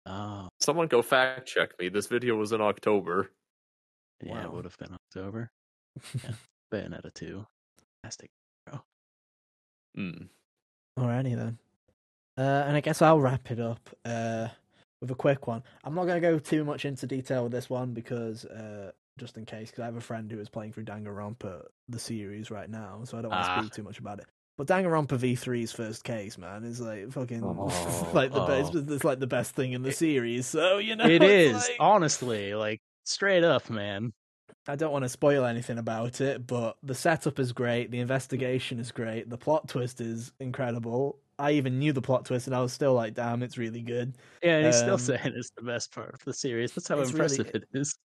Oh, 0.05 0.49
Someone 0.59 0.87
go 0.87 1.01
fact 1.01 1.47
check 1.47 1.71
me. 1.79 1.89
This 1.89 2.07
video 2.07 2.35
was 2.35 2.51
in 2.51 2.61
October. 2.61 3.31
yeah, 4.23 4.43
it 4.43 4.51
would 4.51 4.65
have 4.65 4.77
been 4.77 4.93
October. 4.93 5.51
Yeah, 6.23 6.31
Bayonetta 6.73 7.13
two, 7.13 7.45
fantastic. 8.03 8.29
Hmm. 9.95 10.11
Alrighty 10.97 11.35
then. 11.35 11.57
Uh, 12.37 12.63
and 12.65 12.77
I 12.77 12.79
guess 12.79 13.01
I'll 13.01 13.19
wrap 13.19 13.51
it 13.51 13.59
up 13.59 13.89
uh, 14.05 14.47
with 15.01 15.11
a 15.11 15.15
quick 15.15 15.47
one. 15.47 15.63
I'm 15.83 15.95
not 15.95 16.05
going 16.05 16.21
to 16.21 16.27
go 16.27 16.39
too 16.39 16.63
much 16.63 16.85
into 16.85 17.07
detail 17.07 17.43
with 17.43 17.51
this 17.51 17.69
one 17.69 17.93
because, 17.93 18.45
uh, 18.45 18.91
just 19.17 19.37
in 19.37 19.45
case, 19.45 19.69
because 19.71 19.81
I 19.81 19.85
have 19.85 19.95
a 19.97 20.01
friend 20.01 20.31
who 20.31 20.39
is 20.39 20.47
playing 20.49 20.71
through 20.73 20.85
Danganronpa 20.85 21.63
the 21.89 21.99
series 21.99 22.49
right 22.51 22.69
now, 22.69 23.01
so 23.03 23.17
I 23.17 23.21
don't 23.21 23.31
want 23.31 23.43
to 23.45 23.51
Ah. 23.51 23.61
speak 23.61 23.73
too 23.73 23.83
much 23.83 23.99
about 23.99 24.19
it. 24.19 24.25
But 24.57 24.67
Danganronpa 24.67 25.17
V3's 25.17 25.71
first 25.71 26.03
case, 26.03 26.37
man, 26.37 26.63
is 26.63 26.79
like 26.79 27.11
fucking 27.11 27.43
Oh, 27.45 28.11
like 28.13 28.31
the 28.31 28.45
best. 28.45 28.73
oh. 28.75 28.85
It's 28.93 29.03
like 29.03 29.19
the 29.19 29.27
best 29.27 29.55
thing 29.55 29.73
in 29.73 29.81
the 29.81 29.91
series. 29.91 30.45
So 30.45 30.77
you 30.77 30.95
know, 30.95 31.05
it's 31.05 31.67
like- 31.67 31.77
honestly 31.79 32.53
like 32.53 32.79
straight 33.05 33.43
up, 33.43 33.69
man. 33.69 34.13
I 34.67 34.75
don't 34.75 34.91
want 34.91 35.03
to 35.05 35.09
spoil 35.09 35.45
anything 35.45 35.79
about 35.79 36.21
it, 36.21 36.45
but 36.45 36.77
the 36.83 36.93
setup 36.93 37.39
is 37.39 37.51
great, 37.51 37.89
the 37.89 37.99
investigation 37.99 38.79
is 38.79 38.91
great, 38.91 39.27
the 39.27 39.37
plot 39.37 39.67
twist 39.67 39.99
is 39.99 40.31
incredible. 40.39 41.17
I 41.41 41.51
even 41.53 41.79
knew 41.79 41.93
the 41.93 42.01
plot 42.01 42.25
twist, 42.25 42.47
and 42.47 42.55
I 42.55 42.61
was 42.61 42.73
still 42.73 42.93
like, 42.93 43.13
"Damn, 43.15 43.43
it's 43.43 43.57
really 43.57 43.81
good." 43.81 44.17
Yeah, 44.43 44.57
and 44.57 44.65
he's 44.65 44.77
still 44.77 44.97
Um, 44.97 45.15
saying 45.23 45.33
it's 45.35 45.51
the 45.51 45.61
best 45.63 45.91
part 45.93 46.13
of 46.13 46.23
the 46.25 46.33
series. 46.33 46.73
That's 46.73 46.87
how 46.87 47.01
it's 47.01 47.13
really 47.13 47.39
impressive 47.39 47.49
it 47.53 47.63
is. 47.73 47.95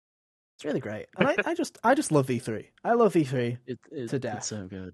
It's 0.55 0.65
really 0.65 0.79
great, 0.79 1.07
and 1.17 1.27
I, 1.27 1.37
I 1.45 1.53
just, 1.53 1.77
I 1.83 1.93
just 1.93 2.11
love 2.11 2.27
V 2.27 2.39
three. 2.39 2.71
I 2.83 2.93
love 2.93 3.13
V 3.13 3.23
three. 3.23 3.57
It, 3.65 3.79
it, 3.91 4.07
To 4.07 4.19
death. 4.19 4.33
It's 4.33 4.47
so 4.47 4.67
good. 4.67 4.93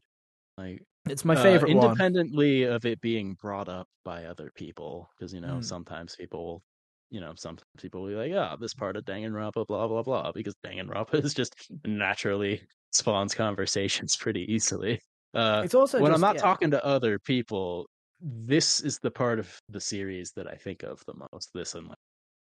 Like 0.58 0.84
It's 1.08 1.26
my 1.26 1.36
uh, 1.36 1.38
favorite 1.38 1.72
one. 1.72 2.06
independently 2.06 2.64
of 2.64 2.86
it 2.86 3.02
being 3.02 3.36
brought 3.36 3.70
up 3.70 3.88
by 4.06 4.26
other 4.26 4.52
people, 4.56 5.10
because 5.18 5.34
you 5.34 5.42
know 5.42 5.60
Mm. 5.60 5.62
sometimes 5.62 6.16
people, 6.16 6.46
will, 6.46 6.64
you 7.12 7.20
know, 7.20 7.34
sometimes 7.36 7.68
people 7.78 8.02
will 8.04 8.10
be 8.10 8.16
like, 8.16 8.34
"Ah, 8.34 8.56
this 8.56 8.74
part 8.74 8.96
of 8.98 9.06
Danganronpa, 9.06 9.68
blah 9.68 9.88
blah 9.88 10.04
blah," 10.04 10.32
because 10.32 10.56
Danganronpa 10.66 11.16
is 11.26 11.34
just 11.34 11.56
naturally 11.86 12.66
spawns 12.92 13.36
conversations 13.36 14.16
pretty 14.18 14.42
easily. 14.52 15.00
Uh, 15.34 15.64
It's 15.64 15.74
also 15.74 16.02
when 16.02 16.12
just, 16.12 16.14
I'm 16.14 16.22
not 16.22 16.38
yeah, 16.38 16.44
talking 16.44 16.72
to 16.72 16.84
other 16.86 17.20
people, 17.20 17.88
this 18.24 18.80
is 18.80 19.00
the 19.00 19.12
part 19.12 19.38
of 19.40 19.62
the 19.70 19.82
series 19.82 20.32
that 20.32 20.48
I 20.48 20.56
think 20.56 20.84
of 20.84 21.04
the 21.06 21.14
most. 21.32 21.50
This 21.54 21.76
and 21.76 21.88
like 21.88 21.98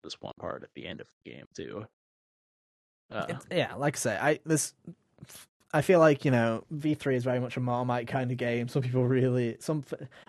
this 0.03 0.15
one 0.19 0.33
part 0.39 0.63
at 0.63 0.69
the 0.75 0.85
end 0.85 1.01
of 1.01 1.07
the 1.25 1.31
game 1.31 1.45
too. 1.55 1.85
Uh, 3.11 3.33
yeah, 3.51 3.75
like 3.75 3.95
I 3.95 3.99
say, 3.99 4.17
I 4.19 4.39
this. 4.45 4.73
I 5.75 5.81
feel 5.81 5.97
like 5.97 6.23
you 6.23 6.29
know 6.29 6.63
V 6.69 6.93
three 6.93 7.15
is 7.15 7.23
very 7.23 7.39
much 7.39 7.57
a 7.57 7.59
Marmite 7.59 8.07
kind 8.07 8.31
of 8.31 8.37
game. 8.37 8.67
Some 8.67 8.83
people 8.83 9.05
really 9.05 9.57
some. 9.59 9.83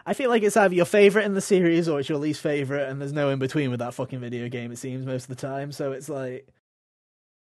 I 0.07 0.15
feel 0.15 0.31
like 0.31 0.43
it's 0.43 0.57
either 0.57 0.75
your 0.75 0.87
favorite 0.87 1.27
in 1.27 1.35
the 1.35 1.41
series 1.43 1.89
or 1.89 2.01
it's 2.01 2.09
your 2.09 2.19
least 2.19 2.41
favorite, 2.41 2.89
and 2.89 3.01
there's 3.01 3.13
no 3.13 3.29
in 3.29 3.39
between 3.39 3.71
with 3.71 3.81
that 3.81 3.95
fucking 3.95 4.21
video 4.21 4.49
game. 4.49 4.73
It 4.73 4.79
seems 4.79 5.05
most 5.05 5.25
of 5.25 5.29
the 5.29 5.47
time. 5.47 5.71
So 5.71 5.93
it's 5.93 6.09
like, 6.09 6.49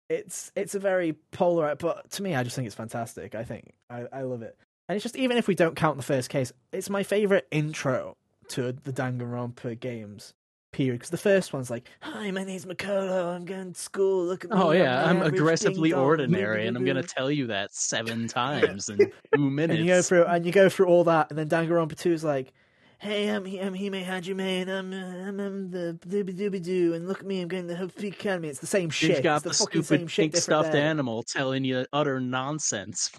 it's 0.09 0.53
it's 0.55 0.77
a 0.77 0.79
very 0.79 1.15
polar. 1.33 1.75
But 1.75 2.11
to 2.13 2.23
me, 2.23 2.37
I 2.37 2.45
just 2.45 2.55
think 2.55 2.67
it's 2.67 2.77
fantastic. 2.77 3.35
I 3.35 3.43
think 3.43 3.75
I 3.91 4.07
I 4.13 4.23
love 4.23 4.43
it, 4.43 4.57
and 4.89 4.97
it's 4.97 5.03
just 5.03 5.17
even 5.17 5.37
if 5.37 5.47
we 5.47 5.55
don't 5.55 5.77
count 5.77 5.97
the 5.97 6.03
first 6.03 6.31
case, 6.31 6.53
it's 6.73 6.89
my 6.89 7.03
favorite 7.03 7.47
intro 7.51 8.17
to 8.49 8.73
the 8.73 8.93
Danganronpa 8.93 9.79
games. 9.79 10.35
Period. 10.71 10.99
Because 10.99 11.11
the 11.11 11.17
first 11.17 11.55
one's 11.55 11.71
like, 11.71 11.89
"Hi, 12.01 12.31
my 12.31 12.45
name's 12.45 12.67
Makoto. 12.67 13.35
I'm 13.35 13.47
going 13.47 13.73
to 13.73 13.81
school. 13.81 14.27
Look 14.27 14.45
at 14.45 14.51
me. 14.51 14.57
oh 14.59 14.73
yeah, 14.73 15.03
my 15.03 15.11
I'm 15.11 15.23
aggressively 15.23 15.95
ordinary, 15.95 16.67
and 16.67 16.77
I'm 16.77 16.85
gonna 16.85 17.03
tell 17.19 17.31
you 17.31 17.47
that 17.47 17.75
seven 17.75 18.29
times 18.29 18.91
in 18.91 18.99
two 19.35 19.51
minutes. 19.51 19.79
and 19.79 19.87
you 19.87 19.95
go 19.95 20.03
through 20.03 20.25
and 20.25 20.45
you 20.45 20.53
go 20.53 20.69
through 20.69 20.87
all 20.87 21.05
that, 21.05 21.31
and 21.31 21.39
then 21.39 21.49
Danganronpa 21.49 21.97
two 21.97 22.13
is 22.13 22.23
like, 22.23 22.53
"Hey, 22.99 23.29
I'm 23.29 23.47
I'm 23.47 23.75
Hime 23.75 24.05
Hajime, 24.05 24.41
and 24.41 24.71
I'm 24.71 24.93
uh, 24.93 25.29
I'm, 25.29 25.41
I'm 25.41 25.71
the 25.71 25.99
dooby 26.07 26.37
dooby 26.39 26.63
doo, 26.63 26.93
and 26.93 27.09
look 27.09 27.21
at 27.21 27.27
me, 27.27 27.41
I'm 27.41 27.49
going 27.49 27.67
to 27.67 27.75
Hope 27.75 27.97
Peak 27.97 28.21
Academy." 28.21 28.49
It's 28.49 28.61
the 28.61 28.67
same 28.67 28.91
shit. 28.91 29.11
You've 29.11 29.23
got 29.23 29.37
it's 29.37 29.45
the, 29.45 29.49
the, 29.49 29.55
stupid 29.55 29.87
same 29.87 30.07
shit, 30.07 30.33
pink 30.33 30.37
stuffed 30.37 30.73
day. 30.73 30.83
animal 30.83 31.23
telling 31.23 31.65
you 31.65 31.87
utter 31.95 32.21
nonsense. 32.21 33.11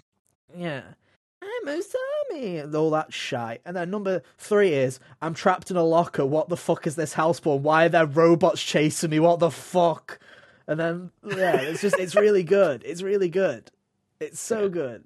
Yeah. 0.56 0.82
I'm 1.42 1.66
Osami 1.66 2.74
all 2.74 2.90
that 2.90 3.12
shite. 3.12 3.60
And 3.64 3.76
then 3.76 3.90
number 3.90 4.22
three 4.38 4.72
is 4.74 5.00
I'm 5.22 5.34
trapped 5.34 5.70
in 5.70 5.76
a 5.76 5.82
locker. 5.84 6.26
What 6.26 6.48
the 6.48 6.56
fuck 6.56 6.86
is 6.86 6.96
this 6.96 7.14
house 7.14 7.38
spawn? 7.38 7.62
Why 7.62 7.86
are 7.86 7.88
there 7.88 8.06
robots 8.06 8.62
chasing 8.62 9.10
me? 9.10 9.20
What 9.20 9.40
the 9.40 9.50
fuck? 9.50 10.18
And 10.66 10.78
then 10.78 11.10
yeah, 11.24 11.56
it's 11.56 11.80
just 11.80 11.98
it's 11.98 12.14
really 12.14 12.42
good. 12.42 12.82
It's 12.84 13.02
really 13.02 13.28
good. 13.28 13.70
It's 14.20 14.40
so 14.40 14.62
Yeah. 14.64 14.68
good. 14.68 15.04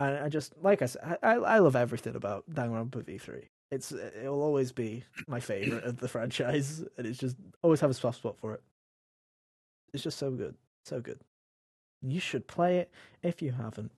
And 0.00 0.16
I 0.18 0.28
just 0.28 0.54
like 0.62 0.82
I 0.82 0.86
said, 0.86 1.18
I, 1.22 1.34
I 1.34 1.58
love 1.58 1.76
everything 1.76 2.16
about 2.16 2.44
Danganronpa 2.50 3.04
V3. 3.04 3.44
It's 3.70 3.92
it'll 3.92 4.42
always 4.42 4.72
be 4.72 5.04
my 5.26 5.40
favorite 5.40 5.84
of 5.84 5.98
the 5.98 6.08
franchise, 6.08 6.84
and 6.96 7.06
it's 7.06 7.18
just 7.18 7.36
always 7.62 7.80
have 7.80 7.90
a 7.90 7.94
soft 7.94 8.18
spot 8.18 8.36
for 8.38 8.54
it. 8.54 8.62
It's 9.92 10.02
just 10.02 10.18
so 10.18 10.30
good, 10.30 10.54
so 10.84 11.00
good. 11.00 11.20
You 12.02 12.20
should 12.20 12.46
play 12.46 12.78
it 12.78 12.90
if 13.22 13.40
you 13.42 13.52
haven't 13.52 13.92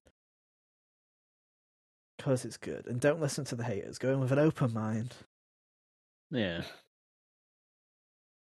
because 2.17 2.45
it's 2.45 2.57
good. 2.57 2.87
And 2.87 3.01
don't 3.01 3.21
listen 3.21 3.45
to 3.47 3.55
the 3.55 3.65
haters. 3.65 3.99
Go 3.99 4.13
in 4.13 4.21
with 4.21 4.33
an 4.33 4.39
open 4.39 4.73
mind. 4.73 5.15
Yeah, 6.31 6.63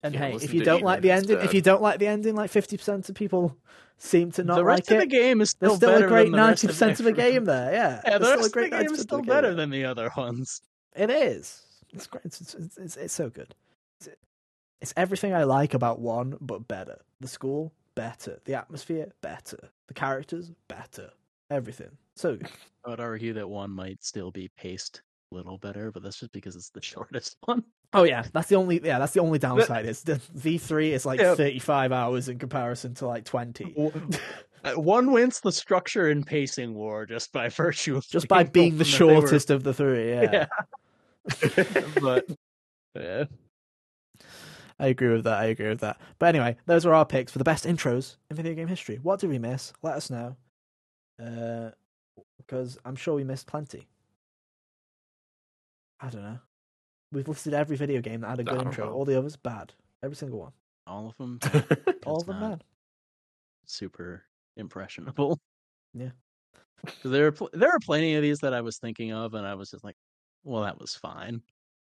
And 0.03 0.13
Yeah, 0.13 0.19
hey, 0.19 0.35
if 0.35 0.53
you 0.53 0.63
don't 0.63 0.83
like 0.83 1.01
the 1.01 1.11
ending, 1.11 1.39
if 1.39 1.53
you 1.53 1.61
don't 1.61 1.81
like 1.81 1.99
the 1.99 2.07
ending, 2.07 2.35
like 2.35 2.49
fifty 2.51 2.77
percent 2.77 3.09
of 3.09 3.15
people 3.15 3.57
seem 3.97 4.31
to 4.33 4.43
not 4.43 4.55
the 4.55 4.63
rest 4.63 4.89
like 4.89 4.97
of 4.97 5.03
it. 5.03 5.09
the 5.09 5.15
game 5.15 5.41
is 5.41 5.49
still, 5.51 5.69
There's 5.69 5.77
still 5.77 5.89
better 5.93 6.05
a 6.05 6.09
great 6.09 6.25
than 6.25 6.35
ninety 6.37 6.67
percent 6.67 6.99
of 6.99 7.05
the 7.05 7.13
game 7.13 7.45
there. 7.45 7.71
Yeah, 7.73 8.01
Yeah, 8.05 8.17
the 8.19 8.25
rest 8.25 8.25
still 8.25 8.33
a 8.33 8.37
of 8.37 8.43
the 8.43 8.49
great 8.49 8.71
game 8.71 8.93
is 8.93 9.01
still 9.01 9.19
of 9.19 9.25
the 9.25 9.31
game 9.31 9.41
better 9.41 9.53
than 9.55 9.69
the 9.71 9.85
other 9.85 10.11
ones. 10.15 10.61
It 10.95 11.09
is. 11.09 11.61
It's 11.93 12.07
great. 12.07 12.25
It's 12.25 12.41
it's, 12.53 12.77
it's, 12.77 12.97
it's 12.97 13.13
so 13.13 13.29
good. 13.29 13.55
It's, 13.99 14.09
it's 14.81 14.93
everything 14.97 15.33
I 15.33 15.43
like 15.43 15.73
about 15.73 15.99
one, 15.99 16.37
but 16.39 16.67
better. 16.67 16.99
The 17.19 17.27
school, 17.27 17.73
better. 17.95 18.39
The 18.45 18.55
atmosphere, 18.55 19.11
better. 19.21 19.69
The 19.87 19.93
characters, 19.93 20.51
better. 20.67 21.11
Everything, 21.49 21.97
so. 22.21 22.37
I 22.85 22.89
would 22.89 22.99
argue 22.99 23.33
that 23.33 23.47
one 23.47 23.69
might 23.69 24.03
still 24.03 24.31
be 24.31 24.49
paced 24.57 25.01
a 25.31 25.35
little 25.35 25.59
better, 25.59 25.91
but 25.91 26.01
that's 26.01 26.19
just 26.19 26.31
because 26.31 26.55
it's 26.55 26.69
the 26.71 26.81
shortest 26.91 27.37
one. 27.45 27.63
Oh 27.93 28.03
yeah, 28.03 28.23
that's 28.33 28.47
the 28.47 28.55
only 28.55 28.79
yeah 28.83 28.97
that's 28.99 29.13
the 29.13 29.19
only 29.19 29.37
downside 29.37 29.85
is 29.85 30.01
the 30.03 30.15
V 30.33 30.57
three 30.57 30.93
is 30.93 31.05
like 31.05 31.19
Yeah. 31.19 31.35
thirty 31.35 31.59
five 31.59 31.91
hours 31.91 32.27
in 32.29 32.39
comparison 32.39 32.93
to 32.95 33.07
like 33.07 33.25
twenty. 33.25 33.75
Uh, 34.63 34.73
One 34.73 35.11
wins 35.11 35.39
the 35.39 35.51
structure 35.51 36.09
and 36.09 36.23
pacing 36.23 36.75
war 36.75 37.07
just 37.07 37.31
by 37.31 37.49
virtue 37.49 37.97
of 37.97 38.07
Just 38.07 38.27
by 38.27 38.43
being 38.43 38.77
the 38.77 38.85
told 38.85 38.99
them 38.99 39.07
that 39.07 39.07
they 39.07 39.15
were- 39.15 39.21
shortest 39.27 39.49
of 39.49 39.63
the 39.63 39.73
three. 39.73 40.11
Yeah. 40.11 40.45
but 41.99 42.25
yeah, 42.95 43.23
I 44.79 44.87
agree 44.87 45.09
with 45.13 45.23
that. 45.23 45.39
I 45.39 45.45
agree 45.45 45.69
with 45.69 45.79
that. 45.79 45.99
But 46.19 46.27
anyway, 46.35 46.57
those 46.67 46.85
are 46.85 46.93
our 46.93 47.05
picks 47.07 47.31
for 47.31 47.39
the 47.39 47.43
best 47.43 47.65
intros 47.65 48.17
in 48.29 48.35
video 48.35 48.53
game 48.53 48.67
history. 48.67 48.99
What 49.01 49.19
did 49.19 49.31
we 49.31 49.39
miss? 49.39 49.73
Let 49.81 49.95
us 49.95 50.11
know. 50.11 50.35
Uh, 51.19 51.71
because 52.37 52.77
I'm 52.85 52.95
sure 52.95 53.15
we 53.15 53.23
missed 53.23 53.47
plenty. 53.47 53.87
I 55.99 56.09
don't 56.09 56.23
know. 56.23 56.39
We've 57.11 57.27
listed 57.27 57.53
every 57.53 57.75
video 57.77 58.01
game 58.01 58.21
that 58.21 58.29
had 58.29 58.39
a 58.39 58.43
good 58.43 58.55
don't 58.55 58.67
intro. 58.67 58.85
know. 58.87 58.93
All 58.93 59.05
the 59.05 59.17
others 59.17 59.35
bad. 59.35 59.73
Every 60.03 60.15
single 60.15 60.39
one. 60.39 60.51
all 60.87 61.07
of 61.09 61.17
them 61.17 61.39
All 62.05 62.21
of 62.21 62.25
them 62.25 62.39
bad. 62.39 62.63
super 63.65 64.23
impressionable. 64.57 65.39
Yeah. 65.93 66.09
there 67.03 67.27
are 67.27 67.31
pl- 67.31 67.49
there 67.53 67.69
are 67.69 67.79
plenty 67.79 68.15
of 68.15 68.23
these 68.23 68.39
that 68.39 68.53
I 68.53 68.61
was 68.61 68.77
thinking 68.79 69.11
of, 69.13 69.35
and 69.35 69.45
I 69.45 69.53
was 69.53 69.69
just 69.69 69.83
like, 69.83 69.95
well, 70.43 70.63
that 70.63 70.79
was 70.79 70.95
fine. 70.95 71.41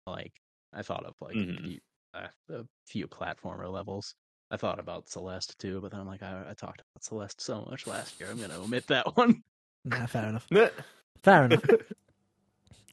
Like 0.06 0.32
I 0.72 0.82
thought 0.82 1.04
of 1.04 1.14
like 1.20 1.34
Mhm. 1.36 1.58
a, 1.58 1.62
few, 1.62 1.78
uh, 2.14 2.28
a 2.50 2.64
few 2.86 3.06
platformer 3.06 3.70
levels. 3.70 4.14
I 4.50 4.56
thought 4.56 4.78
about 4.78 5.08
Celeste 5.08 5.58
too, 5.58 5.80
but 5.80 5.90
then 5.90 6.00
I'm 6.00 6.06
like, 6.06 6.22
I, 6.22 6.44
I 6.50 6.54
talked 6.54 6.80
about 6.80 7.02
Celeste 7.02 7.40
so 7.40 7.66
much 7.68 7.86
last 7.86 8.18
year. 8.20 8.30
I'm 8.30 8.40
gonna 8.40 8.58
omit 8.58 8.86
that 8.86 9.04
one. 9.16 9.42
Nah, 9.86 10.04
fair 10.06 10.28
enough. 10.28 10.46
Fair 11.22 11.44
enough. 11.46 11.64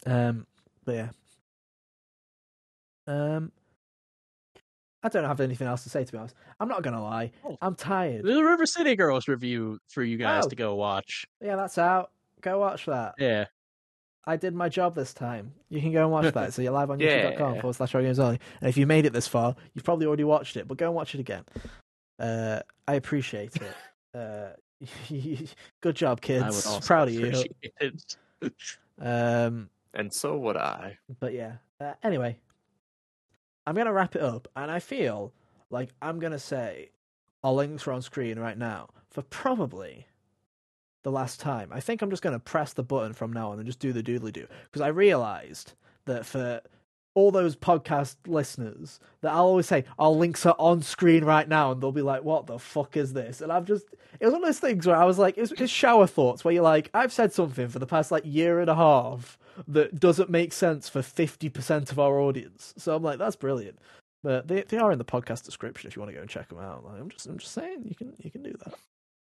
Um, 0.05 0.45
but 0.85 0.95
yeah. 0.95 1.09
Um, 3.07 3.51
I 5.01 5.09
don't 5.09 5.23
have 5.25 5.39
anything 5.41 5.67
else 5.67 5.83
to 5.83 5.89
say 5.89 6.03
to 6.03 6.11
be 6.11 6.17
honest. 6.17 6.35
I'm 6.59 6.67
not 6.67 6.83
gonna 6.83 7.01
lie. 7.03 7.31
Oh. 7.45 7.57
I'm 7.61 7.75
tired. 7.75 8.25
There's 8.25 8.37
a 8.37 8.43
River 8.43 8.65
City 8.65 8.95
Girls 8.95 9.27
review 9.27 9.79
for 9.89 10.03
you 10.03 10.17
guys 10.17 10.43
Oh. 10.45 10.49
to 10.49 10.55
go 10.55 10.75
watch. 10.75 11.25
Yeah, 11.41 11.55
that's 11.55 11.77
out. 11.77 12.11
Go 12.41 12.59
watch 12.59 12.85
that. 12.85 13.15
Yeah, 13.17 13.45
I 14.25 14.35
did 14.37 14.53
my 14.55 14.67
job 14.69 14.95
this 14.95 15.13
time. 15.13 15.53
You 15.69 15.79
can 15.81 15.91
go 15.93 16.01
and 16.03 16.11
watch 16.11 16.33
that. 16.33 16.53
So 16.53 16.61
you're 16.61 16.71
live 16.73 16.89
on 16.91 16.99
youtube.com 16.99 17.55
Yeah. 17.55 17.61
forward 17.61 17.75
slash 17.75 17.91
Games 17.93 18.19
Only. 18.19 18.39
And 18.61 18.69
if 18.69 18.75
you 18.77 18.85
made 18.85 19.05
it 19.05 19.13
this 19.13 19.27
far, 19.27 19.55
you've 19.73 19.85
probably 19.85 20.05
already 20.05 20.23
watched 20.25 20.57
it, 20.57 20.67
but 20.67 20.77
go 20.77 20.87
and 20.87 20.95
watch 20.95 21.13
it 21.15 21.19
again. 21.21 21.43
Uh, 22.19 22.59
I 22.87 22.95
appreciate 22.95 23.55
it. 23.55 23.75
Uh, 24.17 24.49
good 25.81 25.95
job, 25.95 26.09
I 26.09 26.11
would 26.11 26.21
kids. 26.21 26.65
also 26.65 26.79
Proud 26.85 27.07
of 27.09 27.13
you. 27.13 27.25
appreciate 27.27 27.55
it. 27.79 28.15
Um, 28.99 29.69
And 29.93 30.11
so 30.11 30.37
would 30.37 30.57
I. 30.57 30.97
but 31.19 31.33
yeah. 31.33 31.53
Uh, 31.79 31.93
anyway, 32.03 32.37
I'm 33.67 33.75
gonna 33.75 33.93
wrap 33.93 34.15
it 34.15 34.21
up, 34.21 34.47
and 34.55 34.69
I 34.71 34.79
feel 34.79 35.33
like 35.69 35.89
I'm 36.01 36.19
gonna 36.19 36.39
say 36.39 36.91
our 37.43 37.53
links 37.53 37.87
are 37.87 37.91
on 37.91 38.01
screen 38.01 38.39
right 38.39 38.57
now 38.57 38.89
for 39.11 39.21
probably 39.23 40.07
the 41.03 41.11
last 41.11 41.39
time. 41.39 41.69
I 41.73 41.79
think 41.79 42.01
I'm 42.01 42.09
just 42.09 42.23
gonna 42.23 42.39
press 42.39 42.73
the 42.73 42.83
button 42.83 43.13
from 43.13 43.33
now 43.33 43.51
on 43.51 43.57
and 43.59 43.65
just 43.65 43.79
do 43.79 43.91
the 43.93 44.03
doodly 44.03 44.31
do 44.31 44.47
because 44.65 44.81
I 44.81 44.87
realized 44.87 45.73
that 46.05 46.25
for 46.25 46.61
all 47.15 47.31
those 47.31 47.55
podcast 47.55 48.15
listeners 48.27 48.99
that 49.21 49.31
I'll 49.31 49.45
always 49.45 49.67
say 49.67 49.85
our 49.99 50.09
links 50.09 50.45
are 50.45 50.55
on 50.57 50.81
screen 50.81 51.23
right 51.23 51.47
now 51.47 51.71
and 51.71 51.81
they'll 51.81 51.91
be 51.91 52.01
like 52.01 52.23
what 52.23 52.47
the 52.47 52.59
fuck 52.59 52.97
is 52.97 53.13
this? 53.13 53.41
And 53.41 53.51
I've 53.51 53.65
just 53.65 53.85
it 54.19 54.25
was 54.25 54.33
one 54.33 54.43
of 54.43 54.47
those 54.47 54.59
things 54.59 54.87
where 54.87 54.95
I 54.95 55.05
was 55.05 55.19
like 55.19 55.37
it 55.37 55.41
was 55.41 55.51
just 55.51 55.73
shower 55.73 56.07
thoughts 56.07 56.43
where 56.43 56.53
you're 56.53 56.63
like 56.63 56.89
I've 56.93 57.13
said 57.13 57.33
something 57.33 57.67
for 57.67 57.79
the 57.79 57.87
past 57.87 58.11
like 58.11 58.23
year 58.25 58.59
and 58.59 58.69
a 58.69 58.75
half 58.75 59.37
that 59.67 59.99
doesn't 59.99 60.29
make 60.29 60.51
sense 60.51 60.89
for 60.89 61.01
50% 61.01 61.91
of 61.91 61.99
our 61.99 62.19
audience. 62.19 62.73
So 62.77 62.95
I'm 62.95 63.03
like 63.03 63.19
that's 63.19 63.35
brilliant. 63.35 63.79
But 64.23 64.47
they 64.47 64.61
they 64.63 64.77
are 64.77 64.91
in 64.91 64.97
the 64.97 65.05
podcast 65.05 65.43
description 65.43 65.87
if 65.87 65.95
you 65.95 66.01
want 66.01 66.11
to 66.11 66.15
go 66.15 66.21
and 66.21 66.29
check 66.29 66.49
them 66.49 66.59
out. 66.59 66.85
Like, 66.85 66.99
I'm 66.99 67.09
just 67.09 67.27
I'm 67.27 67.37
just 67.37 67.53
saying 67.53 67.83
you 67.85 67.95
can 67.95 68.13
you 68.19 68.31
can 68.31 68.43
do 68.43 68.55
that 68.63 68.73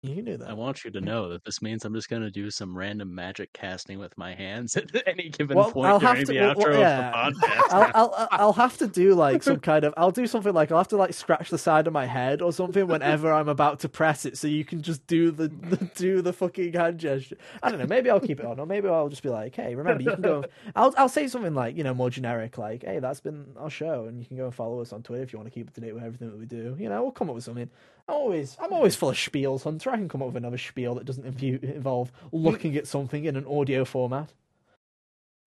you 0.07 0.15
can 0.15 0.25
do 0.25 0.37
that 0.37 0.49
I 0.49 0.53
want 0.53 0.83
you 0.83 0.91
to 0.91 1.01
know 1.01 1.29
that 1.29 1.43
this 1.45 1.61
means 1.61 1.85
I'm 1.85 1.93
just 1.93 2.09
going 2.09 2.21
to 2.21 2.31
do 2.31 2.49
some 2.51 2.77
random 2.77 3.13
magic 3.13 3.51
casting 3.53 3.99
with 3.99 4.17
my 4.17 4.33
hands 4.33 4.75
at 4.77 4.89
any 5.07 5.29
given 5.29 5.57
Well, 5.57 5.71
point 5.71 5.87
I'll 5.87 5.99
during 5.99 6.15
have 6.17 6.25
to- 6.27 6.33
the 6.33 6.39
well, 6.39 6.55
outro 6.55 6.79
yeah. 6.79 7.27
of 7.27 7.33
the 7.33 7.39
podcast. 7.41 7.73
I'll, 7.73 7.91
I'll 7.95 8.13
I'll- 8.17 8.27
I'll 8.31 8.53
have 8.65 8.77
to 8.77 8.87
do 8.87 9.13
like 9.13 9.43
some 9.43 9.59
kind 9.59 9.83
of 9.85 9.93
I'll 9.97 10.11
do 10.11 10.27
something 10.27 10.53
like 10.53 10.71
I'll 10.71 10.77
have 10.79 10.87
to 10.89 10.97
like 10.97 11.13
scratch 11.13 11.49
the 11.49 11.57
side 11.57 11.87
of 11.87 11.93
my 11.93 12.05
head 12.05 12.41
or 12.41 12.51
something 12.53 12.87
whenever 12.87 13.31
I'm 13.31 13.49
about 13.49 13.79
to 13.81 13.89
press 13.89 14.25
it 14.25 14.37
so 14.37 14.47
you 14.47 14.63
can 14.65 14.81
just 14.81 15.05
do 15.07 15.31
the, 15.31 15.47
the 15.49 15.77
do 15.95 16.21
the 16.21 16.33
fucking 16.33 16.73
hand 16.73 16.99
gesture. 16.99 17.37
I 17.63 17.69
don't 17.69 17.79
know, 17.79 17.87
maybe 17.87 18.09
I'll 18.09 18.19
keep 18.19 18.39
it 18.39 18.45
on 18.45 18.59
or 18.59 18.65
maybe 18.65 18.87
I'll 18.87 19.09
just 19.09 19.23
be 19.23 19.29
like, 19.29 19.55
hey, 19.55 19.75
remember 19.75 20.03
you 20.03 20.11
can 20.11 20.21
go 20.21 20.43
I'll 20.75 20.93
I'll 20.97 21.09
say 21.09 21.27
something 21.27 21.53
like, 21.53 21.75
you 21.77 21.83
know, 21.83 21.93
more 21.93 22.09
generic 22.09 22.57
like, 22.57 22.83
hey, 22.83 22.99
that's 22.99 23.19
been 23.19 23.45
our 23.57 23.69
show 23.69 24.05
and 24.05 24.19
you 24.19 24.25
can 24.25 24.37
go 24.37 24.45
and 24.45 24.53
follow 24.55 24.79
us 24.81 24.93
on 24.93 25.03
Twitter 25.03 25.23
if 25.23 25.33
you 25.33 25.39
want 25.39 25.47
to 25.47 25.53
keep 25.53 25.67
up 25.67 25.73
to 25.73 25.81
date 25.81 25.93
with 25.93 26.03
everything 26.03 26.29
that 26.29 26.37
we 26.37 26.45
do. 26.45 26.75
You 26.79 26.89
know, 26.89 27.01
we'll 27.03 27.11
come 27.11 27.29
up 27.29 27.35
with 27.35 27.43
something. 27.43 27.69
I'm 28.07 28.15
always 28.15 28.55
I'm 28.59 28.73
always 28.73 28.95
full 28.95 29.09
of 29.09 29.15
spiels, 29.15 29.63
Hunter. 29.63 29.89
I 29.89 29.97
can 29.97 30.09
come 30.09 30.21
up 30.21 30.27
with 30.27 30.37
another 30.37 30.57
spiel 30.57 30.95
that 30.95 31.05
doesn't 31.05 31.25
involve 31.41 32.11
looking 32.31 32.75
at 32.75 32.87
something 32.87 33.25
in 33.25 33.35
an 33.35 33.45
audio 33.45 33.83
format. 33.85 34.31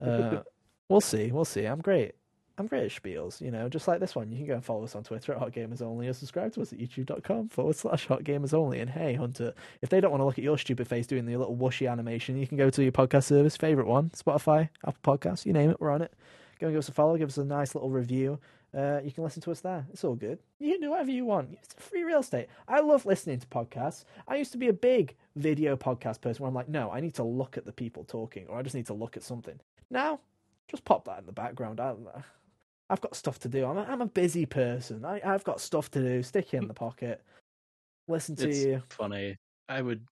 Uh, 0.05 0.43
we'll 0.89 1.01
see. 1.01 1.31
We'll 1.31 1.45
see. 1.45 1.65
I'm 1.65 1.81
great. 1.81 2.15
I'm 2.59 2.67
great 2.67 2.83
at 2.83 3.03
spiels, 3.03 3.41
you 3.41 3.53
know, 3.53 3.69
just 3.69 3.87
like 3.87 4.01
this 4.01 4.17
one. 4.17 4.33
You 4.33 4.39
can 4.39 4.47
go 4.47 4.55
and 4.55 4.65
follow 4.65 4.83
us 4.83 4.97
on 4.97 5.05
Twitter 5.05 5.33
at 5.33 5.39
Hot 5.39 5.53
Gamers 5.53 5.81
Only 5.81 6.09
or 6.09 6.13
subscribe 6.13 6.53
to 6.55 6.63
us 6.63 6.73
at 6.73 6.81
youtube.com 6.81 7.51
forward 7.51 7.77
slash 7.77 8.09
Hot 8.09 8.25
Gamers 8.25 8.53
Only. 8.53 8.81
And 8.81 8.91
hey, 8.91 9.15
Hunter, 9.15 9.55
if 9.81 9.91
they 9.91 10.01
don't 10.01 10.11
want 10.11 10.23
to 10.23 10.25
look 10.25 10.39
at 10.39 10.45
your 10.45 10.59
stupid 10.59 10.89
face 10.89 11.07
doing 11.07 11.25
the 11.25 11.37
little 11.37 11.57
whooshy 11.57 11.89
animation, 11.89 12.37
you 12.37 12.49
can 12.49 12.59
go 12.59 12.69
to 12.69 12.83
your 12.83 12.91
podcast 12.91 13.25
service, 13.25 13.57
favorite 13.57 13.87
one, 13.87 14.11
Spotify, 14.11 14.71
Apple 14.85 15.17
Podcasts, 15.19 15.47
you 15.47 15.53
name 15.53 15.71
it, 15.71 15.81
we're 15.81 15.93
on 15.93 16.03
it. 16.03 16.13
Go 16.59 16.67
and 16.67 16.75
give 16.75 16.81
us 16.81 16.89
a 16.89 16.93
follow, 16.93 17.17
give 17.17 17.29
us 17.29 17.39
a 17.39 17.45
nice 17.45 17.77
little 17.77 17.91
review. 17.91 18.41
Uh, 18.77 19.01
you 19.03 19.11
can 19.11 19.25
listen 19.25 19.41
to 19.43 19.51
us 19.51 19.61
there. 19.61 19.87
It's 19.93 20.05
all 20.05 20.15
good. 20.15 20.39
You 20.59 20.73
can 20.73 20.83
do 20.83 20.91
whatever 20.91 21.11
you 21.11 21.25
want. 21.25 21.57
It's 21.63 21.75
free 21.75 22.05
real 22.05 22.21
estate. 22.21 22.49
I 22.69 22.81
love 22.81 23.07
listening 23.07 23.39
to 23.41 23.47
podcasts. 23.47 24.05
I 24.27 24.37
used 24.37 24.53
to 24.53 24.59
be 24.59 24.69
a 24.69 24.73
big 24.73 25.17
video 25.37 25.77
podcast 25.77 26.21
person 26.21 26.43
where 26.43 26.49
I'm 26.49 26.55
like, 26.55 26.69
no, 26.69 26.91
I 26.91 27.01
need 27.01 27.15
to 27.15 27.23
look 27.23 27.57
at 27.57 27.65
the 27.65 27.73
people 27.73 28.05
talking, 28.05 28.47
or 28.49 28.59
I 28.59 28.63
just 28.63 28.75
need 28.75 28.87
to 28.87 28.95
look 28.95 29.17
at 29.17 29.23
something. 29.23 29.59
Now, 29.91 30.21
just 30.69 30.85
pop 30.85 31.07
that 31.07 31.19
in 31.19 31.27
the 31.27 31.33
background. 31.33 31.81
I, 31.81 31.95
I've 32.91 33.01
got 33.01 33.17
stuff 33.17 33.39
to 33.41 33.49
do. 33.49 33.65
I'm 33.65 33.79
a, 33.79 33.83
I'm 33.85 34.03
a 34.03 34.07
busy 34.07 34.45
person. 34.45 35.05
I, 35.05 35.21
I've 35.25 35.45
got 35.45 35.61
stuff 35.61 35.91
to 35.93 36.01
do. 36.01 36.23
Stick 36.23 36.53
it 36.53 36.59
in 36.59 36.69
the 36.69 36.75
pocket. 36.75 37.23
Listen 38.07 38.37
to 38.37 38.49
it's 38.49 38.65
you. 38.65 38.83
funny. 38.91 39.37
I 39.69 39.83
would 39.83 40.07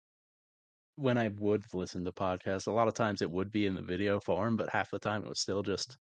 when 0.96 1.18
I 1.18 1.28
would 1.38 1.64
listen 1.74 2.04
to 2.04 2.12
podcasts, 2.12 2.66
a 2.66 2.72
lot 2.72 2.88
of 2.88 2.94
times 2.94 3.20
it 3.20 3.30
would 3.30 3.52
be 3.52 3.66
in 3.66 3.74
the 3.74 3.82
video 3.82 4.18
form, 4.18 4.56
but 4.56 4.70
half 4.70 4.90
the 4.90 4.98
time 4.98 5.22
it 5.22 5.28
was 5.28 5.40
still 5.40 5.62
just 5.62 5.98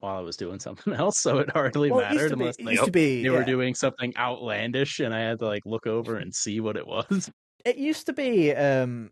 while 0.00 0.16
I 0.16 0.20
was 0.20 0.36
doing 0.36 0.60
something 0.60 0.92
else, 1.02 1.18
so 1.18 1.38
it 1.38 1.50
hardly 1.50 1.90
Well, 1.90 2.00
mattered 2.02 2.28
be, 2.28 2.40
unless 2.40 2.56
it 2.56 2.64
like, 2.64 2.92
be, 2.92 3.22
they 3.22 3.30
were 3.30 3.38
yeah. 3.40 3.44
doing 3.44 3.74
something 3.74 4.12
outlandish 4.16 5.00
and 5.00 5.14
I 5.14 5.20
had 5.20 5.38
to 5.40 5.46
like 5.46 5.64
look 5.66 5.86
over 5.86 6.16
and 6.16 6.34
see 6.34 6.60
what 6.60 6.76
it 6.76 6.86
was. 6.86 7.30
it 7.64 7.76
used 7.78 8.06
to 8.06 8.12
be 8.12 8.52
um 8.54 9.10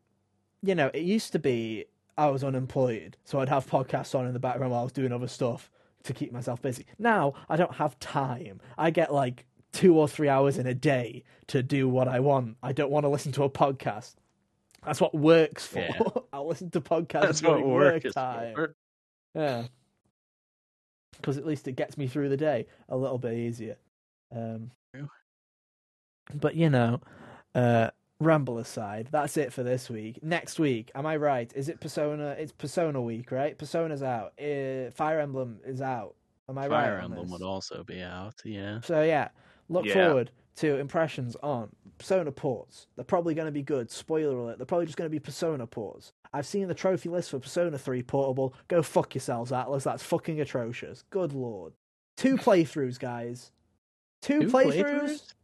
you 0.63 0.75
know 0.77 0.89
it 0.95 1.03
used 1.03 1.33
to 1.33 1.39
be 1.41 1.85
i 2.17 2.27
was 2.29 2.45
unemployed 2.45 3.17
so 3.25 3.41
i'd 3.41 3.49
have 3.49 3.67
podcasts 3.69 4.17
on 4.17 4.27
in 4.29 4.33
the 4.33 4.39
background 4.39 4.71
while 4.71 4.81
i 4.81 4.85
was 4.85 4.93
doing 4.93 5.11
other 5.13 5.27
stuff 5.27 5.71
to 6.05 6.13
keep 6.13 6.31
myself 6.33 6.63
busy 6.63 6.87
now 7.01 7.35
i 7.49 7.57
don't 7.57 7.75
have 7.75 7.99
time 7.99 8.61
i 8.79 8.91
get 8.91 9.13
like 9.13 9.45
two 9.73 9.99
or 9.99 10.07
three 10.07 10.29
hours 10.29 10.57
in 10.57 10.69
a 10.69 10.73
day 10.75 11.25
to 11.49 11.65
do 11.65 11.89
what 11.89 12.07
i 12.07 12.21
want 12.21 12.57
i 12.63 12.73
don't 12.73 12.93
want 12.93 13.03
to 13.05 13.09
listen 13.09 13.33
to 13.33 13.43
a 13.43 13.51
podcast 13.51 14.15
that's 14.87 15.01
what 15.01 15.13
works 15.15 15.67
for 15.67 15.81
Yeah. 15.81 15.99
i'll 16.33 16.47
listen 16.47 16.71
to 16.71 16.81
podcasts 16.81 17.23
That's 17.23 17.43
what 17.43 17.61
work 17.67 17.93
work 17.95 18.05
is 18.05 18.15
time 18.15 18.55
for. 18.55 18.77
yeah 19.35 19.65
because 21.17 21.39
at 21.39 21.47
least 21.47 21.69
it 21.69 21.73
gets 21.73 21.97
me 21.97 22.07
through 22.07 22.29
the 22.29 22.37
day 22.37 22.67
a 22.89 22.97
little 22.97 23.19
bit 23.19 23.35
easier. 23.35 23.77
Um 24.35 24.71
but 26.35 26.55
you 26.55 26.71
know 26.71 27.01
uh 27.55 27.91
ramble 28.21 28.59
aside 28.59 29.09
that's 29.11 29.37
it 29.37 29.53
for 29.53 29.63
this 29.63 29.91
week. 29.91 30.23
Next 30.23 30.59
week 30.59 30.91
am 30.95 31.05
i 31.07 31.17
right? 31.17 31.53
Is 31.55 31.69
it 31.69 31.81
persona 31.81 32.37
it's 32.39 32.53
persona 32.53 33.01
week 33.03 33.31
right? 33.31 33.57
Persona's 33.59 34.03
out. 34.03 34.33
Uh, 34.41 34.91
fire 34.93 35.21
emblem 35.21 35.61
is 35.65 35.81
out. 35.83 36.15
Am 36.49 36.59
i 36.59 36.63
right 36.67 36.85
Fire 36.85 36.99
Emblem 37.01 37.31
would 37.31 37.43
also 37.43 37.83
be 37.85 38.03
out, 38.03 38.35
yeah. 38.45 38.81
so 38.83 39.03
yeah 39.03 39.29
look 39.69 39.87
Yeah. 39.87 39.95
forward 40.09 40.31
to 40.57 40.79
impressions 40.79 41.37
on 41.43 41.69
persona 41.99 42.31
ports 42.33 42.87
they're 42.97 43.05
probably 43.05 43.35
going 43.35 43.47
to 43.47 43.53
be 43.53 43.63
good 43.63 43.91
spoiler 43.91 44.37
alert 44.37 44.59
they're 44.59 44.67
probably 44.67 44.87
just 44.87 44.97
going 44.99 45.07
to 45.09 45.13
be 45.15 45.19
persona 45.21 45.67
ports 45.67 46.13
i've 46.33 46.47
seen 46.47 46.67
the 46.69 46.75
trophy 46.75 47.09
list 47.09 47.31
for 47.31 47.39
persona 47.39 47.79
3 47.79 48.03
portable 48.03 48.55
go 48.69 48.83
fuck 48.83 49.15
yourselves 49.15 49.51
Atlus 49.53 49.85
that's 49.85 50.03
fucking 50.03 50.41
atrocious 50.41 51.05
good 51.11 51.33
lord 51.33 51.73
two 52.17 52.37
playthroughs 52.37 52.99
guys 52.99 53.53
two, 54.23 54.41
Two 54.43 54.49
playthroughs 54.49 55.35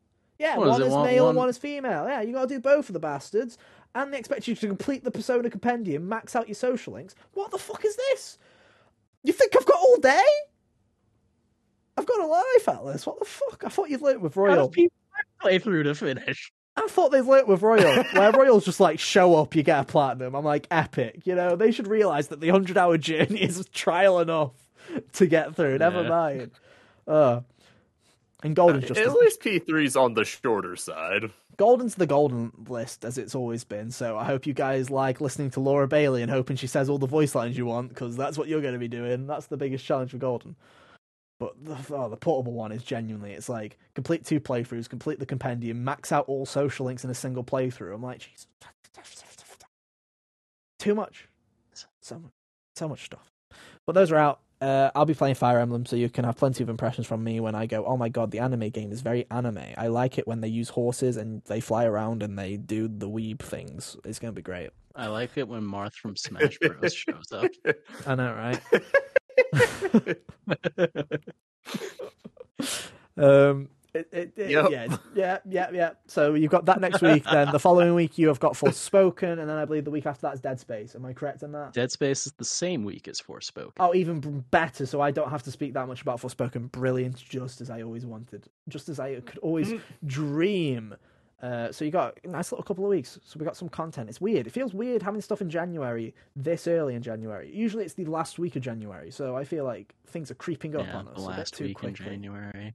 yeah, 0.41 0.57
What 0.57 0.69
one 0.69 0.83
is, 0.83 0.89
male 0.89 1.25
one- 1.25 1.29
and 1.33 1.37
one 1.37 1.49
is 1.51 1.59
female. 1.59 2.09
Yeah, 2.09 2.23
you 2.23 2.33
got 2.33 2.49
to 2.49 2.55
do 2.55 2.61
both 2.61 2.89
of 2.89 2.95
the 2.95 2.99
bastards, 2.99 3.59
and 3.95 4.11
they 4.11 4.19
expect 4.19 4.49
you 4.49 4.55
to 4.55 4.67
complete 4.69 5.05
the 5.05 5.11
Persona 5.11 5.51
compendium, 5.51 6.09
max 6.09 6.35
out 6.35 6.49
your 6.49 6.55
social 6.55 6.95
links. 6.95 7.15
What 7.35 7.51
the 7.51 7.59
fuck 7.59 7.85
is 7.85 7.95
this? 7.95 8.39
You 9.23 9.35
think 9.35 9.55
I've 9.55 9.67
got 9.67 9.77
all 9.79 9.99
day? 9.99 10.23
I've 11.99 12.07
got 12.07 12.21
a 12.21 12.27
life, 12.27 12.65
Atlus. 12.67 13.07
What 13.07 13.19
the 13.19 13.27
fuck? 13.27 13.65
I 13.67 13.69
thought 13.69 13.91
you'd 13.91 14.01
learnt 14.01 14.23
with 14.23 14.35
How 14.35 14.47
do 14.47 14.47
Royal. 14.55 14.69
people 14.71 14.97
play 15.41 15.59
through 15.59 15.85
to 15.85 15.95
finish? 15.95 16.53
I 16.77 16.87
thought 16.87 17.11
they'd 17.11 17.21
learnt 17.23 17.49
with 17.49 17.63
Royal, 17.63 18.05
where 18.13 18.33
Royals 18.33 18.65
just 18.65 18.81
like 18.81 18.99
show 19.01 19.35
up, 19.37 19.55
you 19.55 19.63
get 19.63 19.81
a 19.81 19.85
platinum. 19.85 20.35
I'm 20.35 20.45
like 20.45 20.67
epic. 20.71 21.23
You 21.27 21.35
know, 21.35 21.57
they 21.57 21.73
should 21.73 21.89
realize 21.89 22.29
that 22.29 22.41
the 22.41 22.49
hundred 22.49 22.79
hour 22.79 22.97
journey 22.97 23.43
is 23.43 23.67
trial 23.73 24.21
enough 24.21 24.53
to 25.15 25.27
get 25.27 25.57
through. 25.57 25.79
Never 25.79 26.03
Yeah. 26.03 26.09
mind. 26.09 26.51
Uh, 27.07 27.41
and 28.43 28.57
Golden's 28.57 28.87
just 28.89 28.99
At 29.01 29.09
as- 29.09 29.15
least 29.15 29.41
P3's 29.43 29.97
on 29.97 30.15
the 30.15 30.25
shorter 30.25 30.77
side. 30.77 31.31
Golden's 31.57 31.97
the 31.97 32.07
golden 32.07 32.53
list 32.69 33.05
as 33.05 33.19
it's 33.19 33.35
always 33.35 33.65
been. 33.65 33.91
So 33.91 34.17
I 34.17 34.25
hope 34.25 34.47
you 34.47 34.55
guys 34.55 34.89
like 34.89 35.21
listening 35.21 35.51
to 35.51 35.61
Laura 35.61 35.87
Bailey 35.87 36.23
and 36.23 36.31
hoping 36.31 36.57
she 36.57 36.67
says 36.67 36.89
all 36.89 36.97
the 36.97 37.07
voice 37.07 37.35
lines 37.35 37.59
you 37.59 37.67
want 37.67 37.91
because 37.91 38.17
that's 38.17 38.39
what 38.39 38.49
you're 38.49 38.63
going 38.63 38.73
to 38.73 38.79
be 38.81 38.89
doing. 38.89 39.27
That's 39.27 39.47
the 39.47 39.59
biggest 39.59 39.85
challenge 39.85 40.13
for 40.13 40.17
Golden. 40.17 40.57
But 41.41 41.55
the, 41.65 41.97
oh, 41.97 42.11
the 42.11 42.19
portable 42.19 42.53
one 42.53 42.71
is 42.71 42.83
genuinely 42.83 43.33
it's 43.33 43.49
like 43.49 43.79
complete 43.95 44.27
two 44.27 44.41
playthroughs, 44.41 44.89
complete 44.89 45.19
the 45.19 45.27
compendium, 45.27 45.83
max 45.83 46.13
out 46.13 46.27
all 46.29 46.45
social 46.45 46.85
links 46.85 47.03
in 47.03 47.11
a 47.11 47.15
single 47.15 47.43
playthrough. 47.43 47.95
I'm 47.95 48.03
like, 48.03 48.21
Jesus, 48.21 48.47
too 50.79 50.95
much, 50.95 51.29
so 52.03 52.19
much, 52.19 52.33
so 52.77 52.89
much 52.89 53.07
stuff. 53.07 53.33
But 53.87 53.95
those 53.95 54.13
are 54.13 54.17
out. 54.17 54.41
Uh, 54.61 54.91
I'll 54.95 55.07
be 55.07 55.15
playing 55.15 55.37
Fire 55.37 55.59
Emblem, 55.59 55.87
so 55.87 55.97
you 55.97 56.11
can 56.11 56.27
have 56.27 56.37
plenty 56.37 56.63
of 56.63 56.69
impressions 56.69 57.07
from 57.07 57.25
me 57.25 57.41
when 57.41 57.55
I 57.55 57.65
go. 57.65 57.87
Oh 57.87 57.97
my 57.97 58.11
god, 58.11 58.31
the 58.31 58.41
anime 58.41 58.69
game 58.69 58.93
is 58.93 59.01
very 59.01 59.27
anime. 59.31 59.65
I 59.79 59.87
like 59.87 60.19
it 60.19 60.29
when 60.29 60.43
they 60.43 60.49
use 60.49 60.69
horses 60.69 61.17
and 61.17 61.43
they 61.47 61.61
fly 61.61 61.87
around 61.87 62.23
and 62.23 62.39
they 62.39 62.59
do 62.59 62.87
the 62.87 63.09
weeb 63.09 63.39
things. 63.39 63.97
It's 64.05 64.19
gonna 64.19 64.35
be 64.35 64.43
great. 64.43 64.71
I 64.95 65.07
like 65.07 65.39
it 65.39 65.49
when 65.49 65.63
Marth 65.63 65.95
from 65.95 66.17
Smash 66.17 66.59
Bros 66.59 66.93
shows 66.93 67.33
up. 67.33 67.51
I 68.07 68.15
know, 68.15 68.35
right? 68.35 68.61
um, 73.17 73.69
it, 73.93 74.09
it, 74.13 74.33
it- 74.37 74.51
Yep. 74.51 74.71
yeah, 74.71 74.97
yeah, 75.15 75.39
yeah, 75.49 75.71
yeah. 75.73 75.91
So 76.07 76.35
you've 76.35 76.51
got 76.53 76.65
that 76.67 76.81
next 76.81 77.03
week. 77.03 77.25
Then 77.25 77.51
the 77.51 77.59
following 77.59 77.95
week 77.95 78.19
you 78.19 78.29
have 78.29 78.39
got 78.39 78.53
Forspoken, 78.53 79.41
and 79.41 79.51
then 79.51 79.57
I 79.57 79.65
believe 79.65 79.85
the 79.85 79.91
week 79.91 80.07
after 80.07 80.23
that 80.23 80.35
is 80.35 80.41
Dead 80.41 80.61
Space. 80.61 80.95
Am 80.95 81.05
I 81.05 81.13
correct 81.13 81.43
in 81.43 81.51
that? 81.53 81.73
Dead 81.73 81.91
Space 81.91 82.25
is 82.27 82.33
the 82.35 82.45
same 82.45 82.85
week 82.85 83.09
as 83.09 83.21
Forspoken. 83.21 83.73
Oh, 83.81 83.93
even 83.95 84.21
better. 84.53 84.87
So 84.87 85.01
I 85.01 85.11
don't 85.11 85.31
have 85.31 85.43
to 85.45 85.51
speak 85.51 85.73
that 85.75 85.89
much 85.89 86.03
about 86.03 86.21
Forspoken. 86.21 86.71
Brilliant, 86.71 87.17
just 87.17 87.61
as 87.61 87.69
I 87.69 87.83
always 87.83 88.07
wanted, 88.07 88.47
just 88.69 88.89
as 88.89 89.01
I 89.01 89.19
could 89.21 89.39
always 89.39 89.73
dream 90.07 90.95
Uh, 91.43 91.73
so 91.73 91.85
you 91.87 91.91
got 91.91 92.19
a 92.25 92.29
nice 92.29 92.53
little 92.53 92.63
couple 92.63 92.85
of 92.85 92.91
weeks. 92.91 93.19
So 93.25 93.39
we 93.39 93.47
got 93.47 93.57
some 93.57 93.69
content. 93.71 94.09
It's 94.11 94.21
weird. 94.21 94.47
It 94.47 94.51
feels 94.51 94.75
weird 94.75 95.03
having 95.03 95.21
stuff 95.23 95.41
in 95.41 95.49
January 95.49 96.15
this 96.37 96.67
early 96.69 96.95
in 96.95 97.03
January. 97.03 97.51
Usually 97.55 97.85
it's 97.85 97.95
the 97.95 98.05
last 98.05 98.39
week 98.39 98.57
of 98.57 98.63
January. 98.63 99.11
So 99.11 99.37
I 99.37 99.45
feel 99.45 99.65
like 99.65 99.95
things 100.07 100.31
are 100.31 100.35
creeping 100.35 100.77
up 100.77 100.87
yeah, 100.87 100.97
on 100.99 101.09
us 101.09 101.17
the 101.17 101.23
a 101.25 101.29
bit 101.29 101.37
last 101.39 101.55
too 101.55 101.65
week 101.65 101.79
quickly. 101.79 102.07
in 102.07 102.23
January 102.23 102.75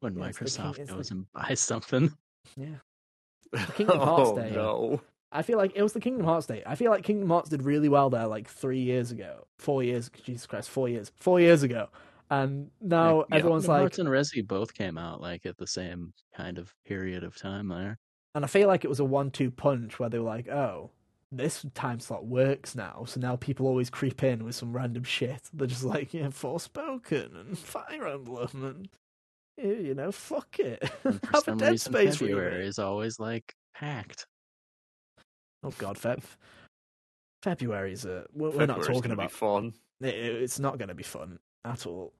when 0.00 0.16
Yeah, 0.16 0.26
it's 0.28 0.38
the 0.38 0.44
king- 0.46 0.52
Microsoft 0.72 0.76
the- 0.86 0.94
goes 0.94 1.10
and 1.10 1.26
buys 1.34 1.60
something. 1.60 2.12
Yeah. 2.56 2.66
Kingdom 3.74 3.98
Hearts 3.98 4.30
oh 4.30 4.36
Day. 4.36 4.50
no! 4.54 5.00
I 5.32 5.42
feel 5.42 5.58
like 5.58 5.72
it 5.74 5.82
was 5.82 5.92
the 5.92 6.00
Kingdom 6.00 6.24
Hearts 6.24 6.46
Day. 6.46 6.62
I 6.66 6.74
feel 6.74 6.90
like 6.90 7.02
Kingdom 7.04 7.28
Hearts 7.28 7.48
did 7.50 7.62
really 7.62 7.88
well 7.88 8.08
there 8.10 8.26
like 8.26 8.48
three 8.48 8.80
years 8.80 9.10
ago. 9.10 9.46
Four 9.58 9.82
years. 9.82 10.10
Jesus 10.24 10.46
Christ, 10.46 10.70
four 10.70 10.88
years. 10.88 11.12
Four 11.16 11.40
years 11.40 11.62
ago. 11.62 11.88
And 12.30 12.70
now 12.80 13.24
Yeah, 13.30 13.36
everyone's 13.38 13.64
Kingdom 13.64 13.72
like, 13.74 13.80
Hearts 13.80 13.98
and 13.98 14.08
Resi 14.08 14.46
both 14.46 14.74
came 14.74 14.98
out 14.98 15.20
like 15.20 15.46
at 15.46 15.56
the 15.56 15.66
same 15.66 16.12
kind 16.36 16.58
of 16.58 16.72
period 16.86 17.24
of 17.24 17.36
time 17.36 17.68
there. 17.68 17.98
and 18.34 18.44
I 18.44 18.48
feel 18.48 18.68
like 18.68 18.84
it 18.84 18.88
was 18.88 19.00
a 19.00 19.04
one-two 19.04 19.50
punch 19.50 19.98
where 19.98 20.08
they 20.10 20.18
were 20.18 20.24
like, 20.26 20.48
oh, 20.48 20.90
this 21.32 21.64
time 21.74 22.00
slot 22.00 22.26
works 22.26 22.74
now. 22.74 23.04
So 23.06 23.20
now 23.20 23.36
people 23.36 23.66
always 23.66 23.90
creep 23.90 24.22
in 24.22 24.44
with 24.44 24.54
some 24.54 24.74
random 24.74 25.04
shit. 25.04 25.42
They're 25.52 25.66
just 25.66 25.84
like, 25.84 26.14
yeah, 26.14 26.28
Forspoken 26.28 27.38
and 27.40 27.58
Fire 27.58 28.06
Emblem 28.08 28.64
and 28.64 28.88
you 29.56 29.94
know, 29.94 30.12
fuck 30.12 30.58
it. 30.58 30.82
And 31.04 31.20
for 31.20 31.26
Have 31.32 31.42
a 31.42 31.44
some 31.44 31.58
Dead 31.58 31.70
reason, 31.72 31.92
Space 31.92 32.16
February 32.16 32.66
is 32.66 32.78
always 32.78 33.18
like 33.18 33.54
packed. 33.74 34.26
Oh 35.64 35.72
God, 35.78 35.96
Feb. 35.98 36.22
February's 37.42 38.04
a. 38.04 38.24
We're, 38.32 38.50
we're 38.50 38.66
not 38.66 38.84
talking 38.84 39.10
about. 39.10 39.30
Fun. 39.32 39.74
It, 40.00 40.14
it's 40.14 40.58
not 40.58 40.78
going 40.78 40.88
to 40.88 40.94
be 40.94 41.02
fun 41.02 41.38
at 41.64 41.86
all. 41.86 42.12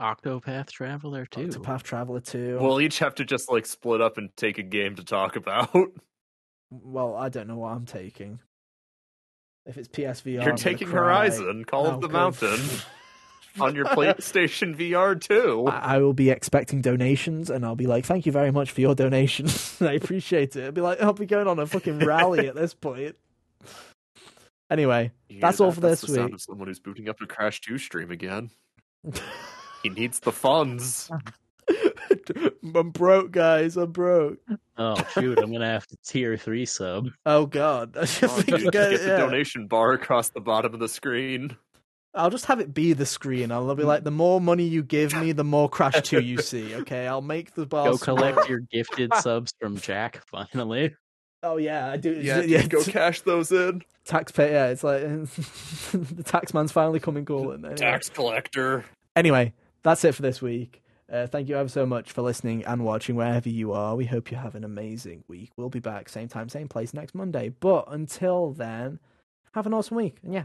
Octopath 0.00 0.70
Traveler 0.70 1.24
too. 1.26 1.48
Octopath 1.48 1.82
Traveler 1.82 2.20
2. 2.20 2.58
We'll 2.60 2.80
each 2.80 2.98
have 2.98 3.14
to 3.16 3.24
just 3.24 3.50
like 3.50 3.64
split 3.66 4.00
up 4.00 4.18
and 4.18 4.34
take 4.36 4.58
a 4.58 4.62
game 4.62 4.96
to 4.96 5.04
talk 5.04 5.36
about. 5.36 5.70
Well, 6.70 7.14
I 7.14 7.28
don't 7.28 7.46
know 7.46 7.58
what 7.58 7.68
I'm 7.72 7.86
taking. 7.86 8.40
If 9.64 9.76
it's 9.78 9.86
PSVR, 9.86 10.24
You're 10.42 10.42
I'm 10.50 10.56
taking 10.56 10.88
cry. 10.88 10.98
Horizon, 10.98 11.64
Call 11.64 11.86
Oh, 11.86 11.90
of 11.90 12.00
the 12.00 12.08
good. 12.08 12.12
Mountain, 12.12 12.58
on 13.60 13.76
your 13.76 13.84
PlayStation 13.84 14.74
VR 14.76 15.20
too. 15.20 15.66
I 15.68 15.94
I 15.94 15.98
will 15.98 16.14
be 16.14 16.30
expecting 16.30 16.80
donations, 16.82 17.48
and 17.48 17.64
I'll 17.64 17.76
be 17.76 17.86
like, 17.86 18.04
"Thank 18.06 18.26
you 18.26 18.32
very 18.32 18.50
much 18.50 18.72
for 18.72 18.80
your 18.80 18.96
donation. 18.96 19.46
I 19.86 19.92
appreciate 19.92 20.56
it." 20.56 20.64
I'll 20.64 20.72
be 20.72 20.80
like, 20.80 21.00
"I'll 21.00 21.12
be 21.12 21.26
going 21.26 21.46
on 21.46 21.60
a 21.60 21.66
fucking 21.66 22.00
rally 22.00 22.48
at 22.48 22.56
this 22.56 22.74
point." 22.74 23.14
Anyway, 24.68 25.12
You 25.28 25.40
that's 25.40 25.58
hear 25.58 25.66
all 25.66 25.72
for 25.72 25.80
That's 25.80 26.00
this 26.00 26.10
the 26.10 26.14
sound 26.16 26.26
week. 26.30 26.34
of 26.34 26.40
someone 26.42 26.66
who's 26.66 26.80
booting 26.80 27.08
up 27.08 27.20
a 27.20 27.26
Crash 27.26 27.60
2 27.60 27.78
stream 27.78 28.10
again. 28.10 28.50
He 29.84 29.90
needs 29.90 30.18
the 30.18 30.32
funds. 30.32 31.08
I'm 32.74 32.90
broke, 32.90 33.30
guys. 33.30 33.76
I'm 33.76 33.92
broke. 33.92 34.38
Oh 34.76 34.96
shoot, 35.12 35.38
I'm 35.38 35.52
gonna 35.52 35.66
have 35.70 35.86
to 35.88 35.96
tier 36.04 36.36
three 36.36 36.66
sub. 36.66 37.08
Oh 37.26 37.46
God, 37.46 37.96
I 37.96 38.00
Oh, 38.00 38.04
think 38.06 38.46
just 38.48 38.64
you 38.64 38.70
get- 38.70 38.90
get 38.90 39.00
the 39.02 39.06
yeah. 39.08 39.16
donation 39.18 39.66
bar 39.68 39.92
across 39.92 40.30
the 40.30 40.40
bottom 40.40 40.74
of 40.74 40.80
the 40.80 40.88
screen. 40.88 41.56
I'll 42.14 42.30
just 42.30 42.46
have 42.46 42.60
it 42.60 42.72
be 42.72 42.92
the 42.92 43.06
screen. 43.06 43.50
I'll 43.52 43.74
be 43.74 43.82
like, 43.82 44.04
the 44.04 44.10
more 44.12 44.40
money 44.40 44.62
you 44.64 44.82
give 44.84 45.14
me, 45.16 45.32
the 45.32 45.42
more 45.44 45.68
Crash 45.68 46.00
Two 46.02 46.20
you 46.20 46.38
see. 46.42 46.74
Okay, 46.76 47.06
I'll 47.06 47.20
make 47.22 47.54
the 47.54 47.66
bar. 47.66 47.90
Go 47.90 47.96
small. 47.96 48.16
collect 48.16 48.48
your 48.48 48.60
gifted 48.72 49.12
subs 49.14 49.52
from 49.60 49.76
Jack. 49.78 50.22
Finally, 50.28 50.94
Oh 51.42 51.58
yeah, 51.58 51.90
I 51.90 51.96
do. 51.98 52.12
Yeah, 52.12 52.66
go 52.66 52.82
cash 52.84 53.20
those 53.20 53.52
in. 53.52 53.82
taxpayer. 54.06 54.50
Yeah, 54.52 54.66
it's 54.68 54.82
like 54.84 55.02
the 55.02 56.22
tax 56.24 56.54
man's 56.54 56.72
finally 56.72 57.00
coming 57.00 57.24
calling. 57.26 57.60
Anyway. 57.64 57.76
Tax 57.76 58.08
collector. 58.08 58.84
Anyway, 59.16 59.52
that's 59.84 60.04
it 60.04 60.14
for 60.14 60.22
this 60.22 60.42
week. 60.42 60.82
Uh, 61.12 61.26
thank 61.26 61.48
you 61.48 61.56
ever 61.56 61.68
so 61.68 61.84
much 61.84 62.10
for 62.10 62.22
listening 62.22 62.64
and 62.64 62.82
watching 62.82 63.14
wherever 63.14 63.48
you 63.48 63.72
are. 63.72 63.94
We 63.94 64.06
hope 64.06 64.30
you 64.30 64.38
have 64.38 64.54
an 64.54 64.64
amazing 64.64 65.22
week. 65.28 65.52
We'll 65.56 65.68
be 65.68 65.78
back 65.78 66.08
same 66.08 66.28
time, 66.28 66.48
same 66.48 66.66
place 66.66 66.94
next 66.94 67.14
Monday. 67.14 67.50
But 67.60 67.84
until 67.88 68.50
then, 68.52 68.98
have 69.52 69.66
an 69.66 69.74
awesome 69.74 69.98
week. 69.98 70.16
And 70.22 70.34
yeah, 70.34 70.44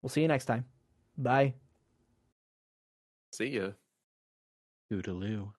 we'll 0.00 0.08
see 0.10 0.22
you 0.22 0.28
next 0.28 0.46
time. 0.46 0.64
Bye. 1.16 1.54
See 3.32 3.46
ya. 3.46 3.70
Toodaloo. 4.90 5.52